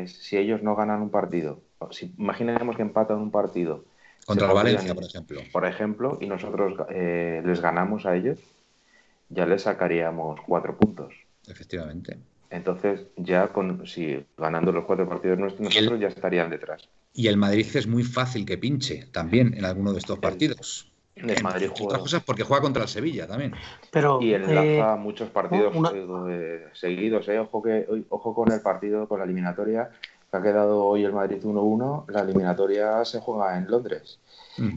si 0.06 0.36
ellos 0.36 0.62
no 0.62 0.76
ganan 0.76 1.02
un 1.02 1.10
partido 1.10 1.60
si 1.90 2.12
imaginemos 2.18 2.76
que 2.76 2.82
empatan 2.82 3.18
un 3.18 3.30
partido 3.30 3.84
contra 4.26 4.48
el 4.48 4.54
Valencia, 4.54 4.94
por 4.94 5.04
ejemplo. 5.04 5.40
Por 5.52 5.66
ejemplo, 5.66 6.18
y 6.20 6.26
nosotros 6.26 6.74
eh, 6.90 7.42
les 7.44 7.60
ganamos 7.60 8.04
a 8.04 8.14
ellos, 8.14 8.38
ya 9.30 9.46
les 9.46 9.62
sacaríamos 9.62 10.40
cuatro 10.46 10.76
puntos. 10.76 11.14
Efectivamente. 11.46 12.18
Entonces, 12.50 13.06
ya 13.16 13.48
con 13.48 13.86
si 13.86 14.24
ganando 14.36 14.72
los 14.72 14.84
cuatro 14.84 15.08
partidos 15.08 15.38
nuestros, 15.38 15.74
nosotros 15.74 16.00
ya 16.00 16.08
estarían 16.08 16.50
detrás. 16.50 16.88
Y 17.14 17.28
el 17.28 17.36
Madrid 17.36 17.66
es 17.74 17.86
muy 17.86 18.04
fácil 18.04 18.44
que 18.44 18.58
pinche 18.58 19.06
también 19.12 19.54
en 19.54 19.64
alguno 19.64 19.92
de 19.92 19.98
estos 19.98 20.18
partidos. 20.18 20.90
El, 21.16 21.42
Madrid 21.42 21.68
juega. 21.68 21.86
Otras 21.86 22.02
cosas 22.02 22.22
porque 22.22 22.44
juega 22.44 22.62
contra 22.62 22.82
el 22.82 22.88
Sevilla 22.88 23.26
también. 23.26 23.52
Pero, 23.90 24.20
y 24.22 24.34
enlaza 24.34 24.94
eh, 24.94 24.98
muchos 24.98 25.30
partidos 25.30 25.74
eh, 26.28 26.66
seguidos. 26.74 27.28
Ojo, 27.28 27.62
que, 27.62 27.86
ojo 28.08 28.34
con 28.34 28.52
el 28.52 28.60
partido, 28.60 29.08
con 29.08 29.18
la 29.18 29.24
eliminatoria 29.24 29.90
ha 30.32 30.42
quedado 30.42 30.84
hoy 30.84 31.04
el 31.04 31.12
Madrid 31.12 31.42
1-1, 31.42 32.04
la 32.08 32.20
eliminatoria 32.20 33.04
se 33.04 33.20
juega 33.20 33.56
en 33.56 33.70
Londres. 33.70 34.18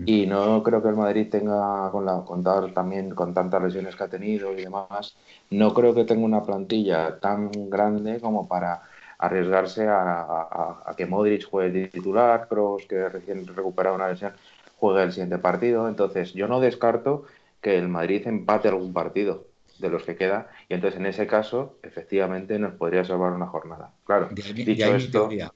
Y 0.06 0.28
no 0.28 0.62
creo 0.62 0.82
que 0.84 0.89
el 0.89 0.95
Madrid 0.95 1.28
tenga, 1.30 1.89
con 1.91 2.06
la, 2.06 2.22
contar 2.24 2.72
también 2.72 3.16
con 3.16 3.34
tantas 3.34 3.64
lesiones 3.64 3.95
que 3.95 4.04
ha 4.04 4.08
tenido 4.08 4.52
y 4.54 4.62
demás, 4.62 5.16
no 5.49 5.74
creo 5.74 5.95
que 5.95 6.06
tenga 6.06 6.24
una 6.24 6.43
plantilla 6.43 7.20
tan 7.20 7.49
grande 7.68 8.20
como 8.20 8.47
para 8.47 8.84
arriesgarse 9.18 9.88
a, 9.89 10.93
que 10.95 11.08
Modric 11.08 11.49
juegue 11.49 11.88
titular, 11.88 12.47
Kroos, 12.47 12.86
que 12.86 13.10
recién 13.10 13.47
recuperado 13.47 13.95
una 13.95 14.10
lesión, 14.10 14.34
juegue 14.78 15.04
el 15.04 15.12
siguiente 15.12 15.39
partido. 15.39 15.88
Entonces, 15.88 16.34
yo 16.34 16.47
no 16.47 16.60
descarto 16.60 17.24
que 17.60 17.78
el 17.78 17.88
Madrid 17.88 18.28
empate 18.28 18.68
algún 18.68 18.93
partido 18.93 19.51
de 19.82 19.90
los 19.90 20.04
que 20.04 20.16
queda 20.16 20.50
y 20.70 20.76
entonces 20.76 21.00
en 21.00 21.08
ese 21.08 21.28
caso 21.28 21.80
efectivamente 21.84 22.58
nos 22.60 22.76
podría 22.76 23.04
salvar 23.04 23.34
una 23.34 23.48
jornada. 23.48 23.94
Claro, 24.06 24.30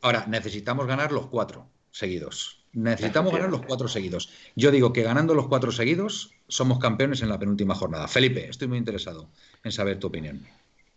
Ahora, 0.01 0.25
necesitamos 0.27 0.87
ganar 0.87 1.11
los 1.11 1.27
cuatro 1.27 1.69
seguidos. 1.91 2.65
Necesitamos 2.73 3.31
ganar 3.31 3.49
los 3.49 3.65
cuatro 3.65 3.87
seguidos. 3.87 4.29
Yo 4.55 4.69
digo 4.69 4.91
que 4.91 5.01
ganando 5.01 5.33
los 5.33 5.47
cuatro 5.47 5.71
seguidos 5.71 6.33
somos 6.49 6.79
campeones 6.79 7.21
en 7.21 7.29
la 7.29 7.39
penúltima 7.39 7.73
jornada. 7.73 8.09
Felipe, 8.09 8.49
estoy 8.49 8.67
muy 8.67 8.77
interesado 8.77 9.29
en 9.63 9.71
saber 9.71 9.97
tu 9.97 10.07
opinión. 10.07 10.45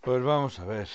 Pues 0.01 0.23
vamos 0.23 0.59
a 0.59 0.65
ver. 0.65 0.89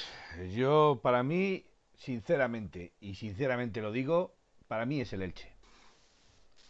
Yo, 0.53 0.99
para 1.01 1.23
mí, 1.23 1.65
sinceramente, 1.95 2.91
y 2.99 3.15
sinceramente 3.15 3.81
lo 3.81 3.93
digo, 3.93 4.35
para 4.67 4.85
mí 4.85 4.99
es 4.99 5.13
el 5.13 5.21
Elche. 5.21 5.53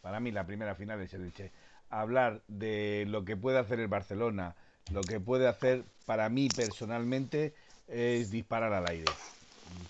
Para 0.01 0.20
mí 0.20 0.32
la 0.32 0.45
primera 0.45 0.76
final 0.76 1.01
es 1.01 1.14
el 1.16 1.24
Elche. 1.24 1.51
Hablar 1.89 2.43
de 2.47 3.05
lo 3.07 3.26
que 3.26 3.36
puede 3.36 3.57
hacer 3.57 3.80
el 3.80 3.88
Barcelona, 3.88 4.55
lo 4.91 5.01
que 5.01 5.19
puede 5.19 5.47
hacer 5.47 5.84
para 6.05 6.29
mí 6.29 6.49
personalmente 6.49 7.53
es 7.88 8.31
disparar 8.31 8.73
al 8.73 8.88
aire. 8.88 9.11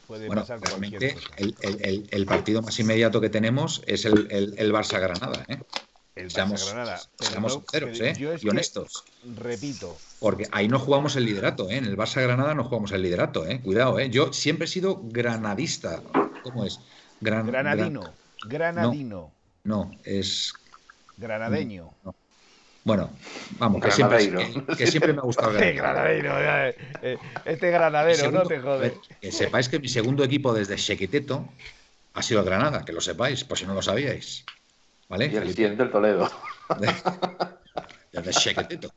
Puede 0.07 0.27
pasar 0.27 0.61
realmente 0.61 1.17
el, 1.37 1.55
el, 1.61 2.07
el, 2.09 2.25
partido 2.25 2.61
más 2.61 2.79
inmediato 2.79 3.19
que 3.19 3.29
tenemos 3.29 3.81
es 3.85 4.05
el, 4.05 4.27
el 4.31 4.71
Barça-Granada. 4.71 5.45
¿eh? 5.49 5.59
El. 6.15 6.29
Seamos 6.29 6.61
sinceros 7.49 7.99
¿eh? 7.99 8.13
y 8.41 8.49
honestos. 8.49 9.03
repito. 9.35 9.97
Porque 10.19 10.47
ahí 10.51 10.67
no 10.67 10.77
jugamos 10.77 11.15
el 11.15 11.25
liderato. 11.25 11.69
¿eh? 11.69 11.77
En 11.77 11.85
el 11.85 11.97
Barça-Granada 11.97 12.55
no 12.55 12.63
jugamos 12.65 12.91
el 12.91 13.01
liderato. 13.01 13.47
¿eh? 13.47 13.61
Cuidado. 13.61 13.99
¿eh? 13.99 14.09
Yo 14.09 14.31
siempre 14.31 14.65
he 14.65 14.67
sido 14.67 15.01
granadista. 15.03 16.01
¿Cómo 16.43 16.65
es? 16.65 16.79
granadino. 17.19 18.13
Granadino. 18.45 19.31
No, 19.63 19.91
es. 20.03 20.53
Granadeño. 21.17 21.93
No. 22.03 22.15
Bueno, 22.83 23.11
vamos, 23.59 23.81
que 23.81 23.91
siempre, 23.91 25.13
me 25.13 25.19
ha 25.19 25.21
gustado 25.21 25.57
el 25.57 25.75
granadero. 25.75 26.33
Eh, 26.39 26.75
eh, 27.01 27.17
este 27.45 27.71
granadero, 27.71 28.31
no 28.31 28.43
te 28.43 28.59
jodes. 28.59 28.93
Que 29.21 29.31
sepáis 29.31 29.69
que 29.69 29.79
mi 29.79 29.87
segundo 29.87 30.23
equipo 30.23 30.53
desde 30.53 30.75
Chequiteto 30.75 31.47
ha 32.13 32.21
sido 32.21 32.43
Granada, 32.43 32.83
que 32.83 32.91
lo 32.91 33.01
sepáis, 33.01 33.43
por 33.43 33.57
si 33.57 33.65
no 33.65 33.73
lo 33.73 33.81
sabíais. 33.81 34.45
¿Vale? 35.07 35.27
Y 35.27 35.35
el 35.35 35.49
siguiente 35.49 35.83
el 35.83 35.91
Toledo. 35.91 36.29
Desde 38.11 38.31
Chequiteto. 38.31 38.91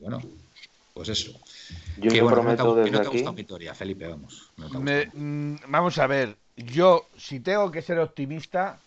Bueno, 0.00 0.20
pues 0.92 1.08
eso. 1.08 1.38
Yo 1.98 2.10
me 2.10 2.30
prometo 2.30 2.74
desde 2.74 2.90
no 2.90 3.00
te 3.00 3.08
aquí... 3.08 3.24
Victoria, 3.34 3.74
Felipe, 3.74 4.06
vamos. 4.06 4.52
Mm, 4.56 5.56
vamos 5.68 5.98
a 5.98 6.06
ver, 6.06 6.36
yo 6.56 7.08
si 7.16 7.40
tengo 7.40 7.70
que 7.70 7.82
ser 7.82 7.98
optimista, 7.98 8.78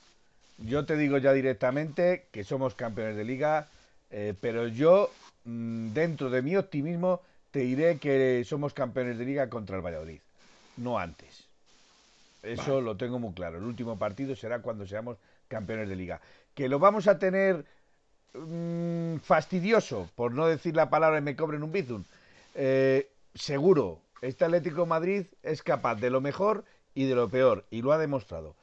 yo 0.65 0.85
te 0.85 0.97
digo 0.97 1.17
ya 1.17 1.33
directamente 1.33 2.27
que 2.31 2.43
somos 2.43 2.75
campeones 2.75 3.15
de 3.15 3.23
liga, 3.23 3.67
eh, 4.11 4.33
pero 4.39 4.67
yo, 4.67 5.11
mm, 5.45 5.93
dentro 5.93 6.29
de 6.29 6.41
mi 6.41 6.55
optimismo, 6.55 7.21
te 7.51 7.59
diré 7.59 7.97
que 7.97 8.43
somos 8.45 8.73
campeones 8.73 9.17
de 9.17 9.25
liga 9.25 9.49
contra 9.49 9.75
el 9.75 9.81
Valladolid, 9.81 10.19
no 10.77 10.99
antes. 10.99 11.45
Eso 12.43 12.81
lo 12.81 12.95
tengo 12.95 13.19
muy 13.19 13.33
claro. 13.33 13.57
El 13.57 13.65
último 13.65 13.97
partido 13.97 14.35
será 14.35 14.61
cuando 14.61 14.87
seamos 14.87 15.17
campeones 15.47 15.89
de 15.89 15.95
liga. 15.95 16.21
Que 16.53 16.69
lo 16.69 16.79
vamos 16.79 17.07
a 17.07 17.19
tener 17.19 17.65
mm, 18.33 19.17
fastidioso, 19.17 20.09
por 20.15 20.33
no 20.33 20.47
decir 20.47 20.75
la 20.75 20.89
palabra 20.89 21.19
y 21.19 21.21
me 21.21 21.35
cobren 21.35 21.63
un 21.63 21.71
bizun. 21.71 22.05
Eh, 22.55 23.09
seguro, 23.33 23.99
este 24.21 24.45
Atlético 24.45 24.85
Madrid 24.85 25.25
es 25.43 25.63
capaz 25.63 25.95
de 25.95 26.09
lo 26.09 26.21
mejor 26.21 26.63
y 26.95 27.05
de 27.05 27.15
lo 27.15 27.29
peor, 27.29 27.65
y 27.69 27.81
lo 27.81 27.91
ha 27.91 27.97
demostrado. 27.97 28.55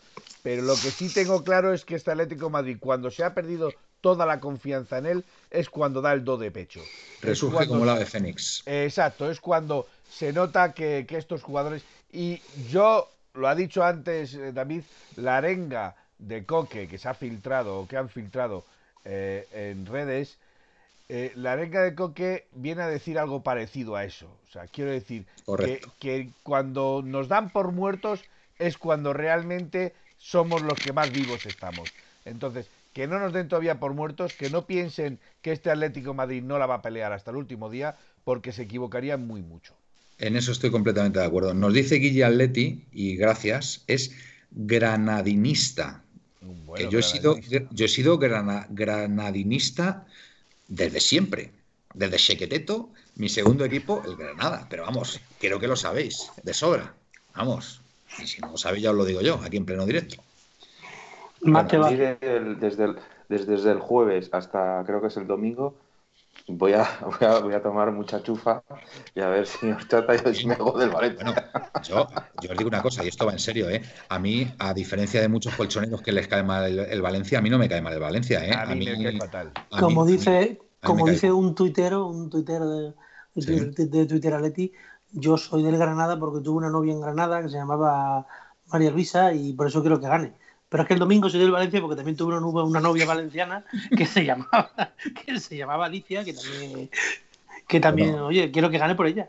Pero 0.42 0.62
lo 0.62 0.74
que 0.74 0.90
sí 0.90 1.12
tengo 1.12 1.42
claro 1.42 1.72
es 1.72 1.84
que 1.84 1.96
este 1.96 2.10
Atlético 2.10 2.50
Madrid, 2.50 2.76
cuando 2.78 3.10
se 3.10 3.24
ha 3.24 3.34
perdido 3.34 3.72
toda 4.00 4.26
la 4.26 4.38
confianza 4.38 4.98
en 4.98 5.06
él, 5.06 5.24
es 5.50 5.68
cuando 5.68 6.00
da 6.00 6.12
el 6.12 6.24
do 6.24 6.36
de 6.36 6.50
pecho. 6.50 6.80
Resurge 7.22 7.66
como 7.66 7.84
la 7.84 7.98
de 7.98 8.06
Fénix. 8.06 8.62
exacto, 8.66 9.30
es 9.30 9.40
cuando 9.40 9.86
se 10.08 10.32
nota 10.32 10.72
que, 10.72 11.06
estos 11.08 11.42
jugadores. 11.42 11.82
Y 12.12 12.40
yo, 12.68 13.10
lo 13.34 13.48
ha 13.48 13.54
dicho 13.54 13.82
antes 13.82 14.34
eh, 14.34 14.52
David, 14.52 14.82
la 15.16 15.38
arenga 15.38 15.96
de 16.18 16.44
Coque 16.44 16.88
que 16.88 16.98
se 16.98 17.08
ha 17.08 17.14
filtrado 17.14 17.80
o 17.80 17.88
que 17.88 17.96
han 17.96 18.08
filtrado 18.08 18.64
eh, 19.04 19.46
en 19.52 19.86
redes, 19.86 20.38
eh, 21.08 21.32
la 21.36 21.52
arenga 21.52 21.82
de 21.82 21.94
Coque 21.94 22.46
viene 22.52 22.82
a 22.82 22.88
decir 22.88 23.18
algo 23.18 23.42
parecido 23.42 23.94
a 23.96 24.04
eso. 24.04 24.26
O 24.48 24.50
sea, 24.50 24.66
quiero 24.66 24.90
decir 24.90 25.26
que, 25.58 25.80
que, 25.98 26.30
cuando 26.42 27.02
nos 27.04 27.28
dan 27.28 27.50
por 27.50 27.72
muertos 27.72 28.22
es 28.58 28.76
cuando 28.76 29.12
realmente 29.12 29.94
somos 30.18 30.62
los 30.62 30.78
que 30.78 30.92
más 30.92 31.12
vivos 31.12 31.46
estamos. 31.46 31.92
Entonces, 32.24 32.68
que 32.92 33.06
no 33.06 33.20
nos 33.20 33.32
den 33.32 33.48
todavía 33.48 33.78
por 33.78 33.92
muertos, 33.94 34.32
que 34.32 34.50
no 34.50 34.66
piensen 34.66 35.20
que 35.42 35.52
este 35.52 35.70
Atlético 35.70 36.14
Madrid 36.14 36.42
no 36.42 36.58
la 36.58 36.66
va 36.66 36.76
a 36.76 36.82
pelear 36.82 37.12
hasta 37.12 37.30
el 37.30 37.36
último 37.36 37.70
día, 37.70 37.94
porque 38.24 38.52
se 38.52 38.62
equivocarían 38.62 39.26
muy 39.26 39.42
mucho. 39.42 39.74
En 40.18 40.34
eso 40.34 40.50
estoy 40.50 40.70
completamente 40.70 41.18
de 41.18 41.26
acuerdo. 41.26 41.52
Nos 41.52 41.74
dice 41.74 41.96
Guille 41.96 42.24
Atleti, 42.24 42.86
y 42.90 43.16
gracias, 43.16 43.84
es 43.86 44.12
granadinista. 44.50 46.02
que 46.74 46.88
yo, 46.88 46.98
he 46.98 47.02
sido, 47.02 47.38
yo 47.38 47.84
he 47.84 47.88
sido 47.88 48.18
granadinista 48.18 50.06
desde 50.68 51.00
siempre. 51.00 51.50
Desde 51.94 52.18
Chequeteto, 52.18 52.90
mi 53.16 53.28
segundo 53.28 53.64
equipo, 53.64 54.02
el 54.04 54.16
Granada. 54.16 54.66
Pero 54.68 54.84
vamos, 54.84 55.20
quiero 55.40 55.58
que 55.58 55.66
lo 55.66 55.76
sabéis, 55.76 56.30
de 56.42 56.52
sobra. 56.52 56.94
Vamos. 57.34 57.80
Y 58.18 58.26
si 58.26 58.40
no 58.40 58.50
lo 58.50 58.56
sabéis, 58.56 58.82
ya 58.84 58.90
os 58.90 58.96
lo 58.96 59.04
digo 59.04 59.20
yo, 59.20 59.40
aquí 59.42 59.56
en 59.56 59.64
pleno 59.64 59.86
directo. 59.86 60.16
desde, 61.40 62.18
el, 62.20 62.58
desde, 63.28 63.70
el 63.70 63.80
jueves 63.80 64.28
hasta 64.32 64.82
creo 64.86 65.00
que 65.00 65.08
es 65.08 65.16
el 65.16 65.26
domingo, 65.26 65.74
voy 66.48 66.72
a, 66.72 66.88
voy 67.42 67.54
a, 67.54 67.62
tomar 67.62 67.90
mucha 67.92 68.22
chufa 68.22 68.62
y 69.14 69.20
a 69.20 69.28
ver 69.28 69.46
si 69.46 69.70
os 69.70 69.86
trata 69.88 70.14
y 70.14 70.28
os 70.28 70.44
me 70.44 70.54
hago 70.54 70.78
del 70.78 70.90
Valencia. 70.90 71.24
Bueno, 71.24 71.40
yo, 71.82 72.06
os 72.50 72.56
digo 72.56 72.68
una 72.68 72.82
cosa, 72.82 73.04
y 73.04 73.08
esto 73.08 73.26
va 73.26 73.32
en 73.32 73.38
serio, 73.38 73.68
¿eh? 73.68 73.82
A 74.08 74.18
mí, 74.18 74.52
a 74.58 74.72
diferencia 74.72 75.20
de 75.20 75.28
muchos 75.28 75.54
colchoneros 75.54 76.02
que 76.02 76.12
les 76.12 76.28
cae 76.28 76.42
mal 76.42 76.78
el, 76.78 77.02
Valencia, 77.02 77.38
a 77.38 77.42
mí 77.42 77.50
no 77.50 77.58
me 77.58 77.68
cae 77.68 77.82
mal 77.82 77.94
el 77.94 78.00
Valencia, 78.00 78.44
¿eh? 78.44 78.52
A, 78.52 78.66
mí, 78.74 78.86
me 78.86 79.18
fatal. 79.18 79.52
como 79.80 80.06
dice, 80.06 80.60
como 80.82 81.06
dice 81.06 81.32
un 81.32 81.54
tuitero, 81.54 82.06
un 82.06 82.30
tuitero 82.30 82.68
de, 82.68 82.94
de, 83.34 84.06
Twitter 84.06 84.34
Aleti, 84.34 84.72
yo 85.12 85.36
soy 85.36 85.62
del 85.62 85.78
Granada 85.78 86.18
porque 86.18 86.42
tuve 86.42 86.58
una 86.58 86.70
novia 86.70 86.92
en 86.92 87.00
Granada 87.00 87.42
que 87.42 87.48
se 87.48 87.56
llamaba 87.56 88.26
María 88.66 88.90
Luisa 88.90 89.32
y 89.32 89.52
por 89.52 89.66
eso 89.66 89.80
quiero 89.80 90.00
que 90.00 90.08
gane. 90.08 90.34
Pero 90.68 90.82
es 90.82 90.88
que 90.88 90.94
el 90.94 91.00
domingo 91.00 91.30
soy 91.30 91.40
del 91.40 91.50
Valencia 91.52 91.80
porque 91.80 91.96
también 91.96 92.16
tuve 92.16 92.36
una, 92.38 92.80
novia 92.80 93.06
valenciana 93.06 93.64
que 93.96 94.06
se 94.06 94.24
llamaba 94.24 94.70
que 95.26 95.38
se 95.38 95.56
llamaba 95.56 95.86
Alicia, 95.86 96.24
que 96.24 96.32
también, 96.32 96.90
que 97.68 97.80
también 97.80 98.14
oye, 98.16 98.50
quiero 98.50 98.70
que 98.70 98.78
gane 98.78 98.94
por 98.94 99.06
ella. 99.06 99.28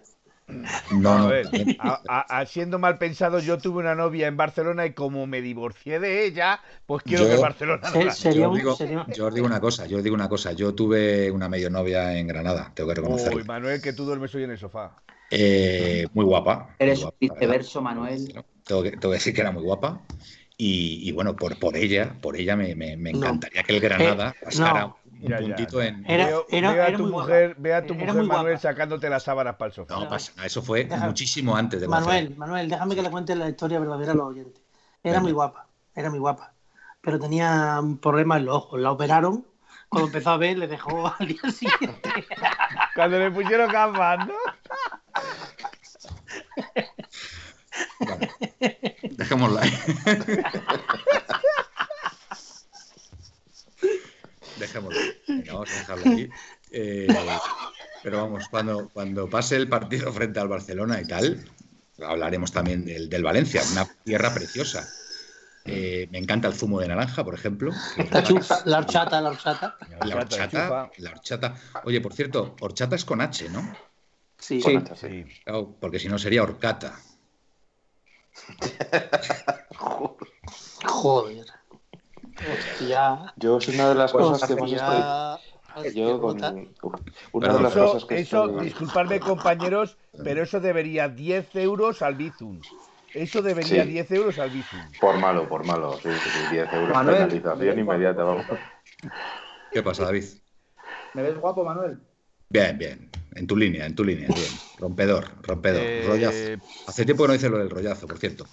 No, 0.92 1.12
a 1.12 1.28
ver, 1.28 2.48
siendo 2.48 2.80
mal 2.80 2.98
pensado, 2.98 3.40
yo 3.40 3.58
tuve 3.58 3.80
una 3.80 3.96
novia 3.96 4.28
en 4.28 4.38
Barcelona 4.38 4.86
y 4.86 4.94
como 4.94 5.28
me 5.28 5.42
divorcié 5.42 6.00
de 6.00 6.26
ella, 6.26 6.62
pues 6.86 7.04
quiero 7.04 7.28
que 7.28 7.36
Barcelona. 7.36 7.92
yo, 8.34 8.54
digo, 8.54 8.78
yo, 9.14 9.28
os 9.28 9.34
digo 9.34 9.46
una 9.46 9.60
cosa, 9.60 9.86
yo 9.88 9.98
os 9.98 10.04
digo 10.04 10.16
una 10.16 10.30
cosa. 10.30 10.54
Yo 10.54 10.74
tuve 10.74 11.30
una 11.32 11.50
medio 11.50 11.70
novia 11.70 12.18
en 12.18 12.28
Granada, 12.28 12.72
tengo 12.74 12.90
que 12.90 12.96
reconocerlo. 12.96 13.40
Uy, 13.40 13.44
Manuel, 13.44 13.82
que 13.82 13.92
tú 13.92 14.06
duermes 14.06 14.34
hoy 14.36 14.44
en 14.44 14.52
el 14.52 14.58
sofá. 14.58 14.96
Eh, 15.30 16.08
muy 16.14 16.24
guapa. 16.24 16.76
Eres 16.80 17.04
un 17.04 17.12
viceverso, 17.20 17.82
Manuel. 17.82 18.34
Tengo 18.64 18.84
que, 18.84 18.92
tengo 18.92 19.10
que 19.10 19.18
decir 19.18 19.34
que 19.34 19.42
era 19.42 19.52
muy 19.52 19.64
guapa. 19.64 20.02
Y, 20.60 21.12
bueno, 21.12 21.36
por, 21.36 21.58
por 21.60 21.78
ella, 21.78 22.16
por 22.20 22.36
ella 22.36 22.56
me, 22.56 22.76
me, 22.76 23.12
encantaría 23.12 23.62
que 23.62 23.76
el 23.76 23.80
Granada 23.80 24.34
eh, 24.42 24.46
pasara 24.46 24.86
un 24.86 24.96
puntito 25.22 25.82
en. 25.82 26.04
ve 26.04 26.82
a 26.82 26.98
tu 26.98 27.06
mujer, 27.06 27.56
ve 27.60 27.76
a 27.76 27.86
tu 27.86 27.94
mujer 27.94 28.24
Manuel, 28.24 28.60
sacándote 28.60 29.08
las 29.08 29.24
sábanas 29.24 29.56
para 29.56 29.68
el 29.68 29.74
sofá. 29.74 30.00
No 30.00 30.10
pasa 30.10 30.32
nada, 30.36 30.48
eso 30.48 30.64
fue 30.64 30.86
muchísimo 30.86 31.56
antes 31.56 31.80
de 31.80 31.88
Manuel, 31.88 32.36
Manuel, 32.36 32.70
déjame 32.70 32.96
que 32.96 33.04
le 33.04 33.12
cuente 33.12 33.36
la 33.36 33.50
historia 33.50 33.80
verdadera 33.80 34.14
a 34.14 34.16
los 34.16 34.28
oyentes. 34.30 34.64
Era 35.04 35.20
muy 35.20 35.32
guapa, 35.32 35.68
era 35.96 36.10
muy 36.10 36.20
guapa. 36.20 36.54
Pero 37.02 37.20
tenía 37.20 37.80
un 37.80 38.00
problema 38.00 38.38
en 38.38 38.46
los 38.46 38.56
ojos. 38.56 38.80
La 38.82 38.92
operaron. 38.92 39.46
Cuando 39.90 40.08
empezó 40.08 40.32
a 40.32 40.38
ver, 40.38 40.58
le 40.58 40.68
dejó 40.68 41.14
al 41.20 41.28
día 41.28 41.52
siguiente. 41.52 42.10
Cuando 42.96 43.20
le 43.20 43.32
pusieron 43.32 43.72
gafas, 43.72 44.28
¿no? 44.28 44.34
Dejémoslo 49.18 49.60
ahí. 49.60 49.72
Dejémoslo. 54.60 55.00
vamos 55.48 55.70
a 55.70 55.80
dejarlo 55.80 56.12
ahí. 56.12 56.30
Eh, 56.72 57.08
pero 58.04 58.24
vamos, 58.24 58.48
cuando, 58.50 58.90
cuando 58.90 59.30
pase 59.30 59.56
el 59.56 59.68
partido 59.68 60.12
frente 60.12 60.40
al 60.40 60.48
Barcelona 60.48 61.02
y 61.02 61.06
tal, 61.06 61.46
hablaremos 62.04 62.52
también 62.52 62.86
del, 62.86 63.10
del 63.10 63.24
Valencia, 63.24 63.62
una 63.72 63.86
tierra 64.04 64.34
preciosa. 64.34 64.88
Eh, 65.68 66.08
me 66.12 66.18
encanta 66.18 66.48
el 66.48 66.54
zumo 66.54 66.80
de 66.80 66.88
naranja, 66.88 67.24
por 67.26 67.34
ejemplo. 67.34 67.72
La 68.66 68.78
horchata, 68.80 69.22
la 69.22 69.30
horchata. 69.30 69.78
La 70.06 70.16
horchata, 70.16 70.92
la 70.98 71.12
horchata. 71.12 71.56
Oye, 71.84 72.00
por 72.00 72.14
cierto, 72.14 72.56
horchata 72.62 72.96
es 72.96 73.04
con 73.04 73.20
H, 73.20 73.50
¿no? 73.50 73.76
Sí, 74.38 74.62
sí. 74.62 74.80
sí. 74.96 75.26
porque 75.80 76.00
si 76.00 76.08
no 76.08 76.18
sería 76.18 76.44
horcata. 76.44 76.98
Joder. 80.86 81.46
Hostia. 82.38 83.34
Yo 83.38 83.58
es 83.58 83.68
una 83.70 83.90
de 83.90 83.96
las 83.96 84.12
cosas 84.12 84.48
que 84.48 84.56
más 84.56 84.72
estoy... 84.72 85.94
Yo 85.94 86.20
con... 86.20 86.38
Una 87.34 87.54
de 87.54 87.62
las 87.62 87.72
eso, 87.72 87.86
cosas 87.86 88.06
que 88.06 88.20
eso 88.20 88.48
disculpadme 88.48 89.20
compañeros, 89.20 89.98
pero 90.24 90.42
eso 90.44 90.60
debería 90.60 91.08
10 91.08 91.56
euros 91.58 92.02
al 92.02 92.16
Bizum. 92.16 92.60
Eso 93.14 93.42
debería 93.42 93.86
10 93.86 94.12
euros 94.12 94.40
al 94.40 94.50
Bizum. 94.50 94.80
Por 95.00 95.18
malo, 95.18 95.48
por 95.48 95.66
malo. 95.66 96.00
Sí, 96.02 96.10
10 96.52 96.74
euros 96.74 96.96
Manuel, 96.96 97.18
penalización 97.18 97.80
inmediata, 97.80 98.24
vamos. 98.24 98.46
¿Qué 99.72 99.84
pasa, 99.84 100.06
David? 100.06 100.26
¿Me 101.14 101.22
ves 101.22 101.38
guapo, 101.40 101.64
Manuel? 101.64 102.00
Bien, 102.50 102.78
bien. 102.78 103.10
En 103.36 103.46
tu 103.46 103.56
línea, 103.56 103.86
en 103.86 103.96
tu 103.96 104.04
línea, 104.04 104.28
bien. 104.28 104.50
Rompedor, 104.78 105.26
rompedor. 105.44 105.84
Eh, 105.84 106.06
rollazo. 106.08 106.64
Hace 106.88 107.06
tiempo 107.06 107.24
que 107.24 107.28
no 107.28 107.36
hice 107.36 107.50
lo 107.50 107.58
del 107.58 107.70
rollazo, 107.70 108.08
por 108.08 108.18
cierto. 108.18 108.46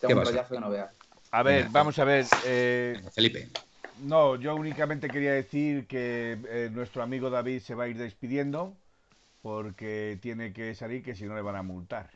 ¿Qué 0.00 0.14
un 0.14 0.24
rollazo 0.24 0.54
que 0.54 0.60
no 0.60 0.70
veas. 0.70 0.90
A 1.30 1.42
ver, 1.42 1.68
vamos 1.70 1.98
a 1.98 2.04
ver. 2.04 2.26
Eh, 2.44 3.00
Felipe. 3.12 3.50
No, 3.98 4.36
yo 4.36 4.56
únicamente 4.56 5.08
quería 5.08 5.32
decir 5.32 5.86
que 5.86 6.38
eh, 6.48 6.70
nuestro 6.72 7.02
amigo 7.02 7.28
David 7.28 7.60
se 7.60 7.74
va 7.74 7.84
a 7.84 7.88
ir 7.88 7.98
despidiendo 7.98 8.74
porque 9.42 10.18
tiene 10.20 10.52
que 10.52 10.74
salir, 10.74 11.02
que 11.02 11.14
si 11.14 11.24
no 11.24 11.34
le 11.34 11.42
van 11.42 11.56
a 11.56 11.62
multar. 11.62 12.10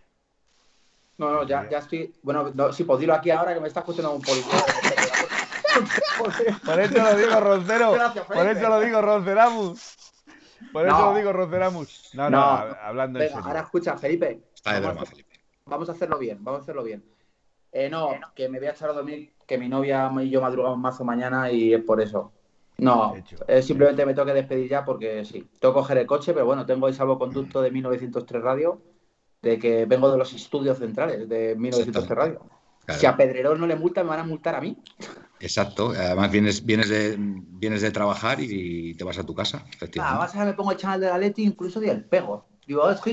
No, 1.18 1.31
no, 1.31 1.47
ya, 1.47 1.68
ya 1.70 1.78
estoy. 1.78 2.12
Bueno, 2.22 2.51
no, 2.55 2.72
sí, 2.72 2.85
pues 2.85 2.98
dilo 2.98 3.14
aquí 3.14 3.31
ahora 3.31 3.55
que 3.55 3.60
me 3.60 3.68
está 3.68 3.81
escuchando 3.81 4.12
un 4.12 4.22
policía. 4.22 4.52
por 6.64 6.81
eso 6.81 6.98
lo 6.98 7.16
digo, 7.16 7.40
Roncero. 7.40 7.97
por 8.26 8.48
eso 8.48 8.68
lo 8.68 8.81
digo, 8.81 9.01
Ronceramus. 9.01 10.14
Por 10.73 10.86
eso 10.86 11.12
lo 11.12 11.15
digo, 11.15 11.32
Roceramus. 11.32 12.11
No, 12.15 12.31
no, 12.31 12.39
hablando 12.39 13.19
Venga, 13.19 13.41
Ahora 13.41 13.61
escucha, 13.61 13.97
Felipe. 13.97 14.43
vamos, 15.66 15.89
a, 15.89 15.93
hacerlo 15.93 16.19
bien, 16.19 16.43
vamos 16.43 16.61
a 16.61 16.62
hacerlo 16.62 16.82
bien. 16.82 17.05
Eh, 17.73 17.91
no, 17.91 18.11
que 18.35 18.49
me 18.49 18.59
voy 18.59 18.69
a 18.69 18.73
echar 18.73 18.91
a 18.91 18.93
dormir, 18.93 19.32
que 19.47 19.59
mi 19.59 19.69
novia 19.69 20.11
y 20.20 20.31
yo 20.31 20.41
madrugamos 20.41 20.78
mazo 20.78 21.05
mañana 21.05 21.51
y 21.51 21.74
es 21.74 21.82
por 21.82 22.01
eso. 22.01 22.32
No, 22.77 23.15
simplemente 23.62 24.05
me 24.05 24.15
tengo 24.15 24.27
que 24.27 24.35
despedir 24.35 24.69
ya 24.69 24.85
porque 24.85 25.24
sí, 25.24 25.49
tengo 25.61 25.74
que 25.74 25.81
coger 25.81 25.99
el 25.99 26.07
coche, 26.07 26.32
pero 26.32 26.45
bueno, 26.47 26.66
tengo 26.66 26.89
el 26.89 26.95
salvoconducto 26.95 27.62
de 27.62 27.70
1903 27.70 28.43
Radio, 28.43 28.82
de 29.43 29.59
que 29.59 29.86
vengo 29.86 30.11
de 30.11 30.19
los 30.19 30.32
estudios 30.32 30.78
centrales 30.78 31.28
de 31.28 31.55
1903 31.57 32.09
Radio. 32.16 32.41
Si 32.89 33.07
a 33.07 33.16
Pedrerol 33.16 33.59
no 33.59 33.66
le 33.66 33.77
multan, 33.77 34.05
me 34.05 34.11
van 34.11 34.20
a 34.20 34.24
multar 34.24 34.57
a 34.57 34.61
mí. 34.61 34.77
Exacto, 35.40 35.90
además 35.90 36.31
vienes, 36.31 36.65
vienes, 36.65 36.89
de, 36.89 37.16
vienes 37.19 37.82
de 37.82 37.90
trabajar 37.90 38.39
y 38.40 38.94
te 38.94 39.05
vas 39.05 39.19
a 39.19 39.24
tu 39.24 39.35
casa, 39.35 39.65
efectivamente. 39.73 40.16
Ah, 40.16 40.19
vas 40.19 40.35
a 40.35 40.44
me 40.44 40.55
pongo 40.55 40.73
el 40.73 40.78
canal 40.78 41.01
de 41.01 41.09
la 41.09 41.19
Leti, 41.19 41.43
incluso 41.43 41.81
del 41.81 42.05
pego. 42.05 42.47
Digo, 42.66 42.90
es 42.90 43.01
que 43.01 43.11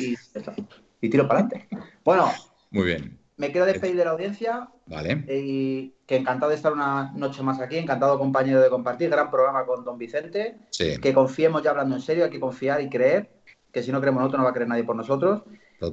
y, 0.00 0.14
y 1.00 1.10
tiro 1.10 1.26
para 1.26 1.40
adelante. 1.40 1.68
Bueno, 2.04 2.30
muy 2.70 2.84
bien. 2.84 3.18
Me 3.36 3.52
quiero 3.52 3.66
despedir 3.66 3.96
de 3.96 4.04
la 4.04 4.10
audiencia. 4.12 4.68
Vale. 4.86 5.24
Y 5.28 5.94
que 6.06 6.16
encantado 6.16 6.50
de 6.50 6.56
estar 6.56 6.72
una 6.72 7.12
noche 7.12 7.42
más 7.42 7.60
aquí, 7.60 7.76
encantado 7.76 8.18
compañero 8.18 8.60
de 8.60 8.68
compartir, 8.68 9.10
gran 9.10 9.30
programa 9.30 9.64
con 9.64 9.84
don 9.84 9.98
Vicente. 9.98 10.56
Sí. 10.70 10.98
Que 11.00 11.14
confiemos 11.14 11.62
ya 11.62 11.70
hablando 11.70 11.94
en 11.96 12.02
serio, 12.02 12.24
hay 12.24 12.30
que 12.30 12.40
confiar 12.40 12.80
y 12.80 12.88
creer, 12.88 13.30
que 13.72 13.82
si 13.82 13.92
no 13.92 14.00
creemos 14.00 14.20
nosotros 14.20 14.38
no 14.38 14.44
va 14.44 14.50
a 14.50 14.54
creer 14.54 14.68
nadie 14.68 14.84
por 14.84 14.96
nosotros. 14.96 15.42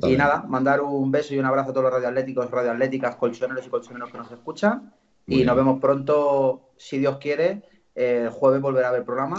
Y 0.04 0.16
nada, 0.16 0.44
mandar 0.48 0.82
un 0.82 1.12
beso 1.12 1.34
y 1.34 1.40
un 1.40 1.46
abrazo 1.46 1.70
a 1.70 1.74
todos 1.74 1.84
los 1.84 1.94
radioatléticos, 1.94 2.50
radioatléticas, 2.50 3.16
colchoneros 3.18 3.66
y 3.66 3.70
colchoneros 3.70 4.12
que 4.12 4.18
nos 4.18 4.32
escuchan. 4.32 4.94
y 5.28 5.44
nos 5.44 5.56
vemos 5.56 5.80
pronto, 5.80 6.72
si 6.78 6.98
Dios 6.98 7.18
quiere. 7.18 7.64
El 7.94 8.30
jueves 8.30 8.62
volverá 8.62 8.90
a 8.90 8.92
ver 8.92 9.06
programa. 9.06 9.38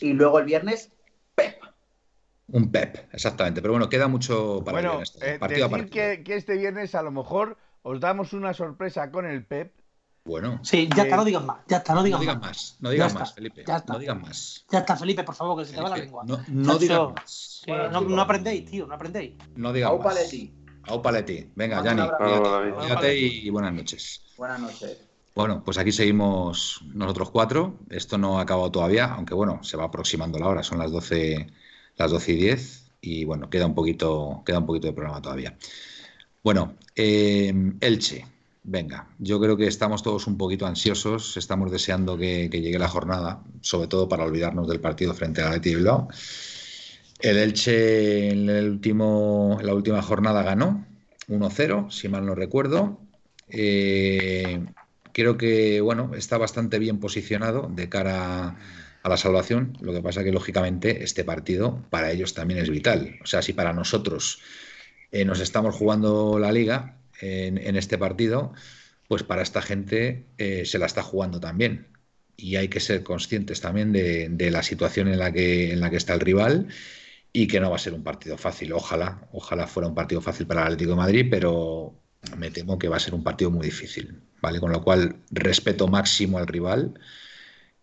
Y 0.00 0.12
luego 0.12 0.38
el 0.38 0.44
viernes, 0.44 0.92
PEP. 1.34 1.62
Un 2.48 2.70
PEP, 2.70 3.12
exactamente. 3.12 3.60
Pero 3.60 3.72
bueno, 3.72 3.88
queda 3.88 4.08
mucho 4.08 4.62
para 4.64 4.80
bueno, 4.80 5.02
eh, 5.20 5.38
decir 5.40 5.90
que, 5.90 6.22
que 6.22 6.36
este 6.36 6.56
viernes 6.56 6.94
a 6.94 7.02
lo 7.02 7.10
mejor 7.10 7.56
os 7.82 7.98
damos 7.98 8.32
una 8.32 8.54
sorpresa 8.54 9.10
con 9.10 9.26
el 9.26 9.44
PEP 9.44 9.72
bueno. 10.28 10.60
Sí, 10.62 10.88
ya 10.94 11.04
está, 11.04 11.16
no 11.16 11.24
digas 11.24 11.44
más. 11.44 11.58
Ya 11.66 11.78
está, 11.78 11.94
no 11.94 12.02
digas, 12.02 12.38
más. 12.38 12.76
No 12.80 12.90
digas 12.90 13.14
más, 13.14 13.34
Felipe. 13.34 13.64
Ya 13.66 13.76
está. 13.76 13.94
No 13.94 13.98
digas 13.98 14.20
más. 14.20 14.64
Ya 14.70 14.78
está, 14.80 14.96
Felipe, 14.96 15.24
por 15.24 15.34
favor, 15.34 15.58
que 15.58 15.64
se 15.64 15.74
te 15.74 15.82
va 15.82 15.88
la 15.88 15.96
lengua. 15.96 16.22
No, 16.26 16.38
no 16.48 16.78
digas 16.78 17.00
más. 17.14 17.62
no, 17.66 18.20
aprendéis, 18.20 18.70
tío, 18.70 18.86
no 18.86 18.94
aprendéis. 18.94 19.34
No 19.56 19.72
digas 19.72 19.92
más. 19.92 20.04
Paleti. 20.04 20.54
Au 20.84 21.02
Paleti. 21.02 21.50
Venga, 21.56 21.82
Yanni, 21.82 22.02
cuídate, 22.78 23.18
y 23.18 23.50
buenas 23.50 23.72
noches. 23.72 24.22
Buenas 24.36 24.60
noches. 24.60 24.98
Bueno, 25.34 25.62
pues 25.64 25.78
aquí 25.78 25.92
seguimos 25.92 26.82
nosotros 26.94 27.30
cuatro. 27.30 27.78
Esto 27.90 28.18
no 28.18 28.38
ha 28.38 28.42
acabado 28.42 28.70
todavía, 28.70 29.06
aunque 29.06 29.34
bueno, 29.34 29.62
se 29.62 29.76
va 29.76 29.84
aproximando 29.84 30.38
la 30.38 30.48
hora, 30.48 30.62
son 30.62 30.78
las 30.78 30.90
12, 30.90 31.46
las 31.96 32.10
12 32.10 32.32
y 32.32 32.36
10 32.36 32.90
y 33.00 33.24
bueno, 33.24 33.48
queda 33.48 33.66
un 33.66 33.74
poquito, 33.74 34.42
queda 34.44 34.58
un 34.58 34.66
poquito 34.66 34.88
de 34.88 34.92
programa 34.92 35.22
todavía. 35.22 35.56
Bueno, 36.42 36.76
eh, 36.94 37.52
Elche. 37.80 38.26
Venga, 38.70 39.08
yo 39.18 39.40
creo 39.40 39.56
que 39.56 39.66
estamos 39.66 40.02
todos 40.02 40.26
un 40.26 40.36
poquito 40.36 40.66
ansiosos, 40.66 41.38
estamos 41.38 41.70
deseando 41.70 42.18
que, 42.18 42.50
llegue 42.50 42.78
la 42.78 42.86
jornada, 42.86 43.42
sobre 43.62 43.88
todo 43.88 44.10
para 44.10 44.24
olvidarnos 44.24 44.68
del 44.68 44.78
partido 44.78 45.14
frente 45.14 45.40
a 45.40 45.50
Leti 45.50 45.74
Bilbao. 45.74 46.08
El 47.18 47.38
Elche 47.38 48.28
en, 48.28 48.46
la 48.46 49.74
última 49.74 50.02
jornada 50.02 50.42
ganó 50.42 50.86
1-0, 51.28 51.90
si 51.90 52.10
mal 52.10 52.26
no 52.26 52.34
recuerdo. 52.34 53.00
Eh, 53.48 54.62
creo 55.12 55.38
que 55.38 55.80
bueno, 55.80 56.10
está 56.14 56.36
bastante 56.36 56.78
bien 56.78 57.00
posicionado 57.00 57.70
de 57.74 57.88
cara 57.88 58.58
a 59.02 59.08
la 59.08 59.16
salvación. 59.16 59.78
Lo 59.80 59.94
que 59.94 60.02
pasa 60.02 60.22
que, 60.22 60.30
lógicamente, 60.30 61.04
este 61.04 61.24
partido 61.24 61.82
para 61.88 62.10
ellos 62.10 62.34
también 62.34 62.60
es 62.60 62.68
vital. 62.68 63.18
O 63.22 63.26
sea, 63.26 63.40
si 63.40 63.54
para 63.54 63.72
nosotros 63.72 64.42
eh, 65.10 65.24
nos 65.24 65.40
estamos 65.40 65.74
jugando 65.74 66.38
la 66.38 66.52
liga, 66.52 66.97
en, 67.20 67.76
este 67.76 67.98
partido, 67.98 68.52
pues 69.08 69.22
para 69.22 69.42
esta 69.42 69.62
gente 69.62 70.26
eh, 70.38 70.64
se 70.64 70.78
la 70.78 70.86
está 70.86 71.02
jugando 71.02 71.40
también. 71.40 71.88
Y 72.36 72.56
hay 72.56 72.68
que 72.68 72.80
ser 72.80 73.02
conscientes 73.02 73.60
también 73.60 73.92
de, 73.92 74.50
la 74.50 74.62
situación 74.62 75.08
en 75.08 75.18
la, 75.18 75.32
que, 75.32 75.72
en 75.72 75.80
la 75.80 75.90
que 75.90 75.96
está 75.96 76.14
el 76.14 76.20
rival 76.20 76.68
y 77.32 77.48
que 77.48 77.60
no 77.60 77.70
va 77.70 77.76
a 77.76 77.80
ser 77.80 77.94
un 77.94 78.04
partido 78.04 78.38
fácil. 78.38 78.72
Ojalá, 78.72 79.28
ojalá 79.32 79.66
fuera 79.66 79.88
un 79.88 79.94
partido 79.94 80.20
fácil 80.20 80.46
para 80.46 80.60
el 80.62 80.66
Atlético 80.68 80.92
de 80.92 80.96
Madrid, 80.96 81.26
pero 81.30 82.00
me 82.36 82.50
temo 82.50 82.78
que 82.78 82.88
va 82.88 82.96
a 82.96 83.00
ser 83.00 83.14
un 83.14 83.24
partido 83.24 83.50
muy 83.50 83.66
difícil. 83.66 84.22
¿vale? 84.40 84.60
Con 84.60 84.72
lo 84.72 84.82
cual, 84.82 85.16
respeto 85.30 85.88
máximo 85.88 86.38
al 86.38 86.46
rival. 86.46 86.94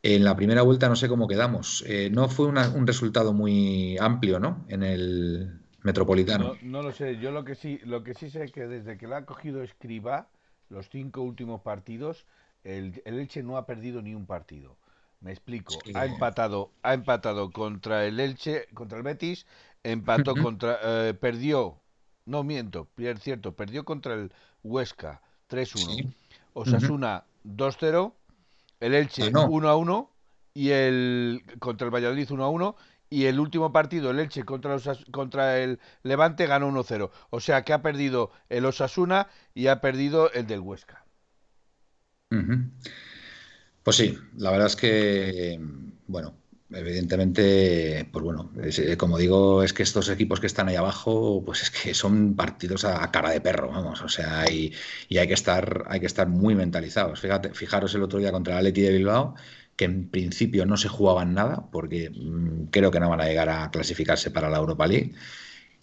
En 0.03 0.23
la 0.23 0.35
primera 0.35 0.61
vuelta 0.61 0.87
no 0.87 0.95
sé 0.95 1.07
cómo 1.07 1.27
quedamos. 1.27 1.83
Eh, 1.87 2.09
no 2.11 2.29
fue 2.29 2.47
un 2.47 2.87
resultado 2.87 3.33
muy 3.33 3.97
amplio, 3.97 4.39
¿no? 4.39 4.65
En 4.69 4.83
el, 4.83 5.64
Metropolitano. 5.85 6.57
No, 6.63 6.81
lo 6.81 6.91
sé, 6.91 7.19
yo 7.19 7.29
lo 7.29 7.45
que 7.45 7.53
sí, 7.53 7.79
lo 7.83 8.03
que 8.03 8.15
sí 8.15 8.31
sé 8.31 8.45
es 8.45 8.51
que 8.51 8.65
desde 8.65 8.97
que 8.97 9.07
lo 9.07 9.17
ha 9.17 9.25
cogido 9.25 9.61
Escriba, 9.61 10.29
los 10.69 10.89
cinco 10.89 11.21
últimos 11.21 11.61
partidos, 11.61 12.25
el, 12.63 13.03
el 13.05 13.19
Elche 13.19 13.43
no 13.43 13.55
ha 13.55 13.67
perdido 13.67 14.01
ni 14.01 14.15
un 14.15 14.25
partido. 14.25 14.77
Me 15.21 15.31
explico. 15.31 15.75
Ha 15.93 16.07
empatado, 16.07 16.71
ha 16.81 16.95
empatado 16.95 17.51
contra 17.51 18.03
el 18.07 18.19
Elche, 18.19 18.65
contra 18.73 18.97
el 18.97 19.03
Betis, 19.03 19.45
empató 19.83 20.35
contra, 20.35 20.79
eh, 20.81 21.13
perdió, 21.13 21.79
no 22.25 22.43
miento, 22.43 22.87
es 22.97 23.21
cierto, 23.21 23.53
perdió 23.53 23.85
contra 23.85 24.15
el 24.15 24.31
Huesca 24.63 25.21
3-1. 25.51 26.11
Osasuna 26.53 27.25
2-0, 27.45 28.11
el 28.79 28.95
Elche 28.95 29.31
1-1 29.31 30.09
y 30.55 30.69
el 30.71 31.43
contra 31.59 31.85
el 31.85 31.93
Valladolid 31.93 32.27
1-1 32.27 32.75
y 33.09 33.25
el 33.25 33.39
último 33.39 33.71
partido, 33.71 34.11
el 34.11 34.19
Elche 34.19 34.43
contra, 34.43 35.57
el 35.59 35.79
Levante, 36.03 36.47
ganó 36.47 36.69
1-0. 36.69 37.11
O 37.29 37.39
sea 37.39 37.63
que 37.63 37.73
ha 37.73 37.81
perdido 37.81 38.31
el 38.49 38.65
Osasuna 38.65 39.27
y 39.53 39.67
ha 39.67 39.81
perdido 39.81 40.31
el 40.31 40.47
del 40.47 40.59
Huesca. 40.59 41.05
Pues 43.83 43.95
sí, 43.95 44.17
la 44.37 44.51
verdad 44.51 44.67
es 44.67 44.75
que, 44.75 45.59
bueno, 46.07 46.35
evidentemente, 46.71 48.09
pues 48.11 48.23
bueno, 48.23 48.51
eh, 48.61 48.97
como 48.97 49.17
digo, 49.17 49.63
es 49.63 49.73
que 49.73 49.83
estos 49.83 50.09
equipos 50.09 50.39
que 50.39 50.47
están 50.47 50.67
ahí 50.67 50.75
abajo, 50.75 51.43
pues 51.45 51.61
es 51.61 51.71
que 51.71 51.93
son 51.93 52.35
partidos 52.35 52.83
a, 52.85 53.09
cara 53.11 53.29
de 53.29 53.41
perro, 53.41 53.69
vamos, 53.69 54.01
o 54.01 54.09
sea, 54.09 54.51
y, 54.51 54.73
y, 55.07 55.17
hay 55.19 55.27
que 55.27 55.33
estar, 55.35 55.85
hay 55.87 55.99
que 55.99 56.07
estar 56.07 56.27
muy 56.27 56.55
mentalizados. 56.55 57.19
Fíjate, 57.21 57.53
fijaros 57.53 57.93
el 57.95 58.03
otro 58.03 58.19
día 58.19 58.31
contra 58.31 58.53
el 58.53 58.59
Atleti 58.59 58.81
de 58.81 58.91
Bilbao, 58.91 59.35
que 59.75 59.85
en 59.85 60.09
principio 60.09 60.65
no 60.65 60.77
se 60.77 60.87
jugaban 60.87 61.33
nada, 61.33 61.67
porque 61.71 62.09
mm, 62.09 62.65
creo 62.71 62.91
que 62.91 62.99
no 62.99 63.09
van 63.09 63.21
a 63.21 63.25
llegar 63.25 63.49
a 63.49 63.69
clasificarse 63.71 64.31
para 64.31 64.49
la 64.49 64.57
Europa 64.57 64.87
League. 64.87 65.13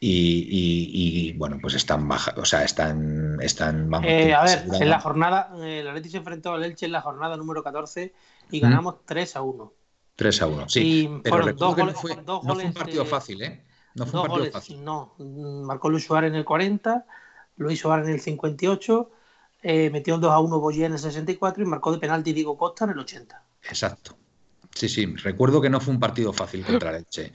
Y, 0.04 1.32
bueno, 1.34 1.58
pues 1.62 1.74
están 1.74 2.08
baja, 2.08 2.34
o 2.36 2.44
sea, 2.44 2.64
están, 2.64 3.38
están 3.40 3.88
vamos, 3.88 4.10
eh, 4.10 4.34
a 4.34 4.42
ver, 4.42 4.64
en 4.80 4.90
la 4.90 4.98
jornada, 4.98 5.52
el 5.62 5.86
Atleti 5.86 6.08
se 6.08 6.16
enfrentó 6.16 6.52
al 6.52 6.64
Elche 6.64 6.86
en 6.86 6.92
la 6.92 7.00
jornada 7.00 7.36
número 7.36 7.62
14 7.62 8.12
y 8.50 8.58
ganamos 8.58 8.96
3 9.04 9.36
a 9.36 9.42
1. 9.42 9.72
3 10.16 10.42
a 10.42 10.46
1, 10.48 10.68
sí. 10.68 11.08
pero 11.22 11.52
dos 11.52 11.76
goles, 11.76 11.94
no 11.94 12.00
fue, 12.00 12.16
no 12.16 12.42
fue 12.42 12.64
un 12.64 12.72
partido 12.72 13.06
fácil, 13.06 13.42
¿eh? 13.42 13.62
No 13.94 14.06
fue 14.06 14.20
un 14.22 14.26
partido 14.26 14.50
fácil. 14.50 14.84
No, 14.84 15.14
marcó 15.18 15.88
Luis 15.88 16.04
Suárez 16.04 16.30
en 16.30 16.36
el 16.36 16.44
40, 16.44 17.06
Luis 17.58 17.78
Suárez 17.78 18.08
en 18.08 18.14
el 18.14 18.20
58, 18.20 19.10
eh, 19.62 19.90
metió 19.90 20.16
un 20.16 20.20
2 20.20 20.32
a 20.32 20.40
1 20.40 20.58
Boyer 20.58 20.86
en 20.86 20.94
el 20.94 20.98
64 20.98 21.62
y 21.62 21.66
marcó 21.66 21.92
de 21.92 21.98
penalti 21.98 22.32
Diego 22.32 22.58
Costa 22.58 22.86
en 22.86 22.90
el 22.90 22.98
80. 22.98 23.40
Exacto. 23.64 24.16
Sí, 24.74 24.88
sí, 24.88 25.06
recuerdo 25.16 25.60
que 25.60 25.70
no 25.70 25.80
fue 25.80 25.94
un 25.94 26.00
partido 26.00 26.32
fácil 26.32 26.64
contra 26.64 26.90
el 26.96 26.96
Elche. 26.96 27.32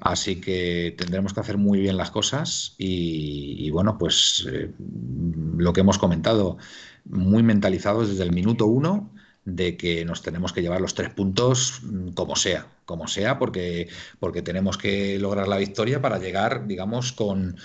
Así 0.00 0.40
que 0.40 0.94
tendremos 0.96 1.34
que 1.34 1.40
hacer 1.40 1.58
muy 1.58 1.80
bien 1.80 1.96
las 1.96 2.10
cosas 2.10 2.74
y, 2.78 3.68
bueno, 3.70 3.98
pues 3.98 4.46
eh, 4.48 4.72
lo 4.78 5.72
que 5.72 5.80
hemos 5.80 5.98
comentado, 5.98 6.56
muy 7.04 7.42
mentalizados 7.42 8.08
desde 8.08 8.22
el 8.22 8.32
minuto 8.32 8.66
uno 8.66 9.12
de 9.44 9.76
que 9.76 10.04
nos 10.04 10.22
tenemos 10.22 10.52
que 10.52 10.62
llevar 10.62 10.80
los 10.80 10.94
tres 10.94 11.10
puntos 11.10 11.80
mm, 11.82 12.10
como 12.10 12.36
sea, 12.36 12.66
como 12.84 13.08
sea, 13.08 13.38
porque, 13.38 13.88
porque 14.20 14.42
tenemos 14.42 14.78
que 14.78 15.18
lograr 15.18 15.48
la 15.48 15.56
victoria 15.56 16.00
para 16.00 16.18
llegar, 16.18 16.66
digamos, 16.66 17.12
con, 17.12 17.56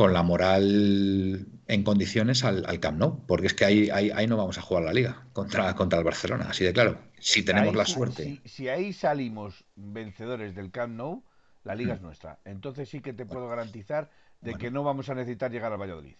con 0.00 0.14
la 0.14 0.22
moral 0.22 1.46
en 1.68 1.82
condiciones 1.82 2.42
al, 2.42 2.64
al, 2.64 2.80
Camp 2.80 2.98
Nou, 2.98 3.26
porque 3.26 3.48
es 3.48 3.52
que 3.52 3.66
ahí, 3.66 3.90
ahí, 3.90 4.26
no 4.26 4.38
vamos 4.38 4.56
a 4.56 4.62
jugar 4.62 4.82
la 4.82 4.94
liga 4.94 5.26
contra, 5.34 5.74
contra 5.74 5.98
el 5.98 6.06
Barcelona, 6.06 6.46
así 6.48 6.64
de 6.64 6.72
claro, 6.72 6.96
si 7.18 7.42
tenemos 7.42 7.76
la 7.76 7.84
suerte. 7.84 8.40
Si, 8.46 8.66
ahí 8.70 8.94
salimos 8.94 9.62
vencedores 9.76 10.54
del 10.54 10.70
Camp 10.70 10.96
Nou, 10.96 11.22
la 11.64 11.74
liga 11.74 11.92
es 11.92 12.00
mm. 12.00 12.04
nuestra. 12.04 12.38
Entonces 12.46 12.88
sí 12.88 13.00
que 13.00 13.12
te 13.12 13.26
puedo 13.26 13.46
garantizar 13.46 14.08
de 14.40 14.54
que 14.54 14.70
no 14.70 14.84
vamos 14.84 15.10
a 15.10 15.14
necesitar 15.14 15.52
llegar 15.52 15.70
al 15.70 15.78
Valladolid. 15.78 16.16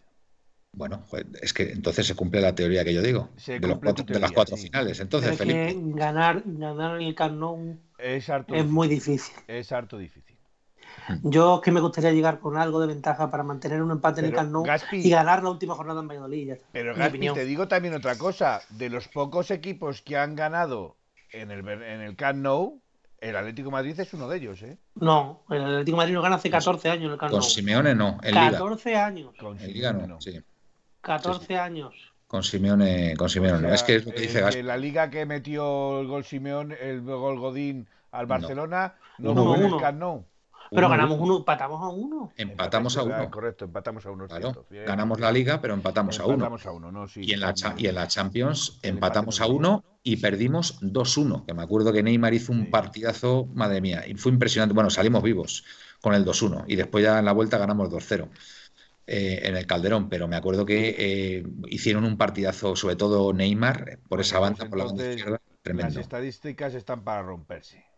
Bueno, 0.73 1.03
es 1.41 1.55
que 1.55 1.73
entonces 1.73 2.07
se 2.07 2.15
cumple 2.15 2.43
la 2.43 2.55
teoría 2.55 2.85
que 2.85 2.93
yo 2.93 3.01
digo, 3.01 3.31
de, 3.47 4.21
las 4.21 4.31
cuatro 4.31 4.59
finales. 4.59 5.01
Entonces, 5.01 5.39
Felipe. 5.39 5.75
ganar, 5.95 6.43
ganar 6.45 7.01
el 7.01 7.15
Camp 7.15 7.39
Nou 7.39 7.79
es, 7.97 8.29
es 8.29 8.67
muy 8.67 8.89
difícil. 8.89 9.35
Es 9.49 9.73
harto 9.73 9.97
difícil. 9.97 10.30
Yo 11.23 11.57
es 11.57 11.61
que 11.63 11.73
me 11.73 11.81
gustaría 11.81 12.13
llegar 12.13 12.41
con 12.41 12.57
algo 12.57 12.81
de 12.81 12.87
ventaja 12.87 13.31
para 13.31 13.43
mantener 13.43 13.83
un 13.83 13.91
empate 13.91 14.21
en 14.21 14.27
el 14.27 14.33
Camp 14.33 14.51
Nou 14.51 14.65
y 14.93 15.11
ganar 15.11 15.43
la 15.43 15.51
última 15.51 15.75
jornada 15.75 16.01
en 16.01 16.09
Valladolid. 16.09 16.55
Pero 16.73 16.95
Gaspi, 16.95 17.31
te 17.33 17.45
digo 17.45 17.69
también 17.69 17.95
otra 17.95 18.17
cosa. 18.17 18.63
De 18.71 18.91
los 18.91 19.09
pocos 19.09 19.51
equipos 19.51 20.03
que 20.03 20.17
han 20.17 20.35
ganado 20.35 20.97
en 21.33 21.51
el, 21.51 21.67
en 21.69 22.01
el 22.01 22.17
Camp 22.17 22.39
Nou, 22.39 22.81
el 23.21 23.37
Atlético 23.37 23.71
Madrid 23.71 23.99
es 23.99 24.13
uno 24.15 24.29
de 24.29 24.39
ellos, 24.39 24.63
¿eh? 24.63 24.79
No, 24.95 25.45
el 25.51 25.63
Atlético 25.63 25.97
Madrid 25.97 26.15
no 26.15 26.23
gana 26.23 26.37
hace 26.37 26.51
14 26.51 26.91
años 26.91 27.07
en 27.07 27.13
el 27.13 27.19
Camp 27.19 27.33
Nou. 27.33 27.41
Con 27.41 27.51
Simeone 27.51 27.95
no, 27.95 28.19
en 28.23 28.35
14 28.35 28.97
años. 28.97 29.35
Con 29.39 29.61
en 29.61 29.73
Liga 29.73 29.93
no, 29.93 30.21
sí. 30.21 30.41
14 31.03 31.59
años. 31.59 31.95
Con 32.27 32.45
Simeone, 32.45 33.17
con 33.17 33.29
Simeone. 33.29 33.75
es 33.75 33.83
que 33.83 33.97
es 33.97 34.07
lo 34.07 34.13
que 34.13 34.21
dice 34.21 34.41
Gaspi. 34.41 34.63
La 34.63 34.77
liga 34.77 35.11
que 35.11 35.27
metió 35.27 36.01
el 36.01 36.07
gol 36.07 36.25
Simeone, 36.25 36.77
el 36.81 37.03
gol 37.03 37.39
Godín 37.41 37.89
al 38.13 38.27
Barcelona, 38.27 38.95
no, 39.19 39.35
no 39.35 39.55
fue 39.55 39.67
en 39.67 40.25
Pero 40.71 40.89
ganamos 40.89 41.19
uno, 41.21 41.39
empatamos 41.39 41.83
a 41.83 41.89
uno. 41.89 42.33
Empatamos 42.37 42.97
a 42.97 43.03
uno. 43.03 43.31
Correcto, 43.31 43.65
empatamos 43.65 44.07
a 44.07 44.11
uno. 44.11 44.29
Claro, 44.29 44.67
ganamos 44.71 45.19
la 45.21 45.33
liga, 45.33 45.61
pero 45.61 45.75
empatamos, 45.75 46.21
a 46.21 46.27
uno. 46.27 46.47
A 46.47 46.71
uno 46.73 46.93
¿no? 46.93 47.07
y, 47.17 47.33
en 47.33 47.41
la, 47.41 47.55
y 47.77 47.87
en 47.87 47.95
la 47.95 48.07
Champions 48.07 48.79
empatamos 48.83 49.41
a 49.41 49.47
uno 49.47 49.85
y 50.03 50.17
perdimos 50.17 50.81
2-1. 50.81 51.47
Que 51.47 51.55
me 51.55 51.63
acuerdo 51.63 51.93
que 51.93 52.03
Neymar 52.03 52.35
hizo 52.35 52.53
un 52.53 52.71
partidazo, 52.71 53.47
madre 53.53 53.81
mía, 53.81 54.05
y 54.07 54.15
fue 54.15 54.33
impresionante. 54.33 54.75
Bueno, 54.75 54.91
salimos 54.91 55.23
vivos 55.23 55.65
con 56.01 56.15
el 56.15 56.25
2-1 56.25 56.65
y 56.69 56.77
después 56.77 57.05
ya 57.05 57.19
en 57.19 57.25
la 57.25 57.33
vuelta 57.33 57.59
ganamos 57.59 57.91
2-0. 57.91 58.29
Eh, 59.13 59.49
en 59.49 59.57
el 59.57 59.67
Calderón, 59.67 60.09
pero 60.09 60.29
me 60.29 60.37
acuerdo 60.37 60.65
que 60.65 60.95
eh, 60.97 61.45
hicieron 61.67 62.05
un 62.05 62.17
partidazo, 62.17 62.77
sobre 62.77 62.95
todo 62.95 63.33
Neymar, 63.33 63.99
por 64.09 64.21
esa 64.21 64.39
banda, 64.39 64.69
por 64.69 64.79
la 64.79 64.85
banda 64.85 65.11
izquierda, 65.11 65.41
tremendo. 65.63 65.95
Las 65.95 66.05
estadísticas 66.05 66.75
están 66.75 67.03
para 67.03 67.23
romperse. 67.23 67.90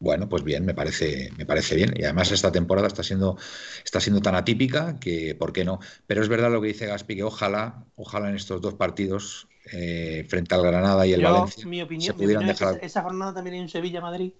Bueno, 0.00 0.30
pues 0.30 0.42
bien, 0.42 0.64
me 0.64 0.72
parece, 0.72 1.30
me 1.36 1.44
parece 1.44 1.76
bien. 1.76 1.92
Y 1.94 2.04
además 2.04 2.32
esta 2.32 2.50
temporada 2.50 2.88
está 2.88 3.02
siendo, 3.02 3.36
está 3.84 4.00
siendo 4.00 4.22
tan 4.22 4.34
atípica 4.34 4.98
que, 4.98 5.34
¿por 5.34 5.52
qué 5.52 5.62
no? 5.62 5.78
Pero 6.06 6.22
es 6.22 6.28
verdad 6.28 6.50
lo 6.50 6.62
que 6.62 6.68
dice 6.68 6.86
Gaspi, 6.86 7.16
que 7.16 7.22
ojalá, 7.22 7.84
ojalá 7.96 8.30
en 8.30 8.36
estos 8.36 8.62
dos 8.62 8.74
partidos, 8.74 9.46
eh, 9.72 10.24
frente 10.26 10.54
al 10.54 10.62
Granada 10.62 11.06
y 11.06 11.12
el 11.12 11.22
Valencia, 11.22 11.66
mi 11.66 11.82
opinión, 11.82 12.06
se 12.06 12.14
pudieran 12.14 12.46
dejar... 12.46 12.78
esa 12.82 13.02
jornada 13.02 13.34
también 13.34 13.56
hay 13.56 13.60
un 13.60 13.68
Sevilla-Madrid, 13.68 14.32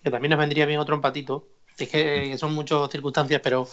que 0.00 0.10
también 0.12 0.30
nos 0.30 0.38
vendría 0.38 0.64
bien 0.64 0.78
otro 0.78 0.94
empatito. 0.94 1.48
Es 1.76 1.88
que 1.88 2.38
son 2.38 2.54
muchas 2.54 2.88
circunstancias, 2.88 3.40
pero 3.42 3.68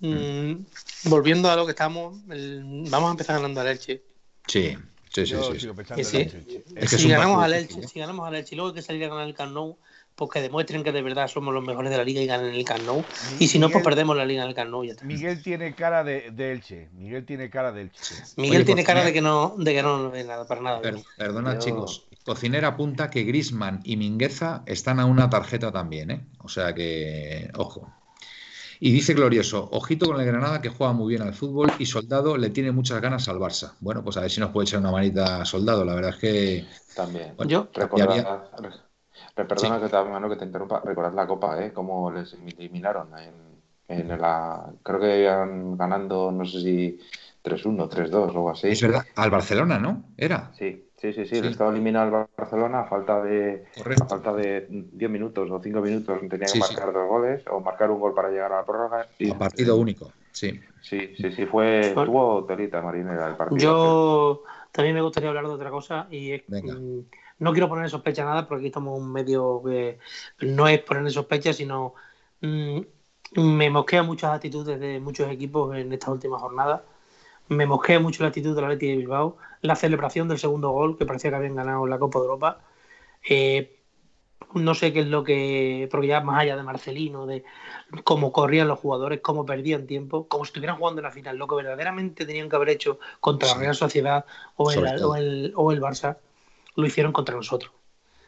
mm, 0.00 0.08
mm. 0.08 0.66
volviendo 1.04 1.50
a 1.50 1.56
lo 1.56 1.66
que 1.66 1.72
estamos, 1.72 2.16
vamos 2.26 3.08
a 3.08 3.10
empezar 3.10 3.36
ganando 3.36 3.60
al 3.60 3.68
Elche. 3.68 4.02
Sí, 4.46 4.74
sí, 5.12 5.26
sí. 5.26 5.34
sí, 6.02 6.98
si, 6.98 7.08
ganamos 7.08 7.44
al 7.44 7.52
Elche, 7.52 7.86
si 7.86 8.00
ganamos 8.00 8.26
al 8.26 8.36
Elche 8.36 8.54
y 8.54 8.56
luego 8.56 8.70
hay 8.70 8.74
que 8.74 8.82
salir 8.82 9.04
a 9.04 9.08
ganar 9.08 9.28
el 9.28 9.34
Camp 9.34 9.54
pues 10.18 10.32
que 10.32 10.42
demuestren 10.42 10.82
que 10.82 10.90
de 10.90 11.00
verdad 11.00 11.28
somos 11.28 11.54
los 11.54 11.62
mejores 11.62 11.92
de 11.92 11.96
la 11.96 12.02
liga 12.02 12.20
y 12.20 12.26
ganen 12.26 12.52
el 12.52 12.64
Camp 12.64 12.82
Y 13.38 13.46
si 13.46 13.60
no, 13.60 13.70
pues 13.70 13.84
perdemos 13.84 14.16
la 14.16 14.26
liga 14.26 14.42
en 14.42 14.48
el 14.48 14.54
Camp 14.54 14.74
Miguel 15.04 15.40
tiene 15.44 15.74
cara 15.76 16.02
de, 16.02 16.26
Elche. 16.36 16.88
Miguel 16.92 17.24
tiene 17.24 17.48
cara 17.48 17.70
de 17.70 17.82
Elche. 17.82 18.04
Miguel 18.36 18.64
tiene 18.64 18.82
cara 18.82 19.04
de 19.04 19.12
que 19.12 19.22
no, 19.22 19.54
de 19.56 19.72
que 19.72 19.82
no 19.82 20.10
ve 20.10 20.24
nada, 20.24 20.44
para 20.44 20.60
nada. 20.60 20.80
perdona, 21.16 21.58
chicos. 21.58 22.08
Cocinera 22.24 22.68
apunta 22.68 23.10
que 23.10 23.22
Grisman 23.22 23.80
y 23.84 23.96
Mingueza 23.96 24.64
están 24.66 24.98
a 24.98 25.06
una 25.06 25.30
tarjeta 25.30 25.70
también, 25.70 26.10
¿eh? 26.10 26.26
O 26.40 26.48
sea 26.48 26.74
que, 26.74 27.48
ojo. 27.56 27.88
Y 28.80 28.90
dice 28.90 29.14
Glorioso, 29.14 29.68
ojito 29.72 30.06
con 30.06 30.20
el 30.20 30.26
Granada 30.26 30.60
que 30.60 30.68
juega 30.68 30.92
muy 30.92 31.10
bien 31.10 31.22
al 31.22 31.32
fútbol 31.32 31.72
y 31.78 31.86
Soldado 31.86 32.36
le 32.36 32.50
tiene 32.50 32.72
muchas 32.72 33.00
ganas 33.00 33.28
al 33.28 33.38
Barça. 33.38 33.74
Bueno, 33.80 34.02
pues 34.02 34.16
a 34.16 34.22
ver 34.22 34.30
si 34.30 34.40
nos 34.40 34.50
puede 34.50 34.66
echar 34.66 34.80
una 34.80 34.90
manita 34.90 35.44
Soldado. 35.44 35.84
La 35.84 35.94
verdad 35.94 36.10
es 36.10 36.16
que... 36.16 36.66
También. 36.94 37.34
Yo, 37.46 37.68
Perdona 39.44 39.80
que, 39.80 39.88
te, 39.88 40.28
que 40.28 40.36
te 40.36 40.44
interrumpa. 40.44 40.82
Recordad 40.84 41.12
la 41.12 41.26
Copa, 41.26 41.62
¿eh? 41.62 41.72
Cómo 41.72 42.10
les 42.10 42.34
eliminaron 42.34 43.08
en, 43.88 44.08
la... 44.08 44.66
Creo 44.82 45.00
que 45.00 45.22
iban 45.22 45.76
ganando, 45.76 46.30
no 46.32 46.44
sé 46.44 46.60
si 46.60 47.00
3-1, 47.44 47.88
3-2 47.88 48.14
o 48.14 48.24
algo 48.24 48.50
así. 48.50 48.68
Es 48.68 48.82
verdad, 48.82 49.04
al 49.16 49.30
Barcelona, 49.30 49.78
¿no? 49.78 50.04
Era. 50.16 50.50
Sí, 50.58 50.88
sí, 50.96 51.12
sí, 51.12 51.26
sí. 51.26 51.38
El 51.38 51.46
estado 51.46 51.70
eliminado 51.70 52.16
al 52.16 52.28
Barcelona 52.36 52.80
a 52.80 52.84
falta 52.84 53.22
de, 53.22 53.64
falta 54.08 54.32
de 54.34 54.66
10 54.68 55.10
minutos 55.10 55.50
o 55.50 55.60
5 55.60 55.80
minutos. 55.80 56.18
Tenía 56.28 56.46
que 56.52 56.58
marcar 56.58 56.92
dos 56.92 57.08
goles 57.08 57.44
o 57.50 57.60
marcar 57.60 57.90
un 57.90 58.00
gol 58.00 58.14
para 58.14 58.30
llegar 58.30 58.52
a 58.52 58.56
la 58.56 58.64
prórroga. 58.64 59.08
Y, 59.18 59.30
a 59.30 59.38
partido 59.38 59.76
único, 59.76 60.12
sí. 60.32 60.60
Sí, 60.82 61.14
sí, 61.16 61.32
sí. 61.32 61.46
Fue, 61.46 61.92
tuvo 61.94 62.44
telita 62.44 62.82
marinera 62.82 63.28
el 63.28 63.36
partido. 63.36 63.58
Yo 63.58 64.42
también 64.72 64.94
me 64.94 65.02
gustaría 65.02 65.28
hablar 65.28 65.46
de 65.46 65.52
otra 65.52 65.70
cosa 65.70 66.06
y 66.10 66.32
es... 66.32 66.42
Venga. 66.46 66.76
No 67.38 67.52
quiero 67.52 67.68
poner 67.68 67.84
en 67.84 67.90
sospecha 67.90 68.24
nada 68.24 68.46
porque 68.46 68.62
aquí 68.62 68.66
estamos 68.68 68.98
un 68.98 69.12
medio 69.12 69.62
que 69.64 69.98
no 70.40 70.68
es 70.68 70.80
poner 70.80 71.04
en 71.04 71.10
sospecha, 71.10 71.52
sino 71.52 71.94
mm, 72.40 72.80
me 73.36 73.70
mosquea 73.70 74.02
muchas 74.02 74.32
actitudes 74.32 74.80
de 74.80 75.00
muchos 75.00 75.30
equipos 75.30 75.76
en 75.76 75.92
esta 75.92 76.10
última 76.10 76.38
jornada. 76.38 76.84
Me 77.48 77.66
mosquea 77.66 78.00
mucho 78.00 78.22
la 78.22 78.28
actitud 78.28 78.54
de 78.54 78.62
la 78.62 78.68
Leti 78.68 78.88
de 78.88 78.96
Bilbao, 78.96 79.38
la 79.62 79.76
celebración 79.76 80.28
del 80.28 80.38
segundo 80.38 80.70
gol, 80.70 80.98
que 80.98 81.06
parecía 81.06 81.30
que 81.30 81.36
habían 81.36 81.56
ganado 81.56 81.86
la 81.86 81.98
Copa 81.98 82.18
de 82.18 82.24
Europa. 82.24 82.60
Eh, 83.28 83.78
no 84.54 84.74
sé 84.74 84.92
qué 84.92 85.00
es 85.00 85.06
lo 85.06 85.24
que, 85.24 85.88
porque 85.90 86.06
ya 86.06 86.20
más 86.20 86.40
allá 86.40 86.56
de 86.56 86.62
Marcelino, 86.62 87.26
de 87.26 87.44
cómo 88.04 88.32
corrían 88.32 88.68
los 88.68 88.78
jugadores, 88.78 89.20
cómo 89.20 89.44
perdían 89.44 89.86
tiempo, 89.86 90.26
como 90.28 90.44
si 90.44 90.50
estuvieran 90.50 90.78
jugando 90.78 91.00
en 91.00 91.04
la 91.04 91.10
final, 91.10 91.36
lo 91.36 91.46
que 91.46 91.56
verdaderamente 91.56 92.24
tenían 92.26 92.48
que 92.48 92.56
haber 92.56 92.70
hecho 92.70 92.98
contra 93.20 93.48
la 93.48 93.54
Real 93.54 93.74
Sociedad 93.74 94.24
o 94.56 94.64
o 94.64 95.16
el, 95.16 95.52
o 95.54 95.72
el 95.72 95.80
Barça, 95.80 96.16
lo 96.78 96.86
hicieron 96.86 97.12
contra 97.12 97.34
nosotros. 97.34 97.72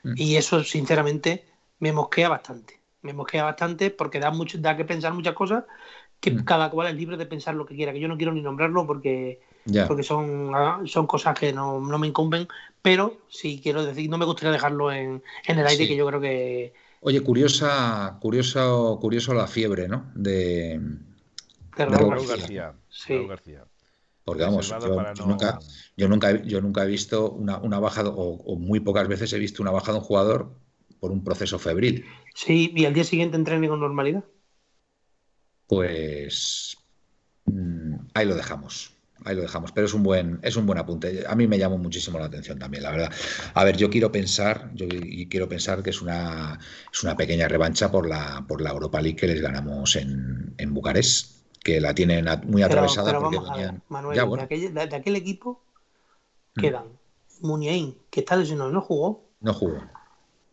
Mm. 0.02 0.14
Y 0.16 0.36
eso, 0.36 0.64
sinceramente, 0.64 1.44
me 1.78 1.92
mosquea 1.92 2.28
bastante. 2.28 2.80
me 3.02 3.14
mosquea 3.14 3.44
bastante 3.44 3.90
porque 3.90 4.18
da 4.18 4.30
mucho, 4.30 4.58
da 4.58 4.76
que 4.76 4.84
pensar 4.84 5.14
muchas 5.14 5.34
cosas, 5.34 5.64
que 6.18 6.32
mm. 6.32 6.44
cada 6.44 6.68
cual 6.68 6.88
es 6.88 6.94
libre 6.96 7.16
de 7.16 7.26
pensar 7.26 7.54
lo 7.54 7.64
que 7.64 7.76
quiera, 7.76 7.92
que 7.92 8.00
yo 8.00 8.08
no 8.08 8.16
quiero 8.16 8.32
ni 8.32 8.42
nombrarlo 8.42 8.86
porque, 8.86 9.40
porque 9.86 10.02
son, 10.02 10.50
ah, 10.54 10.80
son 10.84 11.06
cosas 11.06 11.38
que 11.38 11.52
no, 11.52 11.80
me 11.80 12.08
incumben, 12.08 12.48
pero 12.82 13.18
sí 13.28 13.60
quiero 13.62 13.86
decir, 13.86 14.10
no 14.10 14.18
me 14.18 14.26
gustaría 14.26 14.52
dejarlo 14.52 14.92
en, 14.92 15.22
el 15.46 15.66
aire, 15.66 15.86
que 15.86 15.96
yo 15.96 16.06
creo 16.08 16.20
que... 16.20 16.74
Oye, 17.02 17.20
curiosa, 17.22 18.18
curioso, 18.20 18.98
curioso 19.00 19.32
la 19.32 19.46
fiebre, 19.46 19.88
¿no? 19.88 20.10
De, 20.14 20.78
Raúl, 21.76 22.26
García. 22.26 22.74
Sí. 22.90 23.26
García. 23.26 23.64
Porque 24.30 24.44
vamos, 24.44 24.68
yo, 24.68 25.26
nunca, 25.26 25.58
yo, 25.96 26.06
nunca, 26.06 26.40
yo 26.44 26.60
nunca 26.60 26.84
he 26.84 26.86
visto 26.86 27.32
una, 27.32 27.58
una 27.58 27.80
bajada, 27.80 28.10
o, 28.14 28.54
muy 28.54 28.78
pocas 28.78 29.08
veces 29.08 29.32
he 29.32 29.40
visto 29.40 29.60
una 29.60 29.72
bajada 29.72 29.94
de 29.94 29.98
un 29.98 30.04
jugador 30.04 30.54
por 31.00 31.10
un 31.10 31.24
proceso 31.24 31.58
febril. 31.58 32.04
Sí, 32.32 32.72
y 32.76 32.84
al 32.84 32.94
día 32.94 33.02
siguiente 33.02 33.36
entrené 33.36 33.68
con 33.68 33.80
normalidad. 33.80 34.22
Pues 35.66 36.76
mm, 37.46 37.94
ahí 38.14 38.24
lo 38.24 38.36
dejamos. 38.36 38.92
Ahí 39.24 39.34
lo 39.34 39.42
dejamos, 39.42 39.72
pero 39.72 39.88
es 39.88 39.94
un 39.94 40.04
buen, 40.04 40.38
es 40.42 40.54
un 40.54 40.64
buen 40.64 40.78
apunte. 40.78 41.24
A 41.26 41.34
mí 41.34 41.48
me 41.48 41.58
llamó 41.58 41.76
muchísimo 41.76 42.20
la 42.20 42.26
atención 42.26 42.56
también, 42.56 42.84
la 42.84 42.92
verdad. 42.92 43.12
A 43.54 43.64
ver, 43.64 43.76
yo 43.76 43.90
quiero 43.90 44.12
pensar, 44.12 44.70
yo 44.74 44.86
quiero 45.28 45.48
pensar 45.48 45.82
que 45.82 45.90
es 45.90 46.00
una, 46.00 46.56
es 46.92 47.02
una 47.02 47.16
pequeña 47.16 47.48
revancha 47.48 47.90
por 47.90 48.08
la, 48.08 48.44
por 48.46 48.60
la 48.60 48.70
Europa 48.70 49.00
League 49.00 49.16
que 49.16 49.26
les 49.26 49.40
ganamos 49.40 49.96
en, 49.96 50.54
en 50.56 50.72
Bucarest, 50.72 51.39
que 51.62 51.80
la 51.80 51.94
tienen 51.94 52.26
muy 52.46 52.62
atravesada. 52.62 53.06
Pero, 53.08 53.20
vamos 53.22 53.50
a 53.50 53.56
ver, 53.56 53.74
Manuel, 53.88 54.48
de, 54.48 54.96
aquel, 54.96 55.16
equipo 55.16 55.62
mm. 56.54 56.60
quedan 56.60 56.84
Muniain, 57.40 57.96
que 58.10 58.20
está 58.20 58.36
lesionado, 58.36 58.70
no 58.70 58.80
jugó. 58.80 59.24
No 59.40 59.54
jugó. 59.54 59.78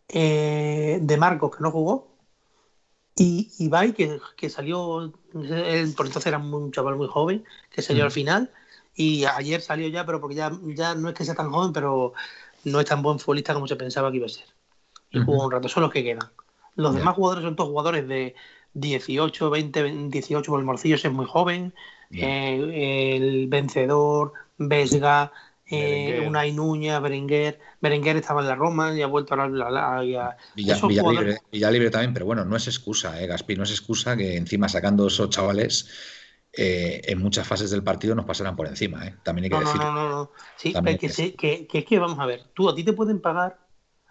Eh, 0.08 0.98
de 1.02 1.16
Marcos, 1.16 1.56
que 1.56 1.62
no 1.62 1.70
jugó, 1.70 2.08
y 3.14 3.50
Ibai, 3.58 3.92
que, 3.92 4.20
que 4.36 4.48
salió, 4.48 5.12
por 5.32 6.06
entonces 6.06 6.26
era 6.26 6.38
un 6.38 6.70
chaval 6.70 6.96
muy 6.96 7.08
joven, 7.08 7.44
que 7.70 7.82
salió 7.82 8.04
al 8.04 8.10
final, 8.10 8.50
y 8.94 9.24
ayer 9.24 9.60
salió 9.60 9.88
ya, 9.88 10.06
pero 10.06 10.20
porque 10.20 10.36
ya, 10.36 10.52
ya 10.74 10.94
no 10.94 11.08
es 11.08 11.14
que 11.14 11.24
sea 11.24 11.34
tan 11.34 11.50
joven, 11.50 11.72
pero 11.72 12.14
no 12.64 12.80
es 12.80 12.86
tan 12.86 13.02
buen 13.02 13.18
futbolista 13.18 13.54
como 13.54 13.66
se 13.66 13.76
pensaba 13.76 14.10
que 14.10 14.18
iba 14.18 14.26
a 14.26 14.30
ser. 14.30 14.46
Y 15.10 15.20
jugó 15.20 15.44
un 15.44 15.50
rato, 15.50 15.68
son 15.68 15.82
los 15.82 15.92
que 15.92 16.04
quedan. 16.04 16.30
Los 16.74 16.94
demás 16.94 17.16
jugadores 17.16 17.44
son 17.44 17.56
todos 17.56 17.70
jugadores 17.70 18.06
de 18.06 18.34
18, 18.80 19.50
20, 19.50 20.08
18, 20.08 20.50
por 20.50 20.60
el 20.60 20.66
Morcillo 20.66 20.96
es 20.96 21.12
muy 21.12 21.26
joven, 21.26 21.74
eh, 22.10 23.16
el 23.16 23.48
vencedor, 23.48 24.32
Vesga, 24.56 25.32
eh, 25.70 26.24
una 26.26 26.46
Inuña, 26.46 26.98
Berenguer. 26.98 27.60
Berenguer 27.80 28.16
estaba 28.16 28.40
en 28.40 28.48
la 28.48 28.54
Roma 28.54 28.94
y 28.94 29.02
ha 29.02 29.06
vuelto 29.06 29.34
a 29.34 29.48
la. 29.48 30.34
Villa, 30.54 31.70
libre, 31.70 31.90
también, 31.90 32.14
pero 32.14 32.26
bueno, 32.26 32.44
no 32.44 32.56
es 32.56 32.66
excusa, 32.66 33.20
¿eh, 33.22 33.26
Gaspi? 33.26 33.54
No 33.54 33.64
es 33.64 33.70
excusa 33.70 34.16
que 34.16 34.36
encima 34.36 34.68
sacando 34.68 35.06
esos 35.06 35.30
chavales. 35.30 35.88
Eh, 36.50 37.02
en 37.04 37.18
muchas 37.18 37.46
fases 37.46 37.70
del 37.70 37.84
partido 37.84 38.14
nos 38.14 38.24
pasarán 38.24 38.56
por 38.56 38.66
encima, 38.66 39.06
¿eh? 39.06 39.14
También 39.22 39.44
hay 39.44 39.50
que 39.50 39.64
decir. 39.64 39.80
No, 39.80 39.92
no, 39.92 40.08
no, 40.08 40.30
Sí, 40.56 40.72
que, 40.72 41.66
que, 41.66 41.84
que, 41.84 41.98
vamos 41.98 42.18
a 42.18 42.26
ver, 42.26 42.44
tú 42.54 42.70
a 42.70 42.74
ti 42.74 42.82
te 42.82 42.94
pueden 42.94 43.20
pagar, 43.20 43.58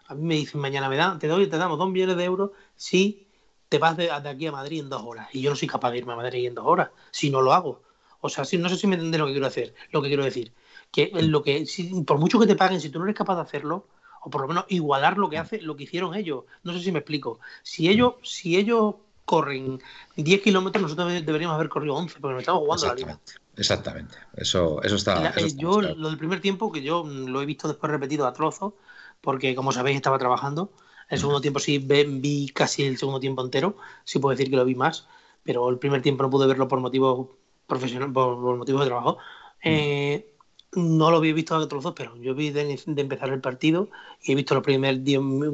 a 0.06 0.14
mí 0.14 0.23
me 0.23 0.35
dicen 0.35 0.61
mañana 0.61 0.88
me 0.88 0.98
dan, 0.98 1.18
te 1.18 1.27
doy, 1.27 1.48
te 1.48 1.57
damos 1.57 1.80
dos 1.80 1.89
millones 1.89 2.15
de 2.15 2.23
euros 2.23 2.52
si 2.76 3.26
te 3.69 3.77
vas 3.77 3.98
de, 3.98 4.11
aquí 4.11 4.48
a 4.48 4.52
Madrid 4.52 4.81
en 4.81 4.89
dos 4.89 5.03
horas. 5.06 5.27
Y 5.34 5.41
yo 5.41 5.49
no 5.49 5.56
soy 5.56 5.68
capaz 5.68 5.91
de 5.91 5.99
irme 5.99 6.14
a 6.14 6.18
Madrid 6.18 6.48
en 6.48 6.56
dos 6.56 6.65
horas, 6.65 6.89
si 7.11 7.30
no 7.30 7.41
lo 7.41 7.53
hago. 7.53 7.81
O 8.22 8.30
sea, 8.30 8.45
si, 8.45 8.57
no 8.57 8.69
sé 8.69 8.77
si 8.77 8.88
me 8.88 8.95
entiendes 8.95 9.19
lo 9.19 9.27
que 9.27 9.34
quiero 9.34 9.48
hacer, 9.48 9.76
lo 9.91 10.02
que 10.02 10.07
quiero 10.07 10.23
decir 10.23 10.53
que 10.91 11.11
lo 11.14 11.44
que 11.44 11.65
por 12.06 12.18
mucho 12.18 12.39
que 12.39 12.48
te 12.48 12.56
paguen, 12.56 12.81
si 12.81 12.89
tú 12.89 12.99
no 12.99 13.06
eres 13.06 13.15
capaz 13.15 13.35
de 13.35 13.41
hacerlo, 13.41 13.88
o 14.22 14.30
por 14.30 14.41
lo 14.41 14.48
menos 14.48 14.65
igualar 14.69 15.18
lo 15.18 15.30
que 15.30 15.38
hace, 15.38 15.61
lo 15.61 15.76
que 15.76 15.84
hicieron 15.84 16.15
ellos. 16.15 16.45
No 16.64 16.73
sé 16.73 16.80
si 16.80 16.91
me 16.91 16.99
explico. 16.99 17.39
Si 17.64 17.89
ellos, 17.89 18.15
si 18.23 18.57
ellos 18.57 18.95
corren 19.26 19.81
10 20.15 20.41
kilómetros, 20.41 20.81
nosotros 20.81 21.26
deberíamos 21.26 21.56
haber 21.56 21.69
corrido 21.69 21.95
11, 21.95 22.19
porque 22.19 22.34
nos 22.34 22.41
estamos 22.41 22.61
jugando 22.61 22.88
la 22.88 22.95
liga. 22.95 23.19
Exactamente, 23.56 24.15
eso, 24.35 24.81
eso 24.84 24.95
está. 24.95 25.30
Eh, 25.35 25.53
yo, 25.56 25.81
lo 25.81 26.10
del 26.10 26.18
primer 26.18 26.41
tiempo, 26.41 26.72
que 26.72 26.81
yo 26.81 27.03
lo 27.03 27.41
he 27.41 27.45
visto 27.45 27.68
después 27.68 27.91
repetido 27.91 28.27
a 28.27 28.34
trozos, 28.34 28.73
porque 29.22 29.56
como 29.56 29.72
sabéis, 29.72 29.98
estaba 29.98 30.19
trabajando. 30.19 30.72
El 31.09 31.19
segundo 31.19 31.41
tiempo 31.41 31.59
sí 31.59 31.77
vi 31.79 32.49
casi 32.49 32.84
el 32.84 32.97
segundo 32.97 33.19
tiempo 33.19 33.43
entero, 33.43 33.77
sí 34.03 34.19
puedo 34.19 34.35
decir 34.35 34.49
que 34.49 34.57
lo 34.57 34.65
vi 34.65 34.75
más, 34.75 35.07
pero 35.43 35.69
el 35.69 35.79
primer 35.79 36.01
tiempo 36.01 36.23
no 36.23 36.29
pude 36.29 36.47
verlo 36.47 36.67
por 36.67 36.79
motivos 36.79 37.29
profesionales, 37.65 38.13
por, 38.13 38.38
motivos 38.57 38.81
de 38.81 38.88
trabajo. 38.88 39.17
Eh, 39.63 40.34
no 40.73 41.09
lo 41.11 41.17
había 41.17 41.34
visto 41.34 41.55
a 41.55 41.67
trozos, 41.67 41.93
pero 41.95 42.15
yo 42.17 42.35
vi 42.35 42.49
de, 42.49 42.79
empezar 42.85 43.29
el 43.29 43.39
partido 43.39 43.89
y 44.21 44.34
he 44.34 44.35
visto 44.35 44.55
el 44.55 44.61
primer, 44.61 45.01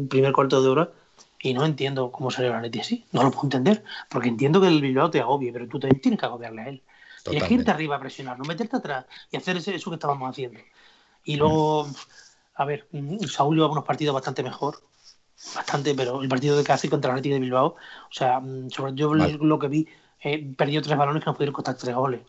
primer 0.09 0.33
cuarto 0.33 0.61
de 0.61 0.69
hora 0.69 0.91
y 1.39 1.53
no 1.53 1.65
entiendo 1.65 2.11
cómo 2.11 2.31
salió 2.31 2.51
la 2.51 2.61
Leti 2.61 2.79
así. 2.79 3.05
No 3.11 3.21
lo 3.21 3.29
puedo 3.29 3.43
entender, 3.43 3.83
porque 4.09 4.29
entiendo 4.29 4.59
que 4.59 4.67
el 4.67 4.81
Bilbao 4.81 5.11
te 5.11 5.19
agobie, 5.19 5.51
pero 5.51 5.67
tú 5.67 5.79
también 5.79 6.01
tienes 6.01 6.19
que 6.19 6.25
agobiarle 6.25 6.61
a 6.61 6.69
él. 6.69 6.83
Tienes 7.23 7.43
que 7.43 7.53
irte 7.53 7.71
arriba 7.71 7.95
a 7.95 7.99
presionar, 7.99 8.37
no 8.37 8.45
meterte 8.45 8.77
atrás 8.77 9.05
y 9.31 9.37
hacer 9.37 9.57
eso 9.57 9.89
que 9.89 9.95
estábamos 9.95 10.29
haciendo. 10.29 10.59
Y 11.23 11.37
luego, 11.37 11.87
a 12.55 12.65
ver, 12.65 12.87
Saúl 13.29 13.55
lleva 13.55 13.71
unos 13.71 13.85
partidos 13.85 14.13
bastante 14.13 14.43
mejor, 14.43 14.81
bastante, 15.55 15.95
pero 15.95 16.21
el 16.21 16.29
partido 16.29 16.57
de 16.57 16.63
casi 16.63 16.89
contra 16.89 17.11
el 17.11 17.17
Leti 17.17 17.29
de 17.29 17.39
Bilbao, 17.39 17.75
o 17.75 18.13
sea, 18.13 18.41
sobre 18.69 18.93
yo 18.93 19.13
lo 19.13 19.59
que 19.59 19.67
vi, 19.67 19.87
eh, 20.21 20.53
perdió 20.57 20.81
tres 20.81 20.97
balones 20.97 21.23
que 21.23 21.29
nos 21.29 21.35
pudieron 21.35 21.53
costar 21.53 21.75
tres 21.75 21.95
goles 21.95 22.21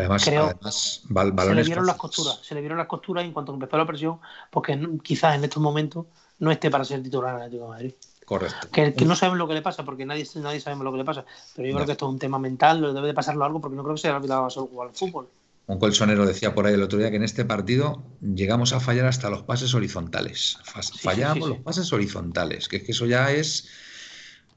además, 0.00 0.22
se 0.22 1.54
le 1.54 1.62
vieron 1.62 1.86
las 1.86 1.96
costuras, 1.96 2.40
se 2.42 2.54
le 2.54 2.60
vieron 2.60 2.78
las 2.78 2.86
costuras 2.86 3.24
en 3.24 3.32
cuanto 3.32 3.52
empezó 3.52 3.76
la 3.76 3.86
presión, 3.86 4.20
porque 4.50 4.78
quizás 5.02 5.34
en 5.34 5.44
estos 5.44 5.62
momentos 5.62 6.06
no 6.38 6.50
esté 6.50 6.70
para 6.70 6.84
ser 6.84 7.02
titular 7.02 7.34
en 7.34 7.42
Atlético 7.42 7.64
de 7.64 7.70
Madrid. 7.70 7.94
Correcto. 8.24 8.68
Que, 8.70 8.92
no 9.06 9.16
sabemos 9.16 9.38
lo 9.38 9.48
que 9.48 9.54
le 9.54 9.62
pasa, 9.62 9.84
porque 9.84 10.04
nadie, 10.04 10.26
nadie 10.36 10.60
sabemos 10.60 10.84
lo 10.84 10.92
que 10.92 10.98
le 10.98 11.04
pasa. 11.04 11.24
Pero 11.56 11.68
yo 11.68 11.74
creo 11.74 11.86
que 11.86 11.92
esto 11.92 12.06
es 12.06 12.12
un 12.12 12.18
tema 12.18 12.38
mental, 12.38 12.94
debe 12.94 13.06
de 13.06 13.14
pasarlo 13.14 13.44
algo, 13.44 13.60
porque 13.60 13.76
no 13.76 13.82
creo 13.82 13.94
que 13.94 14.02
se 14.02 14.08
haya 14.08 14.18
olvidado 14.18 14.44
a 14.44 14.50
solo 14.50 14.66
jugar 14.66 14.88
al 14.88 14.94
fútbol. 14.94 15.28
Un 15.68 15.78
colchonero 15.78 16.24
decía 16.24 16.54
por 16.54 16.66
ahí 16.66 16.72
el 16.72 16.82
otro 16.82 16.98
día 16.98 17.10
que 17.10 17.16
en 17.16 17.24
este 17.24 17.44
partido 17.44 18.02
llegamos 18.22 18.72
a 18.72 18.80
fallar 18.80 19.04
hasta 19.04 19.28
los 19.28 19.42
pases 19.42 19.74
horizontales. 19.74 20.58
Fallamos 21.02 21.46
los 21.46 21.58
pases 21.58 21.92
horizontales, 21.92 22.68
que 22.68 22.78
es 22.78 22.84
que 22.84 22.92
eso 22.92 23.04
ya 23.04 23.30
es 23.30 23.68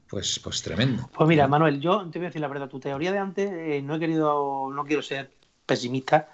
pues, 0.08 0.40
pues 0.42 0.62
tremendo. 0.62 1.10
Pues 1.14 1.28
mira, 1.28 1.46
Manuel, 1.46 1.80
yo 1.80 2.08
te 2.10 2.18
voy 2.18 2.26
a 2.26 2.28
decir 2.30 2.40
la 2.40 2.48
verdad, 2.48 2.66
tu 2.66 2.80
teoría 2.80 3.12
de 3.12 3.18
antes, 3.18 3.50
eh, 3.52 3.82
no 3.82 3.96
he 3.96 3.98
querido, 3.98 4.70
no 4.72 4.84
quiero 4.84 5.02
ser 5.02 5.30
pesimista. 5.66 6.30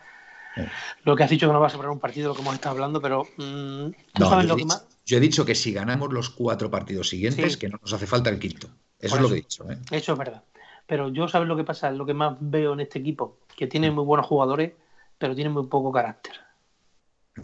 Lo 1.02 1.16
que 1.16 1.24
has 1.24 1.30
dicho 1.30 1.48
que 1.48 1.52
no 1.52 1.60
vas 1.60 1.72
a 1.72 1.76
sobrar 1.76 1.90
un 1.90 1.98
partido, 1.98 2.28
lo 2.28 2.34
que 2.34 2.42
hemos 2.42 2.54
estado 2.54 2.74
hablando, 2.74 3.00
pero 3.00 3.24
mm, 3.36 3.90
sabes 4.16 4.46
lo 4.46 4.56
que 4.56 4.64
más? 4.64 4.86
Yo 5.04 5.16
he 5.16 5.20
dicho 5.20 5.44
que 5.44 5.56
si 5.56 5.72
ganamos 5.72 6.12
los 6.12 6.30
cuatro 6.30 6.70
partidos 6.70 7.08
siguientes, 7.08 7.56
que 7.56 7.68
no 7.68 7.78
nos 7.82 7.92
hace 7.92 8.06
falta 8.06 8.30
el 8.30 8.38
quinto. 8.38 8.68
Eso 9.00 9.16
es 9.16 9.22
lo 9.22 9.28
que 9.28 9.34
he 9.34 9.38
dicho. 9.38 9.68
¿eh? 9.70 9.78
Eso 9.90 10.12
es 10.12 10.18
verdad. 10.18 10.44
Pero 10.86 11.08
yo 11.08 11.26
sabes 11.26 11.48
lo 11.48 11.56
que 11.56 11.64
pasa, 11.64 11.90
lo 11.90 12.06
que 12.06 12.14
más 12.14 12.36
veo 12.40 12.74
en 12.74 12.80
este 12.80 13.00
equipo, 13.00 13.38
que 13.58 13.66
tiene 13.66 13.90
muy 13.90 14.04
buenos 14.04 14.24
jugadores, 14.26 14.72
pero 15.18 15.34
tiene 15.34 15.50
muy 15.50 15.66
poco 15.66 15.90
carácter. 15.90 16.34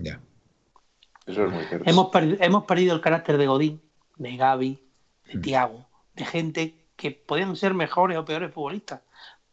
Ya. 0.01 0.21
Eso 1.27 1.47
es 1.47 1.53
muy 1.53 1.65
cierto. 1.65 1.91
Hemos, 1.91 2.09
hemos 2.41 2.65
perdido 2.65 2.95
el 2.95 3.01
carácter 3.01 3.37
de 3.37 3.49
Godín, 3.49 3.83
de 4.17 4.37
Gaby, 4.37 4.81
de 5.27 5.39
mm. 5.39 5.43
Tiago 5.43 5.87
de 6.15 6.25
gente 6.25 6.75
que 6.97 7.11
podían 7.11 7.57
ser 7.57 7.75
mejores 7.75 8.17
o 8.17 8.25
peores 8.25 8.53
futbolistas, 8.53 9.01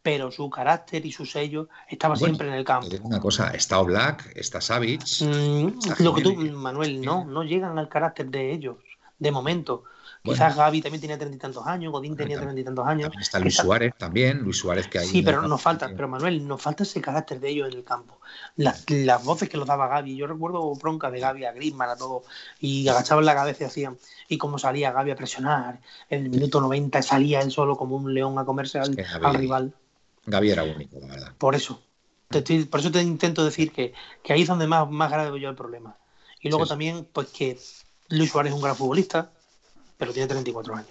pero 0.00 0.30
su 0.30 0.48
carácter 0.50 1.04
y 1.04 1.10
su 1.10 1.26
sello 1.26 1.68
estaba 1.88 2.14
siempre 2.14 2.46
en 2.46 2.54
el 2.54 2.64
campo. 2.64 2.88
Una 3.02 3.18
cosa, 3.18 3.50
está 3.50 3.80
Black, 3.82 4.32
está 4.36 4.60
Savic. 4.60 5.02
Mm, 5.20 5.78
lo 5.98 6.14
que 6.14 6.22
tú, 6.22 6.36
Manuel, 6.36 7.00
no, 7.00 7.24
no 7.24 7.42
llegan 7.42 7.76
al 7.76 7.88
carácter 7.88 8.28
de 8.28 8.52
ellos, 8.52 8.76
de 9.22 9.30
momento. 9.30 9.84
Quizás 10.22 10.54
Gaby 10.56 10.82
también 10.82 11.00
tenía 11.00 11.18
treinta 11.18 11.36
y 11.36 11.40
tantos 11.40 11.66
años, 11.66 11.90
Godín 11.90 12.16
tenía 12.16 12.36
treinta 12.38 12.60
y 12.60 12.62
tantos 12.62 12.86
años. 12.86 13.10
está 13.20 13.40
Luis 13.40 13.56
Suárez 13.56 13.94
también, 13.98 14.38
Luis 14.38 14.56
Suárez 14.56 14.86
que 14.86 15.00
hay. 15.00 15.06
Sí, 15.06 15.22
pero 15.22 15.42
nos 15.42 15.60
falta, 15.60 15.88
pero 15.88 16.06
Manuel, 16.06 16.46
nos 16.46 16.62
falta 16.62 16.84
ese 16.84 17.00
carácter 17.00 17.40
de 17.40 17.48
ellos 17.48 17.68
en 17.68 17.78
el 17.78 17.84
campo. 17.84 18.20
Las, 18.56 18.84
voces 19.24 19.48
que 19.48 19.56
los 19.56 19.66
daba 19.66 19.88
Gaby, 19.88 20.16
yo 20.16 20.28
recuerdo 20.28 20.74
bronca 20.76 21.10
de 21.10 21.18
Gaby 21.18 21.44
a 21.44 21.52
Griezmann, 21.52 21.90
a 21.90 21.96
todo, 21.96 22.22
y 22.60 22.86
agachaban 22.86 23.24
la 23.24 23.34
cabeza 23.34 23.64
y 23.64 23.66
hacían, 23.66 23.98
y 24.28 24.38
cómo 24.38 24.58
salía 24.58 24.92
Gaby 24.92 25.10
a 25.10 25.16
presionar, 25.16 25.80
en 26.08 26.24
el 26.24 26.30
minuto 26.30 26.60
90 26.60 27.02
salía 27.02 27.40
él 27.40 27.50
solo 27.50 27.76
como 27.76 27.96
un 27.96 28.14
león 28.14 28.38
a 28.38 28.44
comerse 28.44 28.78
al, 28.78 28.96
rival. 29.34 29.74
Gaby 30.26 30.50
era 30.50 30.62
único, 30.62 31.00
la 31.00 31.08
verdad. 31.08 31.32
Por 31.36 31.56
eso, 31.56 31.82
por 32.70 32.80
eso 32.80 32.92
te 32.92 33.02
intento 33.02 33.44
decir 33.44 33.72
que, 33.72 33.92
ahí 34.28 34.42
es 34.42 34.48
donde 34.48 34.68
más, 34.68 34.88
más 34.88 35.10
grave 35.10 35.30
veo 35.30 35.38
yo 35.38 35.48
el 35.48 35.56
problema. 35.56 35.96
Y 36.40 36.48
luego 36.48 36.66
también, 36.66 37.08
pues 37.12 37.28
que 37.28 37.58
Luis 38.12 38.30
Suárez 38.30 38.52
es 38.52 38.56
un 38.56 38.62
gran 38.62 38.76
futbolista, 38.76 39.30
pero 39.96 40.12
tiene 40.12 40.28
34 40.28 40.74
años. 40.74 40.90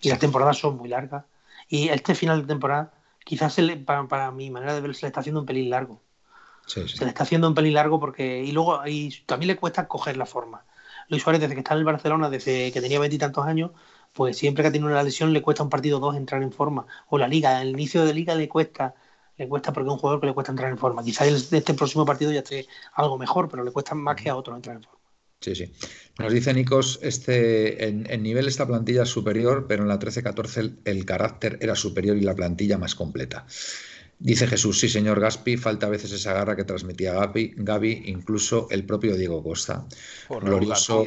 Y 0.00 0.08
las 0.08 0.18
temporadas 0.18 0.56
son 0.56 0.78
muy 0.78 0.88
largas. 0.88 1.24
Y 1.68 1.88
este 1.88 2.14
final 2.14 2.40
de 2.40 2.46
temporada, 2.46 2.94
quizás 3.24 3.56
para, 3.84 4.30
mi 4.30 4.50
manera 4.50 4.74
de 4.74 4.80
ver, 4.80 4.94
se 4.94 5.02
le 5.02 5.08
está 5.08 5.20
haciendo 5.20 5.40
un 5.40 5.46
pelín 5.46 5.68
largo. 5.68 6.00
Se 6.66 6.80
le 6.80 7.08
está 7.08 7.24
haciendo 7.24 7.46
un 7.48 7.54
pelín 7.54 7.74
largo 7.74 8.00
porque. 8.00 8.42
Y 8.42 8.52
luego 8.52 8.80
y 8.86 9.14
también 9.26 9.48
le 9.48 9.56
cuesta 9.56 9.86
coger 9.86 10.16
la 10.16 10.24
forma. 10.24 10.64
Luis 11.08 11.22
Suárez, 11.22 11.42
desde 11.42 11.54
que 11.54 11.60
está 11.60 11.74
en 11.74 11.80
el 11.80 11.84
Barcelona, 11.84 12.30
desde 12.30 12.72
que 12.72 12.80
tenía 12.80 12.98
veintitantos 12.98 13.44
años, 13.44 13.72
pues 14.14 14.38
siempre 14.38 14.62
que 14.62 14.68
ha 14.68 14.72
tenido 14.72 14.90
una 14.90 15.02
lesión 15.02 15.34
le 15.34 15.42
cuesta 15.42 15.62
un 15.62 15.68
partido 15.68 15.98
o 15.98 16.00
dos 16.00 16.16
entrar 16.16 16.42
en 16.42 16.52
forma. 16.52 16.86
O 17.08 17.18
la 17.18 17.28
liga, 17.28 17.60
el 17.60 17.70
inicio 17.70 18.06
de 18.06 18.14
liga 18.14 18.34
le 18.34 18.48
cuesta, 18.48 18.94
le 19.36 19.46
cuesta 19.46 19.74
porque 19.74 19.88
es 19.88 19.92
un 19.92 19.98
jugador 19.98 20.20
que 20.20 20.26
le 20.26 20.32
cuesta 20.32 20.52
entrar 20.52 20.70
en 20.70 20.78
forma. 20.78 21.04
Quizás 21.04 21.52
este 21.52 21.74
próximo 21.74 22.06
partido 22.06 22.32
ya 22.32 22.38
esté 22.40 22.66
algo 22.94 23.18
mejor, 23.18 23.50
pero 23.50 23.62
le 23.62 23.72
cuesta 23.72 23.94
más 23.94 24.16
que 24.16 24.30
a 24.30 24.36
otros 24.36 24.56
entrar 24.56 24.76
en 24.76 24.84
forma. 24.84 25.01
Sí, 25.42 25.56
sí. 25.56 25.72
Nos 26.18 26.32
dice 26.32 26.54
Nicos, 26.54 27.00
este, 27.02 27.88
en, 27.88 28.22
nivel 28.22 28.46
esta 28.46 28.66
plantilla 28.66 29.02
es 29.02 29.08
superior, 29.08 29.66
pero 29.66 29.82
en 29.82 29.88
la 29.88 29.98
13-14 29.98 30.76
el, 30.84 31.04
carácter 31.04 31.58
era 31.60 31.74
superior 31.74 32.16
y 32.16 32.20
la 32.20 32.34
plantilla 32.34 32.78
más 32.78 32.94
completa. 32.94 33.44
Dice 34.20 34.46
Jesús, 34.46 34.78
sí 34.78 34.88
señor 34.88 35.18
Gaspi, 35.18 35.56
falta 35.56 35.86
a 35.86 35.90
veces 35.90 36.12
esa 36.12 36.32
garra 36.32 36.54
que 36.54 36.62
transmitía 36.62 37.12
Gabi, 37.12 37.54
Gaby 37.56 38.04
incluso 38.06 38.68
el 38.70 38.84
propio 38.84 39.16
Diego 39.16 39.42
Costa. 39.42 39.84
Glorioso, 40.28 41.04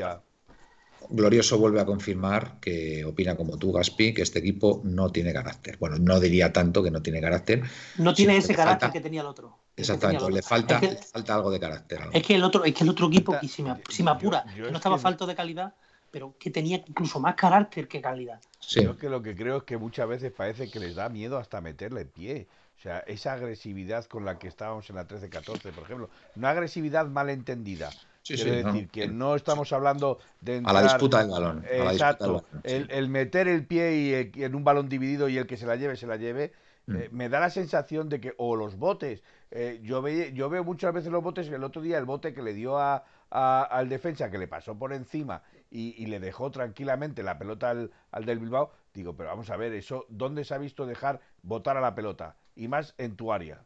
Glorioso 1.09 1.57
vuelve 1.57 1.79
a 1.79 1.85
confirmar 1.85 2.59
que 2.59 3.05
opina 3.05 3.37
como 3.37 3.57
tú, 3.57 3.71
Gaspi, 3.71 4.13
que 4.13 4.21
este 4.21 4.39
equipo 4.39 4.81
no 4.83 5.11
tiene 5.11 5.31
carácter. 5.31 5.77
Bueno, 5.77 5.97
no 5.97 6.19
diría 6.19 6.51
tanto 6.51 6.83
que 6.83 6.91
no 6.91 7.01
tiene 7.01 7.21
carácter. 7.21 7.63
No 7.97 8.13
tiene 8.13 8.35
ese 8.35 8.53
carácter 8.53 8.91
que 8.91 8.99
tenía 8.99 9.21
el 9.21 9.27
otro. 9.27 9.64
Exactamente, 9.77 10.31
le 10.31 10.41
falta, 10.41 10.79
falta 11.11 11.35
algo 11.35 11.51
de 11.51 11.59
carácter. 11.59 11.99
Es 12.13 12.23
que 12.23 12.35
el 12.35 12.43
otro, 12.43 12.63
es 12.63 12.73
que 12.73 12.83
el 12.83 12.89
otro 12.89 13.07
equipo, 13.07 13.35
y 13.41 13.47
si 13.47 13.61
me, 13.61 13.71
apura, 14.09 14.45
que 14.53 14.71
no 14.71 14.77
estaba 14.77 14.97
falto 14.97 15.25
de 15.25 15.35
calidad, 15.35 15.73
pero 16.11 16.35
que 16.39 16.49
tenía 16.49 16.77
incluso 16.87 17.19
más 17.19 17.35
carácter 17.35 17.87
que 17.87 18.01
calidad. 18.01 18.39
Sí. 18.59 18.83
Yo 18.83 18.97
que 18.97 19.09
lo 19.09 19.21
que 19.21 19.35
creo 19.35 19.57
es 19.57 19.63
que 19.63 19.77
muchas 19.77 20.07
veces 20.07 20.31
parece 20.31 20.69
que 20.71 20.79
les 20.79 20.95
da 20.95 21.09
miedo 21.09 21.37
hasta 21.37 21.59
meterle 21.59 22.05
pie. 22.05 22.47
O 22.77 22.81
sea, 22.81 22.99
esa 22.99 23.33
agresividad 23.33 24.05
con 24.05 24.25
la 24.25 24.37
que 24.37 24.47
estábamos 24.47 24.89
en 24.89 24.95
la 24.97 25.07
13-14, 25.07 25.71
por 25.71 25.83
ejemplo, 25.83 26.09
una 26.35 26.51
agresividad 26.51 27.07
malentendida 27.07 27.89
Sí, 28.25 28.37
decir 28.37 28.89
que 28.89 29.07
no 29.07 29.35
estamos 29.35 29.71
hablando 29.71 30.17
de 30.41 30.59
a 30.65 30.73
la 30.73 30.81
disputa 30.81 31.19
del 31.19 31.29
balón. 31.29 31.63
Exacto. 31.69 32.43
el, 32.63 33.07
meter 33.07 33.47
el 33.47 33.67
pie 33.67 34.31
y, 34.33 34.41
en 34.43 34.55
un 34.55 34.63
balón 34.63 34.89
dividido 34.89 35.29
y 35.29 35.37
el 35.37 35.45
que 35.45 35.57
se 35.57 35.67
la 35.67 35.75
lleve, 35.75 35.95
se 35.95 36.07
la 36.07 36.15
lleve. 36.15 36.51
Mm. 36.87 36.95
Eh, 36.95 37.09
me 37.11 37.29
da 37.29 37.39
la 37.39 37.49
sensación 37.49 38.09
de 38.09 38.19
que, 38.19 38.33
o 38.37 38.55
los 38.55 38.77
botes, 38.77 39.23
eh, 39.51 39.79
yo, 39.83 40.01
ve, 40.01 40.31
yo 40.33 40.49
veo 40.49 40.63
muchas 40.63 40.93
veces 40.93 41.11
los 41.11 41.23
botes, 41.23 41.47
el 41.49 41.63
otro 41.63 41.81
día 41.81 41.97
el 41.97 42.05
bote 42.05 42.33
que 42.33 42.41
le 42.41 42.53
dio 42.53 42.77
a, 42.77 43.03
al 43.29 43.89
defensa, 43.89 44.29
que 44.29 44.37
le 44.37 44.47
pasó 44.47 44.77
por 44.77 44.93
encima 44.93 45.43
y, 45.69 46.05
le 46.05 46.19
dejó 46.19 46.51
tranquilamente 46.51 47.21
la 47.21 47.37
pelota 47.37 47.71
al, 47.71 47.91
al, 48.11 48.25
del 48.25 48.39
Bilbao, 48.39 48.71
digo, 48.93 49.15
pero 49.15 49.29
vamos 49.29 49.49
a 49.49 49.57
ver, 49.57 49.73
eso, 49.73 50.05
¿dónde 50.09 50.45
se 50.45 50.53
ha 50.53 50.57
visto 50.57 50.85
dejar 50.85 51.19
botar 51.41 51.75
a 51.75 51.81
la 51.81 51.95
pelota? 51.95 52.37
Y 52.55 52.69
más 52.69 52.93
en 52.97 53.17
tu 53.17 53.33
área. 53.33 53.61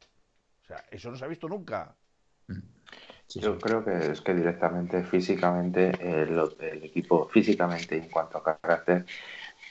O 0.64 0.66
sea, 0.66 0.84
eso 0.90 1.12
no 1.12 1.18
se 1.18 1.26
ha 1.26 1.28
visto 1.28 1.48
nunca. 1.48 1.96
Mm. 2.48 2.60
Yo 3.36 3.60
creo 3.60 3.86
que 3.86 4.12
es 4.12 4.22
que 4.22 4.34
directamente, 4.34 5.04
físicamente, 5.04 5.92
el, 6.02 6.40
equipo, 6.84 7.28
físicamente 7.28 7.98
en 7.98 8.10
cuanto 8.10 8.40
a 8.40 8.58
carácter, 8.60 9.06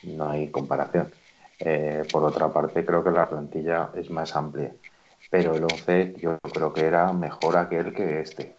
no 0.05 0.31
hay 0.31 0.49
comparación. 0.49 1.11
Eh, 1.59 2.05
por 2.12 2.24
otra 2.24 2.52
parte, 2.52 2.85
creo 2.85 3.02
que 3.02 3.10
la 3.10 3.28
plantilla 3.28 3.90
es 3.94 4.10
más 4.10 4.35
amplia, 4.36 4.72
pero 5.30 5.55
el 5.56 5.64
11 5.64 6.14
yo 6.18 6.39
creo 6.39 6.72
que 6.72 6.82
era 6.86 7.12
mejor 7.12 7.56
aquel 7.56 7.93
que 7.94 8.20
este. 8.20 8.56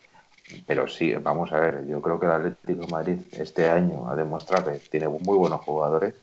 Pero 0.66 0.88
sí, 0.88 1.14
vamos 1.16 1.52
a 1.54 1.60
ver, 1.60 1.86
yo 1.88 2.02
creo 2.02 2.20
que 2.20 2.26
el 2.26 2.32
Atlético 2.32 2.88
Madrid 2.88 3.20
este 3.34 3.70
año 3.70 4.10
ha 4.10 4.16
demostrado 4.16 4.72
que 4.72 4.80
tiene 4.80 5.08
muy 5.08 5.38
buenos 5.38 5.62
jugadores, 5.62 6.16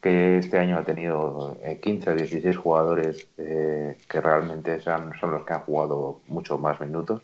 que 0.00 0.38
este 0.38 0.58
año 0.58 0.78
ha 0.78 0.84
tenido 0.84 1.56
15 1.82 2.10
o 2.10 2.14
16 2.14 2.56
jugadores 2.56 3.28
eh, 3.38 3.96
que 4.08 4.20
realmente 4.20 4.80
son, 4.80 5.12
los 5.20 5.44
que 5.44 5.52
han 5.54 5.60
jugado 5.62 6.20
muchos 6.28 6.60
más 6.60 6.80
minutos 6.80 7.22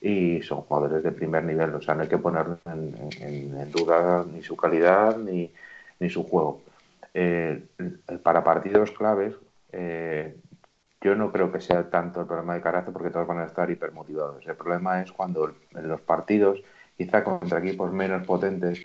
y 0.00 0.42
son 0.42 0.62
jugadores 0.62 1.02
de 1.02 1.12
primer 1.12 1.44
nivel, 1.44 1.74
o 1.74 1.82
sea, 1.82 1.94
no 1.94 2.02
hay 2.02 2.08
que 2.08 2.18
poner 2.18 2.46
en, 2.66 3.70
duda 3.72 4.24
ni 4.32 4.42
su 4.42 4.56
calidad 4.56 5.16
ni, 5.18 5.52
ni 6.00 6.10
su 6.10 6.24
juego. 6.24 6.62
Eh, 7.14 7.66
para 8.22 8.44
partidos 8.44 8.90
claves, 8.92 9.34
eh, 9.72 10.36
yo 11.00 11.14
no 11.14 11.30
creo 11.30 11.52
que 11.52 11.60
sea 11.60 11.88
tanto 11.90 12.20
el 12.20 12.26
problema 12.26 12.54
de 12.54 12.60
carácter 12.60 12.92
porque 12.92 13.10
todos 13.10 13.26
van 13.26 13.38
a 13.38 13.44
estar 13.44 13.70
hipermotivados. 13.70 14.46
El 14.46 14.56
problema 14.56 15.02
es 15.02 15.12
cuando 15.12 15.52
en 15.74 15.88
los 15.88 16.00
partidos, 16.00 16.60
quizá 16.96 17.22
contra 17.22 17.60
equipos 17.60 17.92
menos 17.92 18.26
potentes, 18.26 18.82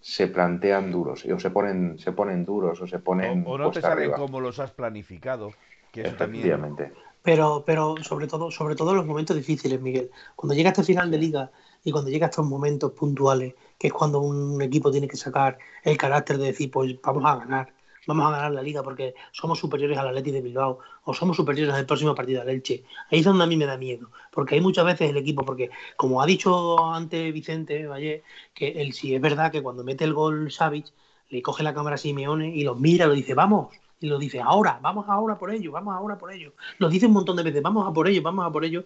se 0.00 0.28
plantean 0.28 0.92
duros 0.92 1.24
o 1.24 1.38
se 1.38 1.50
ponen, 1.50 1.98
se 1.98 2.12
ponen 2.12 2.44
duros 2.44 2.80
o 2.80 2.86
se 2.86 2.98
ponen. 2.98 3.44
O, 3.46 3.58
no 3.58 3.70
te 3.70 3.80
salen 3.80 4.12
como 4.12 4.40
los 4.40 4.58
has 4.58 4.70
planificado. 4.70 5.50
Que 5.90 6.02
Efectivamente. 6.02 6.92
Pero, 7.22 7.64
pero 7.66 7.96
sobre 8.02 8.26
todo, 8.26 8.50
sobre 8.50 8.76
todo 8.76 8.90
en 8.90 8.98
los 8.98 9.06
momentos 9.06 9.36
difíciles, 9.36 9.80
Miguel. 9.80 10.10
Cuando 10.36 10.54
llega 10.54 10.70
este 10.70 10.84
final 10.84 11.10
de 11.10 11.18
liga 11.18 11.50
y 11.88 11.90
cuando 11.90 12.10
llega 12.10 12.26
estos 12.26 12.44
momentos 12.44 12.92
puntuales, 12.92 13.54
que 13.78 13.86
es 13.86 13.92
cuando 13.94 14.20
un 14.20 14.60
equipo 14.60 14.90
tiene 14.90 15.08
que 15.08 15.16
sacar 15.16 15.58
el 15.82 15.96
carácter 15.96 16.36
de 16.36 16.46
decir, 16.48 16.70
pues 16.70 17.00
vamos 17.00 17.24
a 17.24 17.36
ganar, 17.36 17.72
vamos 18.06 18.26
a 18.26 18.30
ganar 18.30 18.52
la 18.52 18.60
liga 18.60 18.82
porque 18.82 19.14
somos 19.32 19.58
superiores 19.58 19.96
al 19.96 20.08
Atleti 20.08 20.30
de 20.30 20.42
Bilbao 20.42 20.80
o 21.04 21.14
somos 21.14 21.38
superiores 21.38 21.74
al 21.74 21.86
próximo 21.86 22.14
partido 22.14 22.42
al 22.42 22.50
Elche. 22.50 22.84
Ahí 23.10 23.20
es 23.20 23.24
donde 23.24 23.44
a 23.44 23.46
mí 23.46 23.56
me 23.56 23.64
da 23.64 23.78
miedo, 23.78 24.10
porque 24.30 24.56
hay 24.56 24.60
muchas 24.60 24.84
veces 24.84 25.08
el 25.08 25.16
equipo, 25.16 25.46
porque 25.46 25.70
como 25.96 26.20
ha 26.20 26.26
dicho 26.26 26.84
antes 26.92 27.32
Vicente 27.32 27.86
Valle, 27.86 28.22
que 28.52 28.68
él 28.82 28.92
sí 28.92 29.14
es 29.14 29.20
verdad 29.22 29.50
que 29.50 29.62
cuando 29.62 29.82
mete 29.82 30.04
el 30.04 30.12
gol 30.12 30.52
Savic, 30.52 30.92
le 31.30 31.40
coge 31.40 31.62
la 31.62 31.72
cámara 31.72 31.94
a 31.94 31.98
Simeone 31.98 32.54
y 32.54 32.64
lo 32.64 32.74
mira, 32.74 33.06
lo 33.06 33.14
dice, 33.14 33.32
vamos, 33.32 33.68
y 34.00 34.08
lo 34.08 34.18
dice 34.18 34.40
ahora, 34.40 34.78
vamos 34.82 35.06
ahora 35.08 35.38
por 35.38 35.50
ello, 35.50 35.72
vamos 35.72 35.94
ahora 35.94 36.18
por 36.18 36.32
ello. 36.32 36.52
Lo 36.78 36.88
dice 36.90 37.06
un 37.06 37.12
montón 37.12 37.36
de 37.36 37.42
veces, 37.42 37.62
vamos 37.62 37.88
a 37.88 37.92
por 37.92 38.08
ello, 38.08 38.22
vamos 38.22 38.46
a 38.46 38.52
por 38.52 38.64
ello. 38.64 38.84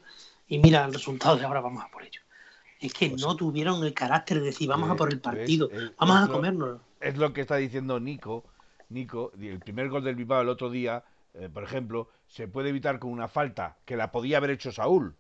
Y 0.48 0.58
mira 0.58 0.84
el 0.84 0.92
resultado 0.92 1.36
de 1.36 1.44
ahora, 1.44 1.60
vamos 1.60 1.84
a 1.84 1.88
por 1.88 2.02
ello. 2.02 2.20
Es 2.82 2.92
que 2.92 3.10
pues 3.10 3.22
no 3.22 3.36
tuvieron 3.36 3.82
el 3.84 3.94
carácter 3.94 4.40
de 4.40 4.46
decir, 4.46 4.68
vamos 4.68 4.90
a 4.90 4.96
por 4.96 5.12
el 5.12 5.20
partido, 5.20 5.70
vamos 5.98 6.16
a 6.16 6.28
comérnoslo. 6.28 6.80
Es 7.00 7.16
lo 7.16 7.32
que 7.32 7.42
está 7.42 7.56
diciendo 7.56 8.00
Nico. 8.00 8.44
Nico, 8.88 9.32
el 9.40 9.60
primer 9.60 9.88
gol 9.88 10.04
del 10.04 10.16
Bilbao 10.16 10.42
el 10.42 10.48
otro 10.48 10.68
día, 10.68 11.04
eh, 11.34 11.48
por 11.48 11.62
ejemplo, 11.62 12.08
se 12.26 12.48
puede 12.48 12.70
evitar 12.70 12.98
con 12.98 13.10
una 13.10 13.28
falta 13.28 13.76
que 13.84 13.96
la 13.96 14.10
podía 14.10 14.38
haber 14.38 14.50
hecho 14.50 14.72
Saúl. 14.72 15.14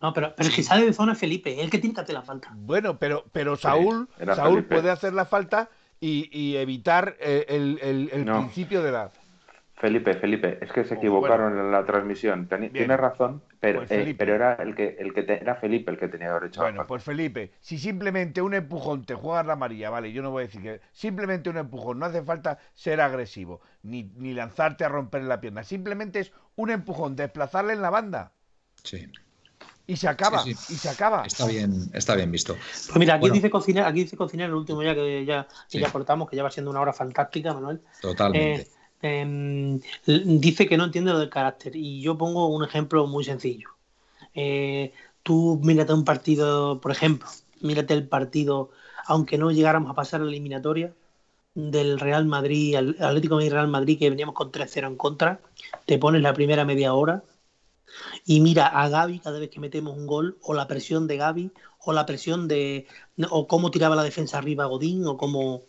No, 0.00 0.12
pero, 0.12 0.34
pero 0.36 0.48
es 0.48 0.54
que 0.54 0.62
sale 0.62 0.84
de 0.84 0.92
zona 0.92 1.14
Felipe, 1.14 1.60
el 1.60 1.70
que 1.70 1.78
tiene 1.78 1.94
que 1.94 2.02
hacer 2.02 2.14
la 2.14 2.22
falta. 2.22 2.52
Bueno, 2.54 2.98
pero, 2.98 3.24
pero 3.32 3.56
Saúl, 3.56 4.08
Saúl 4.34 4.64
puede 4.64 4.90
hacer 4.90 5.14
la 5.14 5.24
falta 5.24 5.70
y, 6.00 6.56
evitar 6.56 7.16
eh, 7.20 7.46
el, 7.48 8.24
principio 8.24 8.82
de 8.82 8.92
la. 8.92 9.10
Felipe, 9.76 10.14
Felipe, 10.14 10.58
es 10.60 10.72
que 10.72 10.84
se 10.84 10.94
equivocaron 10.94 11.58
en 11.58 11.70
la 11.70 11.84
transmisión. 11.84 12.48
Tiene 12.72 12.96
razón, 12.96 13.42
pero, 13.60 13.80
pues 13.80 13.90
eh, 13.90 14.14
pero 14.16 14.34
era 14.34 14.54
el 14.54 14.74
que, 14.74 14.96
el 14.98 15.12
que 15.12 15.20
era 15.20 15.54
Felipe 15.56 15.90
el 15.90 15.98
que 15.98 16.08
tenía 16.08 16.32
derecho 16.32 16.60
Bueno, 16.60 16.86
pues 16.86 17.02
Felipe, 17.02 17.52
si 17.60 17.78
simplemente 17.78 18.42
un 18.42 18.54
empujón 18.54 19.04
te 19.04 19.14
juegas 19.14 19.46
la 19.46 19.54
amarilla, 19.54 19.90
vale, 19.90 20.12
yo 20.12 20.22
no 20.22 20.30
voy 20.30 20.44
a 20.44 20.46
decir 20.46 20.62
que 20.62 20.80
simplemente 20.92 21.48
un 21.50 21.56
empujón, 21.56 21.98
no 21.98 22.06
hace 22.06 22.22
falta 22.22 22.58
ser 22.74 23.00
agresivo, 23.00 23.60
ni, 23.82 24.10
ni 24.16 24.34
lanzarte 24.34 24.84
a 24.84 24.88
romper 24.88 25.22
la 25.24 25.40
pierna, 25.40 25.64
simplemente 25.64 26.20
es 26.20 26.32
un 26.56 26.70
empujón, 26.70 27.16
desplazarle 27.16 27.72
en 27.72 27.82
la 27.82 27.90
banda. 27.90 28.32
Sí. 28.82 29.06
Y 29.88 29.96
se 29.96 30.08
acaba, 30.08 30.42
y 30.46 30.54
se 30.54 30.88
acaba. 30.88 31.24
Está 31.24 31.46
bien, 31.46 31.90
está 31.92 32.16
bien 32.16 32.32
visto. 32.32 32.54
Pues 32.54 32.96
mira, 32.96 33.14
aquí 33.14 33.30
dice 33.30 33.48
cocinar, 33.48 33.86
aquí 33.86 34.00
dice 34.00 34.16
cocinar 34.16 34.48
el 34.48 34.54
último 34.56 34.82
ya 34.82 34.94
que 34.94 35.24
ya, 35.24 35.46
que 35.70 35.78
ya 35.78 35.92
cortamos, 35.92 36.28
que 36.28 36.34
ya 36.34 36.42
va 36.42 36.50
siendo 36.50 36.72
una 36.72 36.80
hora 36.80 36.92
fantástica, 36.92 37.54
Manuel. 37.54 37.80
Totalmente. 38.00 38.62
Eh, 38.62 38.66
Em, 39.02 39.80
dice 40.06 40.66
que 40.66 40.76
no 40.76 40.84
entiende 40.84 41.12
lo 41.12 41.18
del 41.18 41.30
carácter 41.30 41.76
y 41.76 42.00
yo 42.00 42.16
pongo 42.16 42.48
un 42.48 42.64
ejemplo 42.64 43.06
muy 43.06 43.24
sencillo. 43.24 43.70
Eh, 44.34 44.92
tú 45.22 45.60
mírate 45.62 45.92
un 45.92 46.04
partido, 46.04 46.80
por 46.80 46.92
ejemplo, 46.92 47.28
mírate 47.60 47.94
el 47.94 48.08
partido, 48.08 48.70
aunque 49.06 49.38
no 49.38 49.50
llegáramos 49.50 49.90
a 49.90 49.94
pasar 49.94 50.20
la 50.20 50.28
eliminatoria 50.28 50.94
del 51.54 52.00
Real 52.00 52.26
Madrid, 52.26 52.76
al 52.76 52.96
Atlético 53.00 53.38
de 53.38 53.50
Real 53.50 53.68
Madrid, 53.68 53.98
que 53.98 54.10
veníamos 54.10 54.34
con 54.34 54.52
3-0 54.52 54.88
en 54.88 54.96
contra, 54.96 55.40
te 55.86 55.98
pones 55.98 56.22
la 56.22 56.34
primera 56.34 56.64
media 56.64 56.94
hora 56.94 57.24
y 58.24 58.40
mira 58.40 58.66
a 58.66 58.88
Gaby 58.88 59.20
cada 59.20 59.38
vez 59.38 59.50
que 59.50 59.60
metemos 59.60 59.96
un 59.96 60.06
gol, 60.06 60.38
o 60.42 60.54
la 60.54 60.66
presión 60.68 61.06
de 61.06 61.16
Gaby, 61.16 61.52
o 61.80 61.92
la 61.92 62.06
presión 62.06 62.48
de, 62.48 62.86
o 63.30 63.46
cómo 63.46 63.70
tiraba 63.70 63.96
la 63.96 64.02
defensa 64.02 64.38
arriba 64.38 64.66
Godín, 64.66 65.06
o 65.06 65.16
cómo, 65.16 65.64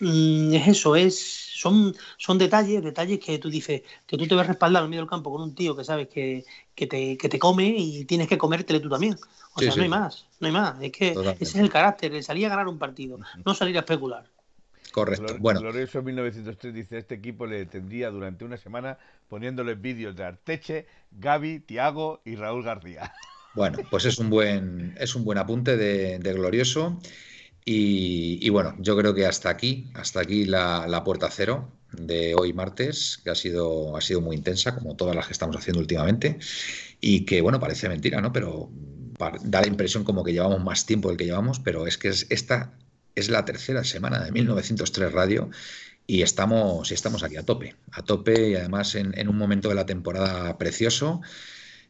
Mm, 0.00 0.54
es 0.54 0.68
eso, 0.68 0.96
es 0.96 1.49
son, 1.60 1.94
son 2.16 2.38
detalles, 2.38 2.82
detalles 2.82 3.20
que 3.20 3.38
tú 3.38 3.50
dices, 3.50 3.82
que 4.06 4.16
tú 4.16 4.26
te 4.26 4.34
ves 4.34 4.46
respaldado 4.46 4.86
en 4.86 4.90
medio 4.90 5.02
del 5.02 5.10
campo 5.10 5.30
con 5.30 5.42
un 5.42 5.54
tío 5.54 5.76
que 5.76 5.84
sabes 5.84 6.08
que, 6.08 6.44
que, 6.74 6.86
te, 6.86 7.18
que 7.18 7.28
te 7.28 7.38
come 7.38 7.74
y 7.76 8.04
tienes 8.06 8.28
que 8.28 8.38
comértele 8.38 8.80
tú 8.80 8.88
también. 8.88 9.16
O 9.54 9.60
sea, 9.60 9.74
no 9.74 9.82
hay 9.82 9.88
más, 9.88 10.26
no 10.38 10.46
hay 10.46 10.52
más. 10.52 10.80
Es 10.80 10.92
que 10.92 11.08
ese 11.10 11.36
es 11.40 11.56
el 11.56 11.68
carácter, 11.68 12.14
el 12.14 12.22
salir 12.22 12.46
a 12.46 12.50
ganar 12.50 12.68
un 12.68 12.78
partido, 12.78 13.18
no 13.44 13.54
salir 13.54 13.76
a 13.76 13.80
especular. 13.80 14.24
Correcto. 14.92 15.36
bueno. 15.38 15.60
Glorioso 15.60 16.02
1903 16.02 16.74
dice, 16.74 16.98
este 16.98 17.14
equipo 17.14 17.46
le 17.46 17.66
tendría 17.66 18.10
durante 18.10 18.44
una 18.44 18.56
semana 18.56 18.98
poniéndole 19.28 19.74
vídeos 19.74 20.16
de 20.16 20.24
Arteche, 20.24 20.86
Gaby, 21.12 21.60
Tiago 21.60 22.22
y 22.24 22.36
Raúl 22.36 22.64
García. 22.64 23.12
Bueno, 23.54 23.78
pues 23.90 24.04
es 24.04 24.18
un 24.18 24.30
buen, 24.30 24.94
es 24.98 25.14
un 25.16 25.24
buen 25.24 25.36
apunte 25.36 25.76
de, 25.76 26.20
de 26.20 26.32
Glorioso. 26.32 26.98
Y, 27.72 28.48
bueno, 28.48 28.74
yo 28.80 28.96
creo 28.96 29.14
que 29.14 29.26
hasta 29.26 29.48
aquí, 29.48 29.92
hasta 29.94 30.20
aquí 30.20 30.44
la, 30.44 31.02
puerta 31.04 31.30
cero 31.30 31.70
de 31.92 32.34
hoy 32.34 32.52
martes, 32.52 33.20
que 33.22 33.30
ha 33.30 33.36
sido, 33.36 33.96
ha 33.96 34.00
sido 34.00 34.20
muy 34.20 34.34
intensa, 34.34 34.74
como 34.74 34.96
todas 34.96 35.14
las 35.14 35.26
que 35.26 35.32
estamos 35.32 35.56
haciendo 35.56 35.78
últimamente, 35.78 36.40
y 37.00 37.24
que 37.24 37.40
bueno, 37.40 37.60
parece 37.60 37.88
mentira, 37.88 38.20
¿no? 38.20 38.32
Pero 38.32 38.70
da 39.44 39.60
la 39.60 39.68
impresión 39.68 40.02
como 40.02 40.24
que 40.24 40.32
llevamos 40.32 40.64
más 40.64 40.84
tiempo 40.84 41.10
del 41.10 41.16
que 41.16 41.26
llevamos, 41.26 41.60
pero 41.60 41.86
es 41.86 41.96
que 41.96 42.08
esta 42.08 42.72
es 43.14 43.30
la 43.30 43.44
tercera 43.44 43.84
semana 43.84 44.18
de 44.24 44.32
1903 44.32 45.12
Radio 45.12 45.50
y 46.08 46.22
estamos, 46.22 46.90
y 46.90 46.94
estamos 46.94 47.22
aquí 47.22 47.36
a 47.36 47.44
tope, 47.44 47.76
a 47.92 48.02
tope 48.02 48.48
y 48.48 48.56
además 48.56 48.96
en 48.96 49.28
un 49.28 49.38
momento 49.38 49.68
de 49.68 49.76
la 49.76 49.86
temporada 49.86 50.58
precioso 50.58 51.20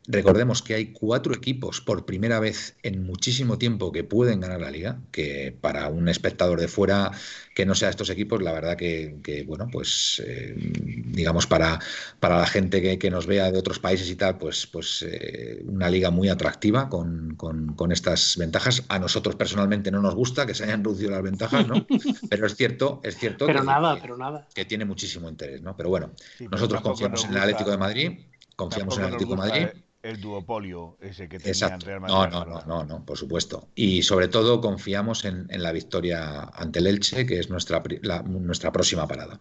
Recordemos 0.07 0.63
que 0.63 0.75
hay 0.75 0.87
cuatro 0.87 1.35
equipos 1.35 1.81
por 1.83 2.07
primera 2.07 2.41
vez 2.41 2.75
en 2.83 3.05
muchísimo 3.05 3.59
tiempo 3.59 3.93
que 3.93 4.03
pueden 4.03 4.41
ganar 4.41 4.61
la 4.61 4.71
liga, 4.71 4.99
que 5.13 5.55
para 5.61 5.89
un 5.89 6.09
espectador 6.09 6.59
de 6.59 6.69
fuera 6.69 7.13
que 7.55 7.67
no 7.67 7.75
sea 7.75 7.91
estos 7.91 8.09
equipos, 8.09 8.43
la 8.43 8.53
verdad 8.53 8.77
que, 8.77 9.45
bueno, 9.47 9.69
pues 9.71 10.23
eh, 10.27 10.55
digamos 10.57 11.47
para, 11.47 11.79
para 12.19 12.39
la 12.39 12.47
gente 12.47 12.99
que, 12.99 13.11
nos 13.11 13.27
vea 13.27 13.53
de 13.53 13.59
otros 13.59 13.79
países 13.79 14.09
y 14.09 14.17
tal, 14.17 14.39
pues, 14.39 14.67
pues 14.67 15.05
eh, 15.07 15.63
una 15.67 15.91
liga 15.91 16.11
muy 16.11 16.29
atractiva 16.29 16.89
con, 16.89 17.35
con, 17.37 17.93
estas 17.93 18.37
ventajas. 18.39 18.85
A 18.89 18.99
nosotros 18.99 19.37
personalmente 19.37 19.91
no 19.91 20.01
nos 20.01 20.15
gusta 20.15 20.47
que 20.47 20.55
se 20.55 20.65
hayan 20.65 20.83
reducido 20.83 21.11
las 21.11 21.23
ventajas, 21.23 21.67
¿no? 21.67 21.87
Pero 22.31 22.47
es 22.47 22.57
cierto, 22.57 23.01
es 23.03 23.17
cierto 23.17 23.47
pero 23.47 23.61
que, 23.61 23.67
nada, 23.67 23.99
pero 24.01 24.17
nada. 24.17 24.49
que 24.55 24.65
tiene 24.65 24.85
muchísimo 24.85 25.29
interés, 25.29 25.61
¿no? 25.61 25.77
Pero 25.77 25.89
bueno, 25.89 26.13
nosotros 26.51 26.81
confiamos 26.81 27.25
en 27.25 27.33
el 27.33 27.39
Atlético 27.39 27.71
de 27.71 27.79
Madrid, 27.79 28.13
confiamos 28.57 28.97
en 28.97 29.01
el 29.01 29.07
Atlético 29.07 29.33
de 29.33 29.37
Madrid 29.37 29.67
el 30.03 30.21
duopolio 30.21 30.97
ese 31.01 31.29
que 31.29 31.39
tenía 31.39 31.53
Exacto. 31.53 31.87
Real 31.87 32.01
Madrid. 32.01 32.15
No, 32.15 32.27
no, 32.29 32.45
no, 32.45 32.63
no, 32.67 32.85
no, 32.85 33.05
por 33.05 33.19
supuesto. 33.19 33.69
Y 33.75 34.03
sobre 34.03 34.29
todo 34.29 34.61
confiamos 34.61 35.25
en, 35.25 35.47
la 35.51 35.73
victoria 35.73 36.43
ante 36.55 36.79
el 36.79 36.87
Elche, 36.87 37.27
que 37.27 37.39
es 37.39 37.51
nuestra, 37.51 37.83
nuestra 38.25 38.73
próxima 38.73 39.07
parada. 39.07 39.41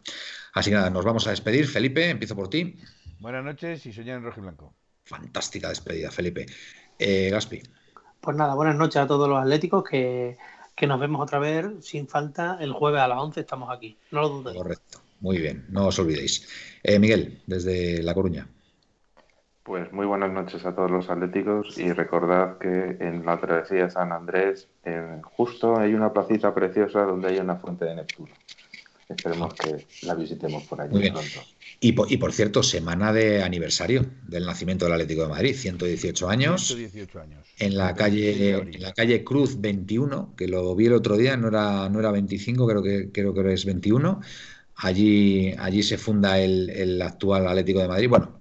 Así 0.53 0.69
que 0.69 0.75
nada, 0.75 0.89
nos 0.89 1.05
vamos 1.05 1.27
a 1.27 1.31
despedir. 1.31 1.67
Felipe, 1.67 2.09
empiezo 2.09 2.35
por 2.35 2.49
ti. 2.49 2.77
Buenas 3.19 3.43
noches 3.43 3.85
y 3.85 3.93
soñar 3.93 4.17
en 4.17 4.23
rojo 4.23 4.39
y 4.39 4.43
blanco. 4.43 4.73
Fantástica 5.03 5.69
despedida, 5.69 6.11
Felipe. 6.11 6.45
Eh, 6.97 7.29
Gaspi. 7.31 7.61
Pues 8.19 8.35
nada, 8.35 8.53
buenas 8.55 8.75
noches 8.75 8.97
a 8.97 9.07
todos 9.07 9.29
los 9.29 9.39
atléticos 9.39 9.83
que, 9.89 10.37
nos 10.87 10.99
vemos 10.99 11.21
otra 11.21 11.39
vez 11.39 11.65
sin 11.81 12.07
falta 12.07 12.57
el 12.59 12.73
jueves 12.73 13.01
a 13.01 13.07
las 13.07 13.19
11 13.19 13.39
estamos 13.39 13.69
aquí. 13.75 13.97
No 14.11 14.21
lo 14.21 14.29
dudéis. 14.29 14.57
Correcto. 14.57 15.01
Muy 15.21 15.37
bien, 15.37 15.65
no 15.69 15.87
os 15.87 15.99
olvidéis. 15.99 16.47
Eh, 16.83 16.99
Miguel, 16.99 17.41
desde 17.45 18.01
La 18.03 18.13
Coruña. 18.13 18.47
Pues 19.69 19.93
muy 19.93 20.07
buenas 20.07 20.31
noches 20.31 20.65
a 20.65 20.73
todos 20.73 20.89
los 20.89 21.11
atléticos 21.11 21.77
y 21.77 21.93
recordad 21.93 22.57
que 22.57 22.97
en 23.01 23.23
la 23.23 23.39
travesía 23.39 23.83
de 23.83 23.91
San 23.91 24.11
Andrés, 24.11 24.67
justo 25.21 25.77
hay 25.77 25.93
una 25.93 26.11
placita 26.11 26.55
preciosa 26.55 27.01
donde 27.01 27.27
hay 27.27 27.37
una 27.37 27.55
fuente 27.57 27.85
de 27.85 27.93
Neptuno. 27.93 28.33
Esperemos 29.07 29.53
que 29.53 29.85
la 30.07 30.15
visitemos 30.15 30.63
por 30.63 30.81
allí 30.81 31.11
pronto. 31.11 31.41
Y 31.79 31.91
por, 31.91 32.11
y 32.11 32.17
por, 32.17 32.33
cierto, 32.33 32.63
semana 32.63 33.13
de 33.13 33.43
aniversario 33.43 34.07
del 34.27 34.47
nacimiento 34.47 34.85
del 34.85 34.95
Atlético 34.95 35.21
de 35.21 35.27
Madrid, 35.27 35.53
118 35.53 36.27
años. 36.27 36.65
118 36.65 37.19
años. 37.19 37.45
En 37.59 37.77
la 37.77 37.93
calle, 37.93 38.53
en 38.57 38.81
la 38.81 38.91
calle 38.93 39.23
Cruz 39.23 39.61
21, 39.61 40.33
que 40.35 40.47
lo 40.47 40.75
vi 40.75 40.87
el 40.87 40.93
otro 40.93 41.15
día, 41.15 41.37
no 41.37 41.49
era, 41.49 41.87
no 41.89 41.99
era 41.99 42.09
25, 42.09 42.65
creo 42.65 42.81
que, 42.81 43.11
creo 43.11 43.35
que 43.35 43.53
es 43.53 43.65
21. 43.65 44.19
Allí, 44.77 45.53
allí 45.59 45.83
se 45.83 45.99
funda 45.99 46.39
el, 46.39 46.71
el 46.71 46.99
actual 47.03 47.47
Atlético 47.47 47.81
de 47.81 47.87
Madrid. 47.87 48.09
Bueno, 48.09 48.38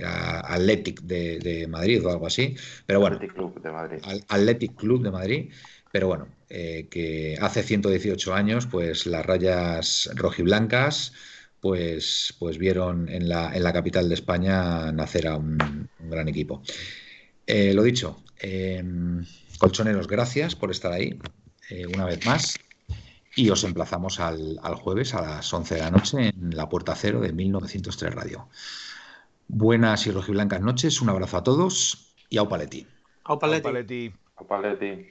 era 0.00 0.40
Athletic 0.40 1.02
de, 1.02 1.66
Madrid 1.68 2.04
o 2.04 2.10
algo 2.10 2.26
así, 2.26 2.56
pero 2.86 3.00
bueno, 3.00 3.16
Athletic 3.16 3.36
Club 3.36 3.62
de 3.62 3.70
Madrid. 3.70 3.98
Athletic 4.28 4.74
Club 4.74 5.02
de 5.02 5.10
Madrid, 5.10 5.50
pero 5.92 6.08
bueno, 6.08 6.28
eh, 6.48 6.88
que 6.90 7.36
hace 7.40 7.62
118 7.62 8.34
años, 8.34 8.66
pues 8.66 9.06
las 9.06 9.24
rayas 9.24 10.10
rojiblancas, 10.14 11.12
pues, 11.60 12.34
pues 12.38 12.58
vieron 12.58 13.08
en 13.08 13.28
la, 13.28 13.54
en 13.54 13.62
la 13.62 13.72
capital 13.72 14.08
de 14.08 14.14
España 14.14 14.90
nacer 14.92 15.28
a 15.28 15.36
un, 15.36 15.88
gran 15.98 16.28
equipo. 16.28 16.62
Eh, 17.46 17.74
lo 17.74 17.82
dicho, 17.82 18.22
em, 18.38 19.24
colchoneros, 19.58 20.08
gracias 20.08 20.54
por 20.54 20.70
estar 20.70 20.92
ahí 20.92 21.18
eh, 21.68 21.86
una 21.86 22.04
vez 22.04 22.24
más. 22.26 22.58
Y 23.36 23.50
os 23.50 23.62
emplazamos 23.62 24.18
al, 24.18 24.58
al, 24.62 24.74
jueves 24.74 25.14
a 25.14 25.22
las 25.22 25.52
11 25.52 25.76
de 25.76 25.80
la 25.80 25.90
noche 25.90 26.28
en 26.28 26.50
la 26.56 26.68
Puerta 26.68 26.96
Cero 26.96 27.20
de 27.20 27.32
1903 27.32 28.12
Radio. 28.12 28.48
Buenas 29.52 30.06
y 30.06 30.12
rojiblancas 30.12 30.60
noches, 30.60 31.02
un 31.02 31.08
abrazo 31.08 31.36
a 31.36 31.42
todos 31.42 32.14
y 32.30 32.38
au 32.38 32.48
paletti. 32.48 32.86
Au 33.24 33.36
paletti. 33.36 34.14
Paletti. 34.46 35.10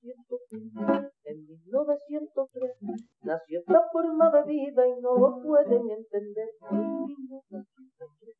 1903, 0.00 1.10
en 1.24 1.46
1903 1.48 2.70
nació 3.24 3.58
esta 3.58 3.80
forma 3.92 4.30
de 4.30 4.44
vida 4.46 4.86
y 4.86 5.00
no 5.02 5.18
lo 5.18 5.42
pueden 5.42 5.90
entender. 5.90 6.48
En 6.70 6.78
1903, 7.06 8.36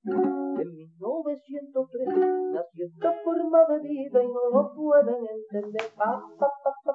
en 0.63 0.75
1903 0.75 2.09
nació 2.53 2.87
esta 2.87 3.13
forma 3.25 3.67
de 3.69 3.81
vida 3.81 4.23
y 4.23 4.29
no 4.29 4.49
lo 4.53 4.75
pueden 4.75 5.27
entender. 5.27 5.91
Pa, 5.97 6.23
pa, 6.39 6.49
pa, 6.63 6.95